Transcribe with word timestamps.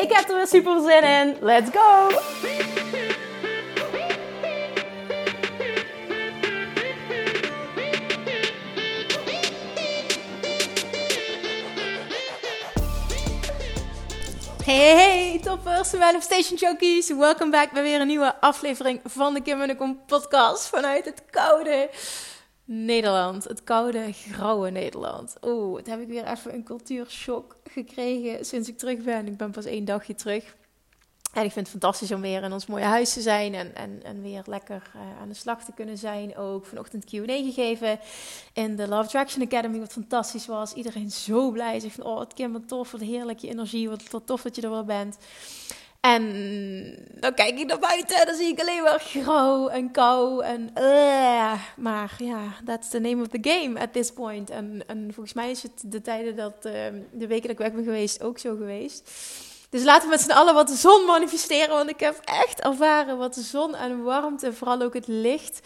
Ik 0.00 0.12
heb 0.12 0.28
er 0.28 0.36
weer 0.36 0.46
super 0.46 0.80
zin 0.80 1.02
in. 1.02 1.36
Let's 1.40 1.70
go! 1.72 2.08
Hey, 14.64 14.94
hey, 14.94 15.40
toppers, 15.42 15.92
Manifestation 15.92 16.56
Junkies. 16.56 17.08
Welkom 17.08 17.50
back 17.50 17.72
bij 17.72 17.82
weer 17.82 18.00
een 18.00 18.06
nieuwe 18.06 18.40
aflevering 18.40 19.00
van 19.04 19.34
de 19.34 19.42
Kim 19.42 19.60
en 19.60 19.68
de 19.68 19.96
podcast 20.06 20.66
vanuit 20.66 21.04
het 21.04 21.22
koude 21.30 21.90
Nederland. 22.72 23.44
Het 23.44 23.64
koude, 23.64 24.12
grauwe 24.12 24.70
Nederland. 24.70 25.36
Oeh, 25.42 25.76
het 25.76 25.86
heb 25.86 26.00
ik 26.00 26.08
weer 26.08 26.26
even 26.26 26.54
een 26.54 26.64
cultuurshock 26.64 27.56
gekregen 27.70 28.44
sinds 28.44 28.68
ik 28.68 28.78
terug 28.78 29.02
ben. 29.02 29.26
Ik 29.26 29.36
ben 29.36 29.50
pas 29.50 29.64
één 29.64 29.84
dagje 29.84 30.14
terug. 30.14 30.56
En 31.32 31.44
ik 31.44 31.52
vind 31.52 31.66
het 31.66 31.68
fantastisch 31.68 32.12
om 32.12 32.20
weer 32.20 32.42
in 32.42 32.52
ons 32.52 32.66
mooie 32.66 32.84
huis 32.84 33.12
te 33.12 33.20
zijn 33.20 33.54
en, 33.54 33.74
en, 33.74 34.02
en 34.02 34.22
weer 34.22 34.42
lekker 34.46 34.90
uh, 34.96 35.20
aan 35.20 35.28
de 35.28 35.34
slag 35.34 35.64
te 35.64 35.72
kunnen 35.74 35.98
zijn. 35.98 36.36
Ook 36.36 36.66
vanochtend 36.66 37.04
Q&A 37.04 37.24
gegeven 37.26 37.98
in 38.52 38.76
de 38.76 38.88
Love 38.88 39.08
Traction 39.08 39.44
Academy, 39.44 39.78
wat 39.78 39.92
fantastisch 39.92 40.46
was. 40.46 40.72
Iedereen 40.72 41.10
zo 41.10 41.50
blij. 41.50 41.80
Zegt 41.80 41.94
van, 41.94 42.04
oh, 42.04 42.18
het 42.20 42.34
kind 42.34 42.52
wat 42.52 42.68
tof, 42.68 42.90
wat 42.90 43.00
heerlijk, 43.00 43.38
je 43.38 43.48
energie, 43.48 43.88
wat 43.88 44.26
tof 44.26 44.42
dat 44.42 44.56
je 44.56 44.62
er 44.62 44.70
wel 44.70 44.84
bent. 44.84 45.16
En 46.00 46.24
dan 47.10 47.34
kijk 47.34 47.58
ik 47.58 47.66
naar 47.66 47.78
buiten 47.78 48.16
en 48.16 48.26
dan 48.26 48.34
zie 48.34 48.48
ik 48.48 48.60
alleen 48.60 48.82
maar 48.82 49.00
grauw 49.00 49.68
en 49.68 49.90
kou 49.90 50.44
en 50.44 50.70
uh, 50.78 51.52
maar 51.76 52.14
ja, 52.18 52.54
that's 52.64 52.88
the 52.88 52.98
name 52.98 53.22
of 53.22 53.28
the 53.28 53.38
game 53.40 53.80
at 53.80 53.92
this 53.92 54.12
point. 54.12 54.50
En, 54.50 54.82
en 54.86 55.10
volgens 55.14 55.34
mij 55.34 55.50
is 55.50 55.62
het 55.62 55.82
de 55.86 56.00
tijden 56.00 56.36
dat 56.36 56.54
uh, 56.66 56.72
de 57.12 57.26
weken 57.26 57.42
dat 57.42 57.50
ik 57.50 57.58
weg 57.58 57.72
ben 57.72 57.84
geweest 57.84 58.22
ook 58.22 58.38
zo 58.38 58.56
geweest. 58.56 59.10
Dus 59.70 59.84
laten 59.84 60.02
we 60.02 60.14
met 60.14 60.20
z'n 60.20 60.30
allen 60.30 60.54
wat 60.54 60.68
de 60.68 60.74
zon 60.74 61.04
manifesteren. 61.04 61.74
Want 61.74 61.90
ik 61.90 62.00
heb 62.00 62.20
echt 62.24 62.60
ervaren 62.60 63.18
wat 63.18 63.34
de 63.34 63.42
zon 63.42 63.74
en 63.74 64.02
warmte, 64.02 64.52
vooral 64.52 64.82
ook 64.82 64.94
het 64.94 65.06
licht, 65.06 65.60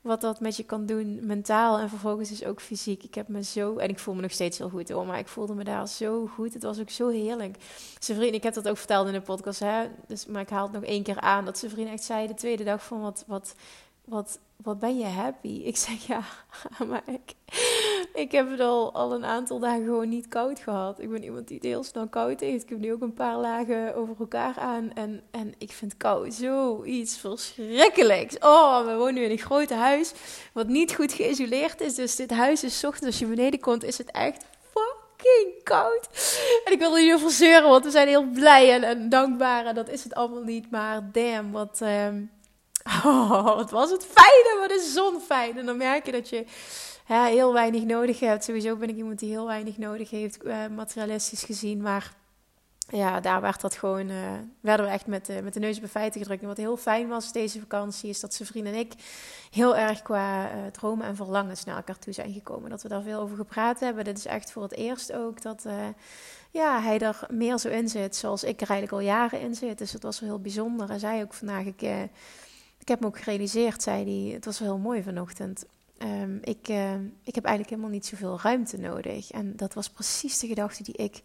wat 0.00 0.20
dat 0.20 0.40
met 0.40 0.56
je 0.56 0.62
kan 0.62 0.86
doen 0.86 1.26
mentaal 1.26 1.78
en 1.78 1.88
vervolgens 1.88 2.28
dus 2.28 2.44
ook 2.44 2.60
fysiek. 2.60 3.02
Ik 3.02 3.14
heb 3.14 3.28
me 3.28 3.42
zo, 3.42 3.76
en 3.76 3.88
ik 3.88 3.98
voel 3.98 4.14
me 4.14 4.20
nog 4.20 4.32
steeds 4.32 4.58
heel 4.58 4.68
goed 4.68 4.88
hoor, 4.88 5.06
maar 5.06 5.18
ik 5.18 5.28
voelde 5.28 5.54
me 5.54 5.64
daar 5.64 5.88
zo 5.88 6.26
goed. 6.26 6.54
Het 6.54 6.62
was 6.62 6.80
ook 6.80 6.90
zo 6.90 7.08
heerlijk. 7.08 7.56
Zijn 7.98 8.34
ik 8.34 8.42
heb 8.42 8.54
dat 8.54 8.68
ook 8.68 8.76
verteld 8.76 9.06
in 9.06 9.12
de 9.12 9.20
podcast, 9.20 9.60
hè? 9.60 9.86
Dus, 10.06 10.26
maar 10.26 10.42
ik 10.42 10.48
haal 10.48 10.62
het 10.62 10.72
nog 10.72 10.84
één 10.84 11.02
keer 11.02 11.20
aan, 11.20 11.44
dat 11.44 11.58
zijn 11.58 11.70
vriend 11.70 11.88
echt 11.88 12.02
zei 12.02 12.26
de 12.26 12.34
tweede 12.34 12.64
dag 12.64 12.84
van 12.84 13.00
wat, 13.00 13.24
wat, 13.26 13.54
wat, 14.10 14.38
wat 14.56 14.78
ben 14.78 14.98
je 14.98 15.04
happy? 15.04 15.62
Ik 15.64 15.76
zeg 15.76 16.06
ja, 16.06 16.22
maar 16.88 17.02
ik, 17.06 17.34
ik 18.14 18.32
heb 18.32 18.50
het 18.50 18.60
al, 18.60 18.92
al 18.92 19.14
een 19.14 19.24
aantal 19.24 19.58
dagen 19.58 19.84
gewoon 19.84 20.08
niet 20.08 20.28
koud 20.28 20.58
gehad. 20.58 21.00
Ik 21.00 21.10
ben 21.10 21.22
iemand 21.22 21.48
die 21.48 21.56
het 21.56 21.66
heel 21.66 21.82
snel 21.82 22.08
koud 22.08 22.40
heeft. 22.40 22.62
Ik 22.62 22.68
heb 22.68 22.78
nu 22.78 22.92
ook 22.92 23.00
een 23.00 23.14
paar 23.14 23.36
lagen 23.36 23.94
over 23.94 24.14
elkaar 24.18 24.58
aan. 24.58 24.92
En, 24.92 25.22
en 25.30 25.54
ik 25.58 25.72
vind 25.72 25.96
kou 25.96 26.30
zoiets 26.30 27.18
verschrikkelijks. 27.18 28.38
Oh, 28.38 28.86
we 28.86 28.94
wonen 28.94 29.14
nu 29.14 29.22
in 29.22 29.30
een 29.30 29.38
groot 29.38 29.70
huis 29.70 30.12
wat 30.52 30.68
niet 30.68 30.94
goed 30.94 31.12
geïsoleerd 31.12 31.80
is. 31.80 31.94
Dus 31.94 32.16
dit 32.16 32.30
huis 32.30 32.64
is 32.64 32.84
ochtends 32.84 33.06
als 33.06 33.18
je 33.18 33.26
beneden 33.26 33.60
komt, 33.60 33.84
is 33.84 33.98
het 33.98 34.10
echt 34.10 34.44
fucking 34.72 35.62
koud. 35.62 36.08
En 36.64 36.72
ik 36.72 36.78
wil 36.78 36.96
er 36.96 37.02
niet 37.02 37.14
over 37.14 37.30
zeuren, 37.30 37.68
want 37.68 37.84
we 37.84 37.90
zijn 37.90 38.08
heel 38.08 38.30
blij 38.30 38.82
en, 38.82 39.08
dankbaar. 39.08 39.66
En 39.66 39.74
dat 39.74 39.88
is 39.88 40.04
het 40.04 40.14
allemaal 40.14 40.42
niet. 40.42 40.70
Maar 40.70 41.10
damn, 41.12 41.52
wat... 41.52 41.80
Um, 41.82 42.30
Oh, 43.04 43.44
wat 43.44 43.70
was 43.70 43.90
het 43.90 44.06
fijn, 44.06 44.58
wat 44.58 44.68
de 44.68 44.90
zon 44.94 45.20
fijn. 45.20 45.58
En 45.58 45.66
dan 45.66 45.76
merk 45.76 46.06
je 46.06 46.12
dat 46.12 46.28
je 46.28 46.44
heel 47.06 47.52
weinig 47.52 47.84
nodig 47.84 48.20
hebt. 48.20 48.44
Sowieso 48.44 48.76
ben 48.76 48.88
ik 48.88 48.96
iemand 48.96 49.18
die 49.18 49.30
heel 49.30 49.46
weinig 49.46 49.78
nodig 49.78 50.10
heeft, 50.10 50.44
uh, 50.44 50.66
materialistisch 50.76 51.42
gezien. 51.42 51.82
Maar 51.82 52.14
ja, 52.88 53.20
daar 53.20 53.40
werd 53.40 53.60
dat 53.60 53.74
gewoon, 53.74 54.08
uh, 54.08 54.16
werden 54.60 54.86
we 54.86 54.92
echt 54.92 55.06
met, 55.06 55.42
met 55.42 55.52
de 55.52 55.60
neus 55.60 55.80
bij 55.80 55.88
feiten 55.88 56.20
gedrukt. 56.20 56.42
En 56.42 56.48
wat 56.48 56.56
heel 56.56 56.76
fijn 56.76 57.08
was 57.08 57.32
deze 57.32 57.60
vakantie, 57.60 58.10
is 58.10 58.20
dat 58.20 58.34
zijn 58.34 58.48
vriend 58.48 58.66
en 58.66 58.74
ik 58.74 58.92
heel 59.50 59.76
erg 59.76 60.02
qua 60.02 60.44
uh, 60.44 60.66
dromen 60.66 61.06
en 61.06 61.16
verlangens 61.16 61.64
naar 61.64 61.76
elkaar 61.76 61.98
toe 61.98 62.12
zijn 62.12 62.32
gekomen. 62.32 62.70
Dat 62.70 62.82
we 62.82 62.88
daar 62.88 63.02
veel 63.02 63.20
over 63.20 63.36
gepraat 63.36 63.80
hebben. 63.80 64.04
Dit 64.04 64.18
is 64.18 64.26
echt 64.26 64.52
voor 64.52 64.62
het 64.62 64.74
eerst 64.74 65.12
ook 65.12 65.42
dat 65.42 65.66
ja, 66.50 66.80
hij 66.80 66.98
er 66.98 67.20
meer 67.30 67.58
zo 67.58 67.68
in 67.68 67.88
zit, 67.88 68.16
zoals 68.16 68.44
ik 68.44 68.60
er 68.60 68.70
eigenlijk 68.70 68.92
al 68.92 69.08
jaren 69.08 69.40
in 69.40 69.54
zit. 69.54 69.78
Dus 69.78 69.92
het 69.92 70.02
was 70.02 70.20
wel 70.20 70.28
heel 70.28 70.40
bijzonder. 70.40 70.90
En 70.90 71.00
zei 71.00 71.22
ook 71.22 71.34
vandaag, 71.34 71.64
ik 71.64 71.82
ik 72.80 72.88
heb 72.88 73.00
me 73.00 73.06
ook 73.06 73.18
gerealiseerd, 73.18 73.82
zei 73.82 74.04
hij, 74.04 74.34
het 74.34 74.44
was 74.44 74.58
wel 74.58 74.68
heel 74.68 74.78
mooi 74.78 75.02
vanochtend. 75.02 75.64
Um, 76.02 76.38
ik, 76.42 76.68
uh, 76.68 76.94
ik 77.24 77.34
heb 77.34 77.44
eigenlijk 77.44 77.68
helemaal 77.68 77.90
niet 77.90 78.06
zoveel 78.06 78.38
ruimte 78.42 78.78
nodig. 78.78 79.30
En 79.30 79.56
dat 79.56 79.74
was 79.74 79.90
precies 79.90 80.38
de 80.38 80.46
gedachte 80.46 80.82
die 80.82 80.96
ik, 80.96 81.22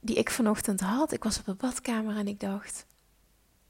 die 0.00 0.16
ik 0.16 0.30
vanochtend 0.30 0.80
had. 0.80 1.12
Ik 1.12 1.24
was 1.24 1.38
op 1.38 1.44
de 1.44 1.54
badkamer 1.54 2.16
en 2.16 2.28
ik 2.28 2.40
dacht, 2.40 2.86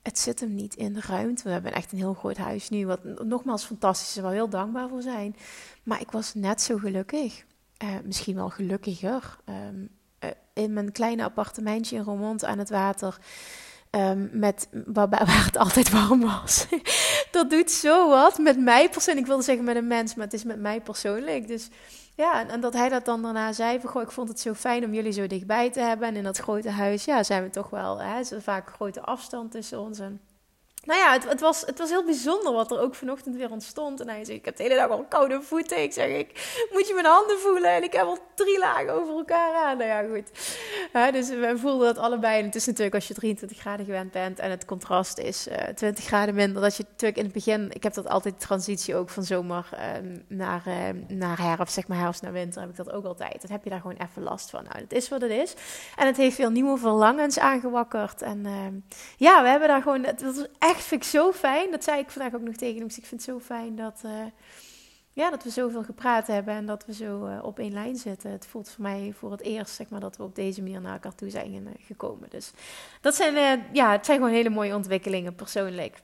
het 0.03 0.19
zit 0.19 0.41
hem 0.41 0.55
niet 0.55 0.75
in 0.75 0.93
de 0.93 1.00
ruimte. 1.00 1.43
We 1.43 1.50
hebben 1.50 1.72
echt 1.72 1.93
een 1.93 1.99
heel 1.99 2.15
groot 2.15 2.37
huis 2.37 2.69
nu, 2.69 2.87
wat 2.87 3.05
nogmaals 3.25 3.65
fantastisch 3.65 4.16
is, 4.16 4.22
waar 4.22 4.33
heel 4.33 4.49
dankbaar 4.49 4.89
voor 4.89 5.03
zijn. 5.03 5.37
Maar 5.83 6.00
ik 6.00 6.11
was 6.11 6.34
net 6.34 6.62
zo 6.62 6.77
gelukkig, 6.77 7.45
uh, 7.84 7.91
misschien 8.05 8.34
wel 8.34 8.50
gelukkiger, 8.50 9.37
um, 9.45 9.89
uh, 10.21 10.31
in 10.53 10.72
mijn 10.72 10.93
kleine 10.93 11.25
appartementje 11.25 11.97
in 11.97 12.03
Roermond 12.03 12.45
aan 12.45 12.59
het 12.59 12.71
water 12.71 13.19
Um, 13.97 14.29
met, 14.33 14.69
waar, 14.71 15.09
waar, 15.09 15.45
het 15.45 15.57
altijd 15.57 15.91
warm 15.91 16.21
was. 16.21 16.67
dat 17.31 17.51
doet 17.51 17.71
zo 17.71 18.09
wat 18.09 18.39
met 18.39 18.59
mij 18.59 18.89
persoonlijk. 18.89 19.21
Ik 19.21 19.27
wilde 19.27 19.43
zeggen 19.43 19.65
met 19.65 19.77
een 19.77 19.87
mens, 19.87 20.15
maar 20.15 20.25
het 20.25 20.34
is 20.34 20.45
met 20.45 20.61
mij 20.61 20.81
persoonlijk. 20.81 21.47
Dus 21.47 21.69
ja, 22.15 22.49
en, 22.49 22.61
dat 22.61 22.73
hij 22.73 22.89
dat 22.89 23.05
dan 23.05 23.23
daarna 23.23 23.53
zei 23.53 23.81
van... 23.81 24.03
Ik 24.03 24.11
vond 24.11 24.29
het 24.29 24.41
zo 24.41 24.55
fijn 24.55 24.84
om 24.84 24.95
jullie 24.95 25.12
zo 25.12 25.27
dichtbij 25.27 25.71
te 25.71 25.81
hebben. 25.81 26.09
En 26.09 26.17
in 26.17 26.25
dat 26.25 26.39
grote 26.39 26.71
huis, 26.71 27.05
ja, 27.05 27.23
zijn 27.23 27.43
we 27.43 27.51
toch 27.51 27.71
wel... 27.71 28.01
Hè, 28.01 28.19
is 28.19 28.33
vaak 28.39 28.71
grote 28.71 29.01
afstand 29.01 29.51
tussen 29.51 29.81
ons 29.81 29.99
en 29.99 30.21
nou 30.86 31.00
ja, 31.00 31.12
het, 31.12 31.28
het, 31.28 31.41
was, 31.41 31.60
het 31.60 31.78
was 31.78 31.91
heel 31.91 32.04
bijzonder 32.04 32.52
wat 32.52 32.70
er 32.70 32.80
ook 32.80 32.94
vanochtend 32.94 33.36
weer 33.36 33.50
ontstond. 33.50 34.00
En 34.00 34.08
hij 34.08 34.24
zei, 34.24 34.36
ik 34.36 34.44
heb 34.44 34.56
de 34.56 34.62
hele 34.62 34.74
dag 34.74 34.91
al 34.91 35.04
koude 35.08 35.42
voeten. 35.42 35.82
Ik 35.82 35.92
zeg, 35.92 36.08
ik 36.08 36.66
moet 36.72 36.88
je 36.88 36.94
mijn 36.94 37.06
handen 37.06 37.38
voelen. 37.38 37.70
En 37.70 37.82
ik 37.82 37.92
heb 37.92 38.04
al 38.04 38.19
drie 38.34 38.58
lagen 38.58 38.92
over 38.92 39.14
elkaar 39.14 39.54
aan. 39.54 39.78
Nou 39.78 39.91
ja, 39.91 40.02
goed. 40.14 41.12
dus 41.12 41.28
we 41.28 41.54
voelden 41.56 41.94
dat 41.94 42.04
allebei. 42.04 42.38
En 42.38 42.44
het 42.44 42.54
is 42.54 42.66
natuurlijk 42.66 42.94
als 42.94 43.08
je 43.08 43.14
23 43.14 43.58
graden 43.58 43.86
gewend 43.86 44.10
bent 44.10 44.38
en 44.38 44.50
het 44.50 44.64
contrast 44.64 45.19
is 45.19 45.48
uh, 45.48 45.69
eh, 45.69 45.74
20 45.74 46.04
graden 46.04 46.34
minder. 46.34 46.62
Dat 46.62 46.76
je 46.76 46.84
natuurlijk 46.88 47.18
in 47.18 47.24
het 47.24 47.32
begin, 47.32 47.70
ik 47.72 47.82
heb 47.82 47.94
dat 47.94 48.08
altijd 48.08 48.41
transitie 48.41 48.94
ook 48.94 49.08
van 49.08 49.22
zomer 49.22 49.68
uh, 49.72 49.80
naar, 50.28 50.62
uh, 50.66 50.74
naar 51.08 51.38
herfst, 51.42 51.74
zeg 51.74 51.88
maar 51.88 51.98
herfst 51.98 52.22
naar 52.22 52.32
winter, 52.32 52.60
heb 52.60 52.70
ik 52.70 52.76
dat 52.76 52.92
ook 52.92 53.04
altijd. 53.04 53.41
Dan 53.42 53.50
heb 53.50 53.64
je 53.64 53.70
daar 53.70 53.80
gewoon 53.80 53.97
even 53.97 54.22
last 54.22 54.50
van. 54.50 54.64
Nou, 54.64 54.78
het 54.78 54.92
is 54.92 55.08
wat 55.08 55.20
het 55.20 55.30
is. 55.30 55.54
En 55.97 56.06
het 56.06 56.16
heeft 56.16 56.36
veel 56.36 56.50
nieuwe 56.50 56.78
verlangens 56.78 57.38
aangewakkerd. 57.38 58.22
En 58.22 58.47
ehm, 58.47 58.74
ja, 59.16 59.42
we 59.42 59.48
hebben 59.48 59.68
daar 59.68 59.82
gewoon, 59.82 60.04
het 60.04 60.22
was 60.22 60.47
echt 60.58 60.75
vind 60.82 61.03
ik 61.03 61.09
zo 61.09 61.32
fijn. 61.32 61.70
Dat 61.70 61.84
zei 61.84 61.98
ik 62.00 62.10
vandaag 62.10 62.34
ook 62.34 62.47
nog 62.47 62.54
tegen 62.54 62.76
hem. 62.76 62.87
Dus 62.87 62.98
ik 62.98 63.06
vind 63.06 63.27
het 63.27 63.30
zo 63.30 63.41
fijn 63.41 63.77
dat, 63.77 64.03
uh, 64.06 64.12
ja, 65.12 65.30
dat 65.30 65.42
we 65.42 65.51
zoveel 65.51 65.83
gepraat 65.83 66.27
hebben 66.27 66.54
en 66.54 66.66
dat 66.66 66.86
we 66.86 66.95
zo 66.95 67.27
uh, 67.27 67.45
op 67.45 67.59
één 67.59 67.72
lijn 67.72 67.97
zitten. 67.97 68.30
Het 68.30 68.47
voelt 68.47 68.71
voor 68.71 68.83
mij 68.83 69.12
voor 69.18 69.30
het 69.30 69.41
eerst 69.41 69.74
zeg 69.74 69.89
maar, 69.89 70.01
dat 70.01 70.16
we 70.16 70.22
op 70.22 70.34
deze 70.34 70.62
manier 70.62 70.80
naar 70.80 70.92
elkaar 70.92 71.15
toe 71.15 71.30
zijn 71.30 71.54
uh, 71.54 71.68
gekomen. 71.80 72.30
Dus 72.30 72.53
dat 73.01 73.15
zijn, 73.15 73.65
ja, 73.72 73.92
het 73.92 74.06
zijn 74.06 74.18
gewoon 74.18 74.33
hele 74.34 74.51
mooie 74.51 74.74
ontwikkelingen 74.74 75.34
persoonlijk. 75.34 76.03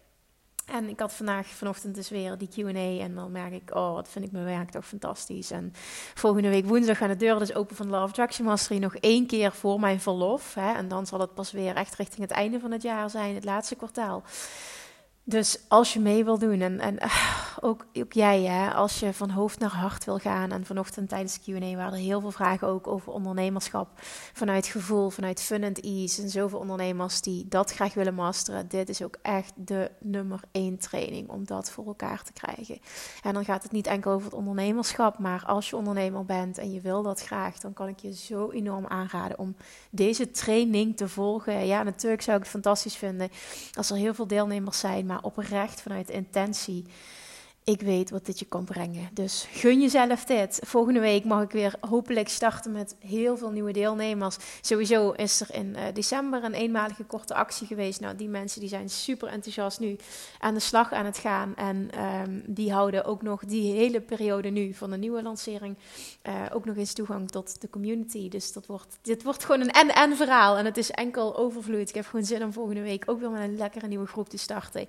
En 0.67 0.88
ik 0.88 1.00
had 1.00 1.12
vandaag 1.12 1.47
vanochtend 1.47 1.94
dus 1.94 2.09
weer 2.09 2.38
die 2.38 2.49
Q&A 2.49 3.03
en 3.03 3.14
dan 3.14 3.32
merk 3.32 3.53
ik, 3.53 3.75
oh, 3.75 3.93
wat 3.93 4.09
vind 4.09 4.25
ik 4.25 4.32
mijn 4.32 4.44
werk 4.44 4.70
toch 4.70 4.87
fantastisch. 4.87 5.50
En 5.50 5.73
volgende 6.14 6.49
week 6.49 6.67
woensdag 6.67 6.99
gaan 6.99 7.09
de 7.09 7.17
deuren 7.17 7.38
dus 7.38 7.55
open 7.55 7.76
van 7.76 7.88
Love 7.88 8.09
Attraction 8.09 8.47
Mastery 8.47 8.81
nog 8.81 8.97
één 8.97 9.26
keer 9.26 9.53
voor 9.53 9.81
mijn 9.81 10.00
verlof. 10.00 10.55
Hè? 10.55 10.73
En 10.73 10.88
dan 10.88 11.06
zal 11.06 11.20
het 11.20 11.35
pas 11.35 11.53
weer 11.53 11.76
echt 11.76 11.94
richting 11.94 12.20
het 12.20 12.31
einde 12.31 12.61
van 12.61 12.70
het 12.70 12.82
jaar 12.82 13.11
zijn, 13.11 13.35
het 13.35 13.44
laatste 13.44 13.75
kwartaal. 13.75 14.23
Dus 15.25 15.59
als 15.69 15.93
je 15.93 16.01
mee 16.01 16.25
wil 16.25 16.39
doen 16.39 16.61
en, 16.61 16.81
en 16.81 16.99
ook, 17.61 17.87
ook 17.93 18.13
jij, 18.13 18.43
hè, 18.43 18.73
als 18.73 19.01
je 19.01 19.13
van 19.13 19.31
hoofd 19.31 19.59
naar 19.59 19.71
hart 19.71 20.05
wil 20.05 20.19
gaan. 20.19 20.51
En 20.51 20.65
vanochtend 20.65 21.09
tijdens 21.09 21.41
Q&A 21.41 21.77
waren 21.77 21.93
er 21.93 21.99
heel 21.99 22.21
veel 22.21 22.31
vragen 22.31 22.69
ook 22.69 22.87
over 22.87 23.13
ondernemerschap. 23.13 23.89
Vanuit 24.33 24.67
gevoel, 24.67 25.11
vanuit 25.11 25.41
fun 25.43 25.65
and 25.65 25.81
ease. 25.81 26.23
En 26.23 26.29
zoveel 26.31 26.59
ondernemers 26.59 27.21
die 27.21 27.49
dat 27.49 27.73
graag 27.73 27.95
willen 27.95 28.15
masteren. 28.15 28.69
Dit 28.69 28.89
is 28.89 29.03
ook 29.03 29.19
echt 29.23 29.53
de 29.57 29.91
nummer 30.01 30.41
één 30.53 30.79
training 30.79 31.29
om 31.29 31.47
dat 31.47 31.71
voor 31.71 31.87
elkaar 31.87 32.23
te 32.23 32.33
krijgen. 32.33 32.79
En 33.23 33.35
dan 33.35 33.45
gaat 33.45 33.63
het 33.63 33.73
niet 33.73 33.87
enkel 33.87 34.13
over 34.13 34.25
het 34.25 34.35
ondernemerschap. 34.35 35.19
Maar 35.19 35.45
als 35.47 35.71
je 35.71 35.77
ondernemer 35.77 36.25
bent 36.25 36.59
en 36.59 36.73
je 36.73 36.81
wil 36.81 37.03
dat 37.03 37.23
graag, 37.23 37.59
dan 37.59 37.73
kan 37.73 37.89
ik 37.89 37.99
je 37.99 38.15
zo 38.15 38.51
enorm 38.51 38.87
aanraden 38.87 39.39
om 39.39 39.57
deze 39.91 40.31
training 40.31 40.97
te 40.97 41.09
volgen. 41.09 41.67
Ja, 41.67 41.83
natuurlijk 41.83 42.23
zou 42.23 42.37
ik 42.37 42.43
het 42.43 42.53
fantastisch 42.53 42.97
vinden 42.97 43.31
als 43.73 43.91
er 43.91 43.97
heel 43.97 44.15
veel 44.15 44.27
deelnemers 44.27 44.79
zijn, 44.79 45.07
maar 45.12 45.23
oprecht 45.23 45.81
vanuit 45.81 46.11
intentie 46.11 46.87
ik 47.64 47.81
weet 47.81 48.11
wat 48.11 48.26
dit 48.26 48.38
je 48.38 48.44
kan 48.44 48.64
brengen. 48.64 49.09
Dus 49.12 49.47
gun 49.50 49.81
jezelf 49.81 50.25
dit. 50.25 50.61
Volgende 50.64 51.00
week 51.00 51.25
mag 51.25 51.43
ik 51.43 51.50
weer 51.50 51.75
hopelijk 51.81 52.29
starten 52.29 52.73
met 52.73 52.97
heel 52.99 53.37
veel 53.37 53.50
nieuwe 53.50 53.73
deelnemers. 53.73 54.37
Sowieso 54.61 55.11
is 55.11 55.41
er 55.41 55.55
in 55.55 55.76
uh, 55.76 55.82
december 55.94 56.44
een 56.44 56.55
eenmalige 56.55 57.05
korte 57.05 57.35
actie 57.35 57.67
geweest. 57.67 58.00
Nou, 58.00 58.17
die 58.17 58.29
mensen 58.29 58.61
die 58.61 58.69
zijn 58.69 58.88
super 58.88 59.29
enthousiast 59.29 59.81
nu 59.81 59.97
aan 60.38 60.55
de 60.55 60.61
slag 60.61 60.93
aan 60.93 61.05
het 61.05 61.19
gaan. 61.19 61.56
En 61.56 61.91
um, 62.05 62.43
die 62.47 62.73
houden 62.73 63.05
ook 63.05 63.23
nog 63.23 63.44
die 63.44 63.73
hele 63.73 64.00
periode 64.00 64.49
nu 64.49 64.75
van 64.75 64.91
de 64.91 64.97
nieuwe 64.97 65.23
lancering 65.23 65.76
uh, 66.23 66.35
ook 66.53 66.64
nog 66.64 66.76
eens 66.76 66.93
toegang 66.93 67.31
tot 67.31 67.61
de 67.61 67.70
community. 67.70 68.29
Dus 68.29 68.53
dat 68.53 68.67
wordt, 68.67 68.99
dit 69.03 69.23
wordt 69.23 69.44
gewoon 69.44 69.61
een 69.61 69.70
en-en 69.70 70.17
verhaal. 70.17 70.56
En 70.56 70.64
het 70.64 70.76
is 70.76 70.91
enkel 70.91 71.37
overvloed. 71.37 71.88
Ik 71.88 71.94
heb 71.94 72.06
gewoon 72.06 72.25
zin 72.25 72.43
om 72.43 72.53
volgende 72.53 72.82
week 72.82 73.05
ook 73.06 73.20
weer 73.20 73.31
met 73.31 73.43
een 73.43 73.56
lekkere 73.56 73.87
nieuwe 73.87 74.06
groep 74.06 74.29
te 74.29 74.38
starten. 74.38 74.88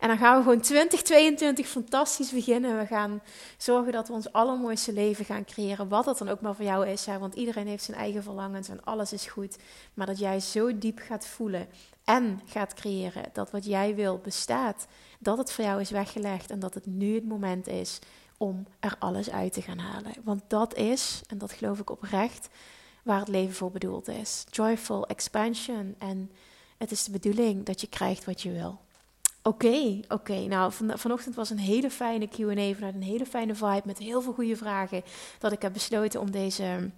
En 0.00 0.08
dan 0.08 0.18
gaan 0.18 0.36
we 0.36 0.42
gewoon 0.42 0.60
2022 0.60 1.66
fantastisch 1.66 2.06
beginnen. 2.16 2.78
We 2.78 2.86
gaan 2.86 3.20
zorgen 3.56 3.92
dat 3.92 4.08
we 4.08 4.14
ons 4.14 4.32
allermooiste 4.32 4.92
leven 4.92 5.24
gaan 5.24 5.44
creëren. 5.44 5.88
Wat 5.88 6.04
dat 6.04 6.18
dan 6.18 6.28
ook 6.28 6.40
maar 6.40 6.54
voor 6.54 6.64
jou 6.64 6.86
is. 6.86 7.06
Want 7.06 7.34
iedereen 7.34 7.66
heeft 7.66 7.84
zijn 7.84 7.96
eigen 7.96 8.22
verlangens 8.22 8.68
en 8.68 8.84
alles 8.84 9.12
is 9.12 9.26
goed. 9.26 9.56
Maar 9.94 10.06
dat 10.06 10.18
jij 10.18 10.40
zo 10.40 10.78
diep 10.78 10.98
gaat 10.98 11.26
voelen 11.26 11.68
en 12.04 12.40
gaat 12.46 12.74
creëren 12.74 13.24
dat 13.32 13.50
wat 13.50 13.64
jij 13.64 13.94
wil 13.94 14.18
bestaat. 14.18 14.86
Dat 15.18 15.38
het 15.38 15.52
voor 15.52 15.64
jou 15.64 15.80
is 15.80 15.90
weggelegd 15.90 16.50
en 16.50 16.58
dat 16.58 16.74
het 16.74 16.86
nu 16.86 17.14
het 17.14 17.28
moment 17.28 17.66
is 17.66 17.98
om 18.36 18.66
er 18.80 18.96
alles 18.98 19.30
uit 19.30 19.52
te 19.52 19.62
gaan 19.62 19.78
halen. 19.78 20.12
Want 20.24 20.42
dat 20.46 20.74
is, 20.74 21.22
en 21.26 21.38
dat 21.38 21.52
geloof 21.52 21.78
ik 21.78 21.90
oprecht, 21.90 22.48
waar 23.02 23.18
het 23.18 23.28
leven 23.28 23.54
voor 23.54 23.70
bedoeld 23.70 24.08
is. 24.08 24.44
Joyful 24.50 25.06
expansion. 25.06 25.94
En 25.98 26.30
het 26.76 26.90
is 26.90 27.04
de 27.04 27.10
bedoeling 27.10 27.64
dat 27.64 27.80
je 27.80 27.86
krijgt 27.86 28.24
wat 28.24 28.42
je 28.42 28.52
wil. 28.52 28.78
Oké, 29.48 30.00
oké. 30.08 30.34
Nou, 30.34 30.72
van, 30.72 30.98
vanochtend 30.98 31.34
was 31.34 31.50
een 31.50 31.58
hele 31.58 31.90
fijne 31.90 32.28
QA 32.28 32.74
vanuit 32.74 32.94
een 32.94 33.02
hele 33.02 33.26
fijne 33.26 33.54
vibe 33.54 33.82
met 33.84 33.98
heel 33.98 34.22
veel 34.22 34.32
goede 34.32 34.56
vragen. 34.56 35.02
Dat 35.38 35.52
ik 35.52 35.62
heb 35.62 35.72
besloten 35.72 36.20
om 36.20 36.30
deze 36.30 36.90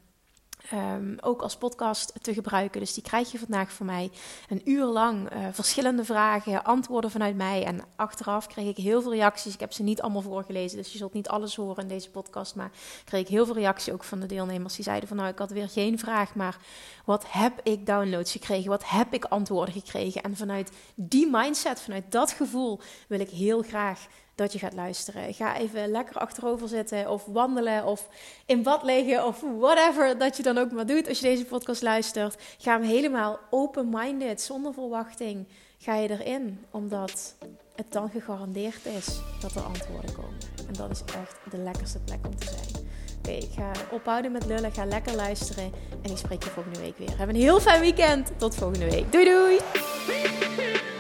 Um, 0.73 1.17
ook 1.21 1.43
als 1.43 1.57
podcast 1.57 2.13
te 2.23 2.35
gebruiken. 2.35 2.81
Dus 2.81 2.95
die 2.95 3.03
krijg 3.03 3.33
je 3.33 3.39
vandaag 3.39 3.73
van 3.73 3.87
mij 3.87 4.11
een 4.49 4.71
uur 4.71 4.85
lang. 4.85 5.33
Uh, 5.33 5.47
verschillende 5.53 6.05
vragen, 6.05 6.65
antwoorden 6.65 7.11
vanuit 7.11 7.37
mij. 7.37 7.65
En 7.65 7.81
achteraf 7.97 8.47
kreeg 8.47 8.69
ik 8.69 8.77
heel 8.77 9.03
veel 9.03 9.15
reacties. 9.15 9.55
Ik 9.55 9.61
heb 9.61 9.73
ze 9.73 9.83
niet 9.83 10.03
allemaal 10.03 10.23
voorgelezen, 10.23 10.77
dus 10.77 10.93
je 10.93 10.99
zult 10.99 11.13
niet 11.13 11.29
alles 11.29 11.57
horen 11.57 11.83
in 11.83 11.89
deze 11.89 12.11
podcast. 12.11 12.55
Maar 12.55 12.71
kreeg 13.05 13.21
ik 13.21 13.29
heel 13.29 13.45
veel 13.47 13.55
reacties 13.55 13.93
ook 13.93 14.05
van 14.05 14.21
de 14.21 14.27
deelnemers. 14.27 14.75
Die 14.75 14.85
zeiden 14.85 15.09
van 15.09 15.17
nou, 15.17 15.29
ik 15.29 15.39
had 15.39 15.51
weer 15.51 15.69
geen 15.69 15.99
vraag, 15.99 16.35
maar 16.35 16.57
wat 17.05 17.25
heb 17.29 17.61
ik 17.63 17.87
downloads 17.87 18.33
gekregen? 18.33 18.71
Wat 18.71 18.89
heb 18.89 19.15
ik 19.15 19.25
antwoorden 19.25 19.75
gekregen? 19.75 20.23
En 20.23 20.37
vanuit 20.37 20.71
die 20.95 21.29
mindset, 21.31 21.81
vanuit 21.81 22.13
dat 22.13 22.31
gevoel 22.31 22.81
wil 23.09 23.21
ik 23.21 23.31
heel 23.31 23.63
graag 23.63 24.07
dat 24.41 24.53
je 24.53 24.59
gaat 24.59 24.75
luisteren. 24.75 25.35
Ga 25.35 25.57
even 25.57 25.91
lekker 25.91 26.17
achterover 26.17 26.69
zitten 26.69 27.11
of 27.11 27.25
wandelen 27.27 27.85
of 27.85 28.09
in 28.47 28.63
bad 28.63 28.83
liggen 28.83 29.27
of 29.27 29.45
whatever 29.59 30.19
dat 30.19 30.37
je 30.37 30.43
dan 30.43 30.59
ook 30.59 30.73
maar 30.73 30.87
doet 30.87 31.09
als 31.09 31.21
je 31.21 31.27
deze 31.27 31.45
podcast 31.45 31.83
luistert. 31.83 32.43
Ga 32.59 32.73
hem 32.73 32.83
helemaal 32.83 33.39
open-minded, 33.51 34.41
zonder 34.41 34.75
verwachting, 34.75 35.47
ga 35.79 35.95
je 35.95 36.11
erin. 36.11 36.65
Omdat 36.71 37.35
het 37.75 37.93
dan 37.93 38.11
gegarandeerd 38.11 38.87
is 38.87 39.21
dat 39.41 39.55
er 39.55 39.63
antwoorden 39.63 40.15
komen. 40.15 40.39
En 40.69 40.75
dat 40.75 40.91
is 40.91 41.03
echt 41.05 41.37
de 41.51 41.59
lekkerste 41.59 41.99
plek 41.99 42.27
om 42.27 42.37
te 42.37 42.47
zijn. 42.47 42.89
Oké, 43.19 43.31
ik 43.31 43.51
ga 43.55 43.73
ophouden 43.91 44.33
met 44.33 44.47
lullen, 44.47 44.73
ga 44.73 44.85
lekker 44.85 45.15
luisteren 45.15 45.73
en 46.03 46.11
ik 46.11 46.17
spreek 46.17 46.43
je 46.43 46.51
volgende 46.51 46.81
week 46.81 46.99
weer. 46.99 47.19
Heb 47.19 47.29
een 47.29 47.35
heel 47.35 47.61
fijn 47.61 47.81
weekend. 47.81 48.33
Tot 48.37 48.55
volgende 48.55 48.91
week. 48.91 49.13
Doei 49.13 49.25
doei! 49.25 51.00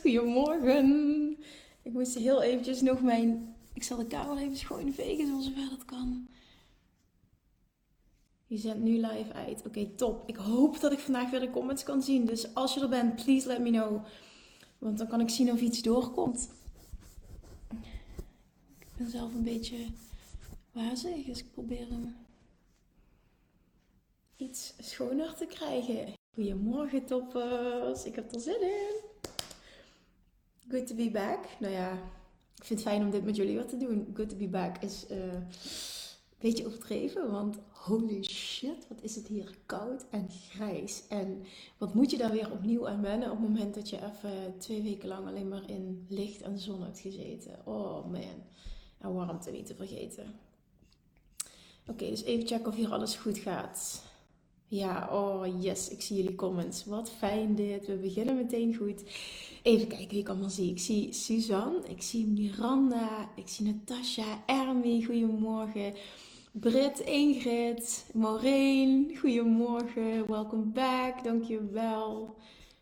Goedemorgen. 0.00 1.36
Ik 1.82 1.92
moest 1.92 2.14
heel 2.14 2.42
eventjes 2.42 2.80
nog 2.80 3.02
mijn... 3.02 3.54
Ik 3.72 3.82
zal 3.82 3.96
de 3.96 4.06
kamer 4.06 4.38
even 4.38 4.56
schoon 4.56 4.92
vegen 4.92 5.26
zoals 5.26 5.44
zover 5.44 5.68
dat 5.70 5.84
kan. 5.84 6.28
Je 8.46 8.56
zendt 8.56 8.82
nu 8.82 8.90
live 8.90 9.32
uit. 9.32 9.66
Oké, 9.66 9.86
top. 9.86 10.28
Ik 10.28 10.36
hoop 10.36 10.80
dat 10.80 10.92
ik 10.92 10.98
vandaag 10.98 11.30
weer 11.30 11.40
de 11.40 11.50
comments 11.50 11.82
kan 11.82 12.02
zien. 12.02 12.24
Dus 12.24 12.54
als 12.54 12.74
je 12.74 12.80
er 12.80 12.88
bent, 12.88 13.24
please 13.24 13.46
let 13.46 13.60
me 13.60 13.70
know. 13.70 14.04
Want 14.78 14.98
dan 14.98 15.08
kan 15.08 15.20
ik 15.20 15.28
zien 15.28 15.52
of 15.52 15.60
iets 15.60 15.82
doorkomt. 15.82 16.50
Ik 18.78 18.86
ben 18.96 19.10
zelf 19.10 19.34
een 19.34 19.44
beetje 19.44 19.76
wazig, 20.72 21.24
dus 21.24 21.38
ik 21.38 21.52
probeer 21.52 21.88
hem 21.88 22.16
iets 24.36 24.74
schoner 24.78 25.34
te 25.34 25.46
krijgen. 25.46 26.23
Goedemorgen 26.34 27.04
toppers. 27.04 28.04
Ik 28.04 28.14
heb 28.14 28.34
er 28.34 28.40
zin 28.40 28.62
in. 28.62 28.94
Good 30.68 30.86
to 30.86 30.94
be 30.94 31.10
back. 31.10 31.38
Nou 31.58 31.72
ja, 31.72 31.92
ik 32.56 32.64
vind 32.64 32.80
het 32.80 32.88
fijn 32.88 33.02
om 33.02 33.10
dit 33.10 33.24
met 33.24 33.36
jullie 33.36 33.56
wat 33.56 33.68
te 33.68 33.76
doen. 33.76 34.10
Good 34.14 34.28
to 34.28 34.36
be 34.36 34.48
back 34.48 34.82
is 34.82 35.04
uh, 35.10 35.16
een 35.16 35.46
beetje 36.38 36.66
overdreven, 36.66 37.30
want 37.30 37.58
holy 37.70 38.22
shit, 38.22 38.88
wat 38.88 39.02
is 39.02 39.14
het 39.14 39.26
hier 39.26 39.56
koud 39.66 40.04
en 40.10 40.28
grijs. 40.30 41.02
En 41.08 41.44
wat 41.78 41.94
moet 41.94 42.10
je 42.10 42.16
daar 42.16 42.32
weer 42.32 42.52
opnieuw 42.52 42.88
aan 42.88 43.02
wennen 43.02 43.30
op 43.30 43.38
het 43.38 43.48
moment 43.48 43.74
dat 43.74 43.88
je 43.88 43.96
even 43.96 44.58
twee 44.58 44.82
weken 44.82 45.08
lang 45.08 45.26
alleen 45.26 45.48
maar 45.48 45.70
in 45.70 46.06
licht 46.08 46.42
en 46.42 46.58
zon 46.58 46.82
hebt 46.82 46.98
gezeten. 46.98 47.66
Oh 47.66 48.10
man. 48.10 48.42
En 48.98 49.14
warmte 49.14 49.50
niet 49.50 49.66
te 49.66 49.74
vergeten. 49.74 50.34
Oké, 51.86 52.08
dus 52.08 52.22
even 52.22 52.46
checken 52.46 52.66
of 52.66 52.76
hier 52.76 52.92
alles 52.92 53.16
goed 53.16 53.38
gaat. 53.38 54.02
Ja, 54.66 55.08
oh 55.12 55.62
yes, 55.62 55.88
ik 55.88 56.02
zie 56.02 56.16
jullie 56.16 56.34
comments. 56.34 56.84
Wat 56.84 57.10
fijn 57.10 57.54
dit. 57.54 57.86
We 57.86 57.96
beginnen 57.96 58.36
meteen 58.36 58.74
goed. 58.76 59.02
Even 59.62 59.86
kijken 59.86 60.08
wie 60.08 60.18
ik 60.18 60.28
allemaal 60.28 60.50
zie. 60.50 60.70
Ik 60.70 60.78
zie 60.78 61.12
Suzanne, 61.12 61.80
ik 61.88 62.02
zie 62.02 62.26
Miranda, 62.26 63.30
ik 63.36 63.48
zie 63.48 63.66
Natasha, 63.66 64.42
Ermi, 64.46 65.04
goedemorgen. 65.04 65.94
Britt, 66.52 67.00
Ingrid, 67.00 68.10
Maureen, 68.12 69.16
goedemorgen. 69.20 70.26
Welcome 70.30 70.64
back, 70.64 71.24
dankjewel. 71.24 72.36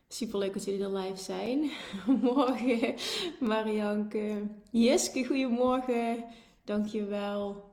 Super 0.08 0.38
leuk 0.38 0.52
dat 0.52 0.64
jullie 0.64 0.82
er 0.84 0.96
live 0.96 1.22
zijn. 1.22 1.70
Morgen, 2.22 2.94
Marianke. 3.40 4.42
Jiske, 4.70 5.24
goedemorgen. 5.24 6.24
Dankjewel. 6.64 7.71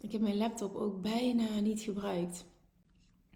Ik 0.00 0.12
heb 0.12 0.20
mijn 0.20 0.36
laptop 0.36 0.76
ook 0.76 1.02
bijna 1.02 1.60
niet 1.60 1.80
gebruikt. 1.80 2.44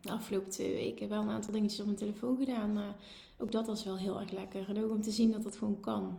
De 0.00 0.10
afgelopen 0.10 0.50
twee 0.50 0.72
weken 0.72 1.08
wel 1.08 1.22
een 1.22 1.28
aantal 1.28 1.52
dingetjes 1.52 1.80
op 1.80 1.86
mijn 1.86 1.98
telefoon 1.98 2.36
gedaan. 2.36 2.72
Maar 2.72 2.96
ook 3.38 3.52
dat 3.52 3.66
was 3.66 3.84
wel 3.84 3.96
heel 3.96 4.20
erg 4.20 4.30
lekker. 4.30 4.68
En 4.68 4.84
ook 4.84 4.90
om 4.90 5.02
te 5.02 5.10
zien 5.10 5.30
dat 5.30 5.42
dat 5.42 5.56
gewoon 5.56 5.80
kan. 5.80 6.16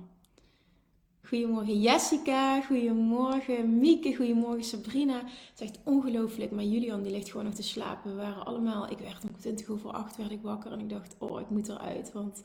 Goedemorgen 1.27 1.81
Jessica, 1.81 2.61
goedemorgen 2.61 3.79
Mieke, 3.79 4.15
goedemorgen 4.15 4.63
Sabrina. 4.63 5.17
Het 5.23 5.59
is 5.59 5.67
echt 5.67 5.79
ongelooflijk, 5.83 6.51
maar 6.51 6.63
Julian 6.63 7.01
die 7.01 7.11
ligt 7.11 7.29
gewoon 7.29 7.45
nog 7.45 7.53
te 7.53 7.63
slapen. 7.63 8.11
We 8.11 8.17
waren 8.17 8.45
allemaal, 8.45 8.91
ik 8.91 8.97
werd 8.97 9.23
om 9.23 9.37
20 9.37 9.69
over 9.69 9.91
8 9.91 10.17
werd 10.17 10.31
ik 10.31 10.41
wakker 10.41 10.71
en 10.71 10.79
ik 10.79 10.89
dacht, 10.89 11.15
oh 11.17 11.39
ik 11.39 11.49
moet 11.49 11.69
eruit, 11.69 12.11
want 12.11 12.43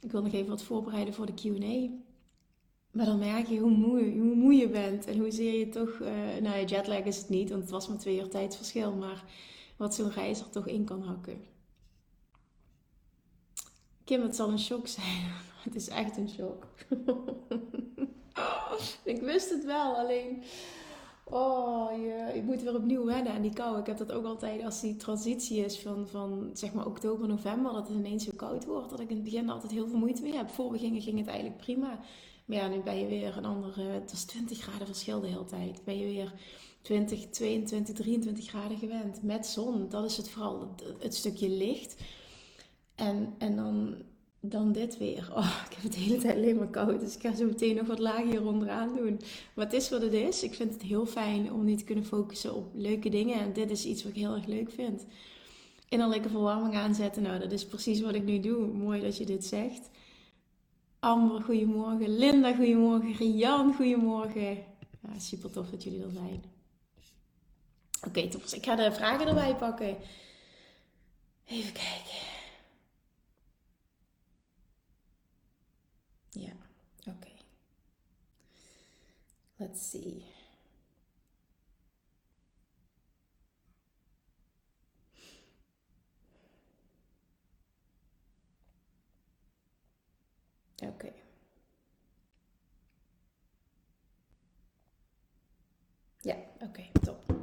ik 0.00 0.10
wil 0.10 0.22
nog 0.22 0.32
even 0.32 0.48
wat 0.48 0.62
voorbereiden 0.62 1.14
voor 1.14 1.26
de 1.26 1.34
Q&A. 1.34 1.88
Maar 2.98 3.06
dan 3.06 3.18
merk 3.18 3.46
je 3.46 3.58
hoe 3.58 3.70
moe, 3.70 4.00
hoe 4.00 4.34
moe 4.34 4.54
je 4.54 4.68
bent 4.68 5.06
en 5.06 5.18
hoezeer 5.18 5.58
je 5.58 5.68
toch, 5.68 5.88
uh, 5.88 6.08
nou 6.42 6.56
ja, 6.56 6.64
jetlag 6.64 7.04
is 7.04 7.16
het 7.16 7.28
niet, 7.28 7.50
want 7.50 7.62
het 7.62 7.70
was 7.70 7.88
maar 7.88 7.98
twee 7.98 8.18
uur 8.18 8.28
tijdsverschil, 8.28 8.92
maar 8.92 9.24
wat 9.76 9.94
zo'n 9.94 10.10
reis 10.10 10.40
er 10.40 10.50
toch 10.50 10.66
in 10.66 10.84
kan 10.84 11.02
hakken. 11.02 11.44
Kim, 14.04 14.22
het 14.22 14.36
zal 14.36 14.48
een 14.48 14.58
shock 14.58 14.86
zijn. 14.86 15.30
Het 15.64 15.74
is 15.74 15.88
echt 15.88 16.16
een 16.16 16.28
shock. 16.28 16.66
ik 19.12 19.20
wist 19.20 19.50
het 19.50 19.64
wel, 19.64 19.96
alleen. 19.96 20.42
Oh, 21.24 21.90
je, 21.90 22.32
ik 22.34 22.42
moet 22.42 22.62
weer 22.62 22.74
opnieuw 22.74 23.04
wennen 23.04 23.32
aan 23.32 23.42
die 23.42 23.52
kou. 23.52 23.78
Ik 23.78 23.86
heb 23.86 23.98
dat 23.98 24.12
ook 24.12 24.24
altijd 24.24 24.64
als 24.64 24.80
die 24.80 24.96
transitie 24.96 25.64
is 25.64 25.80
van, 25.80 26.08
van 26.08 26.50
zeg 26.52 26.72
maar 26.72 26.86
oktober, 26.86 27.28
november, 27.28 27.72
dat 27.72 27.88
het 27.88 27.96
ineens 27.96 28.24
zo 28.24 28.30
koud 28.36 28.64
wordt. 28.64 28.90
Dat 28.90 29.00
ik 29.00 29.08
in 29.08 29.14
het 29.14 29.24
begin 29.24 29.50
altijd 29.50 29.72
heel 29.72 29.88
veel 29.88 29.98
moeite 29.98 30.22
mee 30.22 30.36
heb. 30.36 30.50
Voor 30.50 30.70
we 30.70 30.78
gingen 30.78 31.02
ging 31.02 31.18
het 31.18 31.26
eigenlijk 31.26 31.60
prima. 31.60 31.98
Maar 32.48 32.56
ja, 32.56 32.68
nu 32.68 32.80
ben 32.80 32.98
je 32.98 33.06
weer 33.06 33.36
een 33.36 33.44
andere, 33.44 33.82
het 33.82 34.10
was 34.10 34.24
20 34.24 34.58
graden 34.60 34.86
verschil 34.86 35.20
de 35.20 35.26
hele 35.26 35.44
tijd. 35.44 35.84
Ben 35.84 35.98
je 35.98 36.06
weer 36.06 36.32
20, 36.82 37.26
22, 37.30 37.94
23 37.94 38.48
graden 38.48 38.78
gewend. 38.78 39.22
Met 39.22 39.46
zon, 39.46 39.88
dat 39.88 40.04
is 40.04 40.16
het 40.16 40.28
vooral, 40.28 40.74
het, 40.98 41.14
stukje 41.14 41.48
licht. 41.48 41.96
En, 42.94 43.34
en 43.38 43.56
dan 43.56 43.96
dan 44.40 44.72
dit 44.72 44.98
weer. 44.98 45.30
Oh, 45.34 45.60
ik 45.68 45.74
heb 45.74 45.82
het 45.82 45.92
de 45.92 45.98
hele 45.98 46.18
tijd 46.18 46.36
alleen 46.36 46.56
maar 46.56 46.70
koud. 46.70 47.00
Dus 47.00 47.14
ik 47.14 47.20
ga 47.20 47.34
zo 47.34 47.44
meteen 47.44 47.76
nog 47.76 47.86
wat 47.86 47.98
lager 47.98 48.26
hier 48.26 48.46
onderaan 48.46 48.96
doen. 48.96 49.20
Maar 49.54 49.64
het 49.64 49.74
is 49.74 49.90
wat 49.90 50.02
het 50.02 50.12
is. 50.12 50.42
Ik 50.42 50.54
vind 50.54 50.72
het 50.72 50.82
heel 50.82 51.06
fijn 51.06 51.52
om 51.52 51.64
niet 51.64 51.78
te 51.78 51.84
kunnen 51.84 52.04
focussen 52.04 52.54
op 52.54 52.70
leuke 52.74 53.08
dingen. 53.08 53.40
En 53.40 53.52
dit 53.52 53.70
is 53.70 53.84
iets 53.84 54.02
wat 54.02 54.12
ik 54.12 54.18
heel 54.18 54.34
erg 54.34 54.46
leuk 54.46 54.70
vind. 54.70 55.06
Innerlijke 55.88 56.28
verwarming 56.28 56.74
aanzetten. 56.74 57.22
Nou, 57.22 57.38
dat 57.38 57.52
is 57.52 57.66
precies 57.66 58.00
wat 58.00 58.14
ik 58.14 58.24
nu 58.24 58.40
doe. 58.40 58.66
Mooi 58.66 59.00
dat 59.00 59.16
je 59.16 59.26
dit 59.26 59.44
zegt. 59.44 59.90
Amber, 61.00 61.42
goedemorgen. 61.42 62.18
Linda, 62.18 62.54
goedemorgen. 62.54 63.12
Rian, 63.12 63.74
goedemorgen. 63.74 64.64
Ja, 65.00 65.18
super 65.18 65.50
tof 65.50 65.70
dat 65.70 65.82
jullie 65.82 66.02
er 66.04 66.10
zijn. 66.10 66.42
Oké, 67.98 68.08
okay, 68.08 68.28
tof. 68.28 68.52
Ik 68.54 68.64
ga 68.64 68.76
de 68.76 68.92
vragen 68.92 69.26
erbij 69.26 69.56
pakken. 69.56 69.96
Even 71.44 71.72
kijken. 71.72 72.26
Ja, 76.30 76.52
oké. 77.06 77.28
Let's 79.56 79.90
see. 79.90 80.24
Oké. 90.82 91.12
Ja, 96.20 96.36
oké, 96.60 96.82
top. 97.00 97.36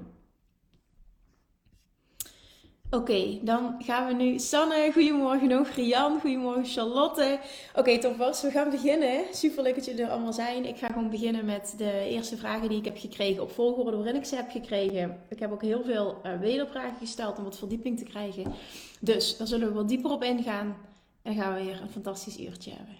Oké, 2.95 3.39
dan 3.41 3.75
gaan 3.79 4.07
we 4.07 4.13
nu. 4.13 4.39
Sanne, 4.39 4.89
goedemorgen 4.93 5.47
nog. 5.47 5.69
Rian, 5.69 6.19
goedemorgen. 6.19 6.65
Charlotte. 6.65 7.39
Oké, 7.75 7.91
okay, 7.91 8.15
we 8.41 8.51
gaan 8.51 8.69
beginnen. 8.69 9.23
Super 9.31 9.63
leuk 9.63 9.75
dat 9.75 9.85
jullie 9.85 10.03
er 10.03 10.09
allemaal 10.09 10.33
zijn. 10.33 10.65
Ik 10.65 10.77
ga 10.77 10.87
gewoon 10.87 11.09
beginnen 11.09 11.45
met 11.45 11.73
de 11.77 11.91
eerste 11.91 12.37
vragen 12.37 12.69
die 12.69 12.77
ik 12.77 12.85
heb 12.85 12.97
gekregen 12.97 13.41
op 13.41 13.51
volgorde 13.51 13.97
waarin 13.97 14.15
ik 14.15 14.25
ze 14.25 14.35
heb 14.35 14.49
gekregen. 14.49 15.23
Ik 15.29 15.39
heb 15.39 15.51
ook 15.51 15.61
heel 15.61 15.83
veel 15.83 16.21
uh, 16.25 16.39
wedervragen 16.39 16.97
gesteld 16.97 17.37
om 17.37 17.43
wat 17.43 17.57
verdieping 17.57 17.97
te 17.97 18.03
krijgen. 18.03 18.53
Dus 18.99 19.37
daar 19.37 19.47
zullen 19.47 19.67
we 19.67 19.73
wat 19.73 19.87
dieper 19.89 20.11
op 20.11 20.23
ingaan. 20.23 20.77
En 21.21 21.35
gaan 21.35 21.53
we 21.53 21.63
weer 21.63 21.81
een 21.81 21.89
fantastisch 21.89 22.39
uurtje 22.39 22.71
hebben. 22.71 22.95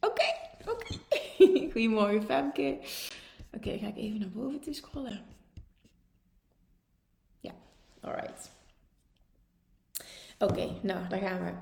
Oké, 0.00 0.24
oké. 0.70 0.98
Goedemorgen, 1.72 2.22
Femke. 2.22 2.78
Oké, 3.52 3.78
ga 3.78 3.86
ik 3.86 3.96
even 3.96 4.18
naar 4.18 4.30
boven 4.30 4.60
toe 4.60 4.74
scrollen. 4.74 5.24
Ja, 7.40 7.52
alright. 8.00 8.55
Oké, 10.38 10.68
nou, 10.82 11.08
daar 11.08 11.20
gaan 11.20 11.44
we. 11.44 11.52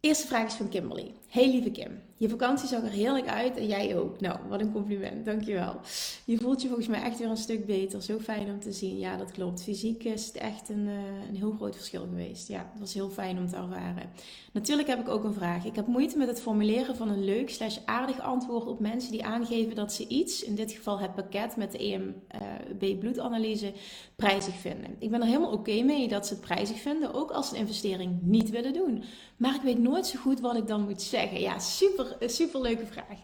Eerste 0.00 0.26
vraag 0.26 0.46
is 0.46 0.54
van 0.54 0.68
Kimberly. 0.68 1.14
Hey 1.28 1.50
lieve 1.50 1.70
Kim, 1.70 2.00
je 2.18 2.28
vakantie 2.28 2.68
zag 2.68 2.82
er 2.82 2.90
heerlijk 2.90 3.28
uit 3.28 3.56
en 3.56 3.66
jij 3.66 3.96
ook. 3.96 4.20
Nou, 4.20 4.38
wat 4.48 4.60
een 4.60 4.72
compliment, 4.72 5.24
dankjewel. 5.24 5.80
Je 6.24 6.38
voelt 6.38 6.62
je 6.62 6.66
volgens 6.66 6.88
mij 6.88 7.02
echt 7.02 7.18
weer 7.18 7.28
een 7.28 7.36
stuk 7.36 7.66
beter. 7.66 8.02
Zo 8.02 8.18
fijn 8.18 8.50
om 8.50 8.60
te 8.60 8.72
zien. 8.72 8.98
Ja, 8.98 9.16
dat 9.16 9.30
klopt. 9.30 9.62
Fysiek 9.62 10.04
is 10.04 10.26
het 10.26 10.36
echt 10.36 10.68
een, 10.68 10.86
eh, 10.88 11.28
een 11.28 11.36
heel 11.36 11.52
groot 11.56 11.76
verschil 11.76 12.00
geweest. 12.00 12.48
Ja, 12.48 12.70
het 12.72 12.80
was 12.80 12.94
heel 12.94 13.08
fijn 13.08 13.38
om 13.38 13.48
te 13.48 13.56
ervaren. 13.56 14.10
Natuurlijk 14.52 14.88
heb 14.88 15.00
ik 15.00 15.08
ook 15.08 15.24
een 15.24 15.34
vraag. 15.34 15.64
Ik 15.64 15.76
heb 15.76 15.86
moeite 15.86 16.18
met 16.18 16.28
het 16.28 16.40
formuleren 16.40 16.96
van 16.96 17.08
een 17.08 17.24
leuk 17.24 17.50
slash 17.50 17.78
aardig 17.84 18.20
antwoord 18.20 18.66
op 18.66 18.80
mensen 18.80 19.12
die 19.12 19.24
aangeven 19.24 19.74
dat 19.74 19.92
ze 19.92 20.06
iets, 20.08 20.42
in 20.42 20.54
dit 20.54 20.72
geval 20.72 20.98
het 20.98 21.14
pakket 21.14 21.56
met 21.56 21.72
de 21.72 21.78
EMB 21.78 22.98
bloedanalyse, 23.00 23.72
prijzig 24.16 24.54
vinden. 24.54 24.96
Ik 24.98 25.10
ben 25.10 25.20
er 25.20 25.26
helemaal 25.26 25.52
oké 25.52 25.82
mee 25.82 26.08
dat 26.08 26.26
ze 26.26 26.32
het 26.32 26.42
prijzig 26.42 26.80
vinden, 26.80 27.14
ook 27.14 27.30
als 27.30 27.48
ze 27.48 27.54
een 27.54 27.60
investering 27.60 28.18
niet 28.22 28.50
willen 28.50 28.72
doen. 28.72 29.04
Maar 29.36 29.54
ik 29.54 29.62
weet 29.62 29.78
nooit 29.78 30.06
zo 30.06 30.18
goed 30.18 30.40
wat 30.40 30.56
ik 30.56 30.66
dan 30.66 30.84
moet 30.84 31.02
zeggen. 31.02 31.15
Ja, 31.16 31.58
super, 31.58 32.16
super 32.20 32.60
leuke 32.60 32.86
vraag. 32.86 33.18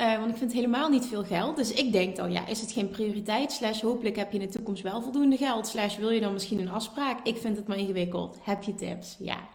Uh, 0.00 0.18
want 0.18 0.30
ik 0.30 0.36
vind 0.36 0.52
helemaal 0.52 0.88
niet 0.88 1.06
veel 1.06 1.24
geld. 1.24 1.56
Dus 1.56 1.72
ik 1.72 1.92
denk 1.92 2.16
dan, 2.16 2.32
ja, 2.32 2.46
is 2.46 2.60
het 2.60 2.72
geen 2.72 2.88
prioriteit? 2.88 3.52
Slash, 3.52 3.80
hopelijk 3.80 4.16
heb 4.16 4.32
je 4.32 4.38
in 4.38 4.46
de 4.46 4.52
toekomst 4.52 4.82
wel 4.82 5.02
voldoende 5.02 5.36
geld. 5.36 5.66
Slash, 5.66 5.96
wil 5.96 6.10
je 6.10 6.20
dan 6.20 6.32
misschien 6.32 6.60
een 6.60 6.70
afspraak? 6.70 7.26
Ik 7.26 7.36
vind 7.36 7.56
het 7.56 7.68
maar 7.68 7.78
ingewikkeld. 7.78 8.38
Heb 8.42 8.62
je 8.62 8.74
tips? 8.74 9.16
Ja. 9.18 9.48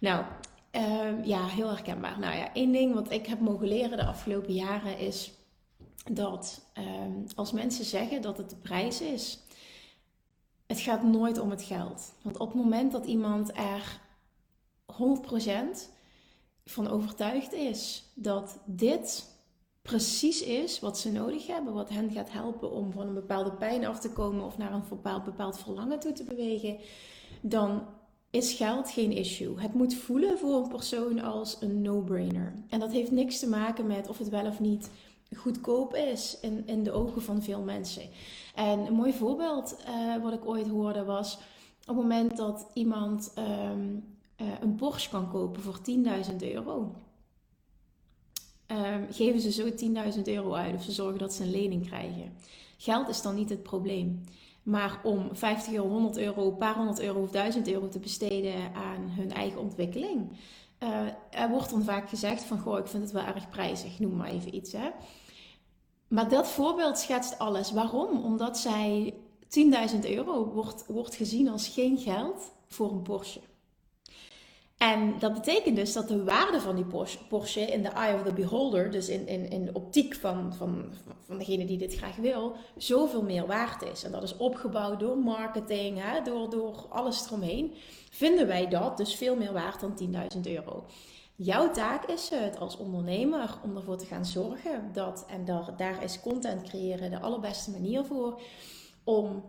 Nou, 0.00 0.24
uh, 0.72 1.24
ja, 1.24 1.46
heel 1.46 1.68
herkenbaar. 1.68 2.18
Nou 2.18 2.36
ja, 2.36 2.52
één 2.52 2.72
ding 2.72 2.94
wat 2.94 3.10
ik 3.10 3.26
heb 3.26 3.40
mogen 3.40 3.68
leren 3.68 3.96
de 3.96 4.06
afgelopen 4.06 4.54
jaren 4.54 4.98
is 4.98 5.30
dat 6.10 6.60
uh, 6.78 6.84
als 7.34 7.52
mensen 7.52 7.84
zeggen 7.84 8.22
dat 8.22 8.38
het 8.38 8.50
de 8.50 8.56
prijs 8.56 9.00
is, 9.00 9.38
het 10.66 10.80
gaat 10.80 11.02
nooit 11.02 11.38
om 11.38 11.50
het 11.50 11.62
geld. 11.62 12.12
Want 12.22 12.38
op 12.38 12.48
het 12.52 12.56
moment 12.56 12.92
dat 12.92 13.06
iemand 13.06 13.50
er 13.56 14.00
100% 14.92 15.95
van 16.66 16.88
overtuigd 16.88 17.52
is 17.52 18.10
dat 18.14 18.58
dit 18.64 19.34
precies 19.82 20.42
is 20.42 20.80
wat 20.80 20.98
ze 20.98 21.12
nodig 21.12 21.46
hebben, 21.46 21.72
wat 21.72 21.88
hen 21.88 22.10
gaat 22.10 22.32
helpen 22.32 22.70
om 22.70 22.92
van 22.92 23.06
een 23.06 23.14
bepaalde 23.14 23.52
pijn 23.52 23.86
af 23.86 24.00
te 24.00 24.12
komen 24.12 24.44
of 24.44 24.58
naar 24.58 24.72
een 24.72 24.82
bepaald, 24.88 25.24
bepaald 25.24 25.58
verlangen 25.58 25.98
toe 26.00 26.12
te 26.12 26.24
bewegen, 26.24 26.78
dan 27.40 27.82
is 28.30 28.52
geld 28.52 28.90
geen 28.90 29.12
issue. 29.12 29.60
Het 29.60 29.74
moet 29.74 29.94
voelen 29.94 30.38
voor 30.38 30.54
een 30.56 30.68
persoon 30.68 31.20
als 31.20 31.56
een 31.60 31.82
no-brainer. 31.82 32.52
En 32.68 32.80
dat 32.80 32.92
heeft 32.92 33.10
niks 33.10 33.38
te 33.38 33.48
maken 33.48 33.86
met 33.86 34.08
of 34.08 34.18
het 34.18 34.28
wel 34.28 34.46
of 34.46 34.60
niet 34.60 34.90
goedkoop 35.36 35.94
is 35.94 36.38
in, 36.40 36.66
in 36.66 36.82
de 36.82 36.92
ogen 36.92 37.22
van 37.22 37.42
veel 37.42 37.62
mensen. 37.62 38.02
En 38.54 38.78
een 38.78 38.94
mooi 38.94 39.12
voorbeeld 39.12 39.76
uh, 39.88 40.22
wat 40.22 40.32
ik 40.32 40.46
ooit 40.46 40.68
hoorde 40.68 41.04
was 41.04 41.34
op 41.80 41.86
het 41.86 41.96
moment 41.96 42.36
dat 42.36 42.70
iemand 42.74 43.32
um, 43.38 44.15
uh, 44.36 44.46
een 44.60 44.74
Porsche 44.74 45.10
kan 45.10 45.30
kopen 45.30 45.62
voor 45.62 45.78
10.000 46.30 46.36
euro. 46.38 46.94
Um, 48.66 49.06
geven 49.10 49.40
ze 49.40 49.52
zo 49.52 49.70
10.000 50.16 50.22
euro 50.24 50.52
uit 50.52 50.74
of 50.74 50.82
ze 50.82 50.92
zorgen 50.92 51.18
dat 51.18 51.32
ze 51.32 51.42
een 51.42 51.50
lening 51.50 51.86
krijgen. 51.86 52.32
Geld 52.76 53.08
is 53.08 53.22
dan 53.22 53.34
niet 53.34 53.48
het 53.48 53.62
probleem. 53.62 54.24
Maar 54.62 55.00
om 55.02 55.28
50 55.32 55.72
euro, 55.72 55.88
100 55.88 56.16
euro, 56.16 56.46
een 56.46 56.56
paar 56.56 56.74
honderd 56.74 57.00
euro 57.00 57.22
of 57.22 57.30
1000 57.30 57.68
euro 57.68 57.88
te 57.88 57.98
besteden 57.98 58.74
aan 58.74 59.08
hun 59.08 59.32
eigen 59.32 59.60
ontwikkeling. 59.60 60.30
Uh, 60.82 61.06
er 61.30 61.50
wordt 61.50 61.70
dan 61.70 61.82
vaak 61.82 62.08
gezegd 62.08 62.44
van, 62.44 62.58
goh, 62.58 62.78
ik 62.78 62.86
vind 62.86 63.02
het 63.02 63.12
wel 63.12 63.24
erg 63.24 63.48
prijzig, 63.48 63.98
noem 63.98 64.16
maar 64.16 64.28
even 64.28 64.54
iets. 64.54 64.72
Hè. 64.72 64.90
Maar 66.08 66.28
dat 66.28 66.48
voorbeeld 66.48 66.98
schetst 66.98 67.38
alles. 67.38 67.72
Waarom? 67.72 68.24
Omdat 68.24 68.58
zij 68.58 69.14
10.000 69.92 69.98
euro 70.00 70.44
wordt, 70.52 70.86
wordt 70.86 71.14
gezien 71.14 71.48
als 71.48 71.68
geen 71.68 71.98
geld 71.98 72.52
voor 72.68 72.92
een 72.92 73.02
Porsche. 73.02 73.40
En 74.78 75.18
dat 75.18 75.34
betekent 75.34 75.76
dus 75.76 75.92
dat 75.92 76.08
de 76.08 76.24
waarde 76.24 76.60
van 76.60 76.76
die 76.76 76.86
Porsche 77.28 77.60
in 77.60 77.82
de 77.82 77.88
eye 77.88 78.14
of 78.14 78.22
the 78.22 78.32
beholder, 78.32 78.90
dus 78.90 79.08
in, 79.08 79.26
in, 79.26 79.50
in 79.50 79.64
de 79.64 79.72
optiek 79.72 80.14
van, 80.14 80.54
van, 80.54 80.92
van 81.26 81.38
degene 81.38 81.64
die 81.64 81.78
dit 81.78 81.96
graag 81.96 82.16
wil, 82.16 82.56
zoveel 82.76 83.22
meer 83.22 83.46
waard 83.46 83.82
is. 83.82 84.04
En 84.04 84.12
dat 84.12 84.22
is 84.22 84.36
opgebouwd 84.36 85.00
door 85.00 85.18
marketing, 85.18 85.98
hè, 86.02 86.22
door, 86.22 86.50
door 86.50 86.86
alles 86.88 87.26
eromheen. 87.26 87.74
Vinden 88.10 88.46
wij 88.46 88.68
dat 88.68 88.96
dus 88.96 89.14
veel 89.14 89.36
meer 89.36 89.52
waard 89.52 89.80
dan 89.80 89.98
10.000 90.36 90.40
euro. 90.42 90.84
Jouw 91.36 91.70
taak 91.70 92.04
is 92.04 92.28
het 92.28 92.58
als 92.58 92.76
ondernemer 92.76 93.58
om 93.62 93.76
ervoor 93.76 93.96
te 93.96 94.06
gaan 94.06 94.24
zorgen 94.26 94.90
dat, 94.92 95.24
en 95.28 95.44
daar, 95.44 95.74
daar 95.76 96.02
is 96.02 96.20
content 96.20 96.62
creëren 96.62 97.10
de 97.10 97.20
allerbeste 97.20 97.70
manier 97.70 98.04
voor, 98.04 98.40
om 99.04 99.44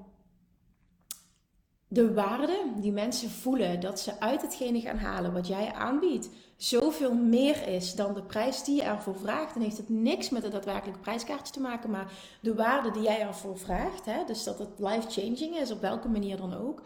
de 1.88 2.14
waarde 2.14 2.60
die 2.76 2.92
mensen 2.92 3.30
voelen 3.30 3.80
dat 3.80 4.00
ze 4.00 4.20
uit 4.20 4.42
hetgene 4.42 4.82
gaan 4.82 4.98
halen 4.98 5.34
wat 5.34 5.48
jij 5.48 5.74
aanbiedt, 5.74 6.30
zoveel 6.58 7.14
meer 7.14 7.68
is 7.68 7.96
dan 7.96 8.14
de 8.14 8.24
prijs 8.24 8.64
die 8.64 8.76
je 8.76 8.82
ervoor 8.82 9.16
vraagt. 9.16 9.54
Dan 9.54 9.64
heeft 9.64 9.78
het 9.78 9.90
niks 9.90 10.30
met 10.30 10.44
het 10.44 10.52
daadwerkelijke 10.52 11.00
prijskaartje 11.00 11.54
te 11.54 11.62
maken, 11.62 11.90
maar 11.90 12.12
de 12.42 12.56
waarde 12.56 12.92
die 12.92 13.02
jij 13.02 13.20
ervoor 13.22 13.58
vraagt, 13.58 14.06
hè, 14.06 14.24
dus 14.26 14.44
dat 14.44 14.60
het 14.60 14.70
life-changing 14.78 15.58
is, 15.58 15.72
op 15.72 15.82
welke 15.82 16.08
manier 16.08 16.38
dan 16.38 16.54
ook, 16.54 16.82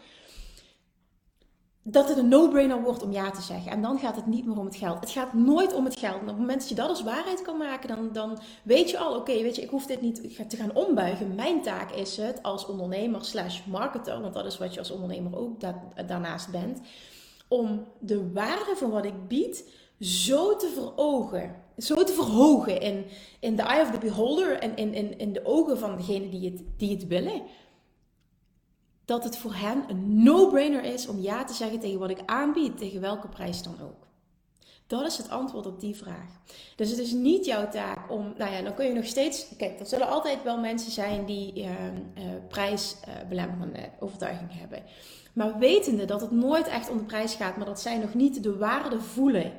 dat 1.82 2.08
het 2.08 2.18
een 2.18 2.28
no-brainer 2.28 2.82
wordt 2.82 3.02
om 3.02 3.12
ja 3.12 3.30
te 3.30 3.42
zeggen. 3.42 3.72
En 3.72 3.82
dan 3.82 3.98
gaat 3.98 4.16
het 4.16 4.26
niet 4.26 4.46
meer 4.46 4.58
om 4.58 4.64
het 4.64 4.76
geld. 4.76 5.00
Het 5.00 5.10
gaat 5.10 5.32
nooit 5.32 5.74
om 5.74 5.84
het 5.84 5.96
geld. 5.96 6.14
En 6.14 6.20
op 6.20 6.26
het 6.26 6.38
moment 6.38 6.60
dat 6.60 6.68
je 6.68 6.74
dat 6.74 6.88
als 6.88 7.02
waarheid 7.02 7.42
kan 7.42 7.56
maken, 7.56 7.88
dan, 7.88 8.12
dan 8.12 8.38
weet 8.62 8.90
je 8.90 8.98
al, 8.98 9.16
oké, 9.16 9.42
weet 9.42 9.56
je, 9.56 9.62
ik 9.62 9.70
hoef 9.70 9.86
dit 9.86 10.00
niet 10.00 10.48
te 10.48 10.56
gaan 10.56 10.74
ombuigen. 10.74 11.34
Mijn 11.34 11.62
taak 11.62 11.90
is 11.90 12.16
het 12.16 12.42
als 12.42 12.66
ondernemer 12.66 13.24
slash 13.24 13.64
marketer, 13.64 14.20
want 14.20 14.34
dat 14.34 14.46
is 14.46 14.58
wat 14.58 14.72
je 14.72 14.78
als 14.78 14.90
ondernemer 14.90 15.38
ook 15.38 15.60
daarnaast 16.06 16.50
bent, 16.50 16.80
om 17.48 17.84
de 17.98 18.32
waarde 18.32 18.74
van 18.76 18.90
wat 18.90 19.04
ik 19.04 19.28
bied 19.28 19.64
zo 20.00 20.56
te 20.56 20.68
verogen, 20.74 21.54
zo 21.78 22.04
te 22.04 22.12
verhogen 22.12 22.80
in, 22.80 23.04
in 23.40 23.56
the 23.56 23.62
eye 23.62 23.82
of 23.82 23.90
the 23.90 23.98
beholder 23.98 24.58
en 24.58 24.76
in, 24.76 24.94
in, 24.94 25.18
in 25.18 25.32
de 25.32 25.44
ogen 25.44 25.78
van 25.78 25.96
degene 25.96 26.28
die 26.28 26.50
het, 26.50 26.62
die 26.76 26.90
het 26.90 27.06
willen. 27.06 27.42
Dat 29.04 29.24
het 29.24 29.36
voor 29.36 29.54
hen 29.54 29.84
een 29.88 30.22
no-brainer 30.22 30.84
is 30.84 31.06
om 31.06 31.20
ja 31.20 31.44
te 31.44 31.54
zeggen 31.54 31.80
tegen 31.80 31.98
wat 31.98 32.10
ik 32.10 32.22
aanbied, 32.26 32.78
tegen 32.78 33.00
welke 33.00 33.28
prijs 33.28 33.62
dan 33.62 33.74
ook. 33.82 34.06
Dat 34.86 35.06
is 35.06 35.16
het 35.16 35.30
antwoord 35.30 35.66
op 35.66 35.80
die 35.80 35.96
vraag. 35.96 36.40
Dus 36.76 36.90
het 36.90 36.98
is 36.98 37.12
niet 37.12 37.44
jouw 37.44 37.68
taak 37.68 38.10
om, 38.10 38.34
nou 38.38 38.52
ja, 38.52 38.62
dan 38.62 38.74
kun 38.74 38.86
je 38.86 38.92
nog 38.92 39.06
steeds, 39.06 39.46
kijk, 39.56 39.80
er 39.80 39.86
zullen 39.86 40.08
altijd 40.08 40.42
wel 40.42 40.58
mensen 40.58 40.92
zijn 40.92 41.24
die 41.24 41.52
uh, 41.56 41.64
uh, 41.64 41.70
prijsbelemmerende 42.48 43.90
overtuiging 44.00 44.50
hebben. 44.52 44.82
Maar 45.32 45.58
wetende 45.58 46.04
dat 46.04 46.20
het 46.20 46.30
nooit 46.30 46.68
echt 46.68 46.90
om 46.90 46.98
de 46.98 47.04
prijs 47.04 47.34
gaat, 47.34 47.56
maar 47.56 47.66
dat 47.66 47.80
zij 47.80 47.98
nog 47.98 48.14
niet 48.14 48.42
de 48.42 48.56
waarde 48.56 49.00
voelen 49.00 49.52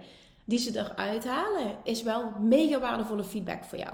die 0.46 0.60
ze 0.60 0.80
eruit 0.80 1.26
halen, 1.26 1.76
is 1.84 2.04
wel 2.04 2.32
mega 2.40 2.80
waardevolle 2.80 3.24
feedback 3.24 3.64
voor 3.64 3.78
jou. 3.78 3.94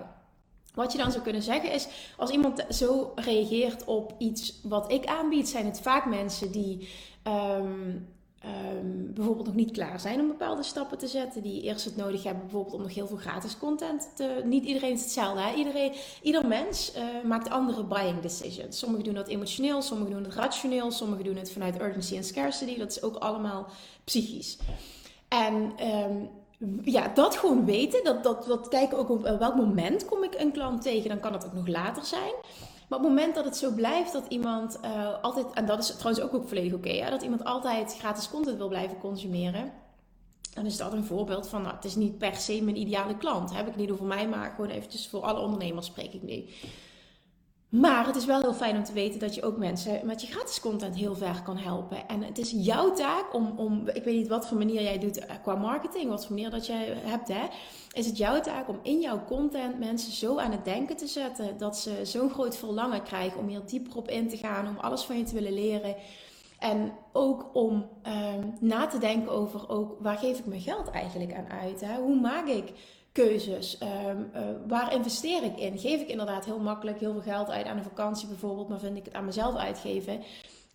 Wat 0.80 0.92
je 0.92 0.98
dan 0.98 1.12
zou 1.12 1.24
kunnen 1.24 1.42
zeggen 1.42 1.72
is, 1.72 1.88
als 2.18 2.30
iemand 2.30 2.66
zo 2.70 3.12
reageert 3.16 3.84
op 3.86 4.14
iets 4.18 4.60
wat 4.64 4.92
ik 4.92 5.06
aanbied, 5.06 5.50
zijn 5.50 5.66
het 5.66 5.80
vaak 5.82 6.06
mensen 6.06 6.52
die 6.52 6.90
um, 7.28 8.08
um, 8.46 9.14
bijvoorbeeld 9.14 9.46
nog 9.46 9.56
niet 9.56 9.72
klaar 9.72 10.00
zijn 10.00 10.20
om 10.20 10.28
bepaalde 10.28 10.64
stappen 10.64 10.98
te 10.98 11.08
zetten, 11.08 11.44
die 11.44 11.62
eerst 11.62 11.86
het 11.86 11.96
nodig 11.96 12.24
hebben 12.24 12.44
bijvoorbeeld 12.44 12.76
om 12.76 12.82
nog 12.82 12.94
heel 12.94 13.08
veel 13.08 13.18
gratis 13.18 13.58
content 13.58 14.10
te... 14.16 14.42
Niet 14.46 14.66
iedereen 14.66 14.94
is 14.94 15.02
hetzelfde, 15.02 15.42
hè? 15.42 15.56
Iedereen, 15.56 15.94
ieder 16.22 16.48
mens 16.48 16.94
uh, 16.96 17.04
maakt 17.30 17.50
andere 17.50 17.84
buying 17.84 18.20
decisions. 18.20 18.80
Sommigen 18.80 19.06
doen 19.06 19.14
dat 19.14 19.28
emotioneel, 19.28 19.82
sommigen 19.82 20.14
doen 20.14 20.24
het 20.24 20.34
rationeel, 20.34 20.92
sommigen 20.92 21.26
doen 21.26 21.36
het 21.36 21.52
vanuit 21.52 21.82
urgency 21.82 22.16
en 22.16 22.24
scarcity. 22.24 22.78
Dat 22.78 22.92
is 22.92 23.02
ook 23.02 23.16
allemaal 23.16 23.68
psychisch. 24.04 24.58
En 25.28 25.74
um, 25.88 26.30
ja, 26.82 27.08
dat 27.14 27.36
gewoon 27.36 27.66
weten, 27.66 28.04
dat, 28.04 28.24
dat, 28.24 28.46
dat 28.46 28.68
kijken 28.68 28.98
ook 28.98 29.10
op 29.10 29.22
welk 29.22 29.56
moment 29.56 30.06
kom 30.06 30.24
ik 30.24 30.36
een 30.38 30.52
klant 30.52 30.82
tegen, 30.82 31.10
dan 31.10 31.20
kan 31.20 31.34
het 31.34 31.46
ook 31.46 31.54
nog 31.54 31.68
later 31.68 32.06
zijn. 32.06 32.34
Maar 32.90 33.00
op 33.00 33.06
het 33.06 33.14
moment 33.14 33.36
dat 33.36 33.46
het 33.46 33.58
zo 33.58 33.72
blijft 33.72 34.14
dat 34.14 34.26
iemand 34.28 34.80
uh, 34.86 35.22
altijd, 35.22 35.46
en 35.54 35.66
dat 35.66 35.80
is 35.80 35.96
trouwens 35.96 36.22
ook, 36.24 36.34
ook 36.34 36.48
volledig 36.48 36.74
oké, 36.74 36.90
okay, 36.90 37.10
dat 37.10 37.22
iemand 37.22 37.44
altijd 37.44 37.96
gratis 38.00 38.30
content 38.30 38.58
wil 38.58 38.68
blijven 38.68 38.98
consumeren, 38.98 39.72
dan 40.54 40.66
is 40.66 40.78
dat 40.78 40.94
een 40.94 41.04
voorbeeld 41.04 41.48
van, 41.48 41.62
nou, 41.62 41.76
het 41.76 41.86
is 41.86 41.96
niet 41.96 42.18
per 42.18 42.36
se 42.36 42.64
mijn 42.64 42.80
ideale 42.80 43.18
klant. 43.18 43.54
Heb 43.54 43.68
ik 43.68 43.76
niet 43.76 43.92
over 43.92 44.06
mij, 44.06 44.28
maar 44.28 44.54
gewoon 44.56 44.70
eventjes 44.70 45.08
voor 45.08 45.22
alle 45.22 45.40
ondernemers 45.40 45.86
spreek 45.86 46.14
ik 46.14 46.24
nu. 46.24 46.46
Maar 47.70 48.06
het 48.06 48.16
is 48.16 48.26
wel 48.26 48.42
heel 48.42 48.54
fijn 48.54 48.76
om 48.76 48.84
te 48.84 48.94
weten 48.94 49.20
dat 49.20 49.36
je 49.36 49.44
ook 49.44 49.58
mensen 49.58 50.06
met 50.06 50.22
je 50.22 50.28
gratis 50.28 50.60
content 50.60 50.96
heel 50.96 51.16
ver 51.16 51.42
kan 51.44 51.58
helpen. 51.58 52.08
En 52.08 52.24
het 52.24 52.38
is 52.38 52.54
jouw 52.56 52.94
taak 52.94 53.34
om, 53.34 53.54
om 53.56 53.88
ik 53.88 54.04
weet 54.04 54.16
niet 54.16 54.28
wat 54.28 54.48
voor 54.48 54.58
manier 54.58 54.82
jij 54.82 55.00
doet 55.00 55.20
eh, 55.20 55.36
qua 55.42 55.56
marketing, 55.56 56.10
wat 56.10 56.26
voor 56.26 56.36
manier 56.36 56.50
dat 56.50 56.66
jij 56.66 56.94
hebt, 57.04 57.28
hè. 57.28 57.48
Is 57.92 58.06
het 58.06 58.18
jouw 58.18 58.42
taak 58.42 58.70
om 58.70 58.80
in 58.82 59.00
jouw 59.00 59.24
content 59.26 59.80
mensen 59.80 60.12
zo 60.12 60.38
aan 60.38 60.52
het 60.52 60.66
denken 60.66 60.98
te 60.98 61.08
zetten 61.08 61.58
dat 61.58 61.78
ze 61.78 62.00
zo'n 62.04 62.30
groot 62.30 62.58
verlangen 62.58 63.04
krijgen 63.04 63.40
om 63.40 63.48
hier 63.48 63.66
dieper 63.66 63.98
op 63.98 64.10
in 64.10 64.30
te 64.30 64.38
gaan, 64.38 64.68
om 64.68 64.78
alles 64.78 65.04
van 65.04 65.18
je 65.18 65.24
te 65.24 65.34
willen 65.34 65.54
leren. 65.54 65.96
En 66.60 66.92
ook 67.14 67.50
om 67.54 67.90
ehm, 68.02 68.48
na 68.60 68.88
te 68.88 68.98
denken 68.98 69.32
over 69.32 69.70
ook, 69.70 69.96
waar 70.00 70.18
geef 70.18 70.40
ik 70.40 70.46
mijn 70.46 70.62
geld 70.62 70.90
eigenlijk 70.90 71.34
aan 71.34 71.50
uit? 71.50 71.86
Hoe 71.98 72.20
maak 72.20 72.48
ik 72.48 72.74
keuzes? 73.12 73.78
Ehm, 73.78 74.18
eh, 74.34 74.42
waar 74.68 74.94
investeer 74.94 75.44
ik 75.44 75.58
in? 75.58 75.80
Geef 75.80 76.02
ik 76.02 76.08
inderdaad 76.08 76.46
heel 76.46 76.60
makkelijk 76.60 77.00
heel 77.00 77.12
veel 77.12 77.34
geld 77.34 77.50
uit 77.50 77.66
aan 77.66 77.78
een 77.78 77.84
vakantie 77.84 78.28
bijvoorbeeld, 78.28 78.70
maar 78.70 78.80
vind 78.80 78.98
ik 78.98 79.06
het 79.06 79.14
aan 79.14 79.26
mezelf 79.26 79.56
uitgeven? 79.56 80.24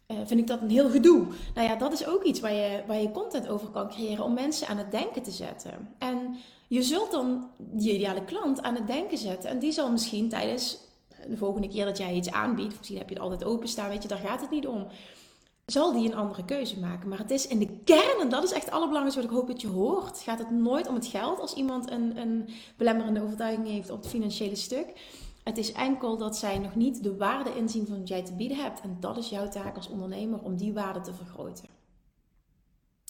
Uh, 0.09 0.17
vind 0.25 0.41
ik 0.41 0.47
dat 0.47 0.61
een 0.61 0.71
heel 0.71 0.91
gedoe. 0.91 1.27
Nou 1.55 1.69
ja, 1.69 1.77
dat 1.77 1.93
is 1.93 2.07
ook 2.07 2.23
iets 2.23 2.41
waar 2.41 2.53
je, 2.53 2.83
waar 2.87 3.01
je 3.01 3.11
content 3.11 3.49
over 3.49 3.69
kan 3.69 3.89
creëren 3.89 4.25
om 4.25 4.35
mensen 4.35 4.69
aan 4.69 4.79
het 4.79 4.91
denken 4.91 5.23
te 5.23 5.31
zetten. 5.31 5.95
En 5.99 6.37
je 6.69 6.83
zult 6.83 7.11
dan 7.11 7.51
je 7.77 7.95
ideale 7.95 8.25
klant 8.25 8.63
aan 8.63 8.75
het 8.75 8.87
denken 8.87 9.19
zetten. 9.19 9.51
En 9.51 9.59
die 9.59 9.73
zal 9.73 9.91
misschien 9.91 10.29
tijdens 10.29 10.79
de 11.29 11.37
volgende 11.37 11.69
keer 11.69 11.85
dat 11.85 11.99
jij 11.99 12.15
iets 12.15 12.31
aanbiedt, 12.31 12.77
misschien 12.77 12.99
heb 12.99 13.09
je 13.09 13.15
het 13.15 13.23
altijd 13.23 13.45
openstaan, 13.45 13.89
weet 13.89 14.03
je, 14.03 14.09
daar 14.09 14.19
gaat 14.19 14.41
het 14.41 14.51
niet 14.51 14.67
om 14.67 14.87
zal 15.67 15.93
die 15.93 16.09
een 16.09 16.17
andere 16.17 16.45
keuze 16.45 16.81
maken. 16.81 17.09
Maar 17.09 17.19
het 17.19 17.31
is 17.31 17.47
in 17.47 17.59
de 17.59 17.79
kern, 17.85 18.21
en 18.21 18.29
dat 18.29 18.45
is 18.45 18.53
echt 18.53 18.65
het 18.65 18.75
allerbelangrijkste 18.75 19.23
wat 19.23 19.31
ik 19.31 19.37
hoop 19.37 19.49
dat 19.49 19.61
je 19.61 19.69
hoort, 19.69 20.19
gaat 20.19 20.39
het 20.39 20.51
nooit 20.51 20.89
om 20.89 20.95
het 20.95 21.07
geld 21.07 21.41
als 21.41 21.55
iemand 21.55 21.91
een, 21.91 22.17
een 22.17 22.49
belemmerende 22.77 23.23
overtuiging 23.23 23.67
heeft 23.67 23.91
op 23.91 23.97
het 23.97 24.11
financiële 24.11 24.57
stuk. 24.57 24.93
Het 25.45 25.59
is 25.59 25.73
enkel 25.73 26.17
dat 26.17 26.37
zij 26.37 26.59
nog 26.59 26.75
niet 26.75 27.03
de 27.03 27.17
waarde 27.17 27.57
inzien 27.57 27.87
van 27.87 27.99
wat 27.99 28.09
jij 28.09 28.23
te 28.23 28.35
bieden 28.35 28.57
hebt. 28.57 28.81
En 28.81 28.97
dat 29.01 29.17
is 29.17 29.29
jouw 29.29 29.49
taak 29.49 29.77
als 29.77 29.89
ondernemer 29.89 30.43
om 30.43 30.57
die 30.57 30.73
waarde 30.73 31.01
te 31.01 31.15
vergroten. 31.15 31.69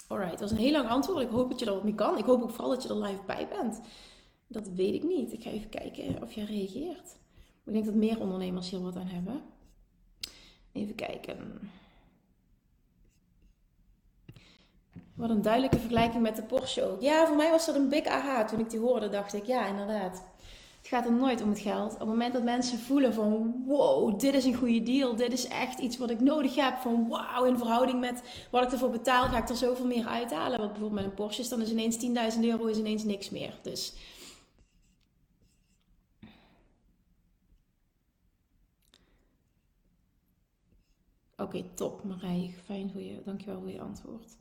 Alright, 0.07 0.31
dat 0.31 0.41
was 0.41 0.51
een 0.51 0.65
heel 0.65 0.73
lang 0.73 0.89
antwoord. 0.89 1.23
Ik 1.23 1.31
hoop 1.31 1.51
dat 1.51 1.59
je 1.59 1.67
er 1.67 1.73
wat 1.73 1.85
mee 1.85 1.95
kan. 1.95 2.19
Ik 2.19 2.25
hoop 2.25 2.43
ook 2.43 2.51
vooral 2.51 2.71
dat 2.71 2.83
je 2.83 2.89
er 2.89 3.03
live 3.03 3.23
bij 3.27 3.49
bent. 3.49 3.81
Dat 4.47 4.69
weet 4.69 4.95
ik 4.95 5.03
niet. 5.03 5.33
Ik 5.33 5.43
ga 5.43 5.51
even 5.51 5.69
kijken 5.69 6.23
of 6.23 6.33
je 6.33 6.45
reageert. 6.45 7.17
Ik 7.64 7.73
denk 7.73 7.85
dat 7.85 7.95
meer 7.95 8.21
ondernemers 8.21 8.71
hier 8.71 8.81
wat 8.81 8.97
aan 8.97 9.07
hebben. 9.07 9.43
Even 10.73 10.95
kijken. 10.95 11.71
Wat 15.14 15.31
een 15.31 15.42
duidelijke 15.42 15.79
vergelijking 15.79 16.22
met 16.22 16.37
de 16.37 16.42
Porsche 16.42 16.83
ook. 16.83 17.00
Ja, 17.00 17.27
voor 17.27 17.37
mij 17.37 17.50
was 17.50 17.66
dat 17.66 17.74
een 17.74 17.88
big 17.88 18.07
aha. 18.07 18.44
Toen 18.44 18.61
ik 18.61 18.70
die 18.70 18.81
hoorde, 18.81 19.09
dacht 19.09 19.35
ik, 19.35 19.44
ja, 19.44 19.66
inderdaad. 19.66 20.22
Het 20.79 20.92
gaat 20.92 21.05
er 21.05 21.12
nooit 21.12 21.42
om 21.42 21.48
het 21.48 21.59
geld. 21.59 21.92
Op 21.92 21.98
het 21.98 22.09
moment 22.09 22.33
dat 22.33 22.42
mensen 22.42 22.79
voelen 22.79 23.14
van, 23.14 23.62
wow, 23.66 24.20
dit 24.20 24.35
is 24.35 24.44
een 24.44 24.55
goede 24.55 24.83
deal. 24.83 25.16
Dit 25.16 25.33
is 25.33 25.46
echt 25.48 25.79
iets 25.79 25.96
wat 25.96 26.11
ik 26.11 26.20
nodig 26.20 26.55
heb. 26.55 26.77
Van, 26.77 27.09
wow, 27.09 27.46
in 27.46 27.59
verhouding 27.59 28.00
met 28.00 28.22
wat 28.50 28.62
ik 28.62 28.72
ervoor 28.72 28.90
betaal, 28.90 29.24
ga 29.24 29.38
ik 29.38 29.48
er 29.48 29.57
zoveel 29.57 29.87
meer 29.87 30.07
uithalen. 30.07 30.59
Wat 30.59 30.72
bijvoorbeeld 30.72 31.00
met 31.00 31.11
een 31.11 31.14
Porsche 31.14 31.42
is, 31.42 31.48
dan 31.48 31.61
is 31.61 31.70
ineens 31.70 32.35
10.000 32.37 32.40
euro 32.40 32.66
is 32.66 32.79
ineens 32.79 33.05
niks 33.05 33.31
meer. 33.31 33.59
Dus... 33.62 33.94
Oké, 41.37 41.64
top 41.74 42.05
Marij. 42.05 42.55
Fijn 42.64 42.92
je. 42.94 43.22
Dankjewel 43.24 43.61
voor 43.61 43.70
je 43.70 43.81
antwoord. 43.81 44.37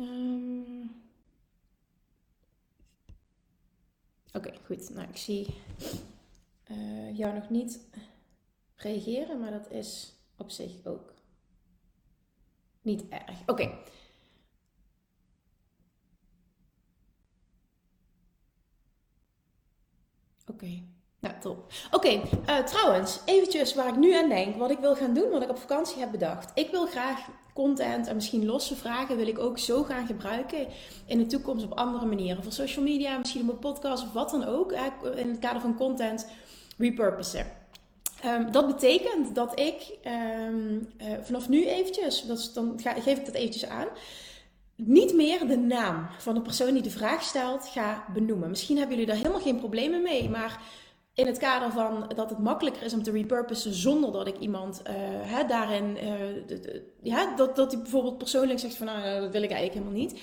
Um... 0.00 0.90
Oké, 4.32 4.52
goed. 4.64 4.94
Nou, 4.94 5.08
ik 5.08 5.16
zie 5.16 5.54
uh, 6.70 7.18
jou 7.18 7.34
nog 7.34 7.50
niet 7.50 7.80
reageren, 8.76 9.40
maar 9.40 9.50
dat 9.50 9.70
is 9.70 10.14
op 10.36 10.50
zich 10.50 10.72
ook 10.84 11.14
niet 12.82 13.08
erg. 13.08 13.42
Oké. 13.46 13.78
Oké. 20.46 20.82
Nou, 21.18 21.40
top. 21.40 21.72
Oké, 21.90 22.08
eh, 22.46 22.58
trouwens, 22.58 23.20
eventjes 23.24 23.74
waar 23.74 23.88
ik 23.88 23.96
nu 23.96 24.14
aan 24.14 24.28
denk, 24.28 24.56
wat 24.56 24.70
ik 24.70 24.78
wil 24.78 24.96
gaan 24.96 25.14
doen, 25.14 25.30
wat 25.30 25.42
ik 25.42 25.50
op 25.50 25.58
vakantie 25.58 25.98
heb 25.98 26.10
bedacht. 26.10 26.50
Ik 26.58 26.70
wil 26.70 26.86
graag 26.86 27.28
content 27.54 28.06
en 28.06 28.14
misschien 28.14 28.46
losse 28.46 28.76
vragen 28.76 29.16
wil 29.16 29.26
ik 29.26 29.38
ook 29.38 29.58
zo 29.58 29.82
gaan 29.82 30.06
gebruiken 30.06 30.66
in 31.06 31.18
de 31.18 31.26
toekomst 31.26 31.64
op 31.64 31.72
andere 31.72 32.06
manieren. 32.06 32.42
Voor 32.42 32.52
social 32.52 32.84
media, 32.84 33.18
misschien 33.18 33.42
op 33.42 33.48
een 33.48 33.58
podcast 33.58 34.02
of 34.02 34.12
wat 34.12 34.30
dan 34.30 34.44
ook. 34.44 34.72
In 35.16 35.28
het 35.28 35.38
kader 35.38 35.60
van 35.60 35.76
content 35.76 36.26
repurposen. 36.78 37.46
Um, 38.26 38.52
dat 38.52 38.66
betekent 38.66 39.34
dat 39.34 39.58
ik 39.60 39.98
um, 40.48 40.88
uh, 40.98 41.06
vanaf 41.22 41.48
nu 41.48 41.66
eventjes, 41.66 42.22
dat 42.26 42.50
dan 42.54 42.80
ga, 42.82 42.92
geef 42.92 43.18
ik 43.18 43.26
dat 43.26 43.34
eventjes 43.34 43.66
aan, 43.66 43.86
niet 44.76 45.14
meer 45.14 45.46
de 45.46 45.56
naam 45.56 46.06
van 46.18 46.34
de 46.34 46.40
persoon 46.40 46.72
die 46.72 46.82
de 46.82 46.90
vraag 46.90 47.22
stelt 47.22 47.66
ga 47.66 48.04
benoemen. 48.12 48.48
Misschien 48.48 48.76
hebben 48.76 48.96
jullie 48.96 49.10
daar 49.12 49.20
helemaal 49.20 49.42
geen 49.42 49.58
problemen 49.58 50.02
mee, 50.02 50.28
maar 50.28 50.60
in 51.20 51.26
het 51.26 51.38
kader 51.38 51.70
van 51.70 52.10
dat 52.14 52.30
het 52.30 52.38
makkelijker 52.38 52.82
is 52.82 52.92
om 52.92 53.02
te 53.02 53.10
repurposen 53.10 53.74
zonder 53.74 54.12
dat 54.12 54.26
ik 54.26 54.38
iemand 54.38 54.82
uh, 54.86 54.92
hè, 55.22 55.44
daarin, 55.46 55.94
de, 56.46 56.82
ja, 57.02 57.36
dat, 57.36 57.56
dat 57.56 57.72
hij 57.72 57.80
bijvoorbeeld 57.80 58.18
persoonlijk 58.18 58.58
zegt 58.58 58.76
van 58.76 58.86
nou, 58.86 59.20
dat 59.20 59.32
wil 59.32 59.42
ik 59.42 59.50
eigenlijk 59.50 59.72
helemaal 59.72 60.02
niet. 60.02 60.20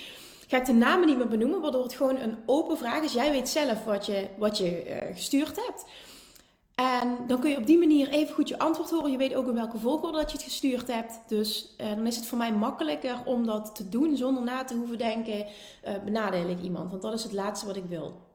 Ga 0.47 0.57
ik 0.57 0.65
de 0.65 0.73
namen 0.73 1.07
niet 1.07 1.17
meer 1.17 1.27
benoemen, 1.27 1.61
waardoor 1.61 1.83
het 1.83 1.93
gewoon 1.93 2.17
een 2.17 2.37
open 2.45 2.77
vraag 2.77 3.03
is. 3.03 3.13
Jij 3.13 3.31
weet 3.31 3.49
zelf 3.49 3.83
wat 3.83 4.05
je, 4.05 4.27
wat 4.37 4.57
je 4.57 4.89
uh, 4.89 5.15
gestuurd 5.15 5.55
hebt. 5.55 5.85
En 6.75 7.17
dan 7.27 7.39
kun 7.39 7.49
je 7.49 7.57
op 7.57 7.65
die 7.65 7.77
manier 7.77 8.09
even 8.09 8.33
goed 8.33 8.49
je 8.49 8.59
antwoord 8.59 8.89
horen. 8.89 9.11
Je 9.11 9.17
weet 9.17 9.35
ook 9.35 9.47
in 9.47 9.53
welke 9.53 9.77
volgorde 9.77 10.17
dat 10.17 10.31
je 10.31 10.37
het 10.37 10.45
gestuurd 10.45 10.87
hebt. 10.87 11.19
Dus 11.27 11.75
dan 11.77 12.07
is 12.07 12.15
het 12.15 12.25
voor 12.25 12.37
mij 12.37 12.51
makkelijker 12.53 13.21
om 13.25 13.45
dat 13.45 13.75
te 13.75 13.89
doen 13.89 14.17
zonder 14.17 14.43
na 14.43 14.63
te 14.63 14.75
hoeven 14.75 14.97
denken, 14.97 15.45
benadeel 16.05 16.49
ik 16.49 16.61
iemand. 16.61 16.89
Want 16.89 17.01
dat 17.01 17.13
is 17.13 17.23
het 17.23 17.33
laatste 17.33 17.65
wat 17.65 17.75
ik 17.75 17.85
wil. 17.85 18.26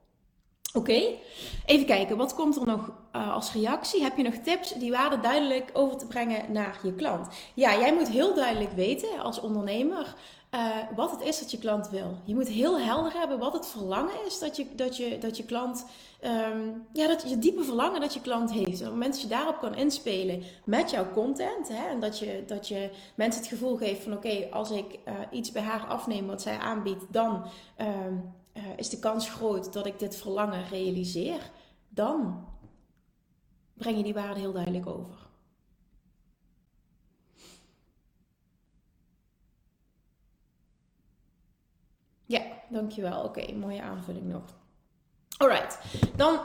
Oké, 0.74 1.02
even 1.66 1.86
kijken. 1.86 2.16
Wat 2.16 2.34
komt 2.34 2.56
er 2.56 2.66
nog 2.66 2.90
uh, 3.16 3.34
als 3.34 3.52
reactie? 3.52 4.02
Heb 4.02 4.16
je 4.16 4.22
nog 4.22 4.34
tips 4.34 4.72
die 4.72 4.90
waarde 4.90 5.20
duidelijk 5.20 5.70
over 5.72 5.96
te 5.96 6.06
brengen 6.06 6.52
naar 6.52 6.78
je 6.82 6.94
klant? 6.94 7.28
Ja, 7.54 7.78
jij 7.78 7.94
moet 7.94 8.08
heel 8.08 8.34
duidelijk 8.34 8.72
weten 8.72 9.20
als 9.20 9.40
ondernemer 9.40 10.14
uh, 10.54 10.76
wat 10.96 11.10
het 11.10 11.20
is 11.20 11.38
dat 11.38 11.50
je 11.50 11.58
klant 11.58 11.90
wil. 11.90 12.16
Je 12.24 12.34
moet 12.34 12.48
heel 12.48 12.80
helder 12.80 13.12
hebben 13.12 13.38
wat 13.38 13.52
het 13.52 13.66
verlangen 13.66 14.26
is 14.26 14.38
dat 14.38 14.56
je, 14.56 14.66
dat 14.74 14.96
je, 14.96 15.18
dat 15.18 15.36
je 15.36 15.44
klant, 15.44 15.86
um, 16.24 16.86
ja, 16.92 17.06
dat 17.06 17.24
je 17.28 17.38
diepe 17.38 17.64
verlangen 17.64 18.00
dat 18.00 18.14
je 18.14 18.20
klant 18.20 18.52
heeft. 18.52 18.78
Op 18.78 18.84
het 18.84 18.92
moment 18.92 19.12
dat 19.12 19.22
je 19.22 19.28
daarop 19.28 19.58
kan 19.58 19.74
inspelen 19.74 20.42
met 20.64 20.90
jouw 20.90 21.10
content, 21.12 21.68
hè, 21.68 21.88
en 21.88 22.00
dat 22.00 22.18
je, 22.18 22.42
dat 22.46 22.68
je 22.68 22.90
mensen 23.14 23.40
het 23.40 23.50
gevoel 23.50 23.76
geeft 23.76 24.02
van 24.02 24.12
oké, 24.12 24.48
als 24.50 24.70
ik 24.70 24.98
uh, 25.08 25.14
iets 25.30 25.52
bij 25.52 25.62
haar 25.62 25.86
afneem 25.86 26.26
wat 26.26 26.42
zij 26.42 26.58
aanbiedt, 26.58 27.04
dan. 27.10 27.44
Um, 27.80 28.40
eh, 28.52 28.76
is 28.76 28.88
de 28.88 28.98
kans 28.98 29.30
groot 29.30 29.72
dat 29.72 29.86
ik 29.86 29.98
dit 29.98 30.16
verlangen 30.16 30.68
realiseer, 30.68 31.50
dan 31.88 32.48
breng 33.74 33.96
je 33.96 34.02
die 34.02 34.14
waarde 34.14 34.40
heel 34.40 34.52
duidelijk 34.52 34.86
over. 34.86 35.30
Ja, 42.24 42.42
dankjewel. 42.68 43.22
Oké, 43.22 43.52
mooie 43.52 43.82
aanvulling 43.82 44.24
nog. 44.24 44.44
Alright, 45.36 45.78
dan 46.16 46.40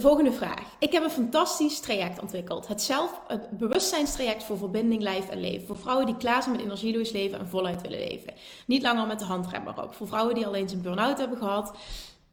de 0.00 0.06
volgende 0.06 0.32
vraag. 0.32 0.62
Ik 0.78 0.92
heb 0.92 1.02
een 1.02 1.10
fantastisch 1.10 1.80
traject 1.80 2.20
ontwikkeld. 2.20 2.68
Het 2.68 2.82
zelf, 2.82 3.20
het 3.26 3.50
bewustzijnstraject 3.50 4.42
voor 4.42 4.58
verbinding, 4.58 5.02
lijf 5.02 5.28
en 5.28 5.40
leven. 5.40 5.66
Voor 5.66 5.76
vrouwen 5.76 6.06
die 6.06 6.16
klaar 6.16 6.42
zijn 6.42 6.56
met 6.56 6.64
energieloos 6.64 7.10
leven 7.10 7.38
en 7.38 7.48
voluit 7.48 7.80
willen 7.80 7.98
leven. 7.98 8.32
Niet 8.66 8.82
langer 8.82 9.06
met 9.06 9.18
de 9.18 9.24
handrem 9.24 9.68
erop. 9.68 9.94
Voor 9.94 10.06
vrouwen 10.06 10.34
die 10.34 10.46
al 10.46 10.54
eens 10.54 10.72
een 10.72 10.82
burn-out 10.82 11.18
hebben 11.18 11.38
gehad. 11.38 11.76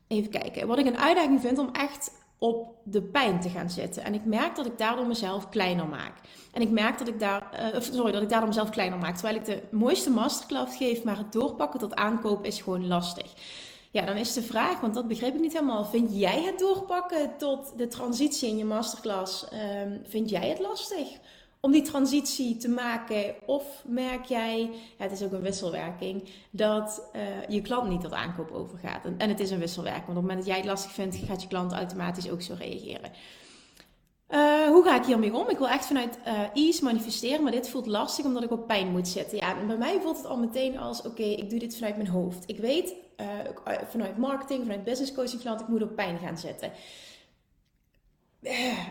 Even 0.07 0.29
kijken. 0.29 0.67
Wat 0.67 0.77
ik 0.77 0.85
een 0.85 0.97
uitdaging 0.97 1.41
vind 1.41 1.57
om 1.57 1.69
echt 1.71 2.11
op 2.37 2.75
de 2.83 3.01
pijn 3.01 3.41
te 3.41 3.49
gaan 3.49 3.69
zitten. 3.69 4.03
En 4.03 4.13
ik 4.13 4.25
merk 4.25 4.55
dat 4.55 4.65
ik 4.65 4.77
daardoor 4.77 5.07
mezelf 5.07 5.49
kleiner 5.49 5.87
maak. 5.87 6.13
En 6.51 6.61
ik 6.61 6.69
merk 6.69 6.97
dat 6.97 7.07
ik 7.07 7.19
daar, 7.19 7.71
uh, 7.73 7.81
sorry, 7.81 8.11
dat 8.11 8.21
ik 8.21 8.29
daardoor 8.29 8.47
mezelf 8.47 8.69
kleiner 8.69 8.99
maak. 8.99 9.13
Terwijl 9.15 9.35
ik 9.37 9.45
de 9.45 9.61
mooiste 9.71 10.09
masterclass 10.09 10.77
geef, 10.77 11.03
maar 11.03 11.17
het 11.17 11.31
doorpakken 11.31 11.79
tot 11.79 11.95
aankoop 11.95 12.45
is 12.45 12.61
gewoon 12.61 12.87
lastig. 12.87 13.33
Ja, 13.97 14.05
dan 14.05 14.17
is 14.17 14.33
de 14.33 14.41
vraag, 14.41 14.79
want 14.79 14.93
dat 14.93 15.07
begreep 15.07 15.33
ik 15.33 15.41
niet 15.41 15.53
helemaal. 15.53 15.85
Vind 15.85 16.19
jij 16.19 16.43
het 16.43 16.59
doorpakken 16.59 17.37
tot 17.37 17.73
de 17.77 17.87
transitie 17.87 18.49
in 18.49 18.57
je 18.57 18.65
masterclass, 18.65 19.45
um, 19.83 20.01
vind 20.07 20.29
jij 20.29 20.49
het 20.49 20.59
lastig? 20.59 21.07
Om 21.59 21.71
die 21.71 21.81
transitie 21.81 22.57
te 22.57 22.69
maken, 22.69 23.35
of 23.45 23.83
merk 23.87 24.25
jij, 24.25 24.59
ja, 24.97 25.03
het 25.03 25.11
is 25.11 25.23
ook 25.23 25.31
een 25.31 25.41
wisselwerking, 25.41 26.29
dat 26.49 27.09
uh, 27.15 27.21
je 27.47 27.61
klant 27.61 27.89
niet 27.89 28.01
tot 28.01 28.13
aankoop 28.13 28.51
overgaat. 28.51 29.05
En, 29.05 29.15
en, 29.17 29.29
het 29.29 29.39
is 29.39 29.51
een 29.51 29.59
wisselwerking, 29.59 30.05
want 30.05 30.17
op 30.17 30.23
het 30.23 30.31
moment 30.31 30.45
dat 30.45 30.55
jij 30.55 30.57
het 30.57 30.71
lastig 30.71 30.91
vindt, 30.91 31.15
gaat 31.15 31.41
je 31.41 31.47
klant 31.47 31.71
automatisch 31.71 32.29
ook 32.29 32.41
zo 32.41 32.55
reageren. 32.57 33.11
Uh, 34.29 34.67
hoe 34.67 34.83
ga 34.83 34.95
ik 34.95 35.05
hiermee 35.05 35.35
om? 35.35 35.49
Ik 35.49 35.57
wil 35.57 35.69
echt 35.69 35.85
vanuit 35.85 36.19
uh, 36.27 36.39
ease 36.53 36.83
manifesteren, 36.83 37.43
maar 37.43 37.51
dit 37.51 37.69
voelt 37.69 37.87
lastig 37.87 38.25
omdat 38.25 38.43
ik 38.43 38.51
op 38.51 38.67
pijn 38.67 38.91
moet 38.91 39.07
zitten. 39.07 39.37
Ja, 39.37 39.65
bij 39.65 39.77
mij 39.77 39.99
voelt 40.01 40.17
het 40.17 40.25
al 40.25 40.37
meteen 40.37 40.77
als: 40.79 41.01
oké, 41.01 41.23
ik 41.23 41.49
doe 41.49 41.59
dit 41.59 41.75
vanuit 41.75 41.97
mijn 41.97 42.09
hoofd. 42.09 42.43
Ik 42.45 42.57
weet 42.57 42.93
uh, 43.21 43.27
vanuit 43.89 44.17
marketing, 44.17 44.61
vanuit 44.61 44.83
business 44.83 45.13
coaching, 45.13 45.59
ik 45.59 45.67
moet 45.67 45.81
op 45.81 45.95
pijn 45.95 46.17
gaan 46.17 46.37
zitten. 46.37 46.71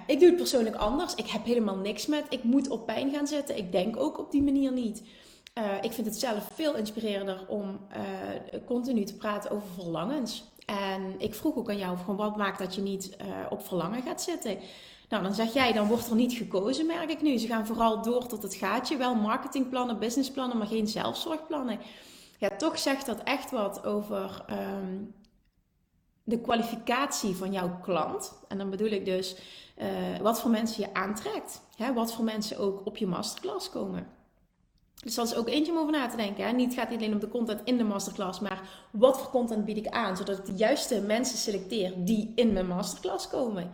Ik 0.06 0.18
doe 0.18 0.28
het 0.28 0.36
persoonlijk 0.36 0.76
anders. 0.76 1.14
Ik 1.14 1.26
heb 1.26 1.44
helemaal 1.44 1.76
niks 1.76 2.06
met 2.06 2.24
ik 2.28 2.42
moet 2.42 2.68
op 2.68 2.86
pijn 2.86 3.10
gaan 3.10 3.26
zitten. 3.26 3.56
Ik 3.56 3.72
denk 3.72 3.96
ook 3.96 4.18
op 4.18 4.30
die 4.30 4.42
manier 4.42 4.72
niet. 4.72 5.02
ik 5.80 5.92
vind 5.92 6.06
het 6.06 6.16
zelf 6.16 6.48
veel 6.54 6.76
inspirerender 6.76 7.44
om 7.48 7.80
continu 8.66 9.04
te 9.04 9.16
praten 9.16 9.50
over 9.50 9.68
verlangens. 9.74 10.44
En 10.66 11.14
ik 11.18 11.34
vroeg 11.34 11.56
ook 11.56 11.68
aan 11.68 11.78
jou 11.78 11.98
van 12.04 12.16
wat 12.16 12.36
maakt 12.36 12.58
dat 12.58 12.74
je 12.74 12.80
niet 12.80 13.16
op 13.50 13.66
verlangen 13.66 14.02
gaat 14.02 14.22
zitten. 14.22 14.58
Nou, 15.08 15.22
dan 15.22 15.34
zeg 15.34 15.52
jij, 15.52 15.72
dan 15.72 15.86
wordt 15.86 16.10
er 16.10 16.16
niet 16.16 16.32
gekozen, 16.32 16.86
merk 16.86 17.10
ik 17.10 17.22
nu. 17.22 17.38
Ze 17.38 17.46
gaan 17.46 17.66
vooral 17.66 18.02
door 18.02 18.26
tot 18.26 18.42
het 18.42 18.54
gaatje. 18.54 18.96
Wel 18.96 19.14
marketingplannen, 19.14 19.98
businessplannen, 19.98 20.58
maar 20.58 20.66
geen 20.66 20.86
zelfzorgplannen. 20.86 21.78
Ja, 22.38 22.48
toch 22.48 22.78
zegt 22.78 23.06
dat 23.06 23.22
echt 23.22 23.50
wat 23.50 23.84
over 23.84 24.44
ehm, 24.46 25.02
de 26.24 26.40
kwalificatie 26.40 27.36
van 27.36 27.52
jouw 27.52 27.78
klant. 27.82 28.32
En 28.48 28.58
dan 28.58 28.70
bedoel 28.70 28.90
ik 28.90 29.04
dus 29.04 29.36
uh, 29.78 30.18
wat 30.20 30.40
voor 30.40 30.50
mensen 30.50 30.82
je 30.82 30.94
aantrekt. 30.94 31.60
Hè? 31.76 31.92
Wat 31.92 32.14
voor 32.14 32.24
mensen 32.24 32.58
ook 32.58 32.86
op 32.86 32.96
je 32.96 33.06
masterclass 33.06 33.70
komen. 33.70 34.06
Dus 34.94 35.14
dat 35.14 35.26
is 35.26 35.34
ook 35.34 35.48
eentje 35.48 35.72
om 35.72 35.78
over 35.78 35.92
na 35.92 36.08
te 36.08 36.16
denken. 36.16 36.46
Hè? 36.46 36.52
Niet 36.52 36.74
gaat 36.74 36.90
niet 36.90 36.98
alleen 36.98 37.12
om 37.12 37.20
de 37.20 37.28
content 37.28 37.60
in 37.64 37.76
de 37.76 37.84
masterclass, 37.84 38.40
maar 38.40 38.62
wat 38.90 39.18
voor 39.18 39.30
content 39.30 39.64
bied 39.64 39.76
ik 39.76 39.88
aan, 39.88 40.16
zodat 40.16 40.38
ik 40.38 40.44
de 40.44 40.54
juiste 40.54 41.00
mensen 41.00 41.38
selecteer 41.38 41.92
die 42.04 42.32
in 42.34 42.52
mijn 42.52 42.66
masterclass 42.66 43.28
komen 43.28 43.70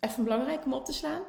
even 0.00 0.24
belangrijk 0.24 0.64
om 0.64 0.72
op 0.72 0.84
te 0.84 0.92
slaan. 0.92 1.22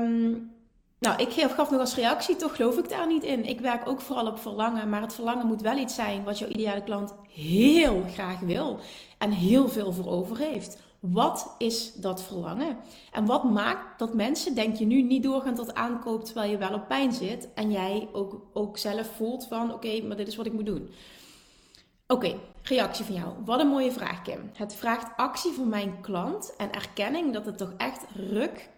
Um, 0.00 0.52
nou, 1.00 1.22
ik 1.22 1.32
gaf 1.32 1.70
nog 1.70 1.80
als 1.80 1.94
reactie, 1.94 2.36
toch 2.36 2.56
geloof 2.56 2.78
ik 2.78 2.88
daar 2.88 3.06
niet 3.06 3.22
in. 3.22 3.44
Ik 3.44 3.60
werk 3.60 3.88
ook 3.88 4.00
vooral 4.00 4.26
op 4.26 4.38
verlangen, 4.38 4.88
maar 4.88 5.00
het 5.00 5.14
verlangen 5.14 5.46
moet 5.46 5.60
wel 5.62 5.76
iets 5.76 5.94
zijn 5.94 6.24
wat 6.24 6.38
jouw 6.38 6.48
ideale 6.48 6.82
klant 6.82 7.14
heel 7.28 8.04
graag 8.12 8.40
wil 8.40 8.78
en 9.18 9.30
heel 9.30 9.68
veel 9.68 9.92
voor 9.92 10.08
over 10.08 10.38
heeft. 10.38 10.78
Wat 11.00 11.54
is 11.58 11.92
dat 11.94 12.22
verlangen? 12.22 12.76
En 13.12 13.26
wat 13.26 13.44
maakt 13.44 13.98
dat 13.98 14.14
mensen, 14.14 14.54
denk 14.54 14.76
je 14.76 14.84
nu, 14.84 15.02
niet 15.02 15.22
doorgaan 15.22 15.54
tot 15.54 15.74
aankoop 15.74 16.24
terwijl 16.24 16.50
je 16.50 16.58
wel 16.58 16.74
op 16.74 16.88
pijn 16.88 17.12
zit 17.12 17.48
en 17.54 17.72
jij 17.72 18.08
ook, 18.12 18.40
ook 18.52 18.78
zelf 18.78 19.06
voelt 19.16 19.46
van 19.46 19.72
oké, 19.72 20.02
maar 20.02 20.16
dit 20.16 20.28
is 20.28 20.36
wat 20.36 20.46
ik 20.46 20.52
moet 20.52 20.66
doen. 20.66 20.90
Oké, 22.06 22.34
reactie 22.62 23.04
van 23.04 23.14
jou. 23.14 23.28
Wat 23.44 23.60
een 23.60 23.68
mooie 23.68 23.92
vraag, 23.92 24.22
Kim. 24.22 24.50
Het 24.52 24.74
vraagt 24.74 25.16
actie 25.16 25.52
van 25.52 25.68
mijn 25.68 26.00
klant 26.00 26.54
en 26.56 26.72
erkenning 26.72 27.32
dat 27.32 27.46
het 27.46 27.58
toch 27.58 27.72
echt 27.76 28.04
ruk 28.14 28.70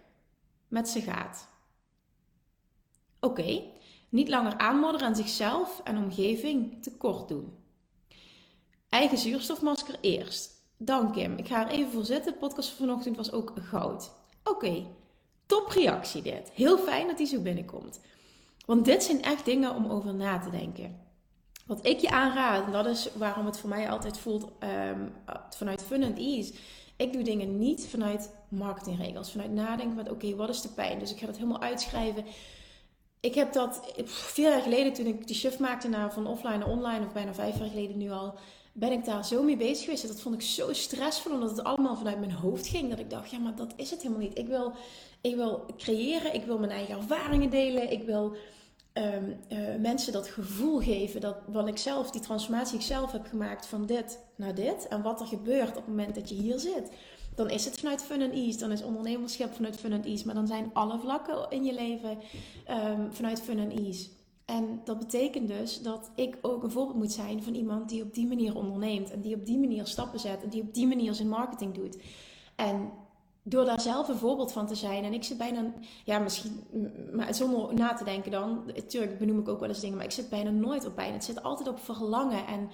met 0.67 0.89
ze 0.89 1.01
gaat. 1.01 1.51
Oké, 3.23 3.61
niet 4.09 4.29
langer 4.29 4.57
aanmodderen 4.57 5.07
aan 5.07 5.15
zichzelf 5.15 5.81
en 5.83 5.97
omgeving 5.97 6.83
tekort 6.83 7.27
doen. 7.27 7.53
Eigen 8.89 9.17
zuurstofmasker 9.17 9.95
eerst. 10.01 10.51
Dan 10.77 11.11
Kim, 11.11 11.37
ik 11.37 11.47
ga 11.47 11.65
er 11.65 11.71
even 11.71 11.91
voor 11.91 12.05
zitten. 12.05 12.31
De 12.31 12.37
podcast 12.37 12.69
van 12.69 12.77
vanochtend 12.77 13.17
was 13.17 13.31
ook 13.31 13.53
goud. 13.61 14.11
Oké, 14.43 14.85
top 15.45 15.67
reactie 15.67 16.21
dit. 16.21 16.51
Heel 16.53 16.77
fijn 16.77 17.07
dat 17.07 17.17
die 17.17 17.27
zo 17.27 17.41
binnenkomt. 17.41 17.99
Want 18.65 18.85
dit 18.85 19.03
zijn 19.03 19.21
echt 19.21 19.45
dingen 19.45 19.75
om 19.75 19.85
over 19.85 20.13
na 20.13 20.39
te 20.39 20.49
denken. 20.49 20.99
Wat 21.65 21.85
ik 21.85 21.99
je 21.99 22.09
aanraad, 22.09 22.65
en 22.65 22.71
dat 22.71 22.85
is 22.85 23.09
waarom 23.15 23.45
het 23.45 23.57
voor 23.57 23.69
mij 23.69 23.89
altijd 23.89 24.17
voelt 24.17 24.43
um, 24.43 25.13
vanuit 25.49 25.83
fun 25.83 26.03
and 26.03 26.17
ease. 26.17 26.53
Ik 26.97 27.13
doe 27.13 27.23
dingen 27.23 27.57
niet 27.57 27.87
vanuit 27.87 28.35
marketingregels, 28.49 29.31
vanuit 29.31 29.51
nadenken 29.51 29.95
met 29.95 30.09
oké, 30.09 30.35
wat 30.35 30.49
is 30.49 30.61
de 30.61 30.69
pijn? 30.69 30.99
Dus 30.99 31.11
ik 31.11 31.19
ga 31.19 31.25
dat 31.25 31.37
helemaal 31.37 31.61
uitschrijven. 31.61 32.25
Ik 33.23 33.35
heb 33.35 33.53
dat 33.53 33.81
vier 34.05 34.49
jaar 34.49 34.61
geleden, 34.61 34.93
toen 34.93 35.05
ik 35.05 35.27
die 35.27 35.35
shift 35.35 35.59
maakte 35.59 35.87
naar 35.87 36.13
van 36.13 36.27
offline 36.27 36.57
naar 36.57 36.69
online, 36.69 37.05
of 37.05 37.13
bijna 37.13 37.33
vijf 37.33 37.57
jaar 37.57 37.69
geleden 37.69 37.97
nu 37.97 38.11
al, 38.11 38.33
ben 38.73 38.91
ik 38.91 39.05
daar 39.05 39.25
zo 39.25 39.43
mee 39.43 39.57
bezig 39.57 39.83
geweest. 39.83 40.07
Dat 40.07 40.21
vond 40.21 40.35
ik 40.35 40.41
zo 40.41 40.73
stressvol, 40.73 41.33
omdat 41.33 41.49
het 41.49 41.63
allemaal 41.63 41.95
vanuit 41.95 42.19
mijn 42.19 42.31
hoofd 42.31 42.67
ging. 42.67 42.89
Dat 42.89 42.99
ik 42.99 43.09
dacht, 43.09 43.31
ja, 43.31 43.39
maar 43.39 43.55
dat 43.55 43.73
is 43.75 43.91
het 43.91 44.01
helemaal 44.01 44.23
niet. 44.23 44.37
Ik 44.37 44.47
wil, 44.47 44.73
ik 45.21 45.35
wil 45.35 45.65
creëren, 45.77 46.33
ik 46.33 46.43
wil 46.43 46.59
mijn 46.59 46.71
eigen 46.71 46.95
ervaringen 46.95 47.49
delen, 47.49 47.91
ik 47.91 48.03
wil 48.03 48.35
um, 48.93 49.39
uh, 49.49 49.57
mensen 49.79 50.13
dat 50.13 50.27
gevoel 50.27 50.79
geven 50.79 51.21
dat 51.21 51.35
wat 51.47 51.67
ik 51.67 51.77
zelf, 51.77 52.11
die 52.11 52.21
transformatie 52.21 52.75
ik 52.75 52.85
zelf 52.85 53.11
heb 53.11 53.25
gemaakt 53.25 53.65
van 53.65 53.85
dit 53.85 54.19
naar 54.35 54.55
dit 54.55 54.87
en 54.87 55.01
wat 55.01 55.19
er 55.19 55.27
gebeurt 55.27 55.69
op 55.69 55.75
het 55.75 55.87
moment 55.87 56.15
dat 56.15 56.29
je 56.29 56.35
hier 56.35 56.59
zit. 56.59 56.91
Dan 57.35 57.49
is 57.49 57.65
het 57.65 57.79
vanuit 57.79 58.03
fun 58.03 58.21
and 58.21 58.33
ease, 58.33 58.59
dan 58.59 58.71
is 58.71 58.83
ondernemerschap 58.83 59.53
vanuit 59.53 59.75
fun 59.75 59.93
and 59.93 60.05
ease, 60.05 60.25
maar 60.25 60.35
dan 60.35 60.47
zijn 60.47 60.69
alle 60.73 60.99
vlakken 60.99 61.49
in 61.49 61.63
je 61.63 61.73
leven 61.73 62.17
um, 62.69 63.13
vanuit 63.13 63.41
fun 63.41 63.59
and 63.59 63.79
ease. 63.79 64.09
En 64.45 64.81
dat 64.83 64.99
betekent 64.99 65.47
dus 65.47 65.81
dat 65.81 66.11
ik 66.15 66.37
ook 66.41 66.63
een 66.63 66.71
voorbeeld 66.71 66.97
moet 66.97 67.11
zijn 67.11 67.43
van 67.43 67.53
iemand 67.53 67.89
die 67.89 68.03
op 68.03 68.13
die 68.13 68.27
manier 68.27 68.55
onderneemt 68.55 69.11
en 69.11 69.21
die 69.21 69.35
op 69.35 69.45
die 69.45 69.59
manier 69.59 69.85
stappen 69.85 70.19
zet 70.19 70.43
en 70.43 70.49
die 70.49 70.61
op 70.61 70.73
die 70.73 70.87
manier 70.87 71.13
zijn 71.13 71.29
marketing 71.29 71.73
doet. 71.73 71.97
En 72.55 72.91
door 73.43 73.65
daar 73.65 73.81
zelf 73.81 74.07
een 74.07 74.17
voorbeeld 74.17 74.51
van 74.51 74.67
te 74.67 74.75
zijn. 74.75 75.03
En 75.03 75.13
ik 75.13 75.23
zit 75.23 75.37
bijna, 75.37 75.73
ja, 76.03 76.19
misschien, 76.19 76.63
maar 77.13 77.33
zonder 77.33 77.73
na 77.73 77.93
te 77.93 78.03
denken 78.03 78.31
dan, 78.31 78.63
natuurlijk 78.65 79.19
benoem 79.19 79.39
ik 79.39 79.47
ook 79.47 79.59
wel 79.59 79.69
eens 79.69 79.79
dingen, 79.79 79.95
maar 79.95 80.05
ik 80.05 80.11
zit 80.11 80.29
bijna 80.29 80.49
nooit 80.49 80.85
op 80.85 80.95
pijn. 80.95 81.13
Het 81.13 81.23
zit 81.23 81.43
altijd 81.43 81.67
op 81.67 81.79
verlangen 81.79 82.47
en, 82.47 82.69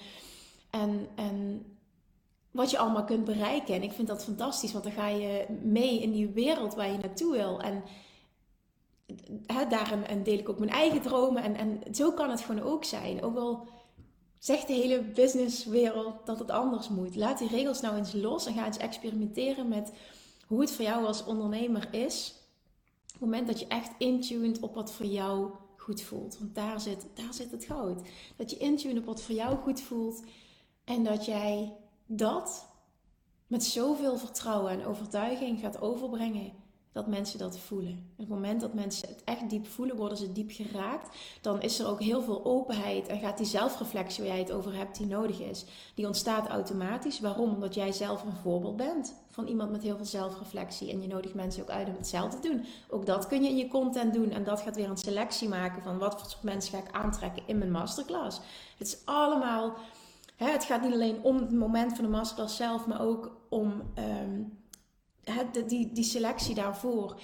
en, 0.69 1.08
en 1.15 1.65
wat 2.60 2.72
je 2.72 2.78
allemaal 2.78 3.04
kunt 3.04 3.26
bereiken. 3.26 3.76
En 3.76 3.84
ik 3.84 3.91
vind 3.91 4.08
dat 4.08 4.24
fantastisch, 4.24 4.72
want 4.72 4.84
dan 4.84 4.93
ga 4.93 5.08
je 5.08 5.45
mee 5.62 6.02
in 6.02 6.12
die 6.12 6.28
wereld 6.28 6.76
waar 6.76 6.91
je 6.91 6.98
naartoe 6.98 7.32
wil. 7.32 7.62
En 7.62 7.84
hè, 9.45 9.67
daarin 9.67 10.24
deel 10.24 10.38
ik 10.38 10.50
ook 10.50 10.60
mijn 10.60 10.72
eigen 10.72 11.02
dromen. 11.02 11.43
En, 11.43 11.56
en 11.56 11.95
zo 11.95 12.12
kan 12.12 12.30
het 12.30 12.41
gewoon 12.41 12.62
ook 12.62 12.84
zijn. 12.84 13.24
Ook 13.24 13.38
al 13.38 13.67
zegt 14.38 14.67
de 14.67 14.74
hele 14.74 15.02
businesswereld 15.02 16.26
dat 16.26 16.39
het 16.39 16.52
anders 16.52 16.89
moet. 16.89 17.15
Laat 17.15 17.38
die 17.38 17.48
regels 17.48 17.82
nou 17.82 17.98
eens 17.98 18.13
los 18.13 18.45
en 18.45 18.54
ga 18.54 18.65
eens 18.65 18.78
experimenteren 18.78 19.67
met 19.67 19.91
hoe 20.48 20.62
het 20.62 20.72
voor 20.72 20.86
jou 20.86 21.06
als 21.06 21.26
ondernemer 21.26 21.88
is. 21.91 22.34
Op 23.06 23.12
het 23.12 23.22
moment 23.22 23.48
dat 23.48 23.60
je 23.60 23.67
echt 23.67 23.91
intuned 23.98 24.60
op 24.60 24.76
wat 24.76 24.91
voor 24.91 25.06
jou 25.06 25.52
goed 25.78 26.02
voelt. 26.02 26.38
Want 26.39 26.56
daar 26.56 26.80
zit, 26.80 27.06
daar 27.13 27.34
zit 27.34 27.52
het 27.52 27.65
goud. 27.65 28.02
Dat 28.36 28.50
je 28.50 28.58
intuned 28.58 28.98
op 28.98 29.06
wat 29.06 29.22
voor 29.22 29.36
jou 29.36 29.58
goed 29.58 29.82
voelt. 29.82 30.24
En 30.84 31.04
dat 31.04 31.26
jij 31.26 31.74
dat 32.12 32.67
met 33.48 33.63
zoveel 33.63 34.17
vertrouwen 34.17 34.72
en 34.72 34.86
overtuiging 34.86 35.60
gaat 35.60 35.82
overbrengen 35.82 36.52
dat 36.91 37.08
mensen 37.08 37.39
dat 37.39 37.60
voelen. 37.60 38.12
Op 38.12 38.17
het 38.17 38.28
moment 38.28 38.62
dat 38.62 38.74
mensen 38.74 39.08
het 39.08 39.24
echt 39.24 39.50
diep 39.50 39.67
voelen, 39.67 39.95
worden 39.95 40.17
ze 40.17 40.32
diep 40.32 40.52
geraakt. 40.52 41.17
Dan 41.41 41.62
is 41.62 41.80
er 41.80 41.88
ook 41.88 42.02
heel 42.02 42.22
veel 42.22 42.45
openheid 42.45 43.08
en 43.08 43.19
gaat 43.19 43.38
die 43.38 43.45
zelfreflectie 43.45 44.24
waar 44.24 44.34
jij 44.34 44.41
het 44.41 44.52
over 44.52 44.76
hebt, 44.76 44.98
die 44.98 45.08
nodig 45.08 45.39
is, 45.39 45.65
die 45.95 46.08
ontstaat 46.08 46.48
automatisch. 46.48 47.19
Waarom? 47.19 47.54
Omdat 47.54 47.76
jij 47.76 47.91
zelf 47.91 48.24
een 48.24 48.36
voorbeeld 48.41 48.78
bent 48.78 49.15
van 49.30 49.48
iemand 49.48 49.72
met 49.72 49.84
heel 49.84 49.95
veel 49.95 50.06
zelfreflectie. 50.06 50.91
En 50.91 51.02
je 51.02 51.08
nodigt 51.08 51.34
mensen 51.34 51.62
ook 51.62 51.69
uit 51.69 51.88
om 51.88 51.95
hetzelfde 51.95 52.39
te 52.39 52.50
doen. 52.50 52.65
Ook 52.89 53.06
dat 53.06 53.28
kun 53.28 53.43
je 53.43 53.50
in 53.50 53.58
je 53.58 53.67
content 53.67 54.13
doen. 54.13 54.32
En 54.32 54.43
dat 54.43 54.62
gaat 54.62 54.76
weer 54.76 54.89
een 54.89 54.98
selectie 54.98 55.50
maken 55.50 55.84
van 55.84 55.98
wat 55.98 56.19
voor 56.19 56.30
soort 56.30 56.43
mensen 56.43 56.74
ga 56.74 56.86
ik 56.86 56.91
aantrekken 56.91 57.43
in 57.45 57.58
mijn 57.58 57.72
masterclass. 57.72 58.39
Het 58.78 58.88
is 58.88 58.98
allemaal 59.06 59.76
het 60.45 60.63
gaat 60.63 60.82
niet 60.82 60.93
alleen 60.93 61.23
om 61.23 61.38
het 61.38 61.52
moment 61.52 61.95
van 61.95 62.04
de 62.04 62.10
masterclass 62.10 62.56
zelf, 62.56 62.88
maar 62.88 63.02
ook 63.02 63.38
om 63.49 63.82
ehm, 63.93 64.41
het, 65.23 65.69
die, 65.69 65.91
die 65.91 66.04
selectie 66.04 66.56
daarvoor. 66.56 67.21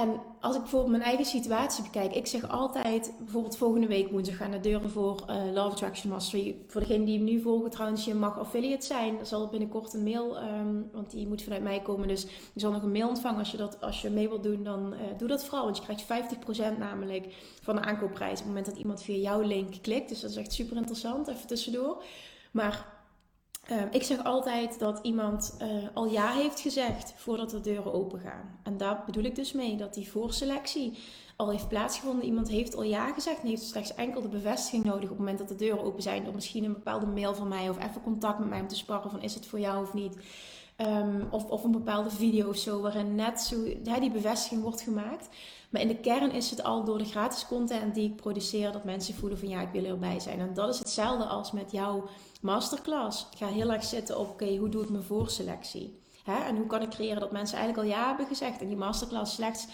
En 0.00 0.20
als 0.40 0.54
ik 0.54 0.60
bijvoorbeeld 0.60 0.90
mijn 0.90 1.02
eigen 1.02 1.24
situatie 1.24 1.82
bekijk, 1.82 2.14
ik 2.14 2.26
zeg 2.26 2.48
altijd, 2.48 3.12
bijvoorbeeld 3.18 3.56
volgende 3.56 3.86
week 3.86 4.10
woensdag 4.10 4.36
gaan 4.36 4.50
de 4.50 4.60
deuren 4.60 4.90
voor 4.90 5.24
uh, 5.28 5.36
Love 5.52 5.70
Attraction 5.70 6.10
Mastery. 6.10 6.56
Voor 6.66 6.80
degene 6.80 7.04
die 7.04 7.16
hem 7.16 7.24
nu 7.24 7.40
volgen 7.40 7.70
trouwens, 7.70 8.04
je 8.04 8.14
mag 8.14 8.38
affiliate 8.38 8.86
zijn. 8.86 9.18
Er 9.18 9.26
zal 9.26 9.48
binnenkort 9.48 9.92
een 9.92 10.02
mail, 10.02 10.42
um, 10.42 10.90
want 10.92 11.10
die 11.10 11.26
moet 11.26 11.42
vanuit 11.42 11.62
mij 11.62 11.80
komen. 11.80 12.08
Dus 12.08 12.22
je 12.52 12.60
zal 12.60 12.72
nog 12.72 12.82
een 12.82 12.92
mail 12.92 13.08
ontvangen 13.08 13.38
als 13.38 13.50
je, 13.50 13.56
dat, 13.56 13.80
als 13.80 14.02
je 14.02 14.10
mee 14.10 14.28
wilt 14.28 14.42
doen, 14.42 14.64
dan 14.64 14.92
uh, 14.92 15.00
doe 15.18 15.28
dat 15.28 15.44
vooral. 15.44 15.64
Want 15.64 15.76
je 15.76 15.82
krijgt 15.82 16.34
50% 16.74 16.78
namelijk 16.78 17.26
van 17.62 17.76
de 17.76 17.82
aankoopprijs 17.82 18.30
op 18.30 18.38
het 18.38 18.46
moment 18.46 18.66
dat 18.66 18.76
iemand 18.76 19.02
via 19.02 19.16
jouw 19.16 19.40
link 19.40 19.74
klikt. 19.82 20.08
Dus 20.08 20.20
dat 20.20 20.30
is 20.30 20.36
echt 20.36 20.52
super 20.52 20.76
interessant, 20.76 21.28
even 21.28 21.46
tussendoor. 21.46 22.02
Maar 22.50 22.99
Ehm, 23.70 23.86
ik 23.90 24.02
zeg 24.02 24.24
altijd 24.24 24.78
dat 24.78 24.98
iemand 25.02 25.56
uh, 25.62 25.68
al 25.94 26.06
ja 26.06 26.32
heeft 26.32 26.60
gezegd 26.60 27.12
voordat 27.16 27.50
de 27.50 27.60
deuren 27.60 27.92
open 27.92 28.20
gaan. 28.20 28.58
En 28.62 28.76
daar 28.76 29.02
bedoel 29.06 29.24
ik 29.24 29.34
dus 29.34 29.52
mee 29.52 29.76
dat 29.76 29.94
die 29.94 30.10
voorselectie 30.10 30.98
al 31.36 31.50
heeft 31.50 31.68
plaatsgevonden. 31.68 32.24
Iemand 32.24 32.48
heeft 32.48 32.76
al 32.76 32.82
ja 32.82 33.12
gezegd 33.12 33.40
en 33.40 33.48
heeft 33.48 33.62
slechts 33.62 33.94
enkel 33.94 34.20
de 34.20 34.28
bevestiging 34.28 34.84
nodig 34.84 35.02
op 35.02 35.08
het 35.08 35.18
moment 35.18 35.38
dat 35.38 35.48
de 35.48 35.54
deuren 35.54 35.84
open 35.84 36.02
zijn. 36.02 36.24
Door 36.24 36.34
misschien 36.34 36.64
een 36.64 36.72
bepaalde 36.72 37.06
mail 37.06 37.34
van 37.34 37.48
mij 37.48 37.68
of 37.68 37.78
even 37.78 38.02
contact 38.02 38.38
met 38.38 38.48
mij 38.48 38.60
om 38.60 38.68
te 38.68 38.76
sparren 38.76 39.10
van 39.10 39.22
is 39.22 39.34
het 39.34 39.46
voor 39.46 39.60
jou 39.60 39.82
of 39.82 39.94
niet. 39.94 40.16
Ehm, 40.80 41.22
of, 41.30 41.44
of 41.44 41.64
een 41.64 41.70
bepaalde 41.70 42.10
video 42.10 42.48
of 42.48 42.56
zo 42.56 42.80
waarin 42.80 43.14
net 43.14 43.40
zo 43.40 43.56
die 44.00 44.10
bevestiging 44.10 44.62
wordt 44.62 44.80
gemaakt. 44.80 45.28
Maar 45.70 45.80
in 45.80 45.88
de 45.88 45.96
kern 45.96 46.32
is 46.32 46.50
het 46.50 46.62
al 46.62 46.84
door 46.84 46.98
de 46.98 47.04
gratis 47.04 47.46
content 47.46 47.94
die 47.94 48.10
ik 48.10 48.16
produceer 48.16 48.72
dat 48.72 48.84
mensen 48.84 49.14
voelen 49.14 49.38
van 49.38 49.48
ja, 49.48 49.60
ik 49.60 49.72
wil 49.72 49.84
erbij 49.84 50.20
zijn. 50.20 50.40
En 50.40 50.54
dat 50.54 50.74
is 50.74 50.78
hetzelfde 50.78 51.24
als 51.24 51.52
met 51.52 51.72
jouw 51.72 52.04
masterclass. 52.40 53.26
Ik 53.30 53.38
ga 53.38 53.46
heel 53.46 53.72
erg 53.72 53.84
zitten 53.84 54.18
op 54.18 54.28
oké, 54.28 54.56
hoe 54.56 54.68
doe 54.68 54.82
ik 54.82 54.88
mijn 54.88 55.02
voorselectie? 55.02 55.98
Hè? 56.24 56.44
En 56.44 56.56
hoe 56.56 56.66
kan 56.66 56.82
ik 56.82 56.90
creëren 56.90 57.20
dat 57.20 57.32
mensen 57.32 57.58
eigenlijk 57.58 57.88
al 57.88 57.94
ja 57.96 58.06
hebben 58.06 58.26
gezegd 58.26 58.60
en 58.60 58.68
die 58.68 58.76
masterclass 58.76 59.34
slechts 59.34 59.66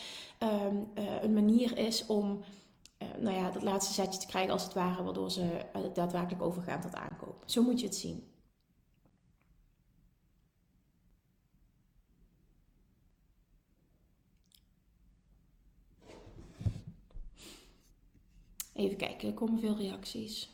um, 0.42 0.88
uh, 0.95 1.23
een 1.23 1.35
manier 1.35 1.79
is 1.79 2.07
om 2.07 2.40
uh, 2.99 3.09
nou 3.19 3.37
ja, 3.37 3.51
dat 3.51 3.62
laatste 3.62 3.95
zetje 3.95 4.21
te 4.21 4.27
krijgen 4.27 4.53
als 4.53 4.64
het 4.64 4.75
ware, 4.75 5.03
waardoor 5.03 5.31
ze 5.31 5.42
uh, 5.42 5.83
daadwerkelijk 5.95 6.42
overgaan 6.42 6.81
tot 6.81 6.95
aankoop. 6.95 7.42
Zo 7.45 7.62
moet 7.62 7.81
je 7.81 7.87
het 7.87 7.97
zien. 7.97 8.35
Even 18.77 18.97
kijken, 18.97 19.29
er 19.29 19.35
komen 19.35 19.61
veel 19.61 19.77
reacties. 19.77 20.51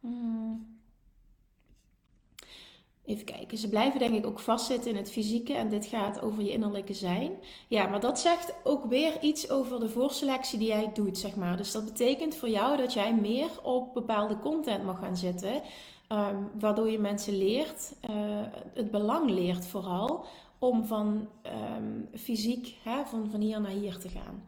Hmm. 0.00 0.72
Even 3.04 3.24
kijken, 3.24 3.58
ze 3.58 3.68
blijven 3.68 3.98
denk 3.98 4.14
ik 4.14 4.26
ook 4.26 4.38
vastzitten 4.38 4.90
in 4.90 4.96
het 4.96 5.10
fysieke 5.10 5.54
en 5.54 5.68
dit 5.68 5.86
gaat 5.86 6.22
over 6.22 6.42
je 6.42 6.50
innerlijke 6.50 6.94
zijn. 6.94 7.32
Ja, 7.68 7.86
maar 7.86 8.00
dat 8.00 8.18
zegt 8.18 8.54
ook 8.62 8.84
weer 8.84 9.20
iets 9.20 9.50
over 9.50 9.80
de 9.80 9.88
voorselectie 9.88 10.58
die 10.58 10.68
jij 10.68 10.90
doet, 10.94 11.18
zeg 11.18 11.36
maar. 11.36 11.56
Dus 11.56 11.72
dat 11.72 11.84
betekent 11.84 12.36
voor 12.36 12.48
jou 12.48 12.76
dat 12.76 12.92
jij 12.92 13.14
meer 13.14 13.48
op 13.62 13.94
bepaalde 13.94 14.38
content 14.38 14.84
mag 14.84 14.98
gaan 14.98 15.16
zitten, 15.16 15.62
um, 16.08 16.50
waardoor 16.58 16.90
je 16.90 16.98
mensen 16.98 17.38
leert, 17.38 17.94
uh, 18.10 18.16
het 18.74 18.90
belang 18.90 19.30
leert 19.30 19.66
vooral, 19.66 20.24
om 20.58 20.84
van 20.84 21.28
um, 21.76 22.08
fysiek, 22.14 22.76
hè, 22.82 23.04
van, 23.04 23.30
van 23.30 23.40
hier 23.40 23.60
naar 23.60 23.70
hier 23.70 23.98
te 23.98 24.08
gaan 24.08 24.44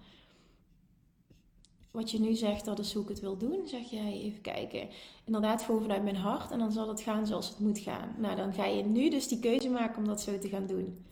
wat 1.96 2.11
je 2.11 2.20
nu 2.20 2.35
zegt, 2.35 2.64
dat 2.64 2.78
is 2.78 2.92
hoe 2.92 3.02
ik 3.02 3.09
het 3.09 3.20
wil 3.20 3.37
doen, 3.37 3.68
zeg 3.68 3.90
jij, 3.90 4.12
even 4.12 4.40
kijken. 4.40 4.88
Inderdaad, 5.24 5.62
gewoon 5.62 5.80
vanuit 5.82 6.02
mijn 6.02 6.16
hart 6.16 6.50
en 6.50 6.59
dan 6.59 6.72
zal 6.72 6.88
het 6.88 7.00
gaan 7.00 7.26
zoals 7.26 7.48
het 7.48 7.59
moet 7.59 7.78
gaan. 7.78 8.14
Nou, 8.18 8.37
dan 8.37 8.52
ga 8.52 8.64
je 8.64 8.82
nu 8.82 9.11
dus 9.11 9.28
die 9.28 9.38
keuze 9.38 9.68
maken 9.68 9.98
om 9.98 10.04
dat 10.04 10.20
zo 10.20 10.38
te 10.38 10.48
gaan 10.48 10.66
doen. 10.66 11.04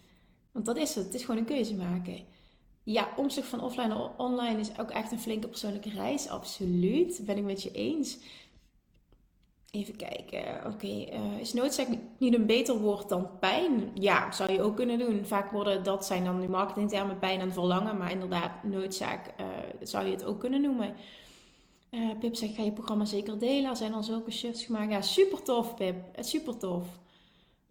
Want 0.52 0.66
dat 0.66 0.76
is 0.76 0.94
het, 0.94 1.04
het 1.04 1.14
is 1.14 1.24
gewoon 1.24 1.40
een 1.40 1.46
keuze 1.46 1.74
maken. 1.74 2.16
Ja, 2.82 3.08
omslag 3.16 3.46
van 3.46 3.60
offline 3.60 3.88
naar 3.88 4.16
online 4.16 4.60
is 4.60 4.78
ook 4.78 4.90
echt 4.90 5.12
een 5.12 5.20
flinke 5.20 5.48
persoonlijke 5.48 5.90
reis, 5.90 6.28
absoluut. 6.28 7.20
Ben 7.24 7.36
ik 7.36 7.44
met 7.44 7.62
je 7.62 7.72
eens. 7.72 8.18
Even 9.74 9.96
kijken. 9.96 10.66
Oké, 10.66 10.87
uh, 10.87 11.40
is 11.40 11.52
noodzaak 11.52 11.88
niet 12.18 12.34
een 12.34 12.46
beter 12.46 12.78
woord 12.78 13.08
dan 13.08 13.28
pijn? 13.40 13.90
Ja, 13.94 14.32
zou 14.32 14.52
je 14.52 14.62
ook 14.62 14.76
kunnen 14.76 14.98
doen. 14.98 15.24
Vaak 15.24 15.50
worden 15.50 15.82
dat 15.82 16.06
zijn 16.06 16.24
dan 16.24 16.40
nu 16.40 16.48
marketingtermen 16.48 17.18
pijn 17.18 17.40
en 17.40 17.52
verlangen, 17.52 17.96
maar 17.98 18.10
inderdaad, 18.10 18.50
noodzaak 18.62 19.34
uh, 19.40 19.46
zou 19.82 20.04
je 20.04 20.10
het 20.10 20.24
ook 20.24 20.40
kunnen 20.40 20.60
noemen. 20.60 20.94
Uh, 21.90 22.00
Pip 22.20 22.34
zegt, 22.34 22.54
ga 22.54 22.62
je 22.62 22.72
programma 22.72 23.04
zeker 23.04 23.38
delen? 23.38 23.70
Er 23.70 23.76
zijn 23.76 23.94
al 23.94 24.02
zulke 24.02 24.30
shifts 24.30 24.64
gemaakt. 24.64 24.90
Ja, 24.90 25.00
super 25.02 25.42
tof, 25.42 25.74
Pip. 25.74 25.96
Super 26.18 26.56
tof. 26.56 26.87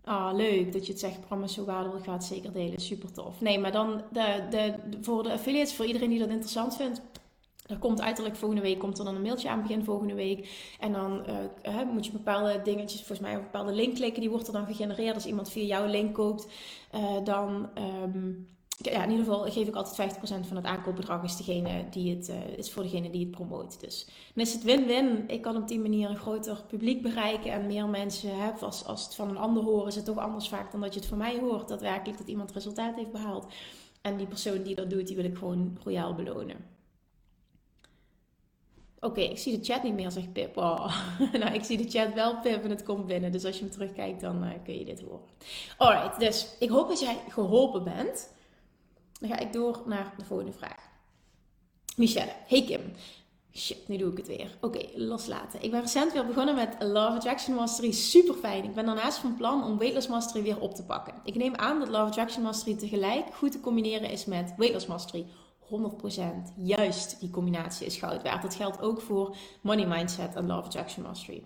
Ah, 0.04 0.34
leuk 0.36 0.74
dat 0.74 0.86
je 0.86 0.92
het 0.92 1.02
zegt, 1.02 1.18
programma 1.18 1.48
zo 1.48 1.66
waardevol, 1.66 1.98
ik 1.98 2.04
ga 2.04 2.14
het 2.14 2.24
zeker 2.24 2.52
delen. 2.52 2.80
Super 2.80 3.12
tof. 3.12 3.42
Nee, 3.42 3.60
maar 3.60 3.72
dan 3.72 4.02
de, 4.12 4.48
de, 4.50 4.74
voor 5.02 5.24
de 5.24 5.32
affiliates, 5.32 5.76
voor 5.76 5.86
iedereen 5.86 6.10
die 6.10 6.20
dat 6.20 6.30
interessant 6.30 6.76
vindt, 6.76 7.02
er 7.68 7.78
komt 7.78 8.02
uiterlijk 8.02 8.36
volgende 8.36 8.64
week 8.64 8.80
komt 8.80 9.00
er 9.00 9.06
dan 9.06 9.16
een 9.16 9.22
mailtje 9.22 9.50
aan 9.50 9.62
begin 9.62 9.84
volgende 9.84 10.14
week. 10.14 10.50
En 10.80 10.92
dan 10.92 11.26
uh, 11.66 11.92
moet 11.92 12.06
je 12.06 12.12
bepaalde 12.12 12.62
dingetjes, 12.64 13.00
volgens 13.00 13.20
mij 13.20 13.34
een 13.34 13.42
bepaalde 13.42 13.74
link 13.74 13.96
klikken. 13.96 14.22
Die 14.22 14.30
wordt 14.30 14.48
er 14.48 14.54
dan 14.54 14.66
gegenereerd. 14.66 15.16
Als 15.16 15.26
iemand 15.26 15.52
via 15.52 15.64
jouw 15.64 15.86
link 15.86 16.14
koopt, 16.14 16.48
uh, 16.96 17.24
dan 17.24 17.70
um, 18.04 18.48
ja, 18.78 19.04
in 19.04 19.10
ieder 19.10 19.26
geval 19.26 19.52
geef 19.52 19.68
ik 19.68 19.76
altijd 19.76 20.16
50% 20.16 20.20
van 20.48 20.56
het 20.56 20.66
aankoopbedrag 20.66 21.24
is, 21.24 21.38
degene 21.38 21.90
die 21.90 22.16
het, 22.16 22.30
uh, 22.30 22.58
is 22.58 22.72
voor 22.72 22.84
degene 22.84 23.10
die 23.10 23.22
het 23.22 23.32
promoot. 23.32 23.80
Dus 23.80 24.08
dan 24.34 24.44
is 24.44 24.54
het 24.54 24.64
win-win. 24.64 25.24
Ik 25.28 25.42
kan 25.42 25.56
op 25.56 25.68
die 25.68 25.80
manier 25.80 26.10
een 26.10 26.18
groter 26.18 26.64
publiek 26.68 27.02
bereiken 27.02 27.52
en 27.52 27.68
meer 27.68 27.88
mensen. 27.88 28.40
Hè, 28.40 28.52
als, 28.52 28.86
als 28.86 29.04
het 29.04 29.16
van 29.16 29.30
een 29.30 29.38
ander 29.38 29.64
horen, 29.64 29.88
is 29.88 29.96
het 29.96 30.06
toch 30.06 30.18
anders 30.18 30.50
vaak 30.50 30.72
dan 30.72 30.82
dat 30.82 30.94
je 30.94 31.00
het 31.00 31.10
van 31.10 31.18
mij 31.18 31.40
hoort. 31.40 31.68
Daadwerkelijk 31.68 32.18
dat 32.18 32.28
iemand 32.28 32.52
resultaat 32.52 32.96
heeft 32.96 33.12
behaald. 33.12 33.48
En 34.02 34.18
die 34.18 34.28
persoon 34.28 34.64
die 34.64 34.76
dat 34.76 34.90
doet, 34.90 35.08
die 35.08 35.16
wil 35.16 35.26
ik 35.26 35.38
gewoon 35.38 35.78
royaal 35.84 36.14
belonen. 36.14 36.73
Oké, 39.04 39.22
ik 39.22 39.38
zie 39.38 39.60
de 39.60 39.66
chat 39.66 39.84
niet 39.84 39.94
meer, 39.94 40.12
zegt 40.12 40.34
Pip. 40.34 40.58
Oh. 40.58 40.96
nou, 41.40 41.54
ik 41.54 41.64
zie 41.64 41.78
de 41.78 41.90
chat 41.90 42.14
wel, 42.14 42.40
Pip, 42.40 42.64
en 42.64 42.70
het 42.70 42.84
komt 42.84 43.06
binnen. 43.06 43.32
Dus 43.32 43.46
als 43.46 43.56
je 43.56 43.62
hem 43.62 43.72
terugkijkt, 43.72 44.22
dan 44.22 44.44
uh, 44.44 44.50
kun 44.64 44.78
je 44.78 44.86
dit 44.86 45.02
horen. 45.02 45.28
Alright, 45.78 46.20
dus 46.20 46.48
ik 46.60 46.70
hoop 46.70 46.88
dat 46.88 47.00
jij 47.00 47.18
geholpen 47.30 47.84
bent. 47.84 48.34
Dan 49.20 49.30
ga 49.30 49.40
ik 49.40 49.54
door 49.54 49.82
naar 49.86 50.14
de 50.18 50.26
volgende 50.26 50.54
vraag. 50.54 50.92
Michelle, 51.96 52.32
hey 52.48 52.64
Kim. 52.64 52.82
Shit, 53.56 53.88
nu 53.88 53.98
doe 53.98 54.12
ik 54.12 54.18
het 54.18 54.28
weer. 54.28 54.58
Oké, 54.62 54.80
loslaten. 54.96 55.64
Ik 55.64 55.72
ben 55.72 55.82
recent 55.82 56.14
weer 56.14 56.26
begonnen 56.26 56.56
met 56.56 56.76
Love 56.80 57.16
Attraction 57.16 57.56
Mastery. 57.56 57.92
Super 57.92 58.34
fijn. 58.36 58.64
Ik 58.64 58.76
ben 58.76 58.86
daarnaast 58.86 59.18
van 59.18 59.36
plan 59.36 59.64
om 59.64 59.78
Weightless 59.78 60.08
Mastery 60.08 60.44
weer 60.44 60.60
op 60.60 60.76
te 60.76 60.84
pakken. 60.84 61.14
Ik 61.24 61.36
neem 61.36 61.56
aan 61.56 61.80
dat 61.80 61.88
Love 61.88 62.04
Attraction 62.04 62.44
Mastery 62.44 62.76
tegelijk 62.76 63.34
goed 63.34 63.52
te 63.52 63.60
combineren 63.60 64.10
is 64.10 64.26
met 64.26 64.54
Weightless 64.58 64.88
Mastery. 64.88 65.26
100% 65.70 66.54
juist 66.56 67.20
die 67.20 67.30
combinatie 67.30 67.86
is 67.86 67.98
goud 67.98 68.24
waard. 68.24 68.42
Dat 68.42 68.56
geldt 68.56 68.82
ook 68.82 69.02
voor 69.02 69.36
Money 69.62 69.88
Mindset 69.88 70.36
en 70.36 70.48
Love 70.48 70.66
Attraction 70.66 71.04
Mastery. 71.04 71.44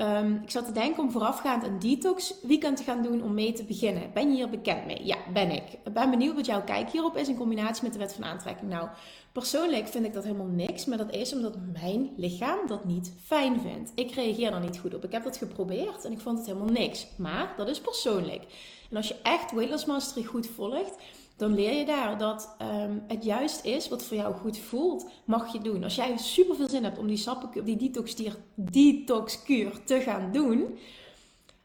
Um, 0.00 0.40
ik 0.42 0.50
zat 0.50 0.64
te 0.64 0.72
denken 0.72 1.02
om 1.02 1.10
voorafgaand 1.10 1.64
een 1.64 1.78
detox 1.78 2.34
weekend 2.42 2.76
te 2.76 2.82
gaan 2.82 3.02
doen 3.02 3.22
om 3.22 3.34
mee 3.34 3.52
te 3.52 3.64
beginnen. 3.64 4.10
Ben 4.14 4.28
je 4.28 4.34
hier 4.34 4.50
bekend 4.50 4.86
mee? 4.86 5.06
Ja, 5.06 5.16
ben 5.32 5.50
ik. 5.50 5.62
Ben 5.92 6.10
benieuwd 6.10 6.34
wat 6.34 6.46
jouw 6.46 6.64
kijk 6.64 6.90
hierop 6.90 7.16
is 7.16 7.28
in 7.28 7.36
combinatie 7.36 7.82
met 7.82 7.92
de 7.92 7.98
wet 7.98 8.12
van 8.12 8.24
aantrekking. 8.24 8.70
Nou, 8.70 8.88
persoonlijk 9.32 9.88
vind 9.88 10.04
ik 10.04 10.12
dat 10.12 10.24
helemaal 10.24 10.46
niks, 10.46 10.84
maar 10.84 10.98
dat 10.98 11.12
is 11.12 11.32
omdat 11.32 11.56
mijn 11.72 12.10
lichaam 12.16 12.66
dat 12.66 12.84
niet 12.84 13.12
fijn 13.24 13.60
vindt. 13.60 13.92
Ik 13.94 14.10
reageer 14.10 14.52
er 14.52 14.60
niet 14.60 14.78
goed 14.78 14.94
op. 14.94 15.04
Ik 15.04 15.12
heb 15.12 15.24
dat 15.24 15.36
geprobeerd 15.36 16.04
en 16.04 16.12
ik 16.12 16.20
vond 16.20 16.38
het 16.38 16.46
helemaal 16.46 16.72
niks. 16.72 17.06
Maar 17.16 17.54
dat 17.56 17.68
is 17.68 17.80
persoonlijk. 17.80 18.42
En 18.90 18.96
als 18.96 19.08
je 19.08 19.16
echt 19.22 19.52
Weightless 19.52 19.84
Mastery 19.84 20.24
goed 20.24 20.46
volgt, 20.46 20.96
dan 21.36 21.54
leer 21.54 21.72
je 21.72 21.84
daar 21.84 22.18
dat 22.18 22.56
um, 22.62 23.02
het 23.08 23.24
juist 23.24 23.64
is 23.64 23.88
wat 23.88 24.02
voor 24.02 24.16
jou 24.16 24.34
goed 24.34 24.58
voelt, 24.58 25.10
mag 25.24 25.52
je 25.52 25.60
doen. 25.60 25.84
Als 25.84 25.94
jij 25.94 26.16
super 26.16 26.56
veel 26.56 26.68
zin 26.68 26.84
hebt 26.84 26.98
om 26.98 27.06
die, 27.06 27.16
sappenkuur, 27.16 27.64
die 27.64 27.76
detox, 27.76 28.14
detoxkuur 28.54 29.84
te 29.84 30.00
gaan 30.00 30.32
doen, 30.32 30.78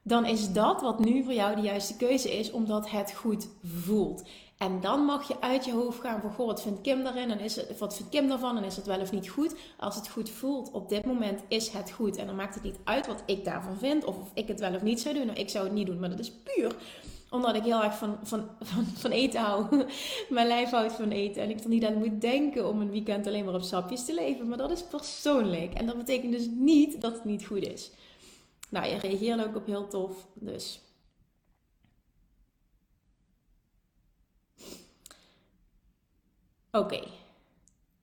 dan 0.02 0.26
is 0.26 0.52
dat 0.52 0.82
wat 0.82 1.00
nu 1.00 1.24
voor 1.24 1.34
jou 1.34 1.56
de 1.56 1.62
juiste 1.62 1.98
keuze 1.98 2.38
is, 2.38 2.52
omdat 2.52 2.90
het 2.90 3.12
goed 3.12 3.48
voelt. 3.64 4.24
En 4.58 4.82
dan 4.82 5.06
mag 5.06 5.28
je 5.28 5.42
uit 5.42 5.66
je 5.66 5.72
hoofd 5.72 6.00
gaan 6.00 6.22
van, 6.22 6.32
goh, 6.32 6.46
wat 6.46 6.62
vindt 6.62 6.82
Kim 6.82 7.04
daarin? 7.04 7.32
En 7.32 7.40
is 7.40 7.56
het, 7.56 7.78
wat 7.78 7.96
vindt 7.96 8.12
Kim 8.12 8.28
daarvan? 8.28 8.58
En 8.58 8.64
is 8.64 8.76
het 8.76 8.86
wel 8.86 9.00
of 9.00 9.12
niet 9.12 9.30
goed? 9.30 9.56
Als 9.78 9.96
het 9.96 10.10
goed 10.10 10.30
voelt, 10.30 10.72
op 10.72 10.90
dit 10.90 11.06
moment 11.06 11.42
is 11.48 11.70
het 11.70 11.92
goed. 11.92 12.18
En 12.18 12.26
dan 12.26 12.36
maakt 12.36 12.54
het 12.54 12.64
niet 12.64 12.80
uit 12.84 13.08
wat 13.08 13.24
ik 13.26 13.46
daarvan 13.46 13.78
vind, 13.78 14.06
of 14.06 14.18
of 14.18 14.32
ik 14.34 14.48
het 14.48 14.60
wel 14.60 14.76
of 14.76 14.82
niet 14.82 15.00
zou 15.00 15.16
doen. 15.16 15.26
Nou, 15.26 15.40
ik 15.40 15.50
zou 15.50 15.64
het 15.66 15.74
niet 15.74 15.86
doen, 15.86 16.00
maar 16.00 16.10
dat 16.10 16.20
is 16.20 16.32
puur 16.32 16.76
omdat 17.30 17.56
ik 17.56 17.64
heel 17.64 17.84
erg 17.84 17.98
van, 17.98 18.18
van, 18.24 18.50
van, 18.60 18.86
van 18.86 19.12
eten 19.12 19.42
hou. 19.42 19.86
Mijn 20.30 20.48
lijf 20.48 20.70
houdt 20.70 20.94
van 20.94 21.12
eten. 21.12 21.42
En 21.42 21.50
ik 21.50 21.60
er 21.60 21.70
niet 21.70 21.86
aan 21.86 21.98
moet 21.98 22.22
denken 22.22 22.68
om 22.68 22.82
een 22.82 22.90
weekend 22.92 23.28
alleen 23.28 23.46
maar 23.46 23.54
op 23.54 23.62
sapjes 23.62 24.06
te 24.06 24.14
leven. 24.14 24.48
Maar 24.48 24.58
dat 24.58 24.72
is 24.72 24.84
persoonlijk. 24.84 25.74
En 25.74 25.86
dat 25.86 25.98
betekent 25.98 26.32
dus 26.32 26.48
niet 26.52 27.02
dat 27.02 27.14
het 27.14 27.26
niet 27.26 27.46
goed 27.46 27.68
is. 27.68 27.92
Nou, 28.70 28.88
je 28.88 28.98
reageert 28.98 29.46
ook 29.46 29.56
op 29.56 29.66
heel 29.66 29.88
tof. 29.88 30.28
Dus. 30.34 30.80
Oké. 36.72 37.02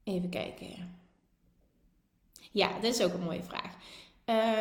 Even 0.05 0.29
kijken. 0.29 0.99
Ja, 2.53 2.79
dit 2.81 2.95
is 2.95 3.03
ook 3.05 3.13
een 3.13 3.23
mooie 3.23 3.43
vraag. 3.43 3.75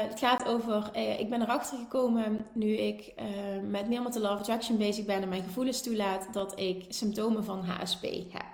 Het 0.10 0.19
gaat 0.19 0.45
over, 0.45 0.95
ik 1.19 1.30
ben 1.30 1.41
erachter 1.41 1.78
gekomen 1.78 2.45
nu 2.54 2.67
ik 2.67 3.13
met 3.69 3.88
meer 3.88 4.01
met 4.01 4.13
de 4.13 4.19
Love 4.19 4.39
Attraction 4.39 4.78
bezig 4.78 5.06
ben 5.06 5.21
en 5.21 5.30
mijn 5.30 5.43
gevoelens 5.43 5.82
toelaat, 5.82 6.34
dat 6.34 6.60
ik 6.60 6.86
symptomen 6.89 7.43
van 7.43 7.63
HSP 7.65 8.04
heb. 8.30 8.45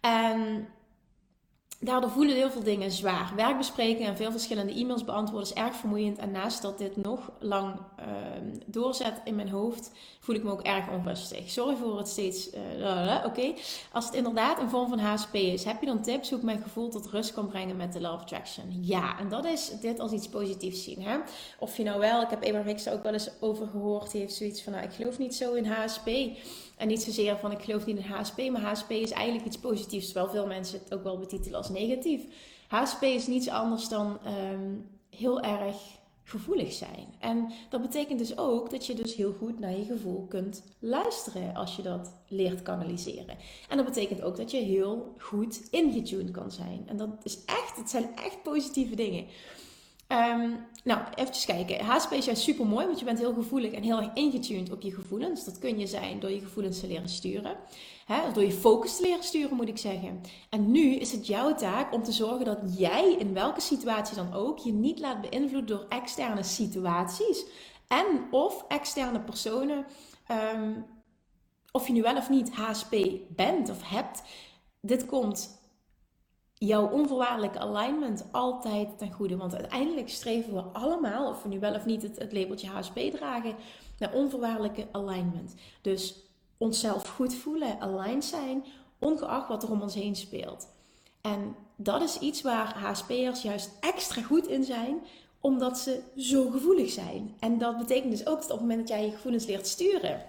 En 0.00 0.68
Daardoor 1.82 2.10
voelen 2.10 2.36
heel 2.36 2.50
veel 2.50 2.62
dingen 2.62 2.90
zwaar. 2.90 3.32
Werkbesprekingen 3.36 4.08
en 4.08 4.16
veel 4.16 4.30
verschillende 4.30 4.72
e-mails 4.72 5.04
beantwoorden 5.04 5.48
is 5.48 5.54
erg 5.54 5.74
vermoeiend. 5.74 6.18
En 6.18 6.30
naast 6.30 6.62
dat 6.62 6.78
dit 6.78 6.96
nog 6.96 7.30
lang 7.38 7.74
uh, 7.74 8.04
doorzet 8.66 9.20
in 9.24 9.34
mijn 9.34 9.48
hoofd, 9.48 9.90
voel 10.20 10.34
ik 10.34 10.42
me 10.42 10.50
ook 10.50 10.62
erg 10.62 10.90
onrustig. 10.90 11.50
Sorry 11.50 11.76
voor 11.76 11.98
het 11.98 12.08
steeds. 12.08 12.50
Uh, 12.78 13.24
Oké. 13.26 13.52
Als 13.92 14.04
het 14.04 14.14
inderdaad 14.14 14.60
een 14.60 14.70
vorm 14.70 14.88
van 14.88 14.98
HSP 14.98 15.34
is, 15.34 15.64
heb 15.64 15.80
je 15.80 15.86
dan 15.86 16.02
tips 16.02 16.28
hoe 16.28 16.38
ik 16.38 16.44
mijn 16.44 16.62
gevoel 16.62 16.88
tot 16.88 17.06
rust 17.06 17.32
kan 17.32 17.48
brengen 17.48 17.76
met 17.76 17.92
de 17.92 18.00
Love 18.00 18.22
Attraction? 18.22 18.78
Ja, 18.80 19.18
en 19.18 19.28
dat 19.28 19.44
is 19.44 19.70
dit 19.80 20.00
als 20.00 20.12
iets 20.12 20.28
positiefs 20.28 20.84
zien. 20.84 21.02
Hè? 21.02 21.18
Of 21.58 21.76
je 21.76 21.82
nou 21.82 22.00
wel, 22.00 22.22
ik 22.22 22.30
heb 22.30 22.44
Abraham 22.44 22.66
Hicks 22.66 22.84
daar 22.84 22.94
ook 22.94 23.02
wel 23.02 23.12
eens 23.12 23.30
over 23.40 23.66
gehoord, 23.66 24.10
die 24.10 24.20
heeft 24.20 24.34
zoiets 24.34 24.62
van: 24.62 24.72
nou, 24.72 24.84
ik 24.84 24.92
geloof 24.92 25.18
niet 25.18 25.34
zo 25.34 25.52
in 25.52 25.66
HSP. 25.66 26.08
En 26.80 26.88
niet 26.88 27.02
zozeer 27.02 27.36
van 27.36 27.52
ik 27.52 27.62
geloof 27.62 27.86
niet 27.86 27.96
in 27.96 28.02
HSP, 28.02 28.50
maar 28.50 28.60
HSP 28.60 28.90
is 28.90 29.10
eigenlijk 29.10 29.46
iets 29.46 29.58
positiefs, 29.58 30.04
terwijl 30.04 30.28
veel 30.28 30.46
mensen 30.46 30.78
het 30.78 30.94
ook 30.94 31.02
wel 31.02 31.18
betitelen 31.18 31.58
als 31.58 31.68
negatief. 31.68 32.22
HSP 32.68 33.02
is 33.02 33.26
niets 33.26 33.48
anders 33.48 33.88
dan 33.88 34.18
ehm, 34.24 34.74
heel 35.10 35.40
erg 35.40 35.76
gevoelig 36.24 36.72
zijn. 36.72 37.14
En 37.18 37.52
dat 37.68 37.82
betekent 37.82 38.18
dus 38.18 38.38
ook 38.38 38.70
dat 38.70 38.86
je 38.86 38.94
dus 38.94 39.14
heel 39.14 39.32
goed 39.32 39.58
naar 39.58 39.76
je 39.76 39.84
gevoel 39.84 40.26
kunt 40.28 40.62
luisteren 40.78 41.54
als 41.54 41.76
je 41.76 41.82
dat 41.82 42.12
leert 42.28 42.62
kanaliseren. 42.62 43.36
En 43.68 43.76
dat 43.76 43.86
betekent 43.86 44.22
ook 44.22 44.36
dat 44.36 44.50
je 44.50 44.58
heel 44.58 45.14
goed 45.18 45.68
ingetuned 45.70 46.30
kan 46.30 46.50
zijn. 46.50 46.82
En 46.86 46.96
dat 46.96 47.08
is 47.22 47.44
echt, 47.44 47.76
het 47.76 47.90
zijn 47.90 48.16
echt 48.16 48.42
positieve 48.42 48.94
dingen. 48.94 49.26
Um, 50.08 50.58
nou, 50.84 51.00
even 51.14 51.46
kijken. 51.46 51.84
HSP 51.84 52.12
is 52.12 52.44
super 52.44 52.66
mooi, 52.66 52.86
want 52.86 52.98
je 52.98 53.04
bent 53.04 53.18
heel 53.18 53.34
gevoelig 53.34 53.72
en 53.72 53.82
heel 53.82 53.96
erg 53.98 54.10
ingetuned 54.14 54.72
op 54.72 54.80
je 54.80 54.92
gevoelens. 54.92 55.44
Dat 55.44 55.58
kun 55.58 55.78
je 55.78 55.86
zijn 55.86 56.20
door 56.20 56.30
je 56.30 56.40
gevoelens 56.40 56.80
te 56.80 56.86
leren 56.86 57.08
sturen. 57.08 57.56
Hè, 58.06 58.32
door 58.32 58.44
je 58.44 58.52
focus 58.52 58.96
te 58.96 59.02
leren 59.02 59.24
sturen, 59.24 59.56
moet 59.56 59.68
ik 59.68 59.78
zeggen. 59.78 60.20
En 60.50 60.70
nu 60.70 60.94
is 60.94 61.12
het 61.12 61.26
jouw 61.26 61.54
taak 61.54 61.92
om 61.92 62.02
te 62.02 62.12
zorgen 62.12 62.44
dat 62.44 62.58
jij, 62.78 63.16
in 63.18 63.32
welke 63.32 63.60
situatie 63.60 64.16
dan 64.16 64.34
ook, 64.34 64.58
je 64.58 64.72
niet 64.72 65.00
laat 65.00 65.20
beïnvloeden 65.20 65.76
door 65.76 65.86
externe 65.88 66.42
situaties 66.42 67.44
en 67.88 68.06
of 68.30 68.64
externe 68.68 69.20
personen. 69.20 69.86
Um, 70.54 70.86
of 71.72 71.86
je 71.86 71.92
nu 71.92 72.02
wel 72.02 72.16
of 72.16 72.28
niet 72.28 72.54
HSP 72.54 72.96
bent 73.28 73.70
of 73.70 73.88
hebt. 73.88 74.22
Dit 74.80 75.06
komt 75.06 75.59
jouw 76.66 76.88
onvoorwaardelijke 76.88 77.58
alignment 77.58 78.24
altijd 78.30 78.98
ten 78.98 79.12
goede. 79.12 79.36
Want 79.36 79.54
uiteindelijk 79.54 80.08
streven 80.08 80.54
we 80.54 80.60
allemaal, 80.60 81.28
of 81.28 81.42
we 81.42 81.48
nu 81.48 81.58
wel 81.58 81.74
of 81.74 81.84
niet 81.84 82.02
het, 82.02 82.32
labeltje 82.32 82.68
HSP 82.68 82.98
dragen, 82.98 83.54
naar 83.98 84.12
onvoorwaardelijke 84.12 84.86
alignment. 84.92 85.54
Dus 85.82 86.14
onszelf 86.58 87.08
goed 87.08 87.34
voelen, 87.34 87.80
aligned 87.80 88.24
zijn, 88.24 88.64
ongeacht 88.98 89.48
wat 89.48 89.62
er 89.62 89.70
om 89.70 89.82
ons 89.82 89.94
heen 89.94 90.16
speelt. 90.16 90.68
En 91.20 91.56
dat 91.76 92.02
is 92.02 92.18
iets 92.18 92.42
waar 92.42 92.78
HSP'ers 92.78 93.42
juist 93.42 93.70
extra 93.80 94.22
goed 94.22 94.46
in 94.46 94.64
zijn, 94.64 95.02
omdat 95.40 95.78
ze 95.78 96.02
zo 96.16 96.50
gevoelig 96.50 96.90
zijn. 96.90 97.34
En 97.38 97.58
dat 97.58 97.78
betekent 97.78 98.10
dus 98.10 98.26
ook 98.26 98.40
dat 98.40 98.50
op 98.50 98.50
het 98.50 98.60
moment 98.60 98.78
dat 98.78 98.88
jij 98.88 99.04
je 99.04 99.12
gevoelens 99.12 99.46
leert 99.46 99.66
sturen, 99.66 100.24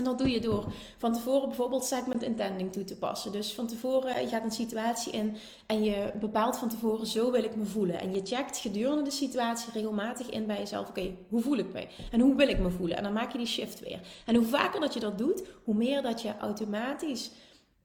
en 0.00 0.06
dat 0.06 0.18
doe 0.18 0.30
je 0.30 0.40
door 0.40 0.64
van 0.98 1.12
tevoren 1.12 1.48
bijvoorbeeld 1.48 1.84
segment 1.84 2.22
intending 2.22 2.72
toe 2.72 2.84
te 2.84 2.96
passen. 2.96 3.32
Dus 3.32 3.54
van 3.54 3.66
tevoren, 3.66 4.20
je 4.20 4.28
gaat 4.28 4.44
een 4.44 4.50
situatie 4.50 5.12
in 5.12 5.36
en 5.66 5.84
je 5.84 6.12
bepaalt 6.20 6.56
van 6.56 6.68
tevoren, 6.68 7.06
zo 7.06 7.30
wil 7.30 7.44
ik 7.44 7.56
me 7.56 7.64
voelen. 7.64 8.00
En 8.00 8.14
je 8.14 8.20
checkt 8.24 8.58
gedurende 8.58 9.02
de 9.02 9.10
situatie 9.10 9.72
regelmatig 9.72 10.30
in 10.30 10.46
bij 10.46 10.58
jezelf, 10.58 10.88
oké, 10.88 11.16
hoe 11.28 11.42
voel 11.42 11.56
ik 11.56 11.72
me? 11.72 11.86
En 12.10 12.20
hoe 12.20 12.34
wil 12.34 12.48
ik 12.48 12.58
me 12.58 12.70
voelen? 12.70 12.96
En 12.96 13.02
dan 13.02 13.12
maak 13.12 13.32
je 13.32 13.38
die 13.38 13.46
shift 13.46 13.80
weer. 13.80 14.00
En 14.26 14.34
hoe 14.34 14.46
vaker 14.46 14.80
dat 14.80 14.94
je 14.94 15.00
dat 15.00 15.18
doet, 15.18 15.42
hoe 15.64 15.74
meer 15.74 16.02
dat 16.02 16.22
je 16.22 16.36
automatisch 16.38 17.30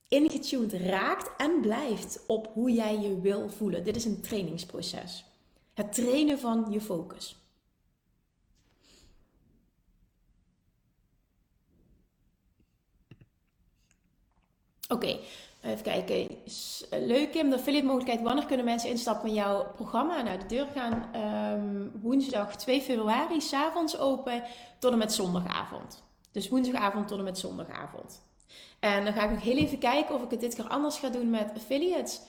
ingetuned 0.08 0.74
raakt 0.74 1.32
en 1.38 1.62
blijft 1.62 2.24
op 2.28 2.50
hoe 2.54 2.72
jij 2.72 3.00
je 3.00 3.22
wil 3.22 3.50
voelen. 3.50 3.84
Dit 3.84 3.96
is 3.96 4.06
een 4.06 4.22
trainingsproces. 4.22 5.26
Het 5.74 5.94
trainen 5.94 6.40
van 6.40 6.68
je 6.70 6.82
focus. 6.82 7.45
Oké, 14.90 15.18
even 15.62 15.84
kijken. 15.84 16.28
Leuk 16.90 17.32
Kim, 17.32 17.50
de 17.50 17.56
affiliate 17.56 17.86
mogelijkheid. 17.86 18.22
Wanneer 18.22 18.46
kunnen 18.46 18.66
mensen 18.66 18.90
instappen 18.90 19.28
in 19.28 19.36
jouw 19.36 19.72
programma? 19.76 20.22
Nou, 20.22 20.40
de 20.40 20.46
deur 20.46 20.68
gaan 20.74 21.16
um, 21.54 21.92
woensdag 22.02 22.56
2 22.56 22.82
februari 22.82 23.42
s'avonds 23.42 23.98
open 23.98 24.44
tot 24.80 24.92
en 24.92 24.98
met 24.98 25.14
zondagavond. 25.14 26.04
Dus 26.32 26.50
woensdagavond 26.50 27.08
tot 27.08 27.18
en 27.18 27.24
met 27.24 27.38
zondagavond. 27.38 28.24
En 28.80 29.04
dan 29.04 29.14
ga 29.14 29.24
ik 29.24 29.32
nog 29.32 29.42
heel 29.42 29.58
even 29.58 29.78
kijken 29.78 30.16
of 30.16 30.24
ik 30.24 30.32
het 30.32 30.40
dit 30.40 30.56
keer 30.56 30.68
anders 30.68 30.98
ga 30.98 31.10
doen 31.10 31.30
met 31.30 31.52
affiliates. 31.56 32.22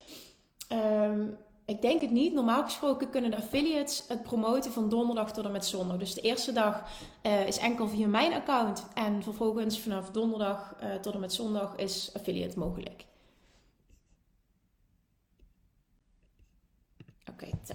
Um, 0.72 1.36
ik 1.66 1.82
denk 1.82 2.00
het 2.00 2.10
niet. 2.10 2.32
Normaal 2.32 2.64
gesproken 2.64 3.10
kunnen 3.10 3.30
de 3.30 3.36
affiliates 3.36 4.04
het 4.08 4.22
promoten 4.22 4.72
van 4.72 4.88
donderdag 4.88 5.32
tot 5.32 5.44
en 5.44 5.52
met 5.52 5.66
zondag. 5.66 5.96
Dus 5.96 6.14
de 6.14 6.20
eerste 6.20 6.52
dag 6.52 6.90
uh, 7.22 7.46
is 7.46 7.58
enkel 7.58 7.88
via 7.88 8.06
mijn 8.06 8.32
account. 8.32 8.86
En 8.94 9.22
vervolgens 9.22 9.80
vanaf 9.80 10.10
donderdag 10.10 10.74
uh, 10.82 10.94
tot 10.94 11.14
en 11.14 11.20
met 11.20 11.32
zondag 11.32 11.76
is 11.76 12.10
affiliate 12.14 12.58
mogelijk. 12.58 13.04
Oké, 17.30 17.50
zo. 17.64 17.74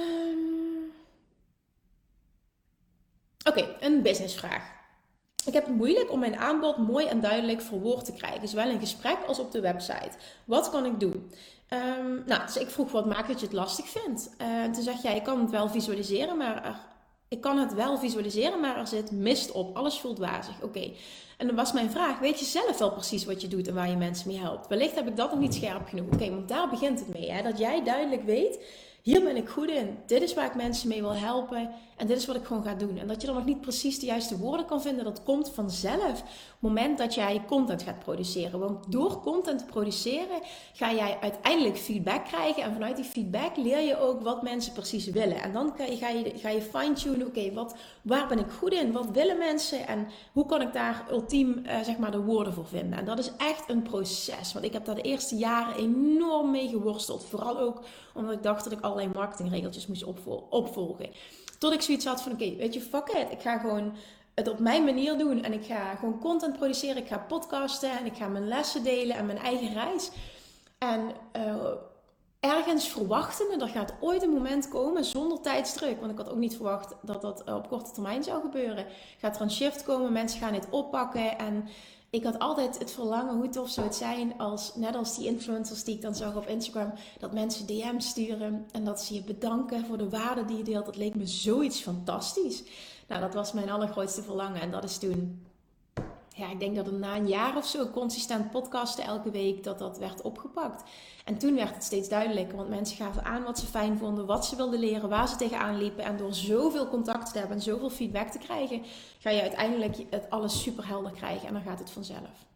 Um... 0.00 0.92
Oké, 3.44 3.76
een 3.80 4.02
businessvraag. 4.02 4.79
Ik 5.46 5.52
heb 5.52 5.66
het 5.66 5.76
moeilijk 5.76 6.12
om 6.12 6.18
mijn 6.18 6.36
aanbod 6.36 6.76
mooi 6.76 7.06
en 7.06 7.20
duidelijk 7.20 7.60
verwoord 7.60 8.04
te 8.04 8.12
krijgen, 8.12 8.48
zowel 8.48 8.68
in 8.68 8.80
gesprek 8.80 9.18
als 9.26 9.38
op 9.38 9.52
de 9.52 9.60
website. 9.60 10.10
Wat 10.44 10.70
kan 10.70 10.84
ik 10.84 11.00
doen? 11.00 11.30
Um, 11.72 12.22
nou, 12.26 12.42
dus 12.46 12.56
ik 12.56 12.70
vroeg 12.70 12.90
wat 12.90 13.06
maakt 13.06 13.28
dat 13.28 13.40
je 13.40 13.46
het 13.46 13.54
lastig 13.54 13.88
vindt. 13.88 14.30
Uh, 14.40 14.64
toen 14.72 14.82
zeg 14.82 15.02
jij, 15.02 15.16
ik 15.16 15.22
kan 15.22 15.40
het 15.40 15.50
wel 15.50 15.68
visualiseren, 15.68 16.36
maar 16.36 16.64
er, 16.64 16.76
ik 17.28 17.40
kan 17.40 17.58
het 17.58 17.74
wel 17.74 17.98
visualiseren, 17.98 18.60
maar 18.60 18.76
er 18.76 18.86
zit 18.86 19.10
mist 19.10 19.52
op. 19.52 19.76
Alles 19.76 20.00
voelt 20.00 20.18
wazig. 20.18 20.62
Oké. 20.62 20.92
En 21.36 21.46
dan 21.46 21.56
was 21.56 21.72
mijn 21.72 21.90
vraag, 21.90 22.18
weet 22.18 22.38
je 22.38 22.44
zelf 22.44 22.78
wel 22.78 22.92
precies 22.92 23.24
wat 23.24 23.40
je 23.40 23.48
doet 23.48 23.68
en 23.68 23.74
waar 23.74 23.90
je 23.90 23.96
mensen 23.96 24.28
mee 24.28 24.38
helpt? 24.38 24.66
Wellicht 24.66 24.94
heb 24.94 25.08
ik 25.08 25.16
dat 25.16 25.30
nog 25.30 25.40
niet 25.40 25.54
scherp 25.54 25.88
genoeg. 25.88 26.12
Oké, 26.12 26.30
want 26.30 26.48
daar 26.48 26.68
begint 26.68 26.98
het 26.98 27.08
mee. 27.08 27.30
Hè? 27.30 27.42
Dat 27.42 27.58
jij 27.58 27.84
duidelijk 27.84 28.22
weet 28.24 28.64
hier 29.02 29.22
ben 29.22 29.36
ik 29.36 29.48
goed 29.48 29.70
in. 29.70 29.98
Dit 30.06 30.22
is 30.22 30.34
waar 30.34 30.46
ik 30.46 30.54
mensen 30.54 30.88
mee 30.88 31.00
wil 31.00 31.14
helpen. 31.14 31.70
En 31.96 32.06
dit 32.06 32.16
is 32.16 32.26
wat 32.26 32.36
ik 32.36 32.44
gewoon 32.44 32.62
ga 32.62 32.74
doen. 32.74 32.98
En 32.98 33.06
dat 33.06 33.20
je 33.20 33.26
dan 33.26 33.36
nog 33.36 33.44
niet 33.44 33.60
precies 33.60 33.98
de 33.98 34.06
juiste 34.06 34.38
woorden 34.38 34.66
kan 34.66 34.82
vinden, 34.82 35.04
dat 35.04 35.22
komt 35.22 35.50
vanzelf. 35.50 36.22
Moment 36.60 36.98
dat 36.98 37.14
jij 37.14 37.42
content 37.46 37.82
gaat 37.82 37.98
produceren. 37.98 38.60
Want 38.60 38.92
door 38.92 39.20
content 39.20 39.58
te 39.58 39.64
produceren 39.64 40.40
ga 40.72 40.92
jij 40.92 41.18
uiteindelijk 41.20 41.76
feedback 41.76 42.24
krijgen. 42.24 42.62
En 42.62 42.72
vanuit 42.72 42.96
die 42.96 43.04
feedback 43.04 43.56
leer 43.56 43.80
je 43.80 43.98
ook 43.98 44.22
wat 44.22 44.42
mensen 44.42 44.72
precies 44.72 45.06
willen. 45.06 45.42
En 45.42 45.52
dan 45.52 45.72
ga 45.76 45.84
je, 45.84 45.96
ga 45.96 46.08
je, 46.08 46.32
ga 46.36 46.48
je 46.48 46.62
fine-tunen. 46.62 47.26
Oké, 47.26 47.52
wat 47.52 47.74
waar 48.02 48.28
ben 48.28 48.38
ik 48.38 48.50
goed 48.58 48.72
in? 48.72 48.92
Wat 48.92 49.10
willen 49.10 49.38
mensen? 49.38 49.86
En 49.86 50.08
hoe 50.32 50.46
kan 50.46 50.60
ik 50.60 50.72
daar 50.72 51.06
ultiem 51.10 51.62
uh, 51.66 51.80
zeg 51.80 51.98
maar 51.98 52.10
de 52.10 52.22
woorden 52.22 52.52
voor 52.54 52.66
vinden? 52.66 52.98
En 52.98 53.04
dat 53.04 53.18
is 53.18 53.30
echt 53.36 53.68
een 53.70 53.82
proces. 53.82 54.52
Want 54.52 54.64
ik 54.64 54.72
heb 54.72 54.84
daar 54.84 54.94
de 54.94 55.02
eerste 55.02 55.36
jaren 55.36 55.76
enorm 55.76 56.50
mee 56.50 56.68
geworsteld. 56.68 57.26
Vooral 57.26 57.58
ook 57.58 57.82
omdat 58.14 58.32
ik 58.32 58.42
dacht 58.42 58.64
dat 58.64 58.72
ik 58.72 58.80
allerlei 58.80 59.08
marketingregeltjes 59.14 59.86
moest 59.86 60.04
opvolgen. 60.50 61.10
Tot 61.58 61.72
ik 61.72 61.80
zoiets 61.80 62.04
had 62.04 62.22
van, 62.22 62.32
oké, 62.32 62.56
weet 62.56 62.74
je, 62.74 62.80
fuck 62.80 63.08
it. 63.08 63.30
Ik 63.30 63.40
ga 63.40 63.58
gewoon 63.58 63.92
op 64.48 64.58
mijn 64.58 64.84
manier 64.84 65.18
doen. 65.18 65.42
En 65.42 65.52
ik 65.52 65.64
ga 65.64 65.94
gewoon 65.94 66.20
content 66.20 66.56
produceren. 66.56 66.96
Ik 66.96 67.08
ga 67.08 67.18
podcasten 67.18 67.98
en 67.98 68.06
ik 68.06 68.16
ga 68.16 68.26
mijn 68.26 68.48
lessen 68.48 68.82
delen 68.82 69.16
en 69.16 69.26
mijn 69.26 69.38
eigen 69.38 69.72
reis. 69.72 70.10
En 70.78 71.10
uh, 71.36 71.66
ergens 72.40 72.88
verwachtende, 72.88 73.64
er 73.64 73.70
gaat 73.70 73.94
ooit 74.00 74.22
een 74.22 74.30
moment 74.30 74.68
komen 74.68 75.04
zonder 75.04 75.40
tijdsdruk. 75.40 76.00
Want 76.00 76.12
ik 76.12 76.18
had 76.18 76.30
ook 76.30 76.36
niet 76.36 76.56
verwacht 76.56 76.94
dat 77.02 77.22
dat 77.22 77.44
op 77.46 77.68
korte 77.68 77.92
termijn 77.92 78.22
zou 78.22 78.40
gebeuren. 78.40 78.86
Gaat 79.18 79.36
er 79.36 79.42
een 79.42 79.50
shift 79.50 79.82
komen, 79.82 80.12
mensen 80.12 80.40
gaan 80.40 80.52
dit 80.52 80.70
oppakken 80.70 81.38
en 81.38 81.68
ik 82.10 82.24
had 82.24 82.38
altijd 82.38 82.78
het 82.78 82.90
verlangen, 82.90 83.36
hoe 83.36 83.48
tof 83.48 83.70
zou 83.70 83.86
het 83.86 83.96
zijn 83.96 84.38
als, 84.38 84.74
net 84.74 84.96
als 84.96 85.16
die 85.16 85.26
influencers 85.26 85.84
die 85.84 85.94
ik 85.94 86.02
dan 86.02 86.14
zag 86.14 86.36
op 86.36 86.46
Instagram, 86.46 86.92
dat 87.18 87.32
mensen 87.32 87.66
DM's 87.66 88.08
sturen 88.08 88.66
en 88.70 88.84
dat 88.84 89.00
ze 89.00 89.14
je 89.14 89.22
bedanken 89.22 89.86
voor 89.86 89.98
de 89.98 90.08
waarde 90.08 90.44
die 90.44 90.56
je 90.56 90.62
deelt. 90.62 90.86
Dat 90.86 90.96
leek 90.96 91.14
me 91.14 91.26
zoiets 91.26 91.80
fantastisch. 91.80 92.62
Nou, 93.10 93.22
dat 93.22 93.34
was 93.34 93.52
mijn 93.52 93.70
allergrootste 93.70 94.22
verlangen 94.22 94.60
en 94.60 94.70
dat 94.70 94.84
is 94.84 94.98
toen 94.98 95.46
ja, 96.34 96.50
ik 96.50 96.60
denk 96.60 96.76
dat 96.76 96.86
het 96.86 96.98
na 96.98 97.16
een 97.16 97.28
jaar 97.28 97.56
of 97.56 97.66
zo 97.66 97.86
consistent 97.86 98.50
podcasten 98.50 99.04
elke 99.04 99.30
week, 99.30 99.64
dat 99.64 99.78
dat 99.78 99.98
werd 99.98 100.22
opgepakt. 100.22 100.90
En 101.24 101.38
toen 101.38 101.54
werd 101.54 101.74
het 101.74 101.84
steeds 101.84 102.08
duidelijker, 102.08 102.56
want 102.56 102.68
mensen 102.68 102.96
gaven 102.96 103.24
aan 103.24 103.42
wat 103.42 103.58
ze 103.58 103.66
fijn 103.66 103.98
vonden, 103.98 104.26
wat 104.26 104.46
ze 104.46 104.56
wilden 104.56 104.80
leren, 104.80 105.08
waar 105.08 105.28
ze 105.28 105.36
tegenaan 105.36 105.78
liepen. 105.78 106.04
En 106.04 106.16
door 106.16 106.34
zoveel 106.34 106.88
contact 106.88 107.32
te 107.32 107.38
hebben 107.38 107.56
en 107.56 107.62
zoveel 107.62 107.90
feedback 107.90 108.28
te 108.28 108.38
krijgen, 108.38 108.82
ga 109.18 109.30
je 109.30 109.40
uiteindelijk 109.40 109.96
het 110.10 110.30
alles 110.30 110.62
super 110.62 110.86
helder 110.86 111.12
krijgen 111.12 111.48
en 111.48 111.54
dan 111.54 111.62
gaat 111.62 111.78
het 111.78 111.90
vanzelf. 111.90 112.46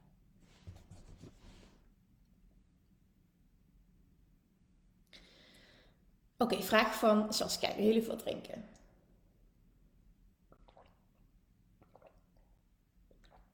Oké, 6.39 6.63
vraag 6.63 6.95
van 6.95 7.33
Saskia. 7.33 7.75
Even 7.75 8.09
wat 8.09 8.19
drinken. 8.19 8.74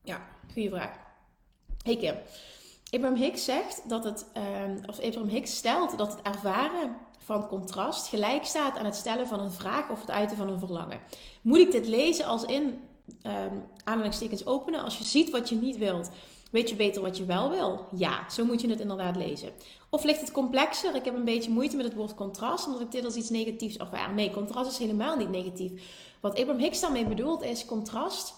Ja, 0.03 0.26
goede 0.53 0.68
vraag. 0.68 0.96
Hey 1.82 1.96
Kim. 1.96 2.14
Abraham 2.90 3.18
Hicks 3.18 3.44
zegt 3.44 3.88
dat 3.88 4.05
het, 4.05 4.26
um, 4.36 4.80
of 4.86 5.01
Abraham 5.01 5.28
Hicks 5.28 5.57
stelt 5.57 5.98
dat 5.98 6.12
het 6.12 6.22
ervaren 6.22 6.96
van 7.18 7.46
contrast 7.46 8.09
gelijk 8.09 8.44
staat 8.44 8.78
aan 8.78 8.84
het 8.84 8.94
stellen 8.94 9.26
van 9.26 9.40
een 9.40 9.51
vraag 9.51 9.90
of 9.90 10.01
het 10.01 10.11
uiten 10.11 10.36
van 10.36 10.48
een 10.48 10.59
verlangen. 10.59 11.01
Moet 11.42 11.59
ik 11.59 11.70
dit 11.70 11.86
lezen 11.86 12.24
als 12.24 12.44
in 12.44 12.80
um, 13.22 13.64
aanhalingstekens 13.84 14.46
openen? 14.46 14.82
Als 14.82 14.98
je 14.98 15.05
ziet 15.05 15.30
wat 15.30 15.48
je 15.48 15.55
niet 15.55 15.78
wilt, 15.78 16.11
weet 16.51 16.68
je 16.68 16.76
beter 16.76 17.03
wat 17.03 17.16
je 17.16 17.24
wel 17.24 17.51
wil? 17.51 17.86
Ja, 17.96 18.30
zo 18.30 18.44
moet 18.44 18.61
je 18.61 18.68
het 18.68 18.80
inderdaad 18.80 19.16
lezen. 19.16 19.53
Of 19.90 20.05
ligt 20.05 20.20
het 20.20 20.32
complexer? 20.32 20.94
Ik 20.94 21.05
heb 21.05 21.14
een 21.14 21.24
beetje 21.24 21.51
moeite 21.51 21.76
met 21.76 21.86
het 21.86 21.94
woord 21.94 22.14
contrast, 22.14 22.66
omdat 22.66 22.80
ik 22.80 22.90
dit 22.90 23.05
als 23.05 23.14
iets 23.14 23.30
negatiefs 23.30 23.76
ervaar. 23.76 24.14
Nee, 24.14 24.30
contrast 24.30 24.70
is 24.70 24.78
helemaal 24.78 25.16
niet 25.16 25.30
negatief. 25.30 25.72
Wat 26.20 26.38
Abraham 26.38 26.62
Hicks 26.62 26.80
daarmee 26.80 27.07
bedoelt 27.07 27.42
is 27.42 27.64
contrast 27.64 28.34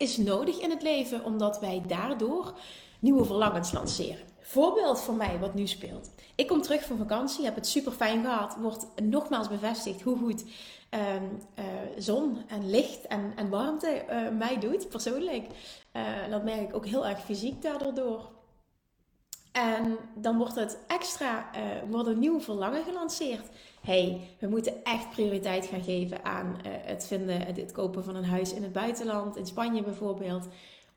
is 0.00 0.16
nodig 0.16 0.58
in 0.58 0.70
het 0.70 0.82
leven, 0.82 1.24
omdat 1.24 1.60
wij 1.60 1.82
daardoor 1.86 2.54
nieuwe 2.98 3.24
verlangens 3.24 3.72
lanceren. 3.72 4.26
Voorbeeld 4.40 5.00
voor 5.00 5.14
mij 5.14 5.38
wat 5.38 5.54
nu 5.54 5.66
speelt. 5.66 6.10
Ik 6.34 6.46
kom 6.46 6.62
terug 6.62 6.84
van 6.84 6.96
vakantie, 6.96 7.44
heb 7.44 7.54
het 7.54 7.66
super 7.66 7.92
fijn 7.92 8.22
gehad. 8.22 8.56
Wordt 8.60 8.86
nogmaals 9.02 9.48
bevestigd 9.48 10.00
hoe 10.00 10.18
goed 10.18 10.44
ehm, 10.88 11.24
eh, 11.54 11.64
zon 11.98 12.38
en 12.46 12.70
licht 12.70 13.06
en, 13.06 13.32
en 13.36 13.48
warmte 13.48 14.04
uh, 14.10 14.38
mij 14.38 14.58
doet, 14.58 14.88
persoonlijk. 14.88 15.46
Uh, 15.92 16.02
dat 16.30 16.44
merk 16.44 16.60
ik 16.60 16.74
ook 16.74 16.86
heel 16.86 17.06
erg 17.06 17.20
fysiek 17.20 17.62
daardoor 17.62 17.94
door. 17.94 18.30
En 19.52 19.96
dan 20.14 20.36
wordt 20.38 20.54
het 20.54 20.78
extra, 20.86 21.50
worden 21.88 22.18
nieuwe 22.18 22.40
verlangen 22.40 22.84
gelanceerd. 22.84 23.46
Hey, 23.80 24.20
we 24.38 24.46
moeten 24.46 24.84
echt 24.84 25.10
prioriteit 25.10 25.66
gaan 25.66 25.82
geven 25.82 26.24
aan 26.24 26.56
het 26.64 27.06
vinden, 27.06 27.46
het 27.46 27.72
kopen 27.72 28.04
van 28.04 28.16
een 28.16 28.24
huis 28.24 28.52
in 28.52 28.62
het 28.62 28.72
buitenland, 28.72 29.36
in 29.36 29.46
Spanje 29.46 29.82
bijvoorbeeld 29.82 30.48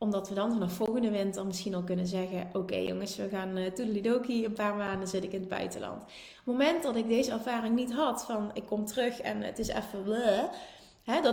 omdat 0.03 0.29
we 0.29 0.35
dan 0.35 0.51
vanaf 0.51 0.73
volgende 0.73 1.09
winter 1.09 1.45
misschien 1.45 1.75
al 1.75 1.83
kunnen 1.83 2.07
zeggen: 2.07 2.49
Oké 2.53 2.75
jongens, 2.75 3.15
we 3.15 3.29
gaan 3.29 3.57
uh, 3.57 3.71
toedelidoki, 3.71 4.45
een 4.45 4.53
paar 4.53 4.75
maanden 4.75 5.07
zit 5.07 5.23
ik 5.23 5.31
in 5.33 5.39
het 5.39 5.49
buitenland. 5.49 6.01
Op 6.01 6.07
het 6.43 6.45
moment 6.45 6.83
dat 6.83 6.95
ik 6.95 7.07
deze 7.07 7.31
ervaring 7.31 7.75
niet 7.75 7.93
had 7.93 8.25
van 8.25 8.51
ik 8.53 8.65
kom 8.65 8.85
terug 8.85 9.19
en 9.19 9.41
het 9.41 9.59
is 9.59 9.67
even 9.67 10.05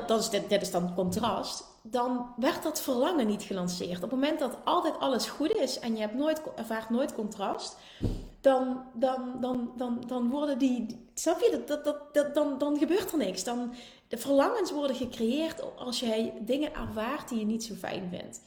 dat, 0.07 0.21
is, 0.21 0.31
dit 0.49 0.63
is 0.63 0.71
dan 0.71 0.95
contrast, 0.95 1.65
dan 1.83 2.27
werd 2.37 2.63
dat 2.63 2.81
verlangen 2.81 3.27
niet 3.27 3.43
gelanceerd. 3.43 3.97
Op 3.97 4.11
het 4.11 4.11
moment 4.11 4.39
dat 4.39 4.57
altijd 4.65 4.99
alles 4.99 5.27
goed 5.27 5.53
is 5.55 5.79
en 5.79 5.95
je 5.95 6.01
hebt 6.01 6.15
nooit, 6.15 6.43
ervaart 6.57 6.91
nooit 6.91 7.15
contrast, 7.15 7.77
dan, 8.41 8.83
dan, 8.95 9.41
dan, 9.41 9.73
dan, 9.77 10.05
dan 10.07 10.31
worden 10.31 10.59
die. 10.59 10.87
Snap 11.15 11.41
je? 11.41 11.63
Dat, 11.67 11.85
dat, 11.85 12.15
dat, 12.15 12.35
dan, 12.35 12.59
dan 12.59 12.79
gebeurt 12.79 13.13
er 13.13 13.19
niks. 13.19 13.45
Dan, 13.45 13.73
de 14.09 14.19
verlangens 14.19 14.73
worden 14.73 14.97
gecreëerd 14.97 15.77
als 15.77 16.01
jij 16.01 16.33
dingen 16.41 16.75
ervaart 16.75 17.29
die 17.29 17.39
je 17.39 17.45
niet 17.45 17.65
zo 17.65 17.75
fijn 17.75 18.09
vindt. 18.11 18.41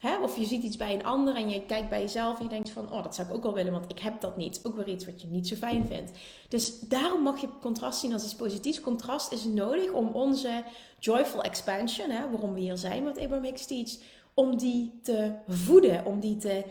Hè? 0.00 0.18
Of 0.18 0.36
je 0.36 0.44
ziet 0.44 0.62
iets 0.62 0.76
bij 0.76 0.94
een 0.94 1.04
ander 1.04 1.34
en 1.34 1.50
je 1.50 1.66
kijkt 1.66 1.88
bij 1.88 2.00
jezelf 2.00 2.38
en 2.38 2.44
je 2.44 2.50
denkt 2.50 2.70
van, 2.70 2.92
oh, 2.92 3.02
dat 3.02 3.14
zou 3.14 3.28
ik 3.28 3.34
ook 3.34 3.42
wel 3.42 3.54
willen, 3.54 3.72
want 3.72 3.90
ik 3.90 3.98
heb 3.98 4.20
dat 4.20 4.36
niet. 4.36 4.60
Ook 4.62 4.76
weer 4.76 4.88
iets 4.88 5.04
wat 5.04 5.20
je 5.20 5.26
niet 5.26 5.48
zo 5.48 5.56
fijn 5.56 5.86
vindt. 5.86 6.10
Dus 6.48 6.80
daarom 6.80 7.22
mag 7.22 7.40
je 7.40 7.48
contrast 7.60 8.00
zien 8.00 8.12
als 8.12 8.24
iets 8.24 8.34
positiefs. 8.34 8.80
Contrast 8.80 9.32
is 9.32 9.44
nodig 9.44 9.90
om 9.90 10.08
onze 10.08 10.64
joyful 10.98 11.42
expansion, 11.42 12.10
hè, 12.10 12.30
waarom 12.30 12.54
we 12.54 12.60
hier 12.60 12.76
zijn 12.76 13.04
met 13.04 13.18
Abraham 13.18 13.44
Hicks 13.44 13.66
Teach, 13.66 13.90
om 14.34 14.56
die 14.56 14.98
te 15.02 15.32
voeden, 15.48 16.04
om 16.04 16.20
die 16.20 16.36
te... 16.36 16.64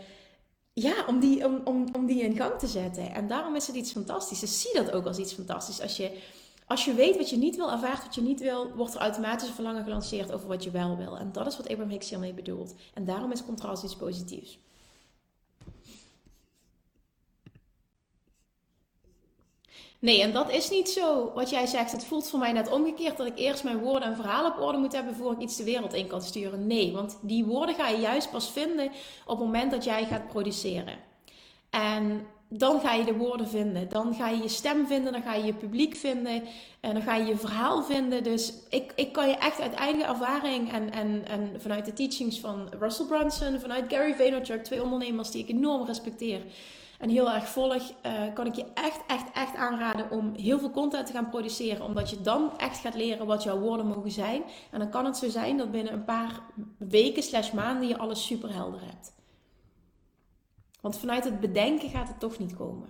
Ja, 0.80 1.04
om 1.06 1.20
die, 1.20 1.46
om, 1.46 1.88
om, 1.92 2.06
die 2.06 2.22
in 2.22 2.36
gang 2.36 2.58
te 2.58 2.66
zetten. 2.66 3.14
En 3.14 3.28
daarom 3.28 3.54
is 3.54 3.66
het 3.66 3.76
iets 3.76 3.92
fantastisch. 3.92 4.40
Dus 4.40 4.60
zie 4.60 4.74
dat 4.74 4.92
ook 4.92 5.06
als 5.06 5.18
iets 5.18 5.32
fantastisch. 5.32 5.80
Als 5.80 5.96
je 5.96 6.18
als 6.70 6.84
je 6.84 6.94
weet 6.94 7.16
wat 7.16 7.30
je 7.30 7.36
niet 7.36 7.56
wil, 7.56 7.72
ervaart 7.72 8.02
wat 8.02 8.14
je 8.14 8.20
niet 8.20 8.40
wil, 8.40 8.72
wordt 8.74 8.94
er 8.94 9.00
automatisch 9.00 9.48
een 9.48 9.54
verlangen 9.54 9.84
gelanceerd 9.84 10.32
over 10.32 10.48
wat 10.48 10.64
je 10.64 10.70
wel 10.70 10.96
wil. 10.96 11.18
En 11.18 11.32
dat 11.32 11.46
is 11.46 11.56
wat 11.56 11.68
Abraham 11.68 11.90
Hicks 11.90 12.08
hiermee 12.08 12.34
bedoelt. 12.34 12.74
En 12.94 13.04
daarom 13.04 13.32
is 13.32 13.44
contrast 13.44 13.84
iets 13.84 13.96
positiefs. 13.96 14.58
Nee, 20.00 20.22
en 20.22 20.32
dat 20.32 20.50
is 20.50 20.70
niet 20.70 20.88
zo 20.88 21.32
wat 21.34 21.50
jij 21.50 21.66
zegt. 21.66 21.92
Het 21.92 22.04
voelt 22.04 22.28
voor 22.28 22.38
mij 22.38 22.52
net 22.52 22.70
omgekeerd 22.70 23.16
dat 23.16 23.26
ik 23.26 23.38
eerst 23.38 23.64
mijn 23.64 23.78
woorden 23.78 24.08
en 24.08 24.16
verhalen 24.16 24.52
op 24.52 24.60
orde 24.60 24.78
moet 24.78 24.92
hebben 24.92 25.14
voor 25.14 25.32
ik 25.32 25.38
iets 25.38 25.56
de 25.56 25.64
wereld 25.64 25.94
in 25.94 26.06
kan 26.06 26.22
sturen. 26.22 26.66
Nee, 26.66 26.92
want 26.92 27.18
die 27.22 27.44
woorden 27.44 27.74
ga 27.74 27.88
je 27.88 28.00
juist 28.00 28.30
pas 28.30 28.50
vinden 28.50 28.90
op 29.26 29.36
het 29.36 29.46
moment 29.46 29.70
dat 29.70 29.84
jij 29.84 30.04
gaat 30.04 30.28
produceren. 30.28 30.98
En 31.70 32.26
dan 32.48 32.80
ga 32.80 32.94
je 32.94 33.04
de 33.04 33.16
woorden 33.16 33.48
vinden. 33.48 33.88
Dan 33.88 34.14
ga 34.14 34.28
je 34.28 34.42
je 34.42 34.48
stem 34.48 34.86
vinden, 34.86 35.12
dan 35.12 35.22
ga 35.22 35.34
je 35.34 35.44
je 35.44 35.54
publiek 35.54 35.96
vinden 35.96 36.42
en 36.80 36.92
dan 36.94 37.02
ga 37.02 37.16
je 37.16 37.24
je 37.24 37.36
verhaal 37.36 37.82
vinden. 37.82 38.22
Dus 38.22 38.52
ik, 38.68 38.92
ik 38.96 39.12
kan 39.12 39.28
je 39.28 39.36
echt 39.36 39.60
uit 39.60 39.72
eigen 39.72 40.06
ervaring 40.06 40.72
en, 40.72 40.92
en, 40.92 41.24
en 41.26 41.60
vanuit 41.60 41.84
de 41.84 41.92
teachings 41.92 42.40
van 42.40 42.68
Russell 42.78 43.06
Brunson, 43.06 43.60
vanuit 43.60 43.92
Gary 43.92 44.14
Vaynerchuk, 44.14 44.64
twee 44.64 44.82
ondernemers 44.82 45.30
die 45.30 45.42
ik 45.42 45.48
enorm 45.48 45.86
respecteer 45.86 46.40
en 47.00 47.08
heel 47.08 47.30
erg 47.30 47.48
volg, 47.48 47.92
uh, 48.06 48.34
kan 48.34 48.46
ik 48.46 48.54
je 48.54 48.64
echt, 48.74 49.00
echt, 49.06 49.32
echt 49.32 49.54
aanraden 49.54 50.10
om 50.10 50.34
heel 50.34 50.58
veel 50.58 50.70
content 50.70 51.06
te 51.06 51.12
gaan 51.12 51.28
produceren. 51.28 51.84
Omdat 51.84 52.10
je 52.10 52.20
dan 52.20 52.58
echt 52.58 52.78
gaat 52.78 52.94
leren 52.94 53.26
wat 53.26 53.42
jouw 53.42 53.58
woorden 53.58 53.86
mogen 53.86 54.10
zijn. 54.10 54.42
En 54.70 54.78
dan 54.78 54.90
kan 54.90 55.04
het 55.04 55.16
zo 55.16 55.28
zijn 55.28 55.56
dat 55.56 55.70
binnen 55.70 55.92
een 55.92 56.04
paar 56.04 56.40
weken 56.78 57.22
slash 57.22 57.52
maanden 57.52 57.88
je 57.88 57.98
alles 57.98 58.26
super 58.26 58.52
helder 58.54 58.80
hebt. 58.80 59.12
Want 60.80 60.98
vanuit 60.98 61.24
het 61.24 61.40
bedenken 61.40 61.90
gaat 61.90 62.08
het 62.08 62.20
toch 62.20 62.38
niet 62.38 62.56
komen. 62.56 62.88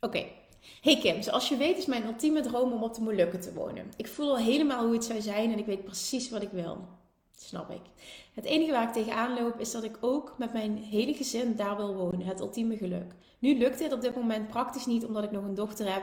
Oké. 0.00 0.26
Hey 0.80 0.98
Kim, 0.98 1.22
zoals 1.22 1.48
je 1.48 1.56
weet 1.56 1.78
is 1.78 1.86
mijn 1.86 2.06
ultieme 2.06 2.40
droom 2.40 2.72
om 2.72 2.82
op 2.82 2.94
de 2.94 3.00
Molukken 3.00 3.40
te 3.40 3.52
wonen. 3.52 3.92
Ik 3.96 4.08
voel 4.08 4.28
al 4.28 4.36
helemaal 4.36 4.84
hoe 4.84 4.94
het 4.94 5.04
zou 5.04 5.20
zijn 5.20 5.52
en 5.52 5.58
ik 5.58 5.66
weet 5.66 5.84
precies 5.84 6.30
wat 6.30 6.42
ik 6.42 6.50
wil. 6.50 6.97
Snap 7.40 7.70
ik. 7.70 7.80
Het 8.34 8.44
enige 8.44 8.72
waar 8.72 8.82
ik 8.82 8.92
tegenaan 8.92 9.42
loop 9.42 9.60
is 9.60 9.70
dat 9.70 9.84
ik 9.84 9.96
ook 10.00 10.34
met 10.38 10.52
mijn 10.52 10.76
hele 10.76 11.14
gezin 11.14 11.56
daar 11.56 11.76
wil 11.76 11.94
wonen. 11.94 12.26
Het 12.26 12.40
ultieme 12.40 12.76
geluk. 12.76 13.14
Nu 13.38 13.58
lukt 13.58 13.78
dit 13.78 13.92
op 13.92 14.00
dit 14.00 14.16
moment 14.16 14.48
praktisch 14.48 14.86
niet 14.86 15.04
omdat 15.04 15.24
ik 15.24 15.30
nog 15.30 15.44
een 15.44 15.54
dochter 15.54 15.92
heb 15.92 16.02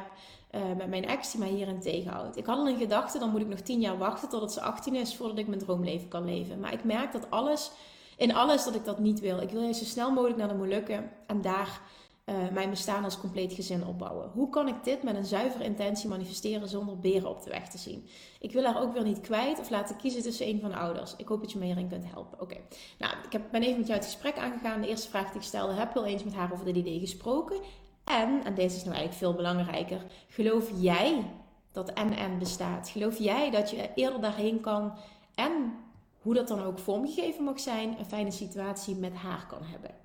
uh, 0.51 0.61
met 0.77 0.87
mijn 0.87 1.05
ex 1.05 1.31
die 1.31 1.39
mij 1.39 1.49
hierin 1.49 1.79
tegenhoudt. 1.79 2.37
Ik 2.37 2.45
had 2.45 2.57
al 2.57 2.67
een 2.67 2.77
gedachte, 2.77 3.19
dan 3.19 3.29
moet 3.29 3.41
ik 3.41 3.47
nog 3.47 3.59
tien 3.59 3.79
jaar 3.79 3.97
wachten 3.97 4.29
totdat 4.29 4.53
ze 4.53 4.61
18 4.61 4.95
is 4.95 5.15
voordat 5.15 5.37
ik 5.37 5.47
mijn 5.47 5.59
droomleven 5.59 6.07
kan 6.07 6.25
leven. 6.25 6.59
Maar 6.59 6.73
ik 6.73 6.83
merk 6.83 7.11
dat 7.11 7.29
alles, 7.29 7.71
in 8.17 8.35
alles 8.35 8.63
dat 8.63 8.75
ik 8.75 8.85
dat 8.85 8.99
niet 8.99 9.19
wil. 9.19 9.41
Ik 9.41 9.49
wil 9.49 9.61
je 9.61 9.73
zo 9.73 9.83
snel 9.83 10.11
mogelijk 10.11 10.37
naar 10.39 10.47
de 10.47 10.53
Molukken 10.53 11.11
en 11.27 11.41
daar 11.41 11.81
uh, 12.25 12.35
mijn 12.51 12.69
bestaan 12.69 13.03
als 13.03 13.19
compleet 13.19 13.53
gezin 13.53 13.85
opbouwen. 13.85 14.29
Hoe 14.29 14.49
kan 14.49 14.67
ik 14.67 14.83
dit 14.83 15.03
met 15.03 15.15
een 15.15 15.25
zuivere 15.25 15.63
intentie 15.63 16.09
manifesteren 16.09 16.67
zonder 16.67 16.99
beren 16.99 17.29
op 17.29 17.43
de 17.43 17.49
weg 17.49 17.69
te 17.69 17.77
zien? 17.77 18.07
Ik 18.39 18.51
wil 18.51 18.63
haar 18.63 18.81
ook 18.81 18.93
weer 18.93 19.03
niet 19.03 19.21
kwijt 19.21 19.59
of 19.59 19.69
laten 19.69 19.97
kiezen 19.97 20.21
tussen 20.21 20.47
een 20.47 20.59
van 20.59 20.69
de 20.69 20.75
ouders. 20.75 21.15
Ik 21.15 21.27
hoop 21.27 21.41
dat 21.41 21.51
je 21.51 21.59
me 21.59 21.65
hierin 21.65 21.89
kunt 21.89 22.11
helpen. 22.11 22.41
Oké, 22.41 22.57
nou, 22.97 23.13
ik 23.25 23.31
heb, 23.31 23.41
ben 23.51 23.61
even 23.61 23.77
met 23.77 23.87
jou 23.87 23.99
het 23.99 24.07
gesprek 24.07 24.37
aangegaan. 24.37 24.81
De 24.81 24.87
eerste 24.87 25.09
vraag 25.09 25.27
die 25.27 25.35
ik 25.35 25.47
stelde, 25.47 25.73
heb 25.73 25.93
wel 25.93 26.05
eens 26.05 26.23
met 26.23 26.33
haar 26.33 26.53
over 26.53 26.65
dit 26.65 26.75
idee 26.75 26.99
gesproken? 26.99 27.59
En, 28.03 28.43
en 28.43 28.55
deze 28.55 28.75
is 28.75 28.83
nou 28.83 28.95
eigenlijk 28.95 29.13
veel 29.13 29.33
belangrijker, 29.33 30.05
geloof 30.27 30.71
jij 30.75 31.25
dat 31.71 31.93
en 31.93 32.39
bestaat? 32.39 32.89
Geloof 32.89 33.17
jij 33.17 33.51
dat 33.51 33.69
je 33.69 33.89
eerder 33.95 34.21
daarheen 34.21 34.59
kan 34.61 34.97
en 35.35 35.73
hoe 36.21 36.33
dat 36.33 36.47
dan 36.47 36.63
ook 36.63 36.79
vormgegeven 36.79 37.43
mag 37.43 37.59
zijn, 37.59 37.99
een 37.99 38.05
fijne 38.05 38.31
situatie 38.31 38.95
met 38.95 39.13
haar 39.13 39.45
kan 39.47 39.63
hebben? 39.63 40.04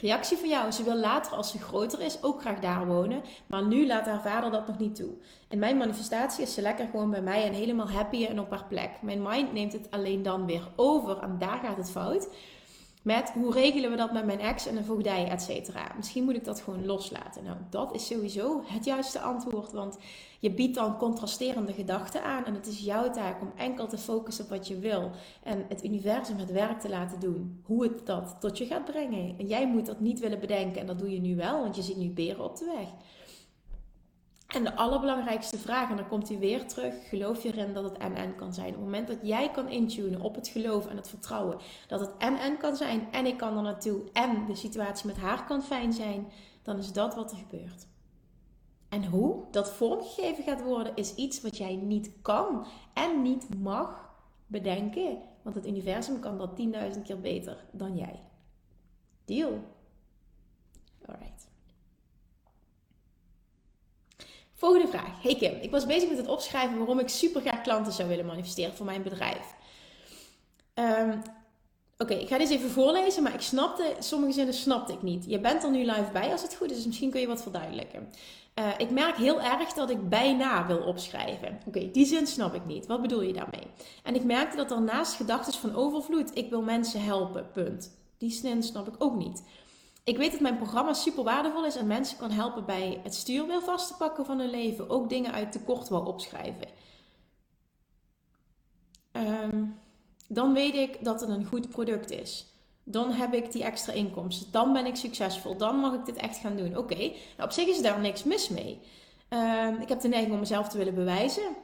Reactie 0.00 0.36
van 0.36 0.48
jou. 0.48 0.72
Ze 0.72 0.82
wil 0.82 0.96
later, 0.96 1.32
als 1.32 1.50
ze 1.50 1.58
groter 1.58 2.00
is, 2.00 2.22
ook 2.22 2.40
graag 2.40 2.58
daar 2.58 2.86
wonen. 2.86 3.22
Maar 3.46 3.66
nu 3.66 3.86
laat 3.86 4.06
haar 4.06 4.22
vader 4.22 4.50
dat 4.50 4.66
nog 4.66 4.78
niet 4.78 4.94
toe. 4.94 5.10
In 5.48 5.58
mijn 5.58 5.76
manifestatie 5.76 6.42
is 6.42 6.54
ze 6.54 6.62
lekker 6.62 6.88
gewoon 6.90 7.10
bij 7.10 7.22
mij 7.22 7.44
en 7.44 7.52
helemaal 7.52 7.90
happy 7.90 8.26
en 8.26 8.40
op 8.40 8.50
haar 8.50 8.64
plek. 8.68 8.90
Mijn 9.02 9.22
mind 9.22 9.52
neemt 9.52 9.72
het 9.72 9.90
alleen 9.90 10.22
dan 10.22 10.46
weer 10.46 10.68
over 10.76 11.18
en 11.18 11.36
daar 11.38 11.58
gaat 11.62 11.76
het 11.76 11.90
fout. 11.90 12.28
Met 13.02 13.30
hoe 13.30 13.52
regelen 13.52 13.90
we 13.90 13.96
dat 13.96 14.12
met 14.12 14.24
mijn 14.24 14.40
ex 14.40 14.66
en 14.66 14.74
de 14.74 14.84
voogdij, 14.84 15.28
et 15.28 15.42
cetera. 15.42 15.92
Misschien 15.96 16.24
moet 16.24 16.34
ik 16.34 16.44
dat 16.44 16.60
gewoon 16.60 16.86
loslaten. 16.86 17.44
Nou, 17.44 17.56
dat 17.70 17.94
is 17.94 18.06
sowieso 18.06 18.62
het 18.66 18.84
juiste 18.84 19.20
antwoord. 19.20 19.72
Want 19.72 19.98
je 20.38 20.50
biedt 20.50 20.74
dan 20.74 20.96
contrasterende 20.96 21.72
gedachten 21.72 22.22
aan. 22.22 22.44
En 22.44 22.54
het 22.54 22.66
is 22.66 22.78
jouw 22.78 23.10
taak 23.10 23.40
om 23.40 23.52
enkel 23.56 23.86
te 23.86 23.98
focussen 23.98 24.44
op 24.44 24.50
wat 24.50 24.68
je 24.68 24.78
wil. 24.78 25.10
En 25.42 25.64
het 25.68 25.84
universum 25.84 26.38
het 26.38 26.52
werk 26.52 26.80
te 26.80 26.88
laten 26.88 27.20
doen. 27.20 27.62
Hoe 27.64 27.82
het 27.82 28.06
dat 28.06 28.36
tot 28.40 28.58
je 28.58 28.66
gaat 28.66 28.84
brengen. 28.84 29.38
En 29.38 29.46
jij 29.46 29.68
moet 29.68 29.86
dat 29.86 30.00
niet 30.00 30.20
willen 30.20 30.40
bedenken. 30.40 30.80
En 30.80 30.86
dat 30.86 30.98
doe 30.98 31.12
je 31.12 31.20
nu 31.20 31.36
wel, 31.36 31.60
want 31.60 31.76
je 31.76 31.82
ziet 31.82 31.96
nu 31.96 32.10
beren 32.10 32.44
op 32.44 32.56
de 32.56 32.64
weg. 32.76 32.88
En 34.48 34.64
de 34.64 34.76
allerbelangrijkste 34.76 35.58
vraag, 35.58 35.90
en 35.90 35.96
dan 35.96 36.08
komt 36.08 36.28
hij 36.28 36.38
weer 36.38 36.66
terug: 36.66 36.94
geloof 37.08 37.42
je 37.42 37.52
erin 37.52 37.72
dat 37.72 37.84
het 37.84 37.98
en-en 37.98 38.34
kan 38.34 38.54
zijn? 38.54 38.68
Op 38.68 38.74
het 38.74 38.84
moment 38.84 39.08
dat 39.08 39.18
jij 39.22 39.50
kan 39.50 39.68
intunen 39.68 40.20
op 40.20 40.34
het 40.34 40.48
geloof 40.48 40.86
en 40.86 40.96
het 40.96 41.08
vertrouwen 41.08 41.58
dat 41.86 42.00
het 42.00 42.10
en-en 42.18 42.56
kan 42.56 42.76
zijn 42.76 43.08
en 43.12 43.26
ik 43.26 43.36
kan 43.36 43.56
er 43.56 43.62
naartoe 43.62 44.00
en 44.12 44.46
de 44.46 44.54
situatie 44.54 45.06
met 45.06 45.16
haar 45.16 45.44
kan 45.44 45.62
fijn 45.62 45.92
zijn, 45.92 46.26
dan 46.62 46.78
is 46.78 46.92
dat 46.92 47.14
wat 47.14 47.30
er 47.30 47.36
gebeurt. 47.36 47.87
En 48.88 49.04
hoe 49.04 49.44
dat 49.50 49.72
vormgegeven 49.72 50.44
gaat 50.44 50.62
worden, 50.62 50.96
is 50.96 51.14
iets 51.14 51.40
wat 51.40 51.56
jij 51.56 51.76
niet 51.76 52.10
kan 52.22 52.66
en 52.94 53.22
niet 53.22 53.60
mag 53.60 54.10
bedenken, 54.46 55.18
want 55.42 55.54
het 55.54 55.66
universum 55.66 56.20
kan 56.20 56.38
dat 56.38 56.50
10.000 56.94 57.02
keer 57.02 57.20
beter 57.20 57.64
dan 57.72 57.96
jij. 57.96 58.20
Deal. 59.24 59.60
Alright. 61.06 61.48
Volgende 64.52 64.88
vraag. 64.88 65.22
Hey 65.22 65.36
Kim, 65.36 65.54
ik 65.60 65.70
was 65.70 65.86
bezig 65.86 66.08
met 66.08 66.18
het 66.18 66.28
opschrijven 66.28 66.78
waarom 66.78 66.98
ik 66.98 67.08
super 67.08 67.40
graag 67.40 67.60
klanten 67.60 67.92
zou 67.92 68.08
willen 68.08 68.26
manifesteren 68.26 68.74
voor 68.74 68.86
mijn 68.86 69.02
bedrijf. 69.02 69.54
Um, 70.74 71.22
Oké, 72.00 72.14
ik 72.14 72.28
ga 72.28 72.38
dit 72.38 72.50
even 72.50 72.70
voorlezen, 72.70 73.22
maar 73.22 73.34
ik 73.34 73.40
snapte, 73.40 73.94
sommige 73.98 74.32
zinnen 74.32 74.54
snapte 74.54 74.92
ik 74.92 75.02
niet. 75.02 75.24
Je 75.26 75.40
bent 75.40 75.64
er 75.64 75.70
nu 75.70 75.84
live 75.84 76.10
bij 76.12 76.30
als 76.30 76.42
het 76.42 76.54
goed 76.54 76.70
is, 76.70 76.76
dus 76.76 76.86
misschien 76.86 77.10
kun 77.10 77.20
je 77.20 77.26
wat 77.26 77.42
verduidelijken. 77.42 78.12
Uh, 78.58 78.68
ik 78.76 78.90
merk 78.90 79.16
heel 79.16 79.40
erg 79.40 79.72
dat 79.72 79.90
ik 79.90 80.08
bijna 80.08 80.66
wil 80.66 80.78
opschrijven. 80.78 81.60
Oké, 81.66 81.90
die 81.90 82.06
zin 82.06 82.26
snap 82.26 82.54
ik 82.54 82.64
niet. 82.66 82.86
Wat 82.86 83.02
bedoel 83.02 83.22
je 83.22 83.32
daarmee? 83.32 83.66
En 84.02 84.14
ik 84.14 84.24
merkte 84.24 84.56
dat 84.56 84.70
er 84.70 84.82
naast 84.82 85.14
gedachten 85.14 85.52
van 85.52 85.74
overvloed, 85.74 86.36
ik 86.36 86.50
wil 86.50 86.62
mensen 86.62 87.02
helpen, 87.02 87.50
punt. 87.52 87.96
Die 88.18 88.30
zin 88.30 88.62
snap 88.62 88.88
ik 88.88 88.94
ook 88.98 89.16
niet. 89.16 89.42
Ik 90.04 90.16
weet 90.16 90.32
dat 90.32 90.40
mijn 90.40 90.56
programma 90.56 90.92
super 90.92 91.24
waardevol 91.24 91.64
is 91.64 91.76
en 91.76 91.86
mensen 91.86 92.18
kan 92.18 92.30
helpen 92.30 92.64
bij 92.64 93.00
het 93.02 93.14
stuurwiel 93.14 93.60
vast 93.60 93.88
te 93.88 93.96
pakken 93.96 94.26
van 94.26 94.38
hun 94.38 94.50
leven. 94.50 94.90
Ook 94.90 95.08
dingen 95.08 95.32
uit 95.32 95.52
tekort 95.52 95.88
wil 95.88 96.00
opschrijven. 96.00 96.68
Um, 99.12 99.78
dan 100.28 100.52
weet 100.52 100.74
ik 100.74 101.04
dat 101.04 101.20
het 101.20 101.30
een 101.30 101.44
goed 101.44 101.68
product 101.68 102.10
is. 102.10 102.46
Dan 102.90 103.12
heb 103.12 103.34
ik 103.34 103.52
die 103.52 103.64
extra 103.64 103.92
inkomsten. 103.92 104.46
Dan 104.50 104.72
ben 104.72 104.86
ik 104.86 104.96
succesvol. 104.96 105.56
Dan 105.56 105.76
mag 105.76 105.94
ik 105.94 106.04
dit 106.04 106.16
echt 106.16 106.36
gaan 106.36 106.56
doen. 106.56 106.76
Oké, 106.76 106.96
nou, 106.96 107.12
op 107.38 107.52
zich 107.52 107.66
is 107.66 107.82
daar 107.82 108.00
niks 108.00 108.24
mis 108.24 108.48
mee. 108.48 108.80
Ehm, 109.28 109.74
ik 109.80 109.88
heb 109.88 110.00
de 110.00 110.08
neiging 110.08 110.32
om 110.32 110.40
mezelf 110.40 110.68
te 110.68 110.78
willen 110.78 110.94
bewijzen. 110.94 111.56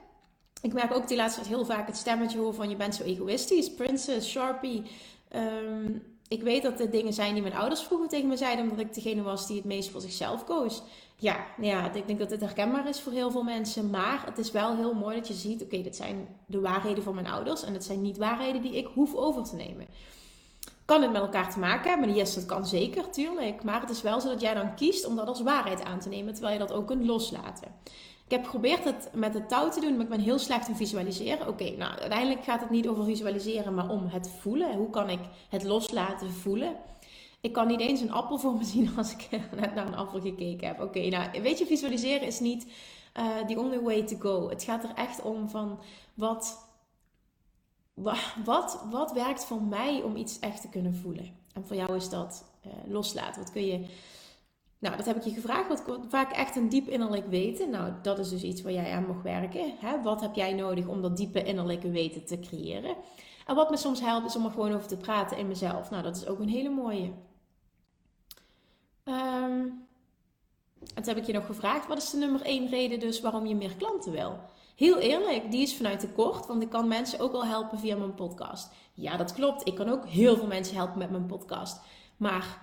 Ik 0.62 0.72
merk 0.72 0.95
ook 0.95 1.09
die 1.09 1.16
laatste 1.16 1.41
tijd 1.41 1.55
heel 1.55 1.64
vaak 1.64 1.87
het 1.87 1.97
stemmetje 1.97 2.39
horen 2.39 2.55
van 2.55 2.70
je 2.70 2.77
bent 2.77 2.95
zo 2.95 3.03
egoïstisch. 3.03 3.75
Princess, 3.75 4.31
Sharpie. 4.31 4.83
Ehm, 5.29 5.99
ik 6.29 6.43
weet 6.43 6.62
dat 6.62 6.79
dit 6.79 6.93
dingen 6.93 7.12
zijn 7.12 7.33
die 7.33 7.43
mijn 7.43 7.55
ouders 7.55 7.83
vroeger 7.83 8.09
tegen 8.09 8.29
me 8.29 8.37
zeiden, 8.37 8.64
omdat 8.64 8.79
ik 8.79 8.95
degene 8.95 9.22
was 9.22 9.47
die 9.47 9.57
het 9.57 9.64
meest 9.64 9.91
voor 9.91 10.01
zichzelf 10.01 10.45
koos. 10.45 10.83
Ja, 11.16 11.47
nou 11.57 11.68
ja, 11.68 11.93
ik 11.93 12.07
denk 12.07 12.18
dat 12.18 12.29
dit 12.29 12.41
herkenbaar 12.41 12.89
is 12.89 13.01
voor 13.01 13.12
heel 13.12 13.31
veel 13.31 13.43
mensen. 13.43 13.91
Maar 13.91 14.22
het 14.27 14.39
is 14.39 14.51
wel 14.51 14.77
heel 14.77 14.95
mooi 14.95 15.16
dat 15.16 15.29
je 15.29 15.35
ziet: 15.35 15.62
oké, 15.62 15.83
dit 15.83 15.97
zijn 15.97 16.29
de 16.47 16.61
waarheden 16.61 17.03
van 17.03 17.14
mijn 17.14 17.27
ouders. 17.27 17.62
En 17.62 17.72
het 17.72 17.85
zijn 17.85 18.03
niet 18.03 18.16
waarheden 18.16 18.62
die 18.62 18.77
ik 18.77 18.87
hoef 18.95 19.14
over 19.14 19.45
te 19.45 19.57
nemen. 19.57 19.87
Kan 20.85 21.03
het 21.03 21.12
met 21.12 21.20
elkaar 21.20 21.53
te 21.53 21.59
maken 21.59 21.91
hebben? 21.91 22.14
Yes, 22.14 22.35
dat 22.35 22.47
kan 22.47 22.66
zeker, 22.66 23.11
tuurlijk. 23.11 23.64
Maar 23.64 23.80
het 23.80 23.91
is 23.91 24.03
wel 24.03 24.20
zo 24.20 24.28
dat 24.28 24.41
jij 24.41 24.55
dan 24.55 24.74
kiest 24.74 25.07
om 25.07 25.16
dat 25.16 25.26
als 25.26 25.43
waarheid 25.43 25.85
aan 25.85 25.99
te 25.99 26.09
nemen, 26.09 26.32
terwijl 26.32 26.53
je 26.53 26.66
dat 26.66 26.72
ook 26.72 26.87
kunt 26.87 27.07
loslaten. 27.07 27.68
Ik 28.24 28.30
heb 28.30 28.45
geprobeerd 28.45 28.85
het 28.85 29.09
met 29.12 29.35
het 29.35 29.49
touw 29.49 29.70
te 29.70 29.80
doen, 29.80 29.93
maar 29.93 30.05
ik 30.05 30.09
ben 30.09 30.20
heel 30.20 30.39
slecht 30.39 30.68
in 30.68 30.76
visualiseren. 30.76 31.49
Oké, 31.49 31.70
nou 31.70 31.99
uiteindelijk 31.99 32.45
gaat 32.45 32.61
het 32.61 32.70
niet 32.70 32.89
over 32.89 33.05
visualiseren, 33.05 33.74
maar 33.74 33.89
om 33.89 34.07
het 34.07 34.30
voelen. 34.41 34.76
Hoe 34.76 34.91
kan 34.91 35.11
ik 35.11 35.20
het 35.49 35.64
loslaten 35.64 36.30
voelen? 36.30 36.76
Ik 37.41 37.53
kan 37.53 37.66
niet 37.66 37.80
eens 37.80 38.01
een 38.01 38.12
appel 38.12 38.39
voor 38.39 38.55
me 38.55 38.64
zien 38.74 38.91
als 38.97 39.12
ik 39.12 39.28
net 39.57 39.74
naar 39.74 39.87
een 39.87 39.97
appel 39.97 40.20
gekeken 40.20 40.68
heb. 40.68 40.80
Oké, 40.80 41.09
nou 41.09 41.43
weet 41.43 41.59
je, 41.59 41.66
visualiseren 41.66 42.26
is 42.26 42.41
niet 42.41 42.66
uh, 43.18 43.47
the 43.47 43.59
only 43.59 43.80
way 43.80 44.03
to 44.03 44.16
go. 44.18 44.49
Het 44.49 44.62
gaat 44.62 44.85
er 44.85 44.93
echt 44.95 45.22
om 45.22 45.49
van 45.49 45.78
wat, 46.14 46.64
wat, 48.45 48.85
wat 48.91 49.13
werkt 49.13 49.45
voor 49.45 49.63
mij 49.63 50.03
om 50.03 50.17
iets 50.17 50.39
echt 50.39 50.61
te 50.61 50.69
kunnen 50.69 50.95
voelen. 50.95 51.37
En 51.53 51.67
voor 51.67 51.77
jou 51.77 51.97
is 51.97 52.09
dat 52.09 52.45
uh, 52.67 52.73
loslaten. 52.93 53.43
Wat 53.43 53.53
kun 53.53 53.67
je 53.67 53.87
nou, 54.79 54.97
dat 54.97 55.07
heb 55.07 55.17
ik 55.17 55.23
je 55.23 55.31
gevraagd. 55.31 55.69
Wat 55.69 56.01
vaak 56.09 56.33
echt 56.33 56.57
een 56.57 56.69
diep 56.69 56.89
innerlijk 56.89 57.27
weten. 57.27 57.71
Nou, 57.71 57.93
dat 58.03 58.19
is 58.19 58.29
dus 58.29 58.43
iets 58.43 58.63
waar 58.63 58.73
jij 58.73 58.93
aan 58.93 59.07
mag 59.07 59.23
werken. 59.23 59.75
Hè? 59.79 60.03
Wat 60.03 60.21
heb 60.21 60.35
jij 60.35 60.53
nodig 60.53 60.87
om 60.87 61.03
dat 61.03 61.17
diepe 61.17 61.43
innerlijke 61.43 61.91
weten 61.91 62.25
te 62.25 62.41
creëren? 62.41 62.97
En 63.47 63.55
wat 63.55 63.71
me 63.71 63.77
soms 63.77 64.01
helpt, 64.01 64.27
is 64.27 64.37
om 64.37 64.45
er 64.45 64.51
gewoon 64.51 64.73
over 64.73 64.89
te 64.89 64.97
praten 64.97 65.39
in 65.39 65.49
mezelf. 65.49 65.91
Nou, 65.91 66.03
dat 66.03 66.17
is 66.17 66.27
ook 66.27 66.39
een 66.39 66.49
hele 66.49 66.69
mooie. 66.69 67.13
Um, 69.05 69.87
en 70.95 71.03
toen 71.03 71.15
heb 71.15 71.17
ik 71.17 71.25
je 71.25 71.33
nog 71.33 71.47
gevraagd, 71.47 71.87
wat 71.87 71.99
is 71.99 72.11
de 72.11 72.17
nummer 72.17 72.43
één 72.43 72.69
reden 72.69 73.01
dus 73.01 73.21
waarom 73.21 73.47
je 73.47 73.55
meer 73.55 73.75
klanten 73.77 74.13
wil? 74.13 74.39
Heel 74.75 74.99
eerlijk, 74.99 75.51
die 75.51 75.62
is 75.62 75.77
vanuit 75.77 76.01
tekort, 76.01 76.47
want 76.47 76.62
ik 76.62 76.70
kan 76.70 76.89
mensen 76.89 77.20
ook 77.20 77.33
wel 77.33 77.45
helpen 77.45 77.79
via 77.79 77.97
mijn 77.97 78.14
podcast. 78.14 78.72
Ja, 78.95 79.16
dat 79.16 79.33
klopt. 79.33 79.66
Ik 79.66 79.75
kan 79.75 79.89
ook 79.89 80.07
heel 80.07 80.37
veel 80.37 80.47
mensen 80.47 80.77
helpen 80.77 80.99
met 80.99 81.11
mijn 81.11 81.27
podcast. 81.27 81.81
Maar 82.16 82.62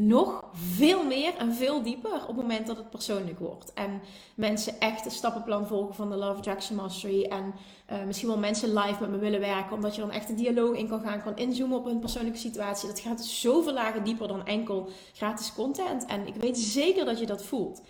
nog 0.00 0.44
veel 0.52 1.04
meer 1.04 1.34
en 1.36 1.54
veel 1.54 1.82
dieper 1.82 2.12
op 2.12 2.26
het 2.26 2.36
moment 2.36 2.66
dat 2.66 2.76
het 2.76 2.90
persoonlijk 2.90 3.38
wordt. 3.38 3.72
En 3.72 4.00
mensen 4.34 4.80
echt 4.80 5.04
een 5.04 5.10
stappenplan 5.10 5.66
volgen 5.66 5.94
van 5.94 6.10
de 6.10 6.16
Love 6.16 6.42
Jackson 6.42 6.76
Mastery. 6.76 7.24
En 7.24 7.54
uh, 7.92 8.04
misschien 8.04 8.28
wel 8.28 8.38
mensen 8.38 8.72
live 8.72 9.00
met 9.00 9.10
me 9.10 9.18
willen 9.18 9.40
werken. 9.40 9.72
Omdat 9.72 9.94
je 9.94 10.00
dan 10.00 10.10
echt 10.10 10.28
een 10.28 10.36
dialoog 10.36 10.76
in 10.76 10.88
kan 10.88 11.00
gaan. 11.00 11.22
Kan 11.22 11.36
inzoomen 11.36 11.78
op 11.78 11.84
hun 11.84 11.98
persoonlijke 11.98 12.38
situatie. 12.38 12.88
Dat 12.88 13.00
gaat 13.00 13.24
zoveel 13.24 13.72
lagen 13.72 14.04
dieper 14.04 14.28
dan 14.28 14.46
enkel 14.46 14.88
gratis 15.12 15.54
content. 15.54 16.06
En 16.06 16.26
ik 16.26 16.34
weet 16.34 16.58
zeker 16.58 17.04
dat 17.04 17.18
je 17.18 17.26
dat 17.26 17.44
voelt. 17.44 17.82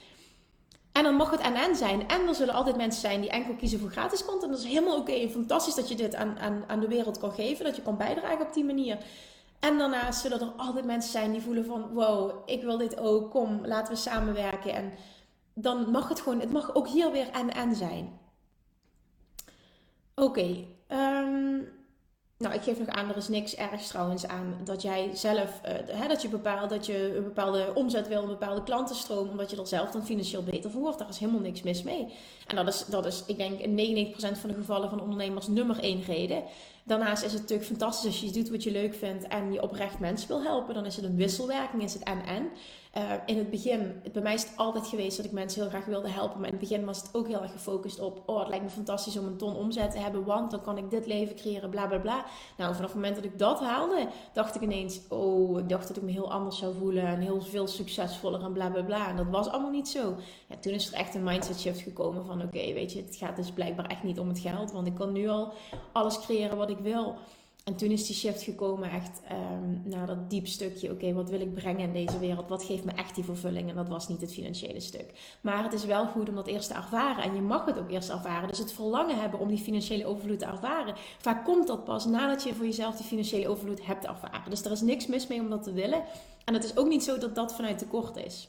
En 0.98 1.04
dan 1.04 1.14
mag 1.14 1.30
het 1.30 1.40
en 1.40 1.76
zijn. 1.76 2.08
En 2.08 2.28
er 2.28 2.34
zullen 2.34 2.54
altijd 2.54 2.76
mensen 2.76 3.00
zijn 3.00 3.20
die 3.20 3.30
enkel 3.30 3.54
kiezen 3.54 3.78
voor 3.80 3.90
gratis 3.90 4.24
content. 4.24 4.52
Dat 4.52 4.60
is 4.60 4.66
helemaal 4.66 4.96
oké. 4.96 5.10
Okay. 5.10 5.30
Fantastisch 5.30 5.74
dat 5.74 5.88
je 5.88 5.94
dit 5.94 6.14
aan, 6.14 6.38
aan, 6.38 6.64
aan 6.66 6.80
de 6.80 6.88
wereld 6.88 7.18
kan 7.18 7.32
geven. 7.32 7.64
Dat 7.64 7.76
je 7.76 7.82
kan 7.82 7.96
bijdragen 7.96 8.46
op 8.46 8.52
die 8.52 8.64
manier. 8.64 8.98
En 9.60 9.78
daarnaast 9.78 10.20
zullen 10.20 10.40
er 10.40 10.52
altijd 10.56 10.84
mensen 10.84 11.10
zijn 11.10 11.32
die 11.32 11.40
voelen 11.40 11.64
van 11.64 11.88
wow, 11.92 12.32
ik 12.46 12.62
wil 12.62 12.76
dit 12.76 12.98
ook, 12.98 13.30
kom, 13.30 13.66
laten 13.66 13.94
we 13.94 14.00
samenwerken. 14.00 14.74
En 14.74 14.92
dan 15.54 15.90
mag 15.90 16.08
het 16.08 16.20
gewoon, 16.20 16.40
het 16.40 16.52
mag 16.52 16.74
ook 16.74 16.88
hier 16.88 17.12
weer 17.12 17.30
en 17.30 17.50
en 17.50 17.74
zijn. 17.74 18.18
Oké, 20.14 20.26
okay, 20.28 20.68
ehm, 20.86 21.60
nou 22.38 22.54
ik 22.54 22.62
geef 22.62 22.78
nog 22.78 22.88
aan, 22.88 23.08
er 23.08 23.16
is 23.16 23.28
niks 23.28 23.54
ergs 23.54 23.88
trouwens 23.88 24.26
aan 24.26 24.54
dat 24.64 24.82
jij 24.82 25.10
zelf, 25.14 25.60
uh, 25.64 25.72
hè, 25.86 26.08
dat 26.08 26.22
je 26.22 26.28
bepaalt 26.28 26.70
dat 26.70 26.86
je 26.86 27.16
een 27.16 27.24
bepaalde 27.24 27.72
omzet 27.74 28.08
wil, 28.08 28.22
een 28.22 28.28
bepaalde 28.28 28.62
klantenstroom, 28.62 29.28
omdat 29.28 29.50
je 29.50 29.56
er 29.56 29.66
zelf 29.66 29.90
dan 29.90 30.04
financieel 30.04 30.42
beter 30.42 30.70
voor 30.70 30.80
wordt. 30.80 30.98
Daar 30.98 31.08
is 31.08 31.18
helemaal 31.18 31.40
niks 31.40 31.62
mis 31.62 31.82
mee. 31.82 32.06
En 32.46 32.56
dat 32.56 32.68
is, 32.68 32.84
dat 32.84 33.06
is 33.06 33.22
ik 33.26 33.36
denk 33.36 33.60
in 33.60 34.14
99% 34.14 34.16
van 34.18 34.50
de 34.50 34.54
gevallen 34.54 34.90
van 34.90 35.00
ondernemers 35.00 35.46
nummer 35.46 35.78
één 35.78 36.02
reden. 36.02 36.42
Daarnaast 36.84 37.24
is 37.24 37.32
het 37.32 37.40
natuurlijk 37.40 37.68
fantastisch 37.68 38.06
als 38.06 38.20
je 38.20 38.30
doet 38.30 38.50
wat 38.50 38.62
je 38.62 38.70
leuk 38.70 38.94
vindt 38.94 39.26
en 39.26 39.52
je 39.52 39.62
oprecht 39.62 39.98
mensen 39.98 40.28
wil 40.28 40.42
helpen. 40.42 40.74
Dan 40.74 40.86
is 40.86 40.96
het 40.96 41.04
een 41.04 41.16
wisselwerking, 41.16 41.82
is 41.82 41.92
het 41.92 42.02
en-en. 42.02 42.48
Uh, 42.98 43.12
in 43.26 43.38
het 43.38 43.50
begin, 43.50 44.02
bij 44.12 44.22
mij 44.22 44.34
is 44.34 44.42
het 44.42 44.56
altijd 44.56 44.86
geweest 44.86 45.16
dat 45.16 45.26
ik 45.26 45.32
mensen 45.32 45.60
heel 45.60 45.70
graag 45.70 45.84
wilde 45.84 46.08
helpen. 46.08 46.40
Maar 46.40 46.48
in 46.48 46.56
het 46.58 46.68
begin 46.68 46.84
was 46.84 47.02
het 47.02 47.14
ook 47.14 47.26
heel 47.26 47.42
erg 47.42 47.52
gefocust 47.52 48.00
op: 48.00 48.22
oh, 48.26 48.38
het 48.38 48.48
lijkt 48.48 48.64
me 48.64 48.70
fantastisch 48.70 49.18
om 49.18 49.26
een 49.26 49.36
ton 49.36 49.56
omzet 49.56 49.90
te 49.90 49.98
hebben, 49.98 50.24
want 50.24 50.50
dan 50.50 50.60
kan 50.60 50.78
ik 50.78 50.90
dit 50.90 51.06
leven 51.06 51.36
creëren, 51.36 51.70
bla 51.70 51.86
bla 51.86 51.98
bla. 51.98 52.24
Nou, 52.56 52.74
vanaf 52.74 52.90
het 52.90 52.94
moment 52.94 53.14
dat 53.14 53.24
ik 53.24 53.38
dat 53.38 53.60
haalde, 53.60 54.08
dacht 54.32 54.54
ik 54.54 54.62
ineens: 54.62 55.00
oh, 55.08 55.58
ik 55.58 55.68
dacht 55.68 55.88
dat 55.88 55.96
ik 55.96 56.02
me 56.02 56.10
heel 56.10 56.32
anders 56.32 56.58
zou 56.58 56.74
voelen 56.74 57.06
en 57.06 57.20
heel 57.20 57.40
veel 57.40 57.66
succesvoller 57.66 58.42
en 58.42 58.52
bla 58.52 58.70
bla 58.70 58.82
bla. 58.82 59.08
En 59.08 59.16
dat 59.16 59.26
was 59.30 59.48
allemaal 59.48 59.70
niet 59.70 59.88
zo. 59.88 60.14
Ja, 60.48 60.56
toen 60.60 60.72
is 60.72 60.92
er 60.92 60.98
echt 60.98 61.14
een 61.14 61.24
mindset 61.24 61.60
shift 61.60 61.80
gekomen 61.80 62.24
van: 62.24 62.42
oké, 62.42 62.72
weet 62.72 62.92
je, 62.92 63.02
het 63.02 63.16
gaat 63.16 63.36
dus 63.36 63.52
blijkbaar 63.52 63.86
echt 63.86 64.02
niet 64.02 64.18
om 64.18 64.28
het 64.28 64.38
geld, 64.38 64.72
want 64.72 64.86
ik 64.86 64.94
kan 64.94 65.12
nu 65.12 65.28
al 65.28 65.52
alles 65.92 66.20
creëren 66.20 66.56
wat 66.56 66.70
ik 66.70 66.78
wil. 66.78 67.16
En 67.68 67.76
toen 67.76 67.90
is 67.90 68.06
die 68.06 68.16
shift 68.16 68.42
gekomen 68.42 68.90
echt 68.90 69.20
um, 69.32 69.82
naar 69.84 70.06
dat 70.06 70.30
diep 70.30 70.46
stukje. 70.46 70.90
Oké, 70.90 71.12
wat 71.12 71.30
wil 71.30 71.40
ik 71.40 71.54
brengen 71.54 71.80
in 71.80 71.92
deze 71.92 72.18
wereld? 72.18 72.48
Wat 72.48 72.64
geeft 72.64 72.84
me 72.84 72.92
echt 72.92 73.14
die 73.14 73.24
vervulling? 73.24 73.68
En 73.68 73.76
dat 73.76 73.88
was 73.88 74.08
niet 74.08 74.20
het 74.20 74.32
financiële 74.32 74.80
stuk. 74.80 75.36
Maar 75.40 75.62
het 75.62 75.72
is 75.72 75.84
wel 75.84 76.06
goed 76.06 76.28
om 76.28 76.34
dat 76.34 76.46
eerst 76.46 76.68
te 76.68 76.74
ervaren. 76.74 77.24
En 77.24 77.34
je 77.34 77.40
mag 77.40 77.64
het 77.64 77.78
ook 77.78 77.90
eerst 77.90 78.08
ervaren. 78.08 78.48
Dus 78.48 78.58
het 78.58 78.72
verlangen 78.72 79.20
hebben 79.20 79.40
om 79.40 79.48
die 79.48 79.58
financiële 79.58 80.06
overvloed 80.06 80.38
te 80.38 80.44
ervaren. 80.44 80.94
Vaak 81.18 81.44
komt 81.44 81.66
dat 81.66 81.84
pas 81.84 82.06
nadat 82.06 82.42
je 82.42 82.54
voor 82.54 82.64
jezelf 82.64 82.96
die 82.96 83.06
financiële 83.06 83.48
overvloed 83.48 83.86
hebt 83.86 84.06
ervaren. 84.06 84.50
Dus 84.50 84.64
er 84.64 84.72
is 84.72 84.80
niks 84.80 85.06
mis 85.06 85.26
mee 85.26 85.40
om 85.40 85.50
dat 85.50 85.62
te 85.62 85.72
willen. 85.72 86.02
En 86.44 86.54
het 86.54 86.64
is 86.64 86.76
ook 86.76 86.88
niet 86.88 87.04
zo 87.04 87.18
dat 87.18 87.34
dat 87.34 87.54
vanuit 87.54 87.78
tekort 87.78 88.16
is. 88.16 88.48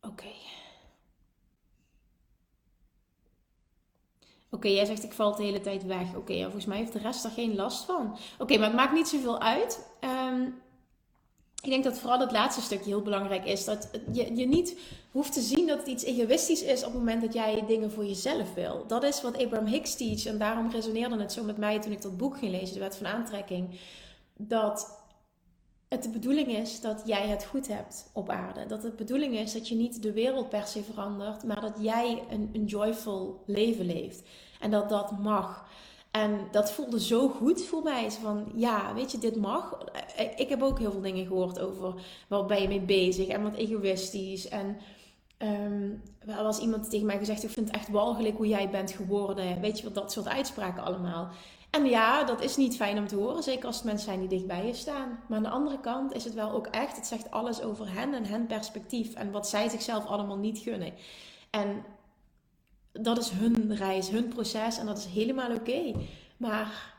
Oké. 0.00 0.30
Oké, 4.54 4.68
jij 4.68 4.84
zegt 4.84 5.04
ik 5.04 5.12
val 5.12 5.36
de 5.36 5.42
hele 5.42 5.60
tijd 5.60 5.86
weg. 5.86 6.16
Oké, 6.16 6.32
ja, 6.32 6.42
volgens 6.42 6.66
mij 6.66 6.78
heeft 6.78 6.92
de 6.92 6.98
rest 6.98 7.24
er 7.24 7.30
geen 7.30 7.54
last 7.54 7.84
van. 7.84 8.16
Oké, 8.38 8.56
maar 8.56 8.66
het 8.66 8.76
maakt 8.76 8.92
niet 8.92 9.08
zoveel 9.08 9.40
uit. 9.40 9.86
Um, 10.00 10.60
ik 11.62 11.70
denk 11.70 11.84
dat 11.84 11.98
vooral 11.98 12.20
het 12.20 12.32
laatste 12.32 12.60
stukje 12.60 12.88
heel 12.88 13.02
belangrijk 13.02 13.44
is. 13.44 13.64
Dat 13.64 13.90
je, 14.12 14.36
je 14.36 14.46
niet 14.46 14.78
hoeft 15.10 15.32
te 15.32 15.40
zien 15.40 15.66
dat 15.66 15.78
het 15.78 15.86
iets 15.86 16.04
egoïstisch 16.04 16.62
is 16.62 16.84
op 16.84 16.92
het 16.92 16.98
moment 16.98 17.22
dat 17.22 17.32
jij 17.32 17.64
dingen 17.66 17.90
voor 17.90 18.04
jezelf 18.04 18.54
wil. 18.54 18.84
Dat 18.86 19.02
is 19.02 19.22
wat 19.22 19.38
Abraham 19.38 19.66
Hicks 19.66 19.94
teach. 19.94 20.26
En 20.26 20.38
daarom 20.38 20.70
resoneerde 20.70 21.18
het 21.18 21.32
zo 21.32 21.44
met 21.44 21.56
mij 21.56 21.80
toen 21.80 21.92
ik 21.92 22.02
dat 22.02 22.16
boek 22.16 22.38
ging 22.38 22.50
lezen, 22.50 22.74
de 22.74 22.80
wet 22.80 22.96
van 22.96 23.06
aantrekking. 23.06 23.78
Dat 24.36 25.01
het 25.92 26.02
de 26.02 26.08
bedoeling 26.08 26.48
is 26.48 26.80
dat 26.80 27.02
jij 27.04 27.28
het 27.28 27.44
goed 27.44 27.68
hebt 27.68 28.10
op 28.12 28.30
aarde. 28.30 28.66
Dat 28.66 28.82
het 28.82 28.90
de 28.90 29.04
bedoeling 29.04 29.34
is 29.38 29.52
dat 29.52 29.68
je 29.68 29.74
niet 29.74 30.02
de 30.02 30.12
wereld 30.12 30.48
per 30.48 30.66
se 30.66 30.82
verandert, 30.82 31.44
maar 31.44 31.60
dat 31.60 31.74
jij 31.80 32.22
een, 32.30 32.50
een 32.52 32.64
joyful 32.64 33.42
leven 33.46 33.86
leeft. 33.86 34.22
En 34.60 34.70
dat 34.70 34.88
dat 34.88 35.18
mag. 35.18 35.68
En 36.10 36.38
dat 36.50 36.72
voelde 36.72 37.00
zo 37.00 37.28
goed 37.28 37.64
voor 37.64 37.82
mij. 37.82 38.10
Van 38.10 38.52
ja, 38.54 38.94
weet 38.94 39.10
je, 39.10 39.18
dit 39.18 39.36
mag. 39.36 39.78
Ik 40.36 40.48
heb 40.48 40.62
ook 40.62 40.78
heel 40.78 40.90
veel 40.90 41.00
dingen 41.00 41.26
gehoord 41.26 41.60
over 41.60 41.94
waar 42.28 42.46
ben 42.46 42.62
je 42.62 42.68
mee 42.68 42.80
bezig 42.80 43.26
en 43.26 43.42
wat 43.42 43.54
egoïstisch. 43.54 44.48
En 44.48 44.76
Um, 45.44 46.02
er 46.18 46.42
was 46.42 46.58
iemand 46.58 46.90
tegen 46.90 47.06
mij 47.06 47.18
gezegd: 47.18 47.42
Ik 47.42 47.50
vind 47.50 47.66
het 47.66 47.76
echt 47.76 47.88
walgelijk 47.88 48.36
hoe 48.36 48.46
jij 48.46 48.70
bent 48.70 48.90
geworden. 48.90 49.60
Weet 49.60 49.78
je 49.78 49.84
wat, 49.84 49.94
dat 49.94 50.12
soort 50.12 50.28
uitspraken 50.28 50.82
allemaal. 50.82 51.28
En 51.72 51.84
ja, 51.84 52.24
dat 52.24 52.42
is 52.42 52.56
niet 52.56 52.76
fijn 52.76 52.98
om 52.98 53.06
te 53.06 53.16
horen, 53.16 53.42
zeker 53.42 53.66
als 53.66 53.76
het 53.76 53.84
mensen 53.84 54.04
zijn 54.06 54.20
die 54.20 54.28
dichtbij 54.28 54.66
je 54.66 54.74
staan. 54.74 55.18
Maar 55.28 55.36
aan 55.36 55.42
de 55.42 55.48
andere 55.48 55.80
kant 55.80 56.14
is 56.14 56.24
het 56.24 56.34
wel 56.34 56.50
ook 56.50 56.66
echt, 56.66 56.96
het 56.96 57.06
zegt 57.06 57.30
alles 57.30 57.62
over 57.62 57.92
hen 57.92 58.14
en 58.14 58.24
hen 58.24 58.46
perspectief 58.46 59.14
en 59.14 59.30
wat 59.30 59.48
zij 59.48 59.68
zichzelf 59.68 60.06
allemaal 60.06 60.36
niet 60.36 60.58
gunnen. 60.58 60.92
En 61.50 61.84
dat 62.92 63.18
is 63.18 63.30
hun 63.30 63.76
reis, 63.76 64.08
hun 64.08 64.28
proces 64.28 64.78
en 64.78 64.86
dat 64.86 64.98
is 64.98 65.04
helemaal 65.04 65.54
oké. 65.54 65.92
Maar 66.36 66.94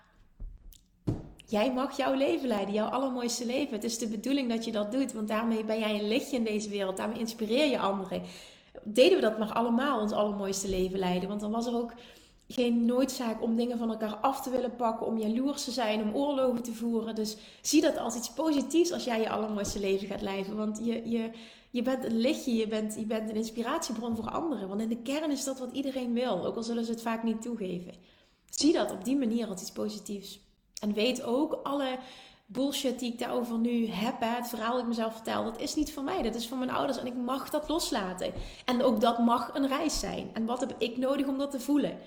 jij 1.45 1.73
mag 1.73 1.97
jouw 1.97 2.13
leven 2.13 2.47
leiden, 2.47 2.73
jouw 2.73 2.89
allermooiste 2.89 3.45
leven. 3.45 3.73
Het 3.73 3.83
is 3.83 3.97
de 3.97 4.07
bedoeling 4.07 4.49
dat 4.49 4.65
je 4.65 4.71
dat 4.71 4.91
doet, 4.91 5.13
want 5.13 5.27
daarmee 5.27 5.63
ben 5.63 5.79
jij 5.79 5.99
een 5.99 6.07
lichtje 6.07 6.37
in 6.37 6.43
deze 6.43 6.69
wereld. 6.69 6.97
Daarmee 6.97 7.19
inspireer 7.19 7.69
je 7.69 7.79
anderen. 7.79 8.21
Deden 8.83 9.15
we 9.15 9.21
dat 9.21 9.39
maar 9.39 9.53
allemaal, 9.53 9.99
ons 9.99 10.11
allermooiste 10.11 10.69
leven 10.69 10.99
leiden. 10.99 11.29
Want 11.29 11.41
dan 11.41 11.51
was 11.51 11.65
er 11.65 11.75
ook 11.75 11.93
geen 12.47 12.85
noodzaak 12.85 13.41
om 13.41 13.55
dingen 13.55 13.77
van 13.77 13.89
elkaar 13.89 14.15
af 14.15 14.41
te 14.41 14.49
willen 14.49 14.75
pakken, 14.75 15.07
om 15.07 15.17
jaloers 15.17 15.63
te 15.63 15.71
zijn, 15.71 16.01
om 16.01 16.15
oorlogen 16.15 16.63
te 16.63 16.73
voeren. 16.73 17.15
Dus 17.15 17.37
zie 17.61 17.81
dat 17.81 17.97
als 17.97 18.15
iets 18.15 18.33
positiefs 18.33 18.91
als 18.91 19.03
jij 19.03 19.19
je 19.19 19.29
allermooiste 19.29 19.79
leven 19.79 20.07
gaat 20.07 20.21
leiden. 20.21 20.55
Want 20.55 20.79
je, 20.83 21.09
je, 21.09 21.31
je 21.69 21.81
bent 21.81 22.03
een 22.03 22.17
lichtje, 22.17 22.55
je 22.55 22.67
bent, 22.67 22.95
je 22.95 23.05
bent 23.05 23.29
een 23.29 23.35
inspiratiebron 23.35 24.15
voor 24.15 24.29
anderen. 24.29 24.67
Want 24.67 24.81
in 24.81 24.89
de 24.89 25.01
kern 25.01 25.31
is 25.31 25.43
dat 25.43 25.59
wat 25.59 25.71
iedereen 25.71 26.13
wil, 26.13 26.45
ook 26.45 26.55
al 26.55 26.63
zullen 26.63 26.85
ze 26.85 26.91
het 26.91 27.01
vaak 27.01 27.23
niet 27.23 27.41
toegeven. 27.41 27.93
Zie 28.49 28.73
dat 28.73 28.91
op 28.91 29.05
die 29.05 29.17
manier 29.17 29.47
als 29.47 29.61
iets 29.61 29.71
positiefs. 29.71 30.39
En 30.81 30.93
weet 30.93 31.23
ook, 31.23 31.59
alle 31.63 31.97
bullshit 32.45 32.99
die 32.99 33.11
ik 33.11 33.19
daarover 33.19 33.57
nu 33.57 33.87
heb, 33.87 34.15
het 34.19 34.47
verhaal 34.47 34.71
dat 34.71 34.81
ik 34.81 34.87
mezelf 34.87 35.13
vertel, 35.13 35.43
dat 35.43 35.59
is 35.59 35.75
niet 35.75 35.93
van 35.93 36.03
mij, 36.03 36.21
dat 36.21 36.35
is 36.35 36.47
van 36.47 36.57
mijn 36.57 36.71
ouders 36.71 36.97
en 36.97 37.05
ik 37.05 37.15
mag 37.15 37.49
dat 37.49 37.69
loslaten. 37.69 38.33
En 38.65 38.83
ook 38.83 39.01
dat 39.01 39.19
mag 39.19 39.53
een 39.53 39.67
reis 39.67 39.99
zijn. 39.99 40.29
En 40.33 40.45
wat 40.45 40.59
heb 40.59 40.75
ik 40.77 40.97
nodig 40.97 41.27
om 41.27 41.37
dat 41.37 41.51
te 41.51 41.59
voelen? 41.59 41.97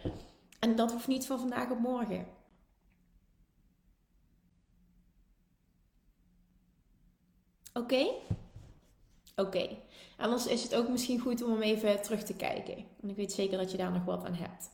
En 0.58 0.76
dat 0.76 0.92
hoeft 0.92 1.06
niet 1.06 1.26
van 1.26 1.38
vandaag 1.38 1.70
op 1.70 1.78
morgen. 1.78 2.26
Oké? 7.72 8.06
Oké. 9.36 9.68
Anders 10.16 10.46
is 10.46 10.62
het 10.62 10.74
ook 10.74 10.88
misschien 10.88 11.20
goed 11.20 11.42
om 11.42 11.50
hem 11.50 11.62
even 11.62 12.02
terug 12.02 12.22
te 12.22 12.34
kijken. 12.34 12.74
Want 12.74 13.12
ik 13.12 13.16
weet 13.16 13.32
zeker 13.32 13.58
dat 13.58 13.70
je 13.70 13.76
daar 13.76 13.92
nog 13.92 14.04
wat 14.04 14.24
aan 14.24 14.34
hebt. 14.34 14.70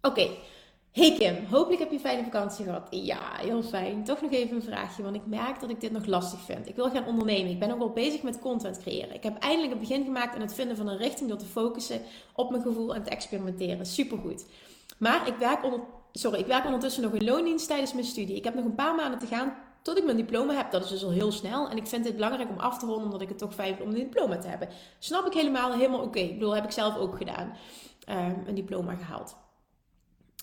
Oké. 0.00 0.28
Hey 0.96 1.12
Kim, 1.18 1.36
hopelijk 1.50 1.80
heb 1.80 1.88
je 1.88 1.94
een 1.94 2.00
fijne 2.00 2.24
vakantie 2.24 2.64
gehad. 2.64 2.86
Ja, 2.90 3.20
heel 3.36 3.62
fijn. 3.62 4.04
Toch 4.04 4.20
nog 4.20 4.30
even 4.30 4.56
een 4.56 4.62
vraagje, 4.62 5.02
want 5.02 5.14
ik 5.14 5.26
merk 5.26 5.60
dat 5.60 5.70
ik 5.70 5.80
dit 5.80 5.92
nog 5.92 6.06
lastig 6.06 6.40
vind. 6.40 6.68
Ik 6.68 6.76
wil 6.76 6.90
gaan 6.90 7.06
ondernemen. 7.06 7.50
Ik 7.50 7.58
ben 7.58 7.72
ook 7.72 7.80
al 7.80 7.90
bezig 7.90 8.22
met 8.22 8.38
content 8.38 8.78
creëren. 8.78 9.14
Ik 9.14 9.22
heb 9.22 9.38
eindelijk 9.38 9.72
een 9.72 9.78
begin 9.78 10.04
gemaakt 10.04 10.34
aan 10.34 10.40
het 10.40 10.54
vinden 10.54 10.76
van 10.76 10.88
een 10.88 10.96
richting 10.96 11.28
door 11.28 11.38
te 11.38 11.44
focussen 11.44 12.00
op 12.34 12.50
mijn 12.50 12.62
gevoel 12.62 12.94
en 12.94 13.02
te 13.02 13.10
experimenteren. 13.10 13.86
Supergoed. 13.86 14.46
Maar 14.98 15.28
ik 15.28 15.36
werk, 15.36 15.64
onder, 15.64 15.80
sorry, 16.12 16.38
ik 16.38 16.46
werk 16.46 16.64
ondertussen 16.64 17.02
nog 17.02 17.12
in 17.12 17.24
loondienst 17.24 17.68
tijdens 17.68 17.92
mijn 17.92 18.06
studie. 18.06 18.36
Ik 18.36 18.44
heb 18.44 18.54
nog 18.54 18.64
een 18.64 18.74
paar 18.74 18.94
maanden 18.94 19.18
te 19.18 19.26
gaan 19.26 19.54
tot 19.82 19.98
ik 19.98 20.04
mijn 20.04 20.16
diploma 20.16 20.54
heb. 20.54 20.70
Dat 20.70 20.84
is 20.84 20.90
dus 20.90 21.04
al 21.04 21.10
heel 21.10 21.32
snel. 21.32 21.68
En 21.68 21.76
ik 21.76 21.86
vind 21.86 22.04
het 22.04 22.14
belangrijk 22.14 22.50
om 22.50 22.58
af 22.58 22.78
te 22.78 22.86
ronden, 22.86 23.04
omdat 23.04 23.20
ik 23.20 23.28
het 23.28 23.38
toch 23.38 23.54
fijn 23.54 23.74
vind 23.76 23.88
om 23.88 23.94
een 23.94 24.00
diploma 24.00 24.38
te 24.38 24.48
hebben. 24.48 24.68
Snap 24.98 25.26
ik 25.26 25.32
helemaal, 25.32 25.72
helemaal 25.72 26.02
oké. 26.02 26.18
Ik 26.18 26.34
bedoel, 26.38 26.54
heb 26.54 26.64
ik 26.64 26.70
zelf 26.70 26.96
ook 26.96 27.16
gedaan. 27.16 27.56
Um, 28.08 28.42
een 28.46 28.54
diploma 28.54 28.94
gehaald. 28.94 29.36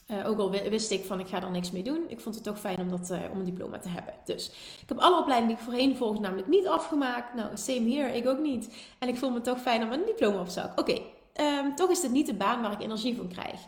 Uh, 0.08 0.30
ook 0.30 0.40
al 0.40 0.52
wist 0.52 0.92
ik 0.92 1.06
van 1.06 1.20
ik 1.20 1.28
ga 1.28 1.42
er 1.42 1.52
niks 1.52 1.72
mee 1.72 1.84
doen. 1.84 2.04
Ik 2.08 2.20
vond 2.20 2.36
het 2.36 2.44
toch 2.44 2.60
fijn 2.60 2.80
om, 2.80 2.90
dat, 2.90 3.10
uh, 3.12 3.20
om 3.32 3.40
een 3.40 3.46
diploma 3.46 3.80
te 3.80 3.90
hebben. 3.90 4.14
Dus 4.26 4.48
ik 4.82 4.90
heb 4.90 4.98
alle 4.98 5.20
opleidingen 5.20 5.56
die 5.56 5.66
ik 5.66 5.72
voorheen 5.72 5.98
volgde 5.98 6.20
namelijk 6.20 6.48
niet 6.48 6.68
afgemaakt. 6.68 7.34
Nou, 7.34 7.50
same 7.54 7.90
here, 7.90 8.16
ik 8.16 8.28
ook 8.28 8.40
niet. 8.40 8.76
En 9.00 9.08
ik 9.08 9.18
voel 9.18 9.30
me 9.30 9.42
toch 9.42 9.62
fijn 9.62 9.84
om 9.84 9.92
een 9.92 10.06
diploma 10.06 10.40
op 10.40 10.48
zak. 10.48 10.80
Oké, 10.80 11.00
um, 11.42 11.76
toch 11.76 11.90
is 11.90 12.02
dit 12.02 12.12
niet 12.12 12.28
de 12.28 12.34
baan 12.34 12.62
waar 12.62 12.72
ik 12.72 12.82
energie 12.82 13.16
van 13.16 13.28
krijg. 13.28 13.60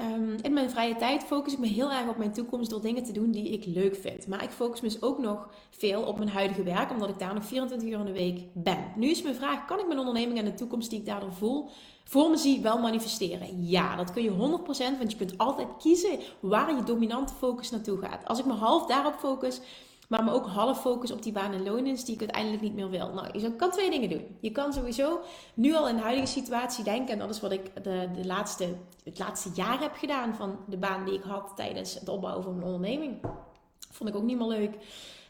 Um, 0.00 0.36
in 0.42 0.52
mijn 0.52 0.70
vrije 0.70 0.96
tijd 0.96 1.22
focus 1.22 1.52
ik 1.52 1.58
me 1.58 1.66
heel 1.66 1.92
erg 1.92 2.08
op 2.08 2.16
mijn 2.16 2.32
toekomst 2.32 2.70
door 2.70 2.80
dingen 2.80 3.02
te 3.04 3.12
doen 3.12 3.30
die 3.30 3.48
ik 3.48 3.66
leuk 3.66 3.96
vind. 3.96 4.26
Maar 4.26 4.42
ik 4.42 4.50
focus 4.50 4.80
me 4.80 4.88
dus 4.88 5.02
ook 5.02 5.18
nog 5.18 5.48
veel 5.70 6.02
op 6.02 6.16
mijn 6.18 6.30
huidige 6.30 6.62
werk, 6.62 6.90
omdat 6.90 7.08
ik 7.08 7.18
daar 7.18 7.34
nog 7.34 7.44
24 7.44 7.88
uur 7.88 7.98
in 7.98 8.04
de 8.04 8.12
week 8.12 8.40
ben. 8.52 8.92
Nu 8.96 9.08
is 9.08 9.22
mijn 9.22 9.34
vraag: 9.34 9.64
kan 9.64 9.78
ik 9.78 9.86
mijn 9.86 9.98
onderneming 9.98 10.38
en 10.38 10.44
de 10.44 10.54
toekomst 10.54 10.90
die 10.90 10.98
ik 10.98 11.06
daardoor 11.06 11.32
voel 11.32 11.68
voor 12.04 12.30
me 12.30 12.36
zie 12.36 12.60
wel 12.60 12.78
manifesteren? 12.78 13.66
Ja, 13.66 13.96
dat 13.96 14.12
kun 14.12 14.22
je 14.22 14.30
100%, 14.30 14.36
want 14.98 15.10
je 15.10 15.16
kunt 15.16 15.38
altijd 15.38 15.68
kiezen 15.78 16.18
waar 16.40 16.76
je 16.76 16.82
dominante 16.82 17.34
focus 17.34 17.70
naartoe 17.70 17.98
gaat. 17.98 18.26
Als 18.26 18.38
ik 18.38 18.44
me 18.44 18.52
half 18.52 18.86
daarop 18.86 19.14
focus, 19.14 19.60
maar 20.08 20.24
me 20.24 20.32
ook 20.32 20.46
half 20.46 20.80
focus 20.80 21.10
op 21.10 21.22
die 21.22 21.32
baan 21.32 21.52
en 21.52 21.62
loondienst 21.62 22.06
die 22.06 22.14
ik 22.14 22.20
uiteindelijk 22.20 22.62
niet 22.62 22.74
meer 22.74 22.90
wil. 22.90 23.12
Nou, 23.14 23.38
je 23.38 23.56
kan 23.56 23.70
twee 23.70 23.90
dingen 23.90 24.08
doen. 24.08 24.36
Je 24.40 24.50
kan 24.50 24.72
sowieso 24.72 25.20
nu 25.54 25.74
al 25.74 25.88
in 25.88 25.96
de 25.96 26.02
huidige 26.02 26.26
situatie 26.26 26.84
denken, 26.84 27.12
en 27.12 27.18
dat 27.18 27.30
is 27.30 27.40
wat 27.40 27.52
ik 27.52 27.84
de, 27.84 28.08
de 28.14 28.26
laatste, 28.26 28.68
het 29.04 29.18
laatste 29.18 29.50
jaar 29.54 29.80
heb 29.80 29.94
gedaan 29.94 30.34
van 30.34 30.58
de 30.66 30.76
baan 30.76 31.04
die 31.04 31.14
ik 31.14 31.22
had 31.22 31.52
tijdens 31.56 31.94
het 31.94 32.08
opbouwen 32.08 32.44
van 32.44 32.54
mijn 32.54 32.66
onderneming. 32.66 33.16
Vond 33.90 34.08
ik 34.08 34.16
ook 34.16 34.22
niet 34.22 34.38
meer 34.38 34.46
leuk. 34.46 34.76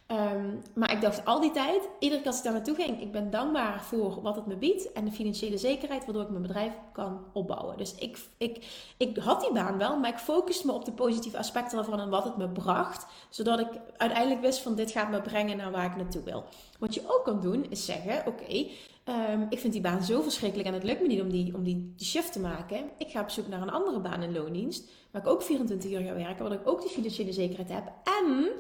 Ehm, 0.07 0.57
maar 0.75 0.93
ik 0.93 1.01
dacht 1.01 1.25
al 1.25 1.41
die 1.41 1.51
tijd, 1.51 1.89
iedere 1.99 2.21
keer 2.21 2.31
als 2.31 2.39
ik 2.39 2.45
daar 2.45 2.53
naartoe 2.53 2.75
ging, 2.75 3.01
ik 3.01 3.13
ben 3.13 3.31
dankbaar 3.31 3.83
voor 3.83 4.23
wat 4.23 4.37
het 4.37 4.47
me 4.47 4.57
biedt 4.57 4.93
en 4.93 5.05
de 5.05 5.11
financiële 5.11 5.59
zekerheid 5.59 6.05
waardoor 6.05 6.23
ik 6.23 6.29
mijn 6.31 6.43
bedrijf 6.43 6.73
kan 6.93 7.25
opbouwen. 7.33 7.77
Dus 7.77 7.95
ik, 7.95 8.19
ik, 8.37 8.67
ik 8.97 9.17
had 9.17 9.41
die 9.41 9.53
baan 9.53 9.79
wel, 9.79 9.99
maar 9.99 10.11
ik 10.11 10.19
focuste 10.19 10.67
me 10.67 10.73
op 10.73 10.85
de 10.85 10.93
positieve 10.93 11.39
aspecten 11.39 11.79
ervan 11.79 12.01
en 12.01 12.09
wat 12.09 12.25
het 12.25 12.37
me 12.37 12.49
bracht, 12.49 13.07
zodat 13.29 13.61
ik 13.61 13.69
uiteindelijk 13.97 14.41
wist 14.41 14.61
van 14.61 14.75
dit 14.75 14.91
gaat 14.91 15.11
me 15.11 15.21
brengen 15.21 15.57
naar 15.57 15.71
waar 15.71 15.91
ik 15.91 15.97
naartoe 15.97 16.23
wil. 16.23 16.45
Wat 16.79 16.95
je 16.95 17.03
ook 17.07 17.25
kan 17.25 17.41
doen 17.41 17.67
is 17.71 17.85
zeggen, 17.85 18.27
oké, 18.27 18.67
ehm, 19.05 19.47
ik 19.49 19.59
vind 19.59 19.73
die 19.73 19.83
baan 19.83 20.03
zo 20.03 20.23
verschrikkelijk 20.23 20.69
en 20.69 20.75
het 20.75 20.85
lukt 20.85 21.01
me 21.01 21.07
niet 21.07 21.21
om 21.21 21.31
die, 21.31 21.55
om 21.55 21.63
die, 21.63 21.95
shift 21.99 22.33
te 22.33 22.41
maken. 22.41 22.91
Ik 22.99 23.11
ga 23.11 23.21
op 23.21 23.31
zoek 23.31 23.49
naar 23.49 23.63
een 23.63 23.71
andere 23.71 24.01
baan 24.01 24.23
in 24.23 24.33
loondienst, 24.33 24.91
waar 25.11 25.23
ik 25.23 25.29
ook 25.29 25.43
24 25.43 25.91
uur 25.91 26.01
ga 26.01 26.15
werken, 26.15 26.45
waar 26.45 26.53
ik 26.53 26.69
ook 26.69 26.81
die 26.81 26.91
financiële 26.91 27.33
zekerheid 27.33 27.69
heb 27.69 27.93
en 28.23 28.51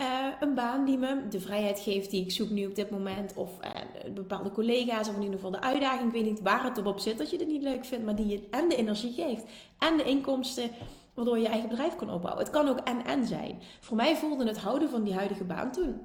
uh, 0.00 0.26
een 0.40 0.54
baan 0.54 0.84
die 0.84 0.98
me 0.98 1.28
de 1.28 1.40
vrijheid 1.40 1.80
geeft 1.80 2.10
die 2.10 2.22
ik 2.22 2.30
zoek 2.30 2.50
nu 2.50 2.66
op 2.66 2.74
dit 2.74 2.90
moment. 2.90 3.34
Of 3.34 3.50
uh, 3.64 4.14
bepaalde 4.14 4.50
collega's, 4.50 5.08
of 5.08 5.14
in 5.14 5.22
ieder 5.22 5.36
geval 5.36 5.50
de 5.50 5.60
uitdaging. 5.60 6.06
Ik 6.06 6.12
weet 6.12 6.30
niet 6.30 6.42
waar 6.42 6.64
het 6.64 6.76
erop 6.76 6.98
zit 6.98 7.18
dat 7.18 7.30
je 7.30 7.36
het 7.36 7.48
niet 7.48 7.62
leuk 7.62 7.84
vindt, 7.84 8.04
maar 8.04 8.16
die 8.16 8.26
je 8.26 8.48
en 8.50 8.68
de 8.68 8.76
energie 8.76 9.12
geeft. 9.12 9.44
En 9.78 9.96
de 9.96 10.04
inkomsten, 10.04 10.70
waardoor 11.14 11.36
je 11.36 11.42
je 11.42 11.48
eigen 11.48 11.68
bedrijf 11.68 11.96
kan 11.96 12.10
opbouwen. 12.10 12.44
Het 12.44 12.52
kan 12.52 12.68
ook 12.68 12.78
en-en 12.78 13.26
zijn. 13.26 13.58
Voor 13.80 13.96
mij 13.96 14.16
voelde 14.16 14.46
het 14.46 14.58
houden 14.58 14.90
van 14.90 15.02
die 15.02 15.14
huidige 15.14 15.44
baan 15.44 15.72
toen. 15.72 16.00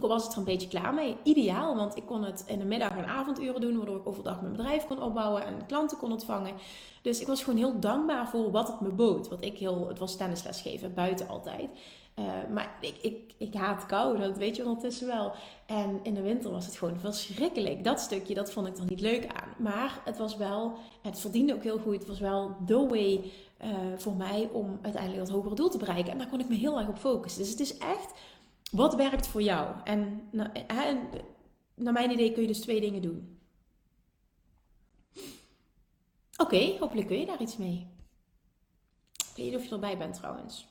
Al 0.00 0.08
was 0.08 0.24
het 0.24 0.32
er 0.32 0.38
een 0.38 0.44
beetje 0.44 0.68
klaar 0.68 0.94
mee. 0.94 1.16
Ideaal, 1.22 1.76
want 1.76 1.96
ik 1.96 2.06
kon 2.06 2.24
het 2.24 2.44
in 2.46 2.58
de 2.58 2.64
middag 2.64 2.96
en 2.96 3.06
avonduren 3.06 3.60
doen, 3.60 3.76
waardoor 3.76 3.96
ik 3.96 4.06
overdag 4.06 4.40
mijn 4.40 4.52
bedrijf 4.52 4.86
kon 4.86 5.02
opbouwen 5.02 5.44
en 5.44 5.66
klanten 5.66 5.98
kon 5.98 6.12
ontvangen. 6.12 6.54
Dus 7.02 7.20
ik 7.20 7.26
was 7.26 7.42
gewoon 7.42 7.58
heel 7.58 7.80
dankbaar 7.80 8.28
voor 8.28 8.50
wat 8.50 8.68
het 8.68 8.80
me 8.80 8.88
bood. 8.88 9.28
Wat 9.28 9.44
ik 9.44 9.58
heel, 9.58 9.88
het 9.88 9.98
was 9.98 10.16
tennisles 10.16 10.60
geven, 10.60 10.94
buiten 10.94 11.28
altijd. 11.28 11.68
Uh, 12.18 12.48
maar 12.52 12.76
ik, 12.80 12.96
ik, 13.02 13.34
ik 13.36 13.54
haat 13.54 13.86
kou, 13.86 14.18
dat 14.18 14.36
weet 14.36 14.56
je 14.56 14.64
ondertussen 14.64 15.06
wel. 15.06 15.32
En 15.66 16.00
in 16.02 16.14
de 16.14 16.22
winter 16.22 16.50
was 16.50 16.66
het 16.66 16.76
gewoon 16.76 17.00
verschrikkelijk. 17.00 17.84
Dat 17.84 18.00
stukje, 18.00 18.34
dat 18.34 18.52
vond 18.52 18.66
ik 18.66 18.76
er 18.76 18.84
niet 18.88 19.00
leuk 19.00 19.26
aan. 19.26 19.48
Maar 19.58 20.00
het 20.04 20.18
was 20.18 20.36
wel, 20.36 20.78
het 21.02 21.20
verdiende 21.20 21.54
ook 21.54 21.62
heel 21.62 21.78
goed. 21.78 21.98
Het 21.98 22.06
was 22.06 22.20
wel 22.20 22.56
the 22.66 22.86
way 22.86 23.32
uh, 23.64 23.70
voor 23.96 24.14
mij 24.14 24.48
om 24.52 24.78
uiteindelijk 24.82 25.26
dat 25.26 25.34
hogere 25.34 25.54
doel 25.54 25.68
te 25.68 25.78
bereiken. 25.78 26.12
En 26.12 26.18
daar 26.18 26.28
kon 26.28 26.40
ik 26.40 26.48
me 26.48 26.54
heel 26.54 26.78
erg 26.78 26.88
op 26.88 26.98
focussen. 26.98 27.42
Dus 27.42 27.50
het 27.50 27.60
is 27.60 27.78
echt, 27.78 28.12
wat 28.70 28.94
werkt 28.94 29.26
voor 29.26 29.42
jou? 29.42 29.74
En, 29.84 30.28
en 30.66 30.98
naar 31.74 31.92
mijn 31.92 32.10
idee 32.10 32.32
kun 32.32 32.42
je 32.42 32.48
dus 32.48 32.60
twee 32.60 32.80
dingen 32.80 33.02
doen. 33.02 33.38
Oké, 36.36 36.76
hopelijk 36.78 37.06
kun 37.06 37.18
je 37.18 37.26
daar 37.26 37.40
iets 37.40 37.56
mee. 37.56 37.86
Ik 39.12 39.36
weet 39.36 39.46
niet 39.46 39.56
of 39.56 39.64
je 39.64 39.70
erbij 39.70 39.98
bent 39.98 40.14
trouwens. 40.14 40.66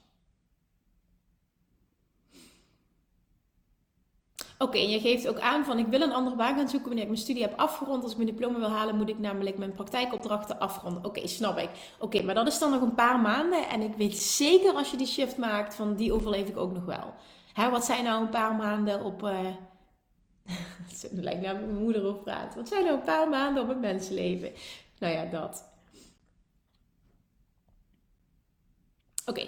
Oké, 4.58 4.78
en 4.78 4.90
je 4.90 5.00
geeft 5.00 5.28
ook 5.28 5.40
aan 5.40 5.66
van 5.66 5.80
ik 5.80 5.88
wil 5.88 6.02
een 6.02 6.14
andere 6.14 6.36
baan 6.36 6.56
gaan 6.56 6.70
zoeken 6.70 6.88
wanneer 6.88 7.04
ik 7.04 7.10
mijn 7.10 7.22
studie 7.22 7.42
heb 7.42 7.58
afgerond. 7.58 8.04
Als 8.04 8.12
ik 8.12 8.18
mijn 8.18 8.30
diploma 8.30 8.60
wil 8.60 8.70
halen, 8.70 8.96
moet 8.96 9.10
ik 9.10 9.20
namelijk 9.20 9.58
mijn 9.58 9.72
praktijkopdrachten 9.72 10.60
afronden. 10.60 11.06
Oké, 11.06 11.28
snap 11.28 11.58
ik. 11.58 11.70
Oké, 12.00 12.24
maar 12.24 12.36
dat 12.36 12.48
is 12.48 12.60
dan 12.60 12.72
nog 12.72 12.82
een 12.82 12.96
paar 12.96 13.20
maanden. 13.20 13.70
En 13.70 13.82
ik 13.82 13.96
weet 13.96 14.18
zeker 14.18 14.74
als 14.74 14.92
je 14.92 14.98
die 14.98 15.08
shift 15.08 15.38
maakt, 15.38 15.76
van 15.76 15.96
die 15.96 16.14
overleef 16.14 16.48
ik 16.48 16.58
ook 16.58 16.74
nog 16.74 16.86
wel. 16.86 17.14
Hè, 17.54 17.70
wat 17.70 17.86
zijn 17.86 18.04
nou 18.04 18.22
een 18.22 18.30
paar 18.30 18.56
maanden 18.56 19.04
op... 19.04 19.24
Uh... 19.24 19.40
het 21.02 21.10
lijkt 21.12 21.42
nou 21.42 21.58
mijn 21.58 21.78
moeder 21.78 22.08
op 22.08 22.24
praat. 22.24 22.56
Wat 22.56 22.68
zijn 22.68 22.84
nou 22.84 22.96
een 22.96 23.04
paar 23.04 23.30
maanden 23.30 23.64
op 23.64 23.70
het 23.70 23.80
mensenleven? 23.80 24.52
Nou 25.00 25.14
ja, 25.14 25.26
dat. 25.26 25.74
Oké. 29.26 29.48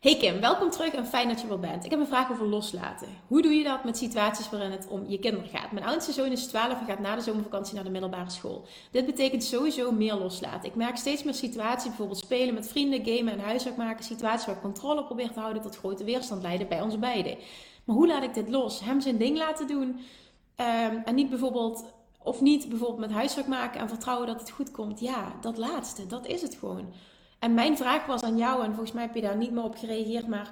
Hey 0.00 0.16
Kim, 0.16 0.40
welkom 0.40 0.70
terug 0.70 0.92
en 0.92 1.06
fijn 1.06 1.28
dat 1.28 1.40
je 1.40 1.48
er 1.48 1.58
bent. 1.58 1.84
Ik 1.84 1.90
heb 1.90 2.00
een 2.00 2.06
vraag 2.06 2.30
over 2.30 2.46
loslaten. 2.46 3.08
Hoe 3.26 3.42
doe 3.42 3.52
je 3.52 3.64
dat 3.64 3.84
met 3.84 3.96
situaties 3.96 4.50
waarin 4.50 4.70
het 4.70 4.88
om 4.88 5.04
je 5.08 5.18
kinderen 5.18 5.48
gaat? 5.48 5.72
Mijn 5.72 5.86
oudste 5.86 6.12
zoon 6.12 6.32
is 6.32 6.46
12 6.46 6.80
en 6.80 6.86
gaat 6.86 6.98
na 6.98 7.14
de 7.14 7.20
zomervakantie 7.20 7.74
naar 7.74 7.84
de 7.84 7.90
middelbare 7.90 8.30
school. 8.30 8.66
Dit 8.90 9.06
betekent 9.06 9.44
sowieso 9.44 9.92
meer 9.92 10.14
loslaten. 10.14 10.68
Ik 10.68 10.74
merk 10.74 10.96
steeds 10.96 11.22
meer 11.22 11.34
situaties, 11.34 11.88
bijvoorbeeld 11.88 12.18
spelen 12.18 12.54
met 12.54 12.68
vrienden, 12.68 13.04
gamen 13.04 13.32
en 13.32 13.40
huiswerk 13.40 13.76
maken. 13.76 14.04
Situaties 14.04 14.46
waar 14.46 14.54
ik 14.54 14.60
controle 14.60 15.04
probeer 15.04 15.32
te 15.32 15.40
houden 15.40 15.62
tot 15.62 15.76
grote 15.76 16.04
weerstand 16.04 16.42
leiden 16.42 16.68
bij 16.68 16.80
ons 16.80 16.98
beiden. 16.98 17.36
Maar 17.84 17.96
hoe 17.96 18.06
laat 18.06 18.22
ik 18.22 18.34
dit 18.34 18.48
los? 18.48 18.80
Hem 18.80 19.00
zijn 19.00 19.16
ding 19.16 19.36
laten 19.36 19.66
doen 19.66 19.88
um, 19.88 21.02
en 21.04 21.14
niet 21.14 21.30
bijvoorbeeld 21.30 21.84
Of 22.22 22.40
niet 22.40 22.68
bijvoorbeeld 22.68 23.00
met 23.00 23.12
huiswerk 23.12 23.46
maken 23.46 23.80
en 23.80 23.88
vertrouwen 23.88 24.26
dat 24.26 24.40
het 24.40 24.50
goed 24.50 24.70
komt. 24.70 25.00
Ja, 25.00 25.32
dat 25.40 25.56
laatste, 25.56 26.06
dat 26.06 26.26
is 26.26 26.42
het 26.42 26.54
gewoon. 26.54 26.92
En 27.38 27.54
mijn 27.54 27.76
vraag 27.76 28.06
was 28.06 28.22
aan 28.22 28.36
jou, 28.36 28.62
en 28.62 28.70
volgens 28.70 28.92
mij 28.92 29.02
heb 29.02 29.14
je 29.14 29.20
daar 29.20 29.36
niet 29.36 29.50
meer 29.50 29.64
op 29.64 29.74
gereageerd, 29.74 30.26
maar 30.26 30.50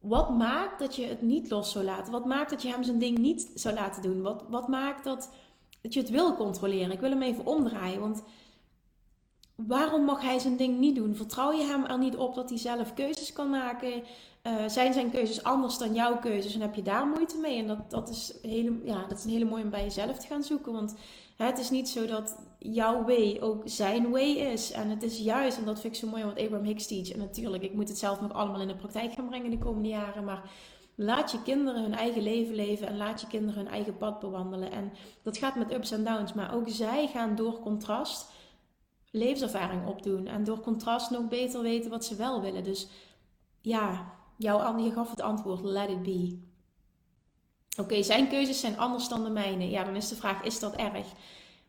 wat 0.00 0.30
maakt 0.30 0.78
dat 0.78 0.96
je 0.96 1.06
het 1.06 1.22
niet 1.22 1.50
los 1.50 1.72
zou 1.72 1.84
laten? 1.84 2.12
Wat 2.12 2.24
maakt 2.24 2.50
dat 2.50 2.62
je 2.62 2.68
hem 2.68 2.82
zijn 2.82 2.98
ding 2.98 3.18
niet 3.18 3.50
zou 3.54 3.74
laten 3.74 4.02
doen? 4.02 4.22
Wat, 4.22 4.44
wat 4.48 4.68
maakt 4.68 5.04
dat, 5.04 5.30
dat 5.80 5.94
je 5.94 6.00
het 6.00 6.10
wil 6.10 6.36
controleren? 6.36 6.92
Ik 6.92 7.00
wil 7.00 7.10
hem 7.10 7.22
even 7.22 7.46
omdraaien, 7.46 8.00
want 8.00 8.22
waarom 9.54 10.04
mag 10.04 10.20
hij 10.20 10.38
zijn 10.38 10.56
ding 10.56 10.78
niet 10.78 10.96
doen? 10.96 11.14
Vertrouw 11.14 11.52
je 11.52 11.64
hem 11.64 11.84
er 11.84 11.98
niet 11.98 12.16
op 12.16 12.34
dat 12.34 12.48
hij 12.48 12.58
zelf 12.58 12.94
keuzes 12.94 13.32
kan 13.32 13.50
maken? 13.50 14.02
Uh, 14.42 14.68
zijn 14.68 14.92
zijn 14.92 15.10
keuzes 15.10 15.42
anders 15.42 15.78
dan 15.78 15.94
jouw 15.94 16.18
keuzes 16.18 16.54
en 16.54 16.60
heb 16.60 16.74
je 16.74 16.82
daar 16.82 17.06
moeite 17.06 17.38
mee? 17.38 17.58
En 17.58 17.66
dat, 17.66 17.90
dat, 17.90 18.08
is, 18.08 18.34
hele, 18.42 18.80
ja, 18.84 19.06
dat 19.08 19.18
is 19.18 19.24
een 19.24 19.30
hele 19.30 19.44
mooie 19.44 19.62
om 19.62 19.70
bij 19.70 19.82
jezelf 19.82 20.18
te 20.18 20.26
gaan 20.26 20.42
zoeken. 20.42 20.72
Want 20.72 20.94
het 21.46 21.58
is 21.58 21.70
niet 21.70 21.88
zo 21.88 22.06
dat 22.06 22.36
jouw 22.58 23.04
way 23.04 23.38
ook 23.40 23.62
zijn 23.64 24.10
way 24.10 24.30
is. 24.30 24.70
En 24.70 24.90
het 24.90 25.02
is 25.02 25.18
juist, 25.18 25.58
en 25.58 25.64
dat 25.64 25.80
vind 25.80 25.94
ik 25.94 26.00
zo 26.00 26.08
mooi 26.08 26.24
wat 26.24 26.38
Abraham 26.38 26.66
Hicks 26.66 26.86
teach. 26.86 27.10
En 27.10 27.18
natuurlijk, 27.18 27.62
ik 27.62 27.74
moet 27.74 27.88
het 27.88 27.98
zelf 27.98 28.20
nog 28.20 28.32
allemaal 28.32 28.60
in 28.60 28.68
de 28.68 28.76
praktijk 28.76 29.12
gaan 29.12 29.28
brengen 29.28 29.50
de 29.50 29.58
komende 29.58 29.88
jaren. 29.88 30.24
Maar 30.24 30.50
laat 30.94 31.30
je 31.30 31.42
kinderen 31.42 31.82
hun 31.82 31.94
eigen 31.94 32.22
leven 32.22 32.54
leven 32.54 32.86
en 32.86 32.96
laat 32.96 33.20
je 33.20 33.26
kinderen 33.26 33.62
hun 33.62 33.72
eigen 33.72 33.96
pad 33.96 34.20
bewandelen. 34.20 34.70
En 34.70 34.92
dat 35.22 35.36
gaat 35.36 35.54
met 35.54 35.72
ups 35.72 35.90
en 35.90 36.04
downs. 36.04 36.32
Maar 36.32 36.54
ook 36.54 36.68
zij 36.68 37.06
gaan 37.06 37.34
door 37.34 37.60
contrast 37.60 38.30
levenservaring 39.10 39.86
opdoen. 39.86 40.26
En 40.26 40.44
door 40.44 40.60
contrast 40.60 41.10
nog 41.10 41.28
beter 41.28 41.62
weten 41.62 41.90
wat 41.90 42.04
ze 42.04 42.16
wel 42.16 42.40
willen. 42.40 42.64
Dus 42.64 42.88
ja, 43.60 44.12
jouw, 44.36 44.78
je 44.78 44.92
gaf 44.92 45.10
het 45.10 45.20
antwoord, 45.20 45.62
let 45.62 45.90
it 45.90 46.02
be. 46.02 46.50
Oké, 47.78 48.02
zijn 48.02 48.28
keuzes 48.28 48.60
zijn 48.60 48.78
anders 48.78 49.08
dan 49.08 49.24
de 49.24 49.30
mijne. 49.30 49.70
Ja, 49.70 49.84
dan 49.84 49.96
is 49.96 50.08
de 50.08 50.16
vraag, 50.16 50.42
is 50.42 50.58
dat 50.58 50.76
erg? 50.76 51.06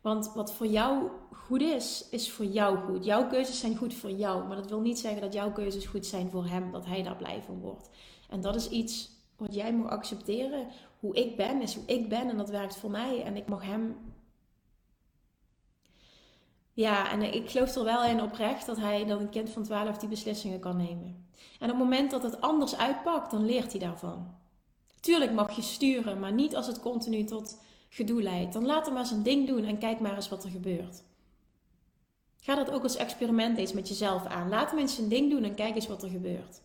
Want 0.00 0.32
wat 0.34 0.52
voor 0.52 0.66
jou 0.66 1.10
goed 1.32 1.60
is, 1.60 2.08
is 2.10 2.30
voor 2.30 2.44
jou 2.44 2.78
goed. 2.78 3.04
Jouw 3.04 3.26
keuzes 3.26 3.58
zijn 3.58 3.76
goed 3.76 3.94
voor 3.94 4.10
jou. 4.10 4.46
Maar 4.46 4.56
dat 4.56 4.68
wil 4.68 4.80
niet 4.80 4.98
zeggen 4.98 5.20
dat 5.20 5.32
jouw 5.32 5.52
keuzes 5.52 5.86
goed 5.86 6.06
zijn 6.06 6.30
voor 6.30 6.46
hem, 6.46 6.72
dat 6.72 6.86
hij 6.86 7.02
daar 7.02 7.16
blij 7.16 7.42
van 7.42 7.60
wordt. 7.60 7.90
En 8.28 8.40
dat 8.40 8.54
is 8.54 8.68
iets 8.68 9.10
wat 9.36 9.54
jij 9.54 9.72
moet 9.72 9.90
accepteren. 9.90 10.66
Hoe 11.00 11.14
ik 11.14 11.36
ben, 11.36 11.62
is 11.62 11.74
hoe 11.74 11.84
ik 11.86 12.08
ben 12.08 12.28
en 12.28 12.36
dat 12.36 12.50
werkt 12.50 12.76
voor 12.76 12.90
mij. 12.90 13.22
En 13.22 13.36
ik 13.36 13.48
mag 13.48 13.62
hem 13.62 13.96
ja, 16.74 17.10
en 17.10 17.34
ik 17.34 17.50
geloof 17.50 17.74
er 17.74 17.84
wel 17.84 18.04
in 18.04 18.22
oprecht 18.22 18.66
dat 18.66 18.76
hij, 18.76 19.04
dat 19.04 19.20
een 19.20 19.30
kind 19.30 19.50
van 19.50 19.62
12 19.62 19.98
die 19.98 20.08
beslissingen 20.08 20.60
kan 20.60 20.76
nemen. 20.76 21.26
En 21.58 21.70
op 21.70 21.76
het 21.76 21.88
moment 21.88 22.10
dat 22.10 22.22
het 22.22 22.40
anders 22.40 22.76
uitpakt, 22.76 23.30
dan 23.30 23.44
leert 23.44 23.70
hij 23.70 23.80
daarvan. 23.80 24.34
Tuurlijk 25.04 25.32
mag 25.32 25.56
je 25.56 25.62
sturen, 25.62 26.20
maar 26.20 26.32
niet 26.32 26.56
als 26.56 26.66
het 26.66 26.80
continu 26.80 27.24
tot 27.24 27.60
gedoe 27.88 28.22
leidt. 28.22 28.52
Dan 28.52 28.66
laat 28.66 28.84
hem 28.84 28.94
maar 28.94 29.06
zijn 29.06 29.22
ding 29.22 29.46
doen 29.46 29.64
en 29.64 29.78
kijk 29.78 30.00
maar 30.00 30.14
eens 30.14 30.28
wat 30.28 30.44
er 30.44 30.50
gebeurt. 30.50 31.02
Ga 32.40 32.54
dat 32.54 32.70
ook 32.70 32.82
als 32.82 32.96
experiment 32.96 33.58
eens 33.58 33.72
met 33.72 33.88
jezelf 33.88 34.24
aan. 34.26 34.48
Laat 34.48 34.70
hem 34.70 34.78
eens 34.78 34.94
zijn 34.94 35.08
ding 35.08 35.30
doen 35.30 35.42
en 35.44 35.54
kijk 35.54 35.74
eens 35.74 35.86
wat 35.86 36.02
er 36.02 36.08
gebeurt. 36.08 36.62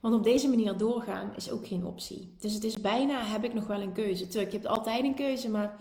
Want 0.00 0.14
op 0.14 0.24
deze 0.24 0.48
manier 0.48 0.76
doorgaan 0.76 1.36
is 1.36 1.50
ook 1.50 1.66
geen 1.66 1.86
optie. 1.86 2.34
Dus 2.38 2.54
het 2.54 2.64
is 2.64 2.80
bijna, 2.80 3.24
heb 3.24 3.44
ik 3.44 3.54
nog 3.54 3.66
wel 3.66 3.80
een 3.80 3.92
keuze. 3.92 4.28
Tuurlijk, 4.28 4.52
je 4.52 4.58
hebt 4.58 4.70
altijd 4.70 5.04
een 5.04 5.14
keuze, 5.14 5.50
maar 5.50 5.80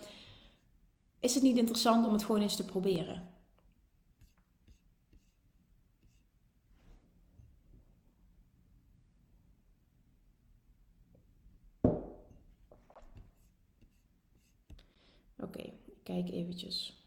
is 1.20 1.34
het 1.34 1.44
niet 1.44 1.58
interessant 1.58 2.06
om 2.06 2.14
het 2.14 2.24
gewoon 2.24 2.42
eens 2.42 2.56
te 2.56 2.66
proberen? 2.66 3.30
Oké, 15.42 15.60
okay, 15.60 15.74
kijk 16.04 16.30
eventjes 16.30 17.02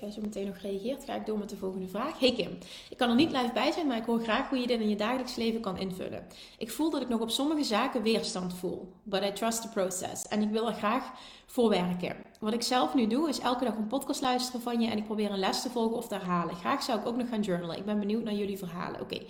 jij 0.00 0.10
zo 0.10 0.20
meteen 0.20 0.46
nog 0.46 0.56
reageert, 0.56 1.04
ga 1.04 1.14
ik 1.14 1.26
door 1.26 1.38
met 1.38 1.48
de 1.48 1.56
volgende 1.56 1.88
vraag. 1.88 2.18
Hey 2.18 2.32
Kim, 2.32 2.58
ik 2.90 2.96
kan 2.96 3.08
er 3.08 3.14
niet 3.14 3.30
live 3.30 3.52
bij 3.52 3.72
zijn, 3.72 3.86
maar 3.86 3.96
ik 3.96 4.04
hoor 4.04 4.20
graag 4.20 4.48
hoe 4.48 4.58
je 4.58 4.66
dit 4.66 4.80
in 4.80 4.88
je 4.88 4.96
dagelijks 4.96 5.36
leven 5.36 5.60
kan 5.60 5.78
invullen. 5.78 6.26
Ik 6.58 6.70
voel 6.70 6.90
dat 6.90 7.02
ik 7.02 7.08
nog 7.08 7.20
op 7.20 7.30
sommige 7.30 7.64
zaken 7.64 8.02
weerstand 8.02 8.54
voel, 8.54 8.92
but 9.02 9.24
I 9.24 9.32
trust 9.32 9.62
the 9.62 9.68
process. 9.68 10.28
En 10.28 10.42
ik 10.42 10.50
wil 10.50 10.68
er 10.68 10.74
graag 10.74 11.12
voor 11.46 11.68
werken. 11.68 12.16
Wat 12.40 12.52
ik 12.52 12.62
zelf 12.62 12.94
nu 12.94 13.06
doe, 13.06 13.28
is 13.28 13.38
elke 13.38 13.64
dag 13.64 13.76
een 13.76 13.86
podcast 13.86 14.20
luisteren 14.20 14.60
van 14.60 14.80
je 14.80 14.90
en 14.90 14.98
ik 14.98 15.04
probeer 15.04 15.30
een 15.30 15.38
les 15.38 15.62
te 15.62 15.70
volgen 15.70 15.96
of 15.96 16.08
te 16.08 16.14
herhalen. 16.14 16.54
Graag 16.54 16.82
zou 16.82 17.00
ik 17.00 17.06
ook 17.06 17.16
nog 17.16 17.28
gaan 17.28 17.40
journalen. 17.40 17.76
Ik 17.78 17.84
ben 17.84 17.98
benieuwd 17.98 18.24
naar 18.24 18.34
jullie 18.34 18.58
verhalen. 18.58 19.00
Oké, 19.00 19.20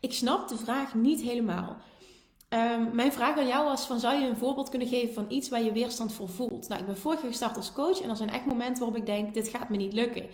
ik 0.00 0.12
snap 0.12 0.48
de 0.48 0.56
vraag 0.56 0.94
niet 0.94 1.20
helemaal. 1.20 1.76
Um, 2.48 2.94
mijn 2.94 3.12
vraag 3.12 3.38
aan 3.38 3.46
jou 3.46 3.64
was: 3.64 3.86
van, 3.86 4.00
zou 4.00 4.20
je 4.20 4.28
een 4.28 4.36
voorbeeld 4.36 4.68
kunnen 4.68 4.88
geven 4.88 5.14
van 5.14 5.24
iets 5.28 5.48
waar 5.48 5.62
je 5.62 5.72
weerstand 5.72 6.12
voor 6.12 6.28
voelt? 6.28 6.68
Nou, 6.68 6.80
ik 6.80 6.86
ben 6.86 6.96
vorig 6.96 7.20
jaar 7.20 7.30
gestart 7.30 7.56
als 7.56 7.72
coach 7.72 8.00
en 8.00 8.10
er 8.10 8.16
zijn 8.16 8.30
echt 8.30 8.46
momenten 8.46 8.78
waarop 8.78 8.96
ik 8.96 9.06
denk: 9.06 9.34
dit 9.34 9.48
gaat 9.48 9.68
me 9.68 9.76
niet 9.76 9.92
lukken. 9.92 10.26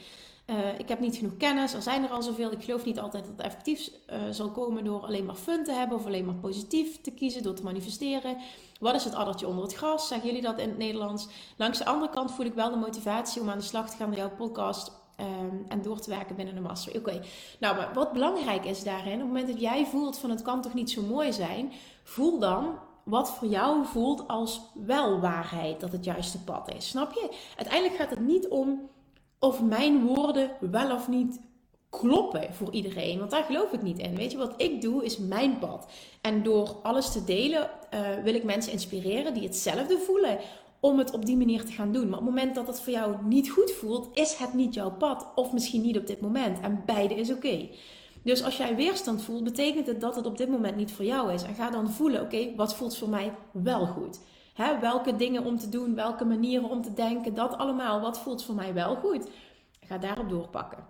Uh, 0.47 0.79
ik 0.79 0.89
heb 0.89 1.01
niet 1.01 1.17
genoeg 1.17 1.37
kennis, 1.37 1.73
er 1.75 1.83
zijn 1.83 2.05
er 2.05 2.11
al 2.11 2.23
zoveel. 2.23 2.53
Ik 2.53 2.65
geloof 2.65 2.85
niet 2.85 3.01
altijd 3.01 3.25
dat 3.25 3.33
het 3.37 3.47
effectief 3.47 3.91
uh, 4.11 4.17
zal 4.31 4.51
komen 4.51 4.85
door 4.85 5.01
alleen 5.01 5.25
maar 5.25 5.35
fun 5.35 5.65
te 5.65 5.73
hebben 5.73 5.99
of 5.99 6.07
alleen 6.07 6.25
maar 6.25 6.35
positief 6.35 7.01
te 7.01 7.11
kiezen, 7.11 7.43
door 7.43 7.55
te 7.55 7.63
manifesteren. 7.63 8.37
Wat 8.81 8.95
is 8.95 9.05
het 9.05 9.15
addertje 9.15 9.47
onder 9.47 9.65
het 9.65 9.75
gras? 9.75 10.09
Zeggen 10.09 10.27
jullie 10.27 10.43
dat 10.43 10.59
in 10.59 10.69
het 10.69 10.79
Nederlands? 10.79 11.29
Langs 11.57 11.79
de 11.79 11.85
andere 11.85 12.13
kant 12.13 12.33
voel 12.33 12.47
ik 12.47 12.55
wel 12.55 12.71
de 12.71 12.77
motivatie 12.77 13.41
om 13.41 13.51
aan 13.51 13.59
de 13.59 13.65
slag 13.65 13.91
te 13.91 13.97
gaan 13.97 14.09
met 14.09 14.19
jouw 14.19 14.37
podcast 14.37 15.02
Um, 15.21 15.65
en 15.69 15.83
door 15.83 16.01
te 16.01 16.11
werken 16.11 16.37
binnen 16.37 16.55
de 16.55 16.61
master. 16.61 16.97
Oké, 16.97 17.21
nou, 17.61 17.77
maar 17.77 17.91
wat 17.95 18.13
belangrijk 18.13 18.65
is 18.65 18.85
daarin, 18.85 19.13
op 19.15 19.19
het 19.19 19.27
moment 19.27 19.47
dat 19.47 19.61
jij 19.61 19.87
voelt 19.87 20.19
van 20.19 20.31
het 20.31 20.43
kan 20.43 20.63
toch 20.63 20.75
niet 20.75 20.91
zo 20.91 21.03
mooi 21.03 21.33
zijn, 21.33 21.73
voel 22.05 22.39
dan 22.39 22.79
wat 23.05 23.31
voor 23.31 23.49
jou 23.49 23.85
voelt 23.85 24.29
als 24.29 24.61
wel 24.75 25.21
waarheid 25.21 25.81
dat 25.81 25.93
het 25.93 26.05
juiste 26.05 26.45
pad 26.45 26.75
is. 26.75 26.89
Snap 26.89 27.13
je? 27.13 27.37
Uiteindelijk 27.57 28.01
gaat 28.01 28.11
het 28.11 28.21
niet 28.21 28.49
om 28.49 28.91
of 29.39 29.63
mijn 29.63 30.07
woorden 30.07 30.51
wel 30.61 30.95
of 30.95 31.09
niet 31.09 31.41
kloppen 31.91 32.55
voor 32.55 32.73
iedereen. 32.73 33.19
Want 33.19 33.31
daar 33.31 33.45
geloof 33.45 33.73
ik 33.73 33.83
niet 33.83 33.99
in. 33.99 34.17
Weet 34.17 34.31
je, 34.31 34.37
wat 34.37 34.55
ik 34.57 34.81
doe 34.81 35.05
is 35.05 35.19
mijn 35.19 35.59
pad. 35.59 35.91
En 36.21 36.43
door 36.43 36.77
alles 36.83 37.13
te 37.13 37.25
delen 37.25 37.71
uh, 37.95 38.01
wil 38.25 38.35
ik 38.35 38.45
mensen 38.45 38.73
inspireren 38.73 39.35
die 39.35 39.43
hetzelfde 39.43 39.99
voelen 39.99 40.39
om 40.83 40.99
het 40.99 41.13
op 41.13 41.27
die 41.27 41.37
manier 41.37 41.65
te 41.65 41.73
gaan 41.73 41.93
doen. 41.93 42.09
Maar 42.09 42.19
op 42.19 42.25
het 42.25 42.35
moment 42.35 42.55
dat 42.55 42.67
het 42.67 42.81
voor 42.81 42.93
jou 42.93 43.17
niet 43.25 43.51
goed 43.51 43.71
voelt, 43.71 44.09
is 44.13 44.35
het 44.35 44.55
niet 44.55 44.75
jouw 44.75 44.91
pad. 44.91 45.27
Of 45.35 45.53
misschien 45.53 45.83
niet 45.83 45.99
op 45.99 46.07
dit 46.07 46.21
moment. 46.21 46.61
En 46.61 46.83
beide 46.87 47.15
is 47.15 47.31
oké. 47.31 47.69
Dus 48.23 48.45
als 48.45 48.57
jij 48.57 48.77
weerstand 48.77 49.23
voelt, 49.23 49.45
betekent 49.45 49.87
het 49.87 50.01
dat 50.01 50.17
het 50.17 50.27
op 50.27 50.37
dit 50.37 50.49
moment 50.49 50.77
niet 50.77 50.93
voor 50.93 51.05
jou 51.05 51.33
is. 51.33 51.43
En 51.43 51.55
ga 51.55 51.71
dan 51.71 51.91
voelen, 51.91 52.21
oké, 52.21 52.55
wat 52.57 52.75
voelt 52.75 52.97
voor 52.97 53.09
mij 53.09 53.33
wel 53.53 53.87
goed? 53.87 54.21
Hè, 54.55 54.79
welke 54.79 55.17
dingen 55.17 55.45
om 55.45 55.59
te 55.59 55.69
doen, 55.69 55.95
welke 55.95 56.25
manieren 56.25 56.71
om 56.71 56.83
te 56.83 56.93
denken, 56.95 57.35
dat 57.35 57.59
allemaal. 57.59 58.01
Wat 58.01 58.19
voelt 58.19 58.45
voor 58.45 58.55
mij 58.55 58.75
wel 58.75 58.97
goed? 58.97 59.29
Ga 59.81 59.99
daarop 59.99 60.29
doorpakken. 60.29 60.87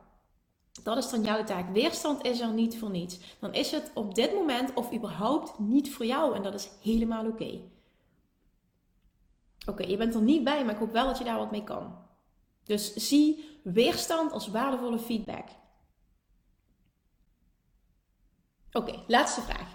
Dat 0.83 0.97
is 0.97 1.11
dan 1.11 1.23
jouw 1.23 1.45
taak. 1.45 1.73
Weerstand 1.73 2.25
is 2.25 2.41
er 2.41 2.53
niet 2.53 2.79
voor 2.79 2.91
niets. 2.91 3.19
Dan 3.41 3.55
is 3.55 3.71
het 3.71 3.91
op 3.95 4.15
dit 4.15 4.35
moment 4.35 4.75
of 4.75 4.93
überhaupt 4.95 5.59
niet 5.59 5.93
voor 5.95 6.07
jou. 6.07 6.35
En 6.35 6.43
dat 6.43 6.55
is 6.55 6.69
helemaal 6.83 7.27
oké. 7.27 7.61
Oké, 9.67 9.83
je 9.83 9.97
bent 9.97 10.15
er 10.15 10.23
niet 10.23 10.45
bij, 10.45 10.65
maar 10.65 10.75
ik 10.75 10.81
hoop 10.81 10.93
wel 10.93 11.07
dat 11.07 11.19
je 11.19 11.25
daar 11.25 11.39
wat 11.39 11.51
mee 11.51 11.65
kan. 11.65 11.99
Dus 12.65 12.95
zie 12.95 13.61
weerstand 13.65 14.33
als 14.33 14.49
waardevolle 14.49 14.99
feedback. 14.99 15.49
Oké, 18.73 19.03
laatste 19.07 19.41
vraag. 19.41 19.75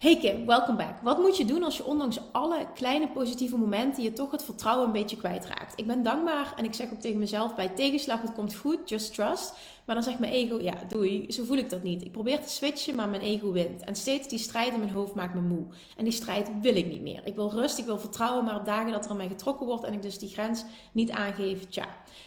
Hey 0.00 0.16
Kim, 0.16 0.46
welcome 0.46 0.76
back. 0.76 1.00
Wat 1.02 1.18
moet 1.18 1.36
je 1.36 1.44
doen 1.44 1.62
als 1.62 1.76
je 1.76 1.84
ondanks 1.84 2.18
alle 2.32 2.66
kleine 2.74 3.08
positieve 3.08 3.56
momenten 3.56 4.02
je 4.02 4.12
toch 4.12 4.30
het 4.30 4.44
vertrouwen 4.44 4.86
een 4.86 4.92
beetje 4.92 5.16
kwijtraakt? 5.16 5.72
Ik 5.76 5.86
ben 5.86 6.02
dankbaar 6.02 6.52
en 6.56 6.64
ik 6.64 6.74
zeg 6.74 6.92
ook 6.92 7.00
tegen 7.00 7.18
mezelf 7.18 7.54
bij 7.54 7.68
tegenslag 7.68 8.22
het 8.22 8.32
komt 8.32 8.54
goed, 8.54 8.88
just 8.88 9.14
trust. 9.14 9.54
Maar 9.84 9.94
dan 9.94 10.04
zegt 10.04 10.18
mijn 10.18 10.32
ego, 10.32 10.60
ja 10.60 10.74
doei, 10.88 11.32
zo 11.32 11.44
voel 11.44 11.56
ik 11.56 11.70
dat 11.70 11.82
niet. 11.82 12.04
Ik 12.04 12.12
probeer 12.12 12.40
te 12.40 12.48
switchen, 12.48 12.94
maar 12.94 13.08
mijn 13.08 13.22
ego 13.22 13.52
wint. 13.52 13.84
En 13.84 13.94
steeds 13.94 14.28
die 14.28 14.38
strijd 14.38 14.72
in 14.72 14.78
mijn 14.78 14.92
hoofd 14.92 15.14
maakt 15.14 15.34
me 15.34 15.40
moe. 15.40 15.66
En 15.96 16.04
die 16.04 16.12
strijd 16.12 16.50
wil 16.60 16.76
ik 16.76 16.86
niet 16.86 17.02
meer. 17.02 17.20
Ik 17.24 17.34
wil 17.34 17.50
rust, 17.50 17.78
ik 17.78 17.84
wil 17.84 17.98
vertrouwen, 17.98 18.44
maar 18.44 18.56
op 18.56 18.64
dagen 18.64 18.92
dat 18.92 19.04
er 19.04 19.10
aan 19.10 19.16
mij 19.16 19.28
getrokken 19.28 19.66
wordt 19.66 19.84
en 19.84 19.92
ik 19.92 20.02
dus 20.02 20.18
die 20.18 20.28
grens 20.28 20.64
niet 20.92 21.10
aangeef, 21.10 21.68
tja, 21.68 21.86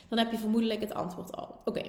dan 0.09 0.17
heb 0.17 0.31
je 0.31 0.37
vermoedelijk 0.37 0.79
het 0.79 0.93
antwoord 0.93 1.35
al. 1.35 1.55
Oké, 1.65 1.81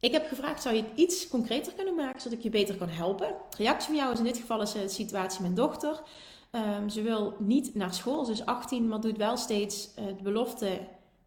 ik 0.00 0.12
heb 0.12 0.26
gevraagd, 0.26 0.62
zou 0.62 0.74
je 0.74 0.82
het 0.82 0.90
iets 0.94 1.28
concreter 1.28 1.72
kunnen 1.72 1.94
maken, 1.94 2.20
zodat 2.20 2.38
ik 2.38 2.44
je 2.44 2.50
beter 2.50 2.76
kan 2.76 2.88
helpen? 2.88 3.34
reactie 3.56 3.88
van 3.88 3.96
jou 3.96 4.12
is 4.12 4.18
in 4.18 4.24
dit 4.24 4.36
geval 4.36 4.62
is 4.62 4.72
de 4.72 4.88
situatie 4.88 5.42
met 5.42 5.56
dochter. 5.56 6.02
Um, 6.52 6.88
ze 6.88 7.02
wil 7.02 7.34
niet 7.38 7.74
naar 7.74 7.94
school, 7.94 8.24
ze 8.24 8.32
is 8.32 8.44
18, 8.44 8.88
maar 8.88 9.00
doet 9.00 9.16
wel 9.16 9.36
steeds 9.36 9.88
uh, 9.98 10.06
de 10.06 10.22
belofte 10.22 10.80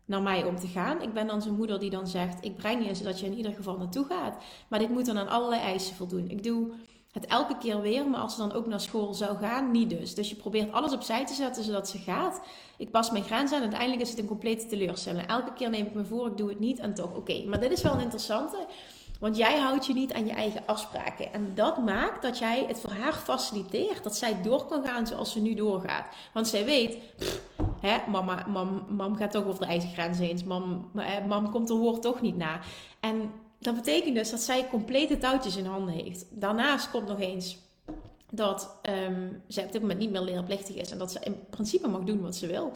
naar 0.06 0.22
mij 0.22 0.44
om 0.44 0.60
te 0.60 0.68
gaan. 0.68 1.02
Ik 1.02 1.14
ben 1.14 1.28
dan 1.28 1.42
zijn 1.42 1.56
moeder 1.56 1.80
die 1.80 1.90
dan 1.90 2.08
zegt, 2.08 2.46
ik 2.46 2.56
breng 2.56 2.88
je 2.88 2.96
zodat 2.96 3.20
je 3.20 3.26
in 3.26 3.38
ieder 3.38 3.54
geval 3.54 3.78
naartoe 3.78 4.06
gaat. 4.06 4.44
Maar 4.68 4.80
dit 4.80 4.90
moet 4.90 5.06
dan 5.06 5.18
aan 5.18 5.28
allerlei 5.28 5.62
eisen 5.62 5.96
voldoen. 5.96 6.30
Ik 6.30 6.44
doe 6.44 6.72
het 7.14 7.26
elke 7.26 7.58
keer 7.58 7.82
weer, 7.82 8.08
maar 8.08 8.20
als 8.20 8.36
ze 8.36 8.40
dan 8.40 8.54
ook 8.54 8.68
naar 8.68 8.80
school 8.80 9.14
zou 9.14 9.38
gaan, 9.38 9.72
niet 9.72 9.90
dus. 9.90 10.16
Dus 10.16 10.30
je 10.30 10.36
probeert 10.36 10.72
alles 10.72 10.94
opzij 10.94 11.26
te 11.26 11.34
zetten 11.34 11.64
zodat 11.64 11.90
ze 11.90 11.98
gaat. 11.98 12.42
Ik 12.78 12.92
pas 12.92 13.12
mijn 13.12 13.24
grens 13.24 13.52
aan 13.54 13.62
uiteindelijk 13.62 14.02
is 14.02 14.10
het 14.10 14.20
een 14.20 14.26
complete 14.26 14.66
teleurstelling. 14.66 15.28
Elke 15.28 15.54
keer 15.54 15.70
neem 15.70 15.86
ik 15.86 15.94
me 15.94 16.06
voor, 16.06 16.28
ik 16.28 16.38
doe 16.38 16.50
het 16.50 16.60
niet 16.60 16.80
en 16.80 16.94
toch 16.94 17.16
oké. 17.16 17.44
Maar 17.48 17.60
dit 17.60 17.72
is 17.72 17.82
wel 17.82 17.94
een 17.94 18.02
interessante, 18.02 18.58
want 19.20 19.38
jij 19.38 19.60
houdt 19.60 19.86
je 19.86 19.94
niet 19.94 20.14
aan 20.14 20.26
je 20.26 20.34
eigen 20.34 20.62
afspraken. 20.66 21.34
En 21.34 21.52
dat 21.56 21.78
maakt 21.78 22.22
dat 22.22 22.38
jij 22.38 22.66
het 22.68 22.80
voor 22.80 22.92
haar 22.92 23.14
faciliteert, 23.14 24.04
dat 24.04 24.16
zij 24.16 24.42
door 24.42 24.66
kan 24.66 24.84
gaan 24.86 25.08
zoals 25.08 25.32
ze 25.32 25.42
nu 25.42 25.54
doorgaat. 25.54 26.06
Want 26.34 26.48
zij 26.48 26.66
weet, 26.66 26.98
Hè? 27.84 27.98
Mama, 28.10 28.46
mam, 28.48 28.86
mam 28.90 29.16
gaat 29.16 29.32
toch 29.32 29.46
over 29.46 29.60
de 29.60 29.66
eigen 29.66 29.90
grenzen 29.90 30.26
heen. 30.26 30.42
Mam, 30.46 30.92
mam 31.28 31.52
komt 31.52 31.70
er 31.70 31.76
woord 31.76 32.02
toch 32.02 32.22
niet 32.22 32.38
na. 32.38 32.60
En 33.00 33.32
dat 33.64 33.76
betekent 33.76 34.16
dus 34.16 34.30
dat 34.30 34.42
zij 34.42 34.68
complete 34.68 35.18
touwtjes 35.18 35.56
in 35.56 35.66
handen 35.66 35.94
heeft. 35.94 36.26
Daarnaast 36.30 36.90
komt 36.92 37.08
nog 37.08 37.20
eens 37.20 37.58
dat 38.30 38.76
um, 39.08 39.44
zij 39.48 39.66
op 39.66 39.72
dit 39.72 39.82
moment 39.82 40.00
niet 40.00 40.12
meer 40.12 40.22
leerplichtig 40.22 40.76
is. 40.76 40.92
En 40.92 40.98
dat 40.98 41.12
ze 41.12 41.20
in 41.24 41.36
principe 41.50 41.88
mag 41.88 42.04
doen 42.04 42.22
wat 42.22 42.36
ze 42.36 42.48
wil. 42.48 42.74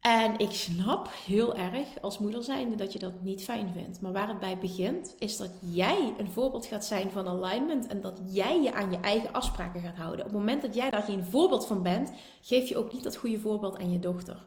En 0.00 0.38
ik 0.38 0.50
snap 0.50 1.08
heel 1.26 1.54
erg 1.54 1.88
als 2.00 2.18
moeder 2.18 2.42
zijnde 2.42 2.76
dat 2.76 2.92
je 2.92 2.98
dat 2.98 3.22
niet 3.22 3.44
fijn 3.44 3.72
vindt. 3.72 4.00
Maar 4.00 4.12
waar 4.12 4.28
het 4.28 4.40
bij 4.40 4.58
begint, 4.58 5.14
is 5.18 5.36
dat 5.36 5.50
jij 5.60 6.14
een 6.18 6.30
voorbeeld 6.30 6.66
gaat 6.66 6.84
zijn 6.84 7.10
van 7.10 7.28
alignment. 7.28 7.86
En 7.86 8.00
dat 8.00 8.20
jij 8.26 8.62
je 8.62 8.72
aan 8.72 8.90
je 8.90 9.00
eigen 9.00 9.32
afspraken 9.32 9.80
gaat 9.80 9.96
houden. 9.96 10.18
Op 10.18 10.30
het 10.30 10.38
moment 10.38 10.62
dat 10.62 10.74
jij 10.74 10.90
daar 10.90 11.02
geen 11.02 11.24
voorbeeld 11.24 11.66
van 11.66 11.82
bent, 11.82 12.12
geef 12.40 12.68
je 12.68 12.76
ook 12.76 12.92
niet 12.92 13.02
dat 13.02 13.16
goede 13.16 13.40
voorbeeld 13.40 13.78
aan 13.78 13.92
je 13.92 13.98
dochter. 13.98 14.46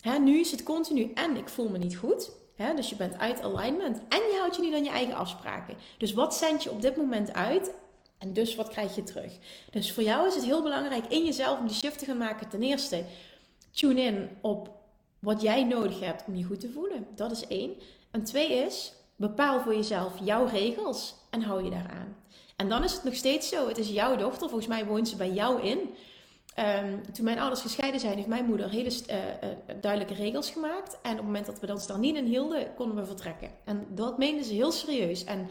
Hè, 0.00 0.18
nu 0.18 0.38
is 0.38 0.50
het 0.50 0.62
continu 0.62 1.12
en 1.14 1.36
ik 1.36 1.48
voel 1.48 1.68
me 1.68 1.78
niet 1.78 1.96
goed. 1.96 2.30
Dus 2.76 2.88
je 2.88 2.96
bent 2.96 3.18
uit 3.18 3.42
alignment 3.42 3.98
en 4.08 4.18
je 4.18 4.36
houdt 4.38 4.56
je 4.56 4.62
niet 4.62 4.74
aan 4.74 4.84
je 4.84 4.90
eigen 4.90 5.14
afspraken. 5.14 5.76
Dus 5.98 6.12
wat 6.12 6.34
zend 6.34 6.62
je 6.62 6.70
op 6.70 6.82
dit 6.82 6.96
moment 6.96 7.32
uit 7.32 7.74
en 8.18 8.32
dus 8.32 8.54
wat 8.54 8.68
krijg 8.68 8.94
je 8.94 9.02
terug? 9.02 9.32
Dus 9.70 9.92
voor 9.92 10.02
jou 10.02 10.26
is 10.26 10.34
het 10.34 10.44
heel 10.44 10.62
belangrijk 10.62 11.06
in 11.06 11.24
jezelf 11.24 11.58
om 11.58 11.66
die 11.66 11.76
shift 11.76 11.98
te 11.98 12.04
gaan 12.04 12.16
maken. 12.16 12.48
Ten 12.48 12.62
eerste, 12.62 13.04
tune 13.70 14.00
in 14.00 14.28
op 14.40 14.70
wat 15.18 15.42
jij 15.42 15.64
nodig 15.64 16.00
hebt 16.00 16.24
om 16.26 16.34
je 16.34 16.44
goed 16.44 16.60
te 16.60 16.70
voelen. 16.70 17.06
Dat 17.14 17.30
is 17.30 17.46
één. 17.46 17.74
En 18.10 18.24
twee 18.24 18.52
is, 18.52 18.92
bepaal 19.16 19.60
voor 19.60 19.74
jezelf 19.74 20.12
jouw 20.22 20.46
regels 20.46 21.14
en 21.30 21.42
hou 21.42 21.64
je 21.64 21.70
daaraan. 21.70 22.16
En 22.56 22.68
dan 22.68 22.84
is 22.84 22.92
het 22.92 23.04
nog 23.04 23.14
steeds 23.14 23.48
zo. 23.48 23.68
Het 23.68 23.78
is 23.78 23.88
jouw 23.88 24.16
dochter. 24.16 24.48
Volgens 24.48 24.68
mij 24.68 24.86
woont 24.86 25.08
ze 25.08 25.16
bij 25.16 25.30
jou 25.30 25.62
in. 25.62 25.78
Um, 26.58 27.12
toen 27.12 27.24
mijn 27.24 27.38
ouders 27.38 27.60
gescheiden 27.60 28.00
zijn, 28.00 28.16
heeft 28.16 28.28
mijn 28.28 28.44
moeder 28.44 28.70
hele 28.70 28.90
uh, 28.90 29.16
uh, 29.16 29.48
duidelijke 29.80 30.14
regels 30.14 30.50
gemaakt. 30.50 30.98
En 31.02 31.10
op 31.10 31.16
het 31.16 31.26
moment 31.26 31.46
dat 31.46 31.60
we 31.60 31.72
ons 31.72 31.86
daar 31.86 31.98
niet 31.98 32.16
in 32.16 32.24
hielden, 32.24 32.74
konden 32.74 32.96
we 32.96 33.06
vertrekken. 33.06 33.50
En 33.64 33.86
dat 33.88 34.18
meende 34.18 34.44
ze 34.44 34.52
heel 34.52 34.72
serieus. 34.72 35.24
En 35.24 35.48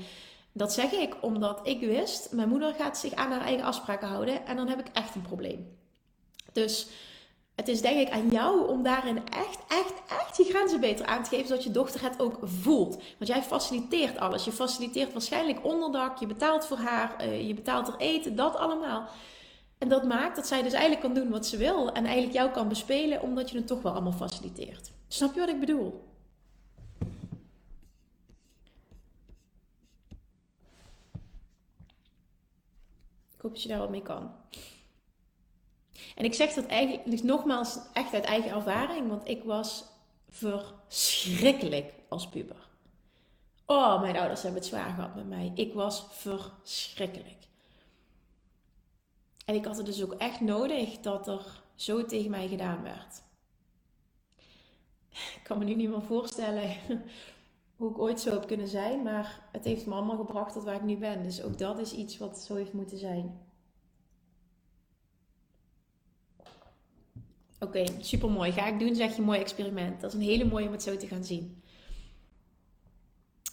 dat 0.51 0.73
zeg 0.73 0.91
ik 0.91 1.15
omdat 1.21 1.59
ik 1.63 1.79
wist, 1.79 2.31
mijn 2.31 2.49
moeder 2.49 2.73
gaat 2.73 2.97
zich 2.97 3.13
aan 3.13 3.31
haar 3.31 3.41
eigen 3.41 3.65
afspraken 3.65 4.07
houden. 4.07 4.45
En 4.45 4.55
dan 4.55 4.67
heb 4.67 4.79
ik 4.79 4.87
echt 4.93 5.15
een 5.15 5.21
probleem. 5.21 5.77
Dus 6.53 6.87
het 7.55 7.67
is 7.67 7.81
denk 7.81 8.07
ik 8.07 8.13
aan 8.13 8.29
jou 8.29 8.67
om 8.67 8.83
daarin 8.83 9.17
echt, 9.29 9.59
echt, 9.67 9.93
echt 10.07 10.37
je 10.37 10.43
grenzen 10.43 10.79
beter 10.79 11.05
aan 11.05 11.23
te 11.23 11.29
geven, 11.29 11.47
zodat 11.47 11.63
je 11.63 11.71
dochter 11.71 12.01
het 12.01 12.19
ook 12.19 12.39
voelt. 12.41 12.95
Want 13.17 13.29
jij 13.31 13.43
faciliteert 13.43 14.17
alles. 14.17 14.45
Je 14.45 14.51
faciliteert 14.51 15.13
waarschijnlijk 15.13 15.65
onderdak, 15.65 16.17
je 16.17 16.27
betaalt 16.27 16.65
voor 16.65 16.77
haar, 16.77 17.15
uh, 17.21 17.47
je 17.47 17.53
betaalt 17.53 17.87
er 17.87 17.97
eten, 17.97 18.35
dat 18.35 18.55
allemaal. 18.55 19.09
En 19.77 19.89
dat 19.89 20.03
maakt 20.03 20.35
dat 20.35 20.47
zij 20.47 20.61
dus 20.61 20.73
eigenlijk 20.73 21.01
kan 21.01 21.13
doen 21.13 21.29
wat 21.29 21.45
ze 21.45 21.57
wil 21.57 21.91
en 21.91 22.05
eigenlijk 22.05 22.35
jou 22.35 22.51
kan 22.51 22.67
bespelen, 22.67 23.21
omdat 23.21 23.49
je 23.49 23.57
het 23.57 23.67
toch 23.67 23.81
wel 23.81 23.91
allemaal 23.91 24.11
faciliteert. 24.11 24.91
Snap 25.07 25.33
je 25.33 25.39
wat 25.39 25.49
ik 25.49 25.59
bedoel? 25.59 26.05
Ik 33.35 33.43
hoop 33.43 33.51
dat 33.51 33.61
je 33.61 33.67
daar 33.69 33.79
wat 33.79 33.89
mee 33.89 34.01
kan. 34.01 34.31
En 36.15 36.25
ik 36.25 36.33
zeg 36.33 36.53
dat 36.53 36.65
eigenlijk, 36.65 37.09
dus 37.09 37.23
nogmaals, 37.23 37.79
echt 37.93 38.13
uit 38.13 38.23
eigen 38.23 38.51
ervaring, 38.51 39.09
want 39.09 39.27
ik 39.27 39.43
was 39.43 39.83
verschrikkelijk 40.29 41.93
als 42.07 42.29
puber. 42.29 42.67
Oh, 43.65 44.01
mijn 44.01 44.17
ouders 44.17 44.41
hebben 44.41 44.59
het 44.59 44.69
zwaar 44.69 44.93
gehad 44.93 45.15
met 45.15 45.27
mij. 45.27 45.51
Ik 45.55 45.73
was 45.73 46.05
verschrikkelijk. 46.11 47.36
En 49.47 49.55
ik 49.55 49.65
had 49.65 49.77
het 49.77 49.85
dus 49.85 50.03
ook 50.03 50.13
echt 50.13 50.41
nodig 50.41 50.99
dat 50.99 51.27
er 51.27 51.63
zo 51.75 52.05
tegen 52.05 52.31
mij 52.31 52.47
gedaan 52.47 52.83
werd. 52.83 53.23
Ik 55.09 55.41
kan 55.43 55.57
me 55.57 55.65
nu 55.65 55.75
niet 55.75 55.89
meer 55.89 56.01
voorstellen 56.01 56.75
hoe 57.77 57.89
ik 57.89 57.99
ooit 57.99 58.19
zo 58.19 58.29
heb 58.29 58.47
kunnen 58.47 58.67
zijn, 58.67 59.03
maar 59.03 59.49
het 59.51 59.65
heeft 59.65 59.85
me 59.85 59.93
allemaal 59.93 60.17
gebracht 60.17 60.53
tot 60.53 60.63
waar 60.63 60.75
ik 60.75 60.81
nu 60.81 60.97
ben. 60.97 61.23
Dus 61.23 61.43
ook 61.43 61.57
dat 61.57 61.79
is 61.79 61.93
iets 61.93 62.17
wat 62.17 62.39
zo 62.39 62.55
heeft 62.55 62.73
moeten 62.73 62.97
zijn. 62.97 63.39
Oké, 67.59 67.79
okay, 67.79 67.95
super 67.99 68.29
mooi. 68.29 68.51
Ga 68.51 68.67
ik 68.67 68.79
doen, 68.79 68.95
zeg 68.95 69.15
je 69.15 69.21
mooi 69.21 69.39
experiment. 69.39 70.01
Dat 70.01 70.13
is 70.13 70.19
een 70.19 70.25
hele 70.25 70.45
mooie 70.45 70.65
om 70.65 70.71
het 70.71 70.83
zo 70.83 70.97
te 70.97 71.07
gaan 71.07 71.23
zien. 71.23 71.63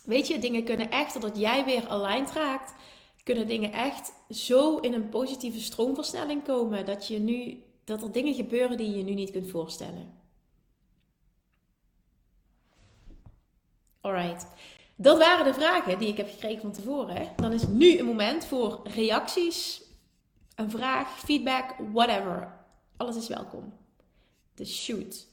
Weet 0.04 0.26
je, 0.26 0.38
dingen 0.38 0.64
kunnen 0.64 0.90
echt, 0.90 1.12
doordat 1.12 1.38
jij 1.38 1.64
weer 1.64 1.88
aligned 1.88 2.32
raakt, 2.32 2.74
kunnen 3.24 3.46
dingen 3.46 3.72
echt 3.72 4.12
zo 4.30 4.78
in 4.78 4.92
een 4.92 5.08
positieve 5.08 5.60
stroomversnelling 5.60 6.44
komen 6.44 6.86
dat, 6.86 7.06
je 7.06 7.18
nu, 7.18 7.62
dat 7.84 8.02
er 8.02 8.12
dingen 8.12 8.34
gebeuren 8.34 8.76
die 8.76 8.96
je 8.96 9.02
nu 9.02 9.14
niet 9.14 9.30
kunt 9.30 9.50
voorstellen. 9.50 10.22
Alright. 14.00 14.46
Dat 14.96 15.18
waren 15.18 15.44
de 15.44 15.54
vragen 15.54 15.98
die 15.98 16.08
ik 16.08 16.16
heb 16.16 16.30
gekregen 16.30 16.60
van 16.60 16.72
tevoren. 16.72 17.32
Dan 17.36 17.52
is 17.52 17.66
nu 17.66 17.98
een 17.98 18.06
moment 18.06 18.44
voor 18.44 18.80
reacties, 18.84 19.82
een 20.54 20.70
vraag, 20.70 21.18
feedback, 21.18 21.74
whatever. 21.92 22.66
Alles 22.96 23.16
is 23.16 23.28
welkom. 23.28 23.72
De 24.54 24.64
shoot. 24.64 25.26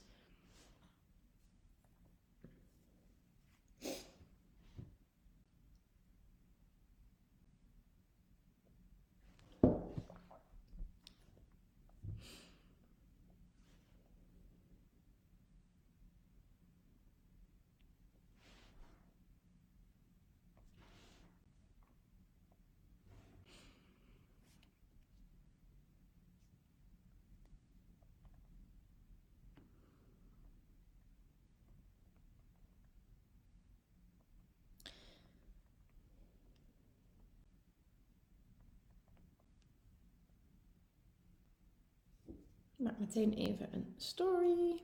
Maak 42.82 43.00
meteen 43.00 43.34
even 43.34 43.68
een 43.72 43.94
story. 43.98 44.82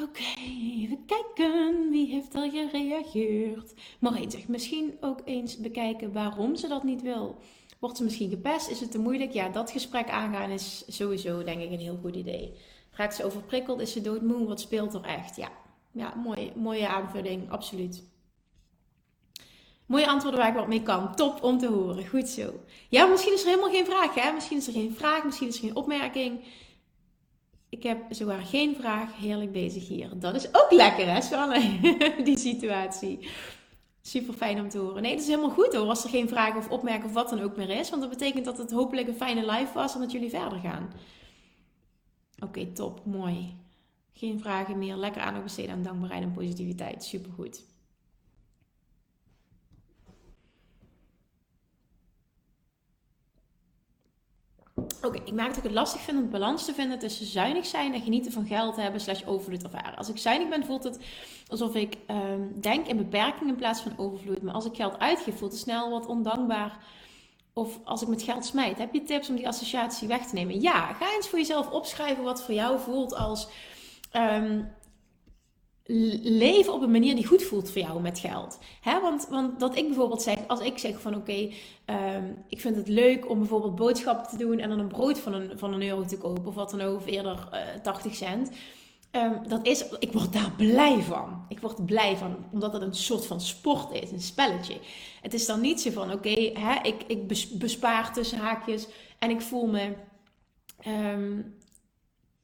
Oké, 0.00 0.22
even 0.38 1.04
kijken. 1.06 1.90
Wie 1.90 2.06
heeft 2.06 2.34
er 2.34 2.50
gereageerd? 2.50 3.74
Marijn 4.00 4.30
zegt 4.30 4.48
misschien 4.48 4.96
ook 5.00 5.20
eens 5.24 5.56
bekijken 5.56 6.12
waarom 6.12 6.56
ze 6.56 6.68
dat 6.68 6.82
niet 6.82 7.02
wil. 7.02 7.36
Wordt 7.78 7.96
ze 7.96 8.04
misschien 8.04 8.30
gepest? 8.30 8.68
Is 8.68 8.80
het 8.80 8.90
te 8.90 8.98
moeilijk? 8.98 9.32
Ja, 9.32 9.48
dat 9.48 9.70
gesprek 9.70 10.08
aangaan 10.08 10.50
is 10.50 10.84
sowieso 10.88 11.44
denk 11.44 11.60
ik 11.60 11.70
een 11.70 11.78
heel 11.78 11.98
goed 12.02 12.16
idee. 12.16 12.54
Raakt 12.90 13.14
ze 13.14 13.24
overprikkeld? 13.24 13.80
Is 13.80 13.92
ze 13.92 14.00
doodmoe? 14.00 14.46
Wat 14.46 14.60
speelt 14.60 14.94
er 14.94 15.04
echt? 15.04 15.36
Ja, 15.36 15.50
ja 15.92 16.14
mooie, 16.14 16.52
mooie 16.56 16.88
aanvulling, 16.88 17.50
absoluut. 17.50 18.11
Mooie 19.92 20.08
antwoorden 20.08 20.40
waar 20.40 20.48
ik 20.48 20.54
wat 20.54 20.68
mee 20.68 20.82
kan. 20.82 21.14
Top 21.14 21.42
om 21.42 21.58
te 21.58 21.66
horen. 21.66 22.06
Goed 22.06 22.28
zo. 22.28 22.60
Ja, 22.88 23.06
misschien 23.06 23.32
is 23.32 23.40
er 23.40 23.48
helemaal 23.48 23.70
geen 23.70 23.84
vraag. 23.84 24.14
Hè? 24.14 24.32
Misschien 24.32 24.58
is 24.58 24.66
er 24.66 24.72
geen 24.72 24.94
vraag. 24.94 25.24
Misschien 25.24 25.48
is 25.48 25.54
er 25.54 25.60
geen 25.60 25.76
opmerking. 25.76 26.40
Ik 27.68 27.82
heb 27.82 27.98
zowaar 28.10 28.40
geen 28.40 28.76
vraag. 28.76 29.16
Heerlijk 29.16 29.52
bezig 29.52 29.88
hier. 29.88 30.08
Dat 30.14 30.34
is 30.34 30.46
ook 30.46 30.70
lekker, 30.70 31.12
hè, 31.12 31.20
Sanne? 31.20 31.80
Die 32.24 32.38
situatie. 32.38 33.28
Super 34.02 34.34
fijn 34.34 34.60
om 34.60 34.68
te 34.68 34.78
horen. 34.78 35.02
Nee, 35.02 35.12
dat 35.12 35.20
is 35.20 35.28
helemaal 35.28 35.50
goed 35.50 35.74
hoor. 35.74 35.88
Als 35.88 36.04
er 36.04 36.10
geen 36.10 36.28
vraag 36.28 36.56
of 36.56 36.68
opmerking 36.68 37.04
of 37.04 37.12
wat 37.12 37.28
dan 37.28 37.40
ook 37.40 37.56
meer 37.56 37.70
is. 37.70 37.90
Want 37.90 38.02
dat 38.02 38.10
betekent 38.10 38.44
dat 38.44 38.58
het 38.58 38.72
hopelijk 38.72 39.08
een 39.08 39.14
fijne 39.14 39.50
live 39.50 39.72
was 39.74 39.94
en 39.94 40.00
dat 40.00 40.12
jullie 40.12 40.30
verder 40.30 40.58
gaan. 40.58 40.92
Oké, 42.38 42.66
top. 42.66 43.04
Mooi. 43.04 43.56
Geen 44.12 44.40
vragen 44.40 44.78
meer. 44.78 44.96
Lekker 44.96 45.22
aandacht 45.22 45.44
besteden 45.44 45.74
aan 45.74 45.82
dankbaarheid 45.82 46.22
en 46.22 46.32
positiviteit. 46.32 47.04
Super 47.04 47.30
Oké, 55.02 55.18
ik 55.24 55.32
maak 55.32 55.48
het 55.48 55.56
ook 55.56 55.62
het 55.62 55.72
lastig 55.72 56.00
vind 56.00 56.18
om 56.18 56.30
balans 56.30 56.64
te 56.64 56.74
vinden 56.74 56.98
tussen 56.98 57.26
zuinig 57.26 57.66
zijn 57.66 57.94
en 57.94 58.00
genieten 58.00 58.32
van 58.32 58.46
geld 58.46 58.76
hebben 58.76 59.00
slash 59.00 59.22
overvloed 59.26 59.62
ervaren. 59.62 59.96
Als 59.96 60.08
ik 60.08 60.18
zuinig 60.18 60.48
ben, 60.48 60.64
voelt 60.64 60.84
het 60.84 60.98
alsof 61.48 61.74
ik 61.74 61.96
um, 62.10 62.60
denk 62.60 62.86
in 62.86 62.96
beperking 62.96 63.50
in 63.50 63.56
plaats 63.56 63.80
van 63.80 63.92
overvloed. 63.96 64.42
Maar 64.42 64.54
als 64.54 64.64
ik 64.64 64.76
geld 64.76 64.98
uitgeef, 64.98 65.38
voelt 65.38 65.52
het 65.52 65.60
snel 65.60 65.90
wat 65.90 66.06
ondankbaar. 66.06 66.78
Of 67.52 67.78
als 67.84 68.02
ik 68.02 68.08
met 68.08 68.22
geld 68.22 68.44
smijt. 68.44 68.78
Heb 68.78 68.94
je 68.94 69.02
tips 69.02 69.28
om 69.28 69.36
die 69.36 69.48
associatie 69.48 70.08
weg 70.08 70.26
te 70.26 70.34
nemen? 70.34 70.60
Ja, 70.60 70.92
ga 70.92 71.14
eens 71.14 71.28
voor 71.28 71.38
jezelf 71.38 71.70
opschrijven 71.70 72.24
wat 72.24 72.42
voor 72.42 72.54
jou 72.54 72.80
voelt 72.80 73.14
als 73.14 73.48
um, 74.12 74.72
leven 76.22 76.72
op 76.72 76.82
een 76.82 76.90
manier 76.90 77.14
die 77.14 77.26
goed 77.26 77.42
voelt 77.42 77.70
voor 77.70 77.80
jou 77.80 78.00
met 78.00 78.18
geld. 78.18 78.58
Hè? 78.80 79.00
Want, 79.00 79.26
want 79.30 79.60
dat 79.60 79.76
ik 79.76 79.86
bijvoorbeeld 79.86 80.22
zeg, 80.22 80.38
als 80.46 80.60
ik 80.60 80.78
zeg 80.78 81.00
van 81.00 81.14
oké, 81.14 81.50
ehm, 81.84 82.24
ik 82.48 82.60
vind 82.60 82.76
het 82.76 82.88
leuk 82.88 83.28
om 83.30 83.38
bijvoorbeeld 83.38 83.76
boodschappen 83.76 84.30
te 84.30 84.36
doen 84.36 84.58
en 84.58 84.68
dan 84.68 84.78
een 84.78 84.88
brood 84.88 85.18
van 85.18 85.34
een, 85.34 85.58
van 85.58 85.72
een 85.72 85.82
euro 85.82 86.04
te 86.04 86.18
kopen 86.18 86.46
of 86.46 86.54
wat 86.54 86.70
dan 86.70 86.80
ook, 86.80 87.06
eerder 87.06 87.48
uh, 87.52 87.74
eh, 87.74 87.80
80 87.82 88.14
cent. 88.14 88.50
Um, 89.16 89.48
dat 89.48 89.66
is, 89.66 89.84
ik 89.98 90.12
word 90.12 90.32
daar 90.32 90.52
blij 90.56 91.00
van. 91.00 91.44
Ik 91.48 91.60
word 91.60 91.86
blij 91.86 92.16
van, 92.16 92.36
omdat 92.52 92.72
het 92.72 92.82
een 92.82 92.94
soort 92.94 93.26
van 93.26 93.40
sport 93.40 93.92
is, 94.02 94.10
een 94.10 94.20
spelletje. 94.20 94.76
Het 95.22 95.34
is 95.34 95.46
dan 95.46 95.60
niet 95.60 95.80
zo 95.80 95.90
van, 95.90 96.12
oké, 96.12 96.28
ik, 96.82 97.02
ik 97.06 97.28
bespaar 97.58 98.12
tussen 98.12 98.38
haakjes 98.38 98.86
en 99.18 99.30
ik 99.30 99.40
voel 99.40 99.66
me 99.66 99.92
um, 100.86 101.54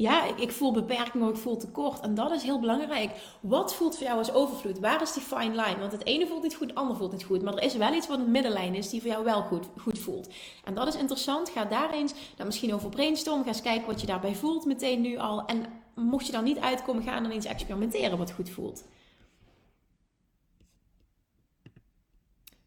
ja, 0.00 0.36
ik, 0.36 0.52
voel 0.52 0.72
beperking 0.72 1.24
of 1.24 1.30
ik 1.30 1.36
voel 1.36 1.56
tekort. 1.56 2.00
En 2.00 2.14
dat 2.14 2.30
is 2.30 2.42
heel 2.42 2.60
belangrijk. 2.60 3.10
Wat 3.40 3.74
voelt 3.74 3.96
voor 3.96 4.06
jou 4.06 4.18
als 4.18 4.32
overvloed? 4.32 4.78
Waar 4.78 5.02
is 5.02 5.12
die 5.12 5.22
fine 5.22 5.50
line? 5.50 5.78
Want 5.78 5.92
het 5.92 6.04
ene 6.04 6.26
voelt 6.26 6.42
niet 6.42 6.54
goed, 6.54 6.68
het 6.68 6.78
andere 6.78 6.98
voelt 6.98 7.12
niet 7.12 7.24
goed. 7.24 7.42
Maar 7.42 7.54
er 7.54 7.62
is 7.62 7.76
wel 7.76 7.92
iets 7.92 8.06
wat 8.06 8.18
een 8.18 8.30
middenlijn 8.30 8.74
is 8.74 8.88
die 8.88 9.00
voor 9.00 9.10
jou 9.10 9.24
wel 9.24 9.42
goed, 9.42 9.66
goed 9.78 9.98
voelt. 9.98 10.28
En 10.64 10.74
dat 10.74 10.86
is 10.86 10.96
interessant. 10.96 11.48
Ga 11.50 11.64
daar 11.64 11.92
eens 11.92 12.14
dan 12.36 12.46
misschien 12.46 12.74
over 12.74 12.88
brainstormen. 12.88 13.44
Ga 13.44 13.50
eens 13.50 13.62
kijken 13.62 13.86
wat 13.86 14.00
je 14.00 14.06
daarbij 14.06 14.34
voelt 14.34 14.64
meteen 14.64 15.00
nu 15.00 15.16
al. 15.16 15.44
En 15.44 15.64
mocht 15.94 16.26
je 16.26 16.32
dan 16.32 16.44
niet 16.44 16.58
uitkomen, 16.58 17.02
ga 17.02 17.20
dan 17.20 17.30
eens 17.30 17.44
experimenteren 17.44 18.18
wat 18.18 18.32
goed 18.32 18.50
voelt. 18.50 18.84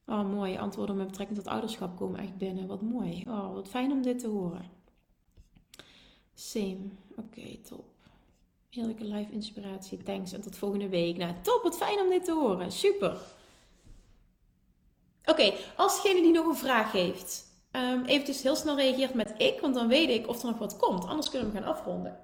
Oh, 0.06 0.30
mooi. 0.30 0.58
Antwoorden 0.58 0.98
met 0.98 1.08
betrekking 1.08 1.38
tot 1.38 1.48
ouderschap 1.48 1.98
komen 1.98 2.20
echt 2.20 2.38
binnen. 2.38 2.68
Wat 2.68 2.82
mooi. 2.82 3.24
Oh, 3.28 3.54
wat 3.54 3.68
fijn 3.68 3.92
om 3.92 4.02
dit 4.02 4.20
te 4.20 4.28
horen. 4.28 4.81
Same. 6.34 6.90
Oké, 7.16 7.58
top. 7.58 7.86
Heerlijke 8.70 9.06
live 9.06 9.32
inspiratie. 9.32 10.04
Thanks. 10.04 10.32
En 10.32 10.42
tot 10.42 10.56
volgende 10.56 10.90
week. 10.90 11.18
Nou, 11.18 11.34
top. 11.42 11.64
Wat 11.64 11.78
fijn 11.78 12.00
om 12.00 12.10
dit 12.10 12.26
te 12.26 12.34
horen. 12.34 12.72
Super. 12.72 13.18
Oké, 15.26 15.54
als 15.76 16.02
degene 16.02 16.22
die 16.22 16.32
nog 16.32 16.46
een 16.46 16.56
vraag 16.56 16.92
heeft, 16.92 17.46
um, 17.72 18.06
eventjes 18.06 18.44
heel 18.44 18.56
snel 18.56 18.76
reageert 18.76 19.14
met 19.14 19.34
ik, 19.38 19.60
want 19.60 19.76
dan 19.76 19.88
weet 19.88 20.10
ik 20.10 20.28
of 20.28 20.42
er 20.42 20.50
nog 20.50 20.58
wat 20.58 20.78
komt. 20.78 21.06
Anders 21.06 21.30
kunnen 21.30 21.52
we 21.52 21.58
gaan 21.58 21.68
afronden. 21.68 22.20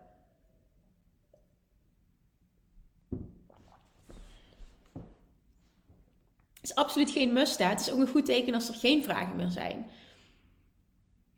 Het 6.54 6.76
is 6.76 6.76
absoluut 6.76 7.12
geen 7.12 7.34
must. 7.34 7.58
Het 7.58 7.80
is 7.80 7.92
ook 7.92 8.00
een 8.00 8.08
goed 8.08 8.26
teken 8.26 8.54
als 8.54 8.68
er 8.68 8.74
geen 8.74 9.04
vragen 9.04 9.36
meer 9.36 9.50
zijn. 9.50 9.90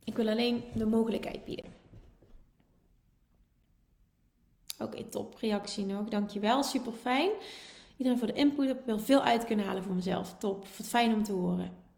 Ik 0.04 0.16
wil 0.16 0.30
alleen 0.30 0.64
de 0.74 0.86
mogelijkheid 0.86 1.46
bieden. 1.46 1.79
Oké, 4.80 5.04
top. 5.04 5.36
Reactie 5.40 5.86
nog. 5.86 6.08
Dankjewel. 6.10 6.64
Super 6.64 6.92
fijn. 6.92 7.30
Iedereen 7.98 8.20
voor 8.20 8.28
de 8.28 8.34
input. 8.34 8.70
Ik 8.70 8.78
wil 8.86 9.00
veel 9.00 9.22
uit 9.22 9.46
kunnen 9.46 9.66
halen 9.66 9.84
voor 9.84 9.96
mezelf. 9.96 10.36
Top. 10.38 10.66
Fijn 10.68 11.14
om 11.14 11.24
te 11.24 11.32
horen. 11.32 11.89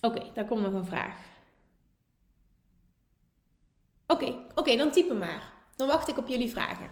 Oké, 0.00 0.22
daar 0.34 0.44
komt 0.44 0.62
nog 0.62 0.72
een 0.72 0.84
vraag. 0.84 1.16
Oké, 4.06 4.34
oké, 4.54 4.76
dan 4.76 4.90
typen 4.90 5.18
maar. 5.18 5.52
Dan 5.76 5.88
wacht 5.88 6.08
ik 6.08 6.18
op 6.18 6.28
jullie 6.28 6.50
vragen. 6.50 6.90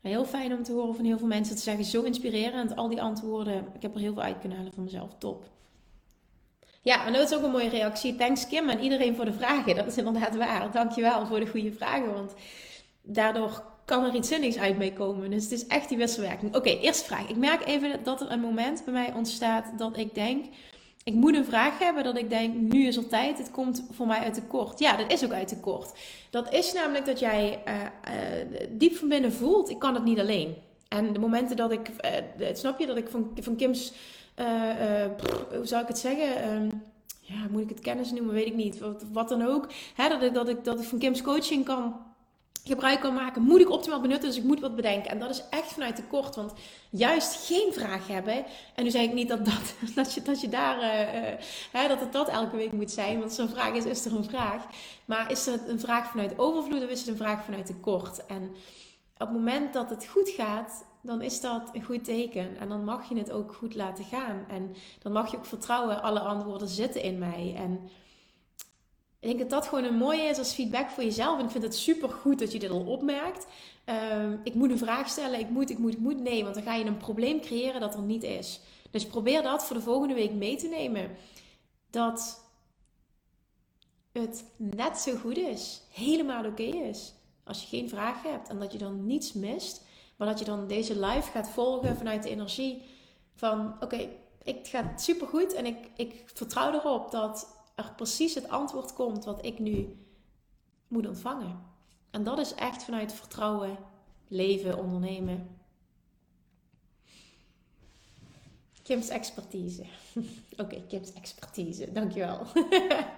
Heel 0.00 0.24
fijn 0.24 0.52
om 0.52 0.62
te 0.62 0.72
horen 0.72 0.94
van 0.94 1.04
heel 1.04 1.18
veel 1.18 1.26
mensen 1.26 1.56
te 1.56 1.62
zeggen, 1.62 1.84
zo 1.84 2.02
inspirerend. 2.02 2.76
Al 2.76 2.88
die 2.88 3.02
antwoorden, 3.02 3.66
ik 3.74 3.82
heb 3.82 3.94
er 3.94 4.00
heel 4.00 4.12
veel 4.12 4.22
uit 4.22 4.38
kunnen 4.38 4.58
halen 4.58 4.72
van 4.72 4.84
mezelf. 4.84 5.14
Top. 5.18 5.44
Ja, 6.82 7.06
en 7.06 7.12
dat 7.12 7.30
is 7.30 7.36
ook 7.36 7.42
een 7.42 7.50
mooie 7.50 7.68
reactie. 7.68 8.16
Thanks 8.16 8.48
Kim 8.48 8.68
en 8.68 8.80
iedereen 8.80 9.16
voor 9.16 9.24
de 9.24 9.32
vragen. 9.32 9.76
Dat 9.76 9.86
is 9.86 9.96
inderdaad 9.96 10.36
waar. 10.36 10.72
Dankjewel 10.72 11.26
voor 11.26 11.40
de 11.40 11.46
goede 11.46 11.72
vragen, 11.72 12.12
want 12.12 12.34
daardoor 13.02 13.62
kan 13.84 14.04
er 14.04 14.14
iets 14.14 14.28
zinnigs 14.28 14.56
uit 14.56 14.78
mee 14.78 14.92
komen. 14.92 15.30
Dus 15.30 15.42
het 15.42 15.52
is 15.52 15.66
echt 15.66 15.88
die 15.88 15.98
wisselwerking. 15.98 16.56
Oké, 16.56 16.68
eerste 16.68 17.04
vraag. 17.04 17.28
Ik 17.28 17.36
merk 17.36 17.66
even 17.66 18.02
dat 18.04 18.20
er 18.20 18.30
een 18.30 18.40
moment 18.40 18.84
bij 18.84 18.94
mij 18.94 19.12
ontstaat 19.12 19.78
dat 19.78 19.96
ik 19.96 20.14
denk 20.14 20.44
ik 21.08 21.14
moet 21.14 21.34
een 21.34 21.44
vraag 21.44 21.78
hebben 21.78 22.04
dat 22.04 22.16
ik 22.16 22.30
denk, 22.30 22.54
nu 22.54 22.86
is 22.86 22.96
er 22.96 23.06
tijd, 23.06 23.38
het 23.38 23.50
komt 23.50 23.84
voor 23.90 24.06
mij 24.06 24.18
uit 24.18 24.34
tekort. 24.34 24.78
Ja, 24.78 24.96
dat 24.96 25.12
is 25.12 25.24
ook 25.24 25.32
uit 25.32 25.48
tekort. 25.48 25.92
Dat 26.30 26.52
is 26.52 26.72
namelijk 26.72 27.06
dat 27.06 27.18
jij 27.18 27.62
uh, 27.68 27.74
uh, 27.74 28.62
diep 28.70 28.96
van 28.96 29.08
binnen 29.08 29.32
voelt, 29.32 29.70
ik 29.70 29.78
kan 29.78 29.94
het 29.94 30.04
niet 30.04 30.18
alleen. 30.18 30.54
En 30.88 31.12
de 31.12 31.18
momenten 31.18 31.56
dat 31.56 31.72
ik, 31.72 31.88
uh, 32.38 32.46
snap 32.52 32.78
je, 32.78 32.86
dat 32.86 32.96
ik 32.96 33.08
van, 33.08 33.30
van 33.40 33.56
Kim's, 33.56 33.92
hoe 35.50 35.66
zou 35.66 35.82
ik 35.82 35.88
het 35.88 35.98
zeggen, 35.98 36.52
um, 36.52 36.82
ja, 37.20 37.36
moet 37.50 37.62
ik 37.62 37.68
het 37.68 37.80
kennis 37.80 38.10
noemen, 38.10 38.34
weet 38.34 38.46
ik 38.46 38.54
niet, 38.54 38.78
wat, 38.78 39.04
wat 39.12 39.28
dan 39.28 39.42
ook. 39.42 39.66
Hè, 39.94 40.08
dat, 40.08 40.22
ik, 40.22 40.34
dat, 40.34 40.48
ik, 40.48 40.64
dat 40.64 40.80
ik 40.80 40.86
van 40.86 40.98
Kim's 40.98 41.22
coaching 41.22 41.64
kan 41.64 41.94
gebruik 42.68 43.00
kan 43.00 43.14
maken, 43.14 43.42
moet 43.42 43.60
ik 43.60 43.70
optimaal 43.70 44.00
benutten, 44.00 44.28
dus 44.28 44.38
ik 44.38 44.44
moet 44.44 44.60
wat 44.60 44.76
bedenken. 44.76 45.10
En 45.10 45.18
dat 45.18 45.30
is 45.30 45.42
echt 45.50 45.72
vanuit 45.72 45.96
tekort, 45.96 46.36
want 46.36 46.52
juist 46.90 47.46
geen 47.46 47.72
vraag 47.72 48.06
hebben. 48.06 48.44
En 48.74 48.84
nu 48.84 48.90
zeg 48.90 49.02
ik 49.02 49.12
niet 49.12 49.28
dat, 49.28 49.44
dat, 49.44 49.74
dat, 49.94 50.14
je, 50.14 50.22
dat 50.22 50.40
je 50.40 50.48
daar, 50.48 50.76
uh, 50.76 51.42
hè, 51.72 51.88
dat 51.88 52.00
het 52.00 52.12
dat 52.12 52.28
elke 52.28 52.56
week 52.56 52.72
moet 52.72 52.90
zijn, 52.90 53.18
want 53.18 53.32
zo'n 53.32 53.48
vraag 53.48 53.72
is, 53.72 53.84
is 53.84 54.04
er 54.04 54.16
een 54.16 54.24
vraag. 54.24 54.62
Maar 55.04 55.30
is 55.30 55.46
er 55.46 55.60
een 55.68 55.80
vraag 55.80 56.10
vanuit 56.10 56.38
overvloed 56.38 56.82
of 56.84 56.90
is 56.90 57.00
het 57.00 57.08
een 57.08 57.16
vraag 57.16 57.44
vanuit 57.44 57.66
tekort? 57.66 58.26
En 58.26 58.42
op 59.12 59.26
het 59.28 59.32
moment 59.32 59.72
dat 59.72 59.90
het 59.90 60.06
goed 60.06 60.28
gaat, 60.28 60.84
dan 61.02 61.22
is 61.22 61.40
dat 61.40 61.70
een 61.72 61.84
goed 61.84 62.04
teken. 62.04 62.56
En 62.58 62.68
dan 62.68 62.84
mag 62.84 63.08
je 63.08 63.18
het 63.18 63.30
ook 63.30 63.54
goed 63.54 63.74
laten 63.74 64.04
gaan. 64.04 64.44
En 64.48 64.74
dan 65.02 65.12
mag 65.12 65.30
je 65.30 65.36
ook 65.36 65.46
vertrouwen, 65.46 66.02
alle 66.02 66.20
antwoorden 66.20 66.68
zitten 66.68 67.02
in 67.02 67.18
mij. 67.18 67.54
En 67.56 67.90
ik 69.20 69.28
denk 69.28 69.38
dat 69.38 69.50
dat 69.50 69.66
gewoon 69.66 69.84
een 69.84 69.96
mooie 69.96 70.22
is 70.22 70.38
als 70.38 70.52
feedback 70.52 70.90
voor 70.90 71.04
jezelf. 71.04 71.38
En 71.38 71.44
ik 71.44 71.50
vind 71.50 71.64
het 71.64 71.76
super 71.76 72.08
goed 72.08 72.38
dat 72.38 72.52
je 72.52 72.58
dit 72.58 72.70
al 72.70 72.86
opmerkt. 72.86 73.46
Ehm, 73.84 74.36
ik 74.42 74.54
moet 74.54 74.70
een 74.70 74.78
vraag 74.78 75.08
stellen, 75.08 75.40
ik 75.40 75.50
moet, 75.50 75.70
ik 75.70 75.78
moet, 75.78 75.92
ik 75.92 75.98
moet. 75.98 76.20
Nee, 76.20 76.42
want 76.42 76.54
dan 76.54 76.64
ga 76.64 76.74
je 76.74 76.84
een 76.84 76.96
probleem 76.96 77.40
creëren 77.40 77.80
dat 77.80 77.94
er 77.94 78.02
niet 78.02 78.22
is. 78.22 78.60
Dus 78.90 79.06
probeer 79.06 79.42
dat 79.42 79.64
voor 79.64 79.76
de 79.76 79.82
volgende 79.82 80.14
week 80.14 80.32
mee 80.32 80.56
te 80.56 80.68
nemen. 80.68 81.16
Dat 81.90 82.44
het 84.12 84.44
net 84.56 84.98
zo 84.98 85.16
goed 85.16 85.36
is, 85.36 85.82
helemaal 85.92 86.44
oké 86.44 86.62
is. 86.62 87.14
Als 87.44 87.60
je 87.60 87.66
geen 87.68 87.88
vraag 87.88 88.22
hebt 88.22 88.48
en 88.48 88.58
dat 88.58 88.72
je 88.72 88.78
dan 88.78 89.06
niets 89.06 89.32
mist, 89.32 89.84
maar 90.16 90.28
dat 90.28 90.38
je 90.38 90.44
dan 90.44 90.66
deze 90.66 91.00
live 91.00 91.30
gaat 91.30 91.50
volgen 91.50 91.96
vanuit 91.96 92.22
de 92.22 92.30
energie 92.30 92.82
van: 93.34 93.72
oké, 93.74 93.84
okay, 93.84 94.16
ik 94.42 94.66
ga 94.66 94.92
super 94.96 95.26
goed 95.26 95.52
en 95.52 95.66
ik, 95.66 95.90
ik 95.96 96.22
vertrouw 96.34 96.72
erop 96.72 97.10
dat 97.10 97.57
er 97.78 97.92
precies 97.96 98.34
het 98.34 98.48
antwoord 98.48 98.92
komt 98.92 99.24
wat 99.24 99.44
ik 99.44 99.58
nu 99.58 99.96
moet 100.88 101.06
ontvangen. 101.06 101.60
En 102.10 102.24
dat 102.24 102.38
is 102.38 102.54
echt 102.54 102.84
vanuit 102.84 103.12
vertrouwen, 103.12 103.76
leven, 104.28 104.78
ondernemen. 104.78 105.56
Kim's 108.82 109.08
expertise. 109.08 109.84
Oké, 110.62 110.82
Kim's 110.88 111.12
expertise. 111.12 111.92
Dankjewel. 111.92 112.46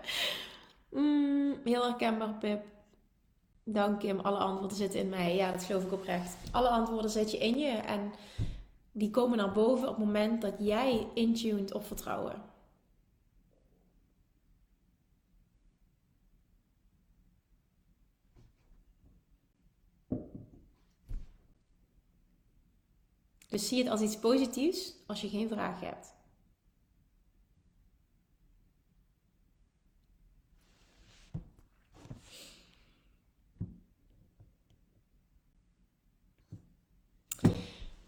mm, 0.88 1.60
heel 1.64 1.82
herkenbaar, 1.82 2.34
Pip. 2.34 2.64
Dank 3.64 4.00
Kim. 4.00 4.20
Alle 4.20 4.38
antwoorden 4.38 4.76
zitten 4.76 5.00
in 5.00 5.08
mij. 5.08 5.36
Ja, 5.36 5.52
dat 5.52 5.64
geloof 5.64 5.84
ik 5.84 5.92
oprecht. 5.92 6.36
Alle 6.50 6.68
antwoorden 6.68 7.10
zet 7.10 7.30
je 7.30 7.38
in 7.38 7.58
je. 7.58 7.70
En 7.70 8.12
die 8.92 9.10
komen 9.10 9.38
naar 9.38 9.52
boven 9.52 9.88
op 9.88 9.96
het 9.96 10.04
moment 10.04 10.42
dat 10.42 10.54
jij 10.58 11.06
intuned 11.14 11.74
op 11.74 11.84
vertrouwen. 11.86 12.42
Dus 23.50 23.68
zie 23.68 23.78
het 23.78 23.88
als 23.88 24.00
iets 24.00 24.18
positiefs 24.18 24.94
als 25.06 25.20
je 25.20 25.28
geen 25.28 25.48
vraag 25.48 25.80
hebt. 25.80 26.14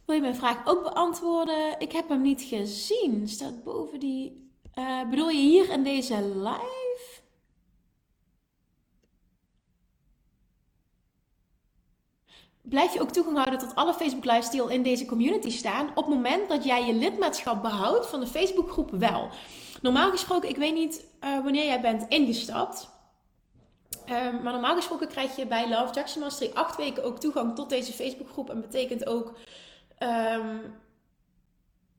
Wil 0.04 0.14
je 0.14 0.20
mijn 0.20 0.36
vraag 0.36 0.66
ook 0.66 0.82
beantwoorden? 0.82 1.80
Ik 1.80 1.92
heb 1.92 2.08
hem 2.08 2.20
niet 2.20 2.42
gezien. 2.42 3.28
Staat 3.28 3.64
boven 3.64 4.00
die. 4.00 4.50
Uh, 4.74 5.08
bedoel 5.10 5.28
je 5.28 5.40
hier 5.40 5.70
in 5.70 5.82
deze 5.82 6.22
live? 6.22 6.81
Blijf 12.62 12.92
je 12.94 13.00
ook 13.00 13.10
toegang 13.10 13.36
houden 13.36 13.58
tot 13.58 13.74
alle 13.74 13.94
Facebook 13.94 14.26
al 14.60 14.68
in 14.68 14.82
deze 14.82 15.06
community 15.06 15.50
staan. 15.50 15.88
Op 15.88 16.04
het 16.04 16.14
moment 16.14 16.48
dat 16.48 16.64
jij 16.64 16.86
je 16.86 16.94
lidmaatschap 16.94 17.62
behoudt 17.62 18.06
van 18.06 18.20
de 18.20 18.26
Facebookgroep 18.26 18.90
wel. 18.90 19.28
Normaal 19.82 20.10
gesproken, 20.10 20.48
ik 20.48 20.56
weet 20.56 20.74
niet 20.74 21.06
uh, 21.24 21.42
wanneer 21.42 21.64
jij 21.64 21.80
bent 21.80 22.08
ingestapt. 22.08 22.90
Um, 24.08 24.42
maar 24.42 24.52
normaal 24.52 24.74
gesproken 24.74 25.08
krijg 25.08 25.36
je 25.36 25.46
bij 25.46 25.68
Love 25.68 25.94
Jackson 25.94 26.22
Mastery 26.22 26.50
acht 26.54 26.76
weken 26.76 27.04
ook 27.04 27.20
toegang 27.20 27.54
tot 27.54 27.68
deze 27.68 27.92
Facebookgroep. 27.92 28.50
En 28.50 28.60
betekent 28.60 29.06
ook 29.06 29.32
um, 29.98 30.74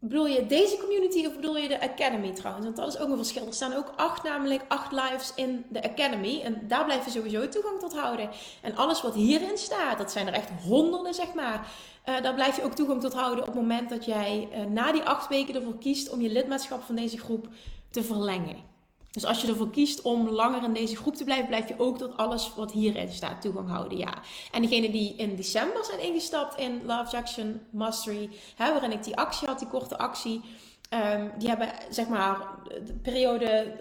Bedoel 0.06 0.28
je 0.28 0.46
deze 0.46 0.78
community 0.78 1.26
of 1.26 1.36
bedoel 1.36 1.58
je 1.58 1.68
de 1.68 1.82
Academy 1.82 2.32
trouwens? 2.34 2.66
Want 2.66 2.78
dat 2.78 2.88
is 2.88 2.98
ook 2.98 3.10
een 3.10 3.18
verschil. 3.18 3.46
Er 3.46 3.54
staan 3.54 3.74
ook 3.74 3.94
acht, 3.96 4.24
namelijk 4.24 4.66
acht 4.68 4.92
lives 4.92 5.32
in 5.36 5.66
de 5.70 5.84
Academy. 5.84 6.42
En 6.42 6.68
daar 6.68 6.86
blijf 6.86 7.06
je 7.06 7.12
sowieso 7.12 7.50
toegang 7.50 7.80
tot 7.80 7.94
houden. 7.94 8.30
En 8.62 8.76
alles 8.76 9.02
wat 9.02 9.14
hierin 9.14 9.58
staat, 9.58 9.98
dat 9.98 10.12
zijn 10.12 10.28
er 10.28 10.34
echt 10.34 10.50
honderden, 10.64 11.14
zeg 11.14 11.34
maar. 11.34 11.68
Uh, 12.06 12.22
daar 12.22 12.34
blijf 12.34 12.56
je 12.56 12.64
ook 12.64 12.74
toegang 12.74 13.02
tot 13.02 13.14
houden 13.14 13.40
op 13.40 13.46
het 13.46 13.62
moment 13.62 13.90
dat 13.90 14.06
jij 14.06 14.50
uh, 14.52 14.66
na 14.66 14.92
die 14.92 15.04
acht 15.04 15.28
weken 15.28 15.56
ervoor 15.56 15.78
kiest 15.78 16.10
om 16.10 16.22
je 16.22 16.30
lidmaatschap 16.30 16.84
van 16.84 16.96
deze 16.96 17.18
groep 17.18 17.48
te 17.90 18.04
verlengen. 18.04 18.73
Dus 19.14 19.26
als 19.26 19.42
je 19.42 19.48
ervoor 19.48 19.70
kiest 19.70 20.02
om 20.02 20.30
langer 20.30 20.64
in 20.64 20.74
deze 20.74 20.96
groep 20.96 21.16
te 21.16 21.24
blijven, 21.24 21.48
blijf 21.48 21.68
je 21.68 21.80
ook 21.80 21.98
tot 21.98 22.18
alles 22.18 22.54
wat 22.56 22.72
hierin 22.72 23.10
staat 23.10 23.42
toegang 23.42 23.70
houden. 23.70 23.98
Ja. 23.98 24.22
En 24.52 24.62
degene 24.62 24.92
die 24.92 25.16
in 25.16 25.36
december 25.36 25.86
zijn 25.86 26.00
ingestapt 26.00 26.60
in 26.60 26.82
Love 26.86 27.12
Jackson 27.12 27.62
Mastery, 27.72 28.30
hè, 28.56 28.72
waarin 28.72 28.92
ik 28.92 29.04
die 29.04 29.16
actie 29.16 29.48
had, 29.48 29.60
die 29.60 29.68
korte 29.68 29.98
actie. 29.98 30.42
Um, 30.90 31.32
die 31.38 31.48
hebben 31.48 31.70
zeg 31.90 32.08
maar 32.08 32.38
de 32.86 32.94
periode 32.94 33.80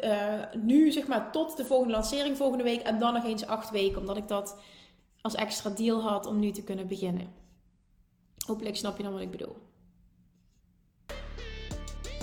uh, 0.54 0.62
nu 0.62 0.92
zeg 0.92 1.06
maar 1.06 1.32
tot 1.32 1.56
de 1.56 1.64
volgende 1.64 1.92
lancering 1.92 2.36
volgende 2.36 2.64
week 2.64 2.80
en 2.80 2.98
dan 2.98 3.14
nog 3.14 3.24
eens 3.24 3.46
acht 3.46 3.70
weken, 3.70 4.00
omdat 4.00 4.16
ik 4.16 4.28
dat 4.28 4.58
als 5.20 5.34
extra 5.34 5.70
deal 5.70 6.00
had 6.00 6.26
om 6.26 6.38
nu 6.38 6.50
te 6.50 6.64
kunnen 6.64 6.88
beginnen. 6.88 7.32
Hopelijk 8.46 8.76
snap 8.76 8.96
je 8.96 9.02
dan 9.02 9.12
wat 9.12 9.20
ik 9.20 9.30
bedoel. 9.30 9.56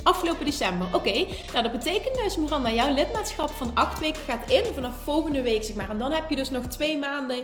Afgelopen 0.04 0.46
december. 0.46 0.88
Oké, 0.94 1.26
nou 1.52 1.64
dat 1.64 1.72
betekent 1.72 2.16
dus, 2.16 2.38
Miranda, 2.38 2.72
jouw 2.72 2.94
lidmaatschap 2.94 3.50
van 3.50 3.72
acht 3.74 4.00
weken 4.00 4.22
gaat 4.22 4.50
in 4.50 4.74
vanaf 4.74 4.96
volgende 5.04 5.42
week, 5.42 5.64
zeg 5.64 5.76
maar. 5.76 5.90
En 5.90 5.98
dan 5.98 6.12
heb 6.12 6.30
je 6.30 6.36
dus 6.36 6.50
nog 6.50 6.66
twee 6.66 6.98
maanden 6.98 7.44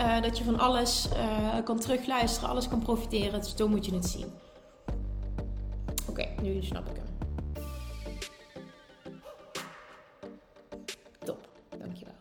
uh, 0.00 0.22
dat 0.22 0.38
je 0.38 0.44
van 0.44 0.58
alles 0.58 1.08
uh, 1.16 1.64
kan 1.64 1.78
terugluisteren, 1.78 2.48
alles 2.48 2.68
kan 2.68 2.82
profiteren. 2.82 3.40
Dus 3.40 3.54
zo 3.56 3.68
moet 3.68 3.86
je 3.86 3.94
het 3.94 4.06
zien. 4.06 4.32
Oké, 6.08 6.28
nu 6.42 6.62
snap 6.62 6.88
ik 6.88 6.96
hem. 6.96 7.04
Top, 11.24 11.48
dankjewel. 11.78 12.14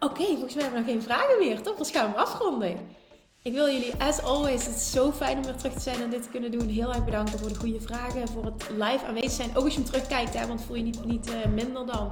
Oké, 0.00 0.12
okay, 0.12 0.26
volgens 0.26 0.54
mij 0.54 0.62
hebben 0.62 0.84
we 0.84 0.92
nog 0.92 0.94
geen 0.94 1.02
vragen 1.02 1.38
meer, 1.38 1.62
toch? 1.62 1.76
Dus 1.76 1.90
gaan 1.90 2.12
we 2.12 2.18
afronden. 2.18 2.96
Ik 3.42 3.52
wil 3.52 3.70
jullie, 3.70 3.94
as 3.98 4.22
always, 4.22 4.66
het 4.66 4.76
is 4.76 4.90
zo 4.90 5.12
fijn 5.12 5.36
om 5.36 5.44
weer 5.44 5.54
terug 5.54 5.72
te 5.72 5.80
zijn 5.80 6.02
en 6.02 6.10
dit 6.10 6.22
te 6.22 6.28
kunnen 6.28 6.50
doen. 6.50 6.68
Heel 6.68 6.88
erg 6.88 7.04
bedanken 7.04 7.38
voor 7.38 7.48
de 7.48 7.54
goede 7.54 7.80
vragen, 7.80 8.28
voor 8.28 8.44
het 8.44 8.70
live 8.70 9.04
aanwezig 9.06 9.30
zijn. 9.30 9.56
Ook 9.56 9.64
als 9.64 9.74
je 9.74 9.80
hem 9.80 9.88
terugkijkt, 9.88 10.34
hè, 10.34 10.46
want 10.46 10.62
voel 10.62 10.76
je 10.76 10.82
niet, 10.82 11.04
niet 11.04 11.28
uh, 11.30 11.52
minder 11.52 11.86
dan. 11.86 12.10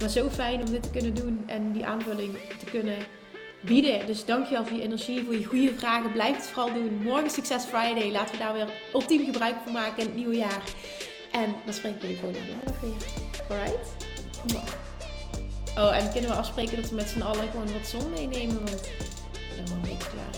Maar 0.00 0.08
zo 0.08 0.28
fijn 0.30 0.60
om 0.60 0.70
dit 0.70 0.82
te 0.82 0.90
kunnen 0.90 1.14
doen 1.14 1.42
en 1.46 1.72
die 1.72 1.86
aanvulling 1.86 2.36
te 2.58 2.64
kunnen 2.64 2.96
bieden. 3.60 4.06
Dus 4.06 4.24
dankjewel 4.24 4.66
voor 4.66 4.76
je 4.76 4.82
energie, 4.82 5.24
voor 5.24 5.34
je 5.34 5.44
goede 5.44 5.74
vragen. 5.74 6.12
Blijf 6.12 6.36
het 6.36 6.46
vooral 6.46 6.72
doen. 6.74 7.02
Morgen 7.02 7.30
Success 7.30 7.66
Friday. 7.66 8.10
Laten 8.10 8.32
we 8.32 8.38
daar 8.38 8.52
weer 8.52 8.68
ultiem 8.94 9.24
gebruik 9.24 9.56
van 9.64 9.72
maken 9.72 9.98
in 9.98 10.06
het 10.06 10.16
nieuwe 10.16 10.36
jaar. 10.36 10.62
En 11.32 11.54
dan 11.64 11.74
spreken 11.74 12.00
we 12.00 12.06
jullie 12.06 12.20
volgende 12.20 12.52
dag 12.64 12.80
weer. 12.80 12.92
Alright? 13.50 13.88
Oh, 15.76 15.96
en 15.96 16.12
kunnen 16.12 16.30
we 16.30 16.36
afspreken 16.36 16.76
dat 16.80 16.90
we 16.90 16.96
met 16.96 17.08
z'n 17.08 17.20
allen 17.20 17.48
gewoon 17.50 17.72
wat 17.72 17.86
zon 17.86 18.10
meenemen? 18.10 18.54
Want 18.54 18.88
dan 19.56 19.64
ben 19.64 19.72
een 19.72 19.80
beetje 19.80 20.10
klaar. 20.10 20.37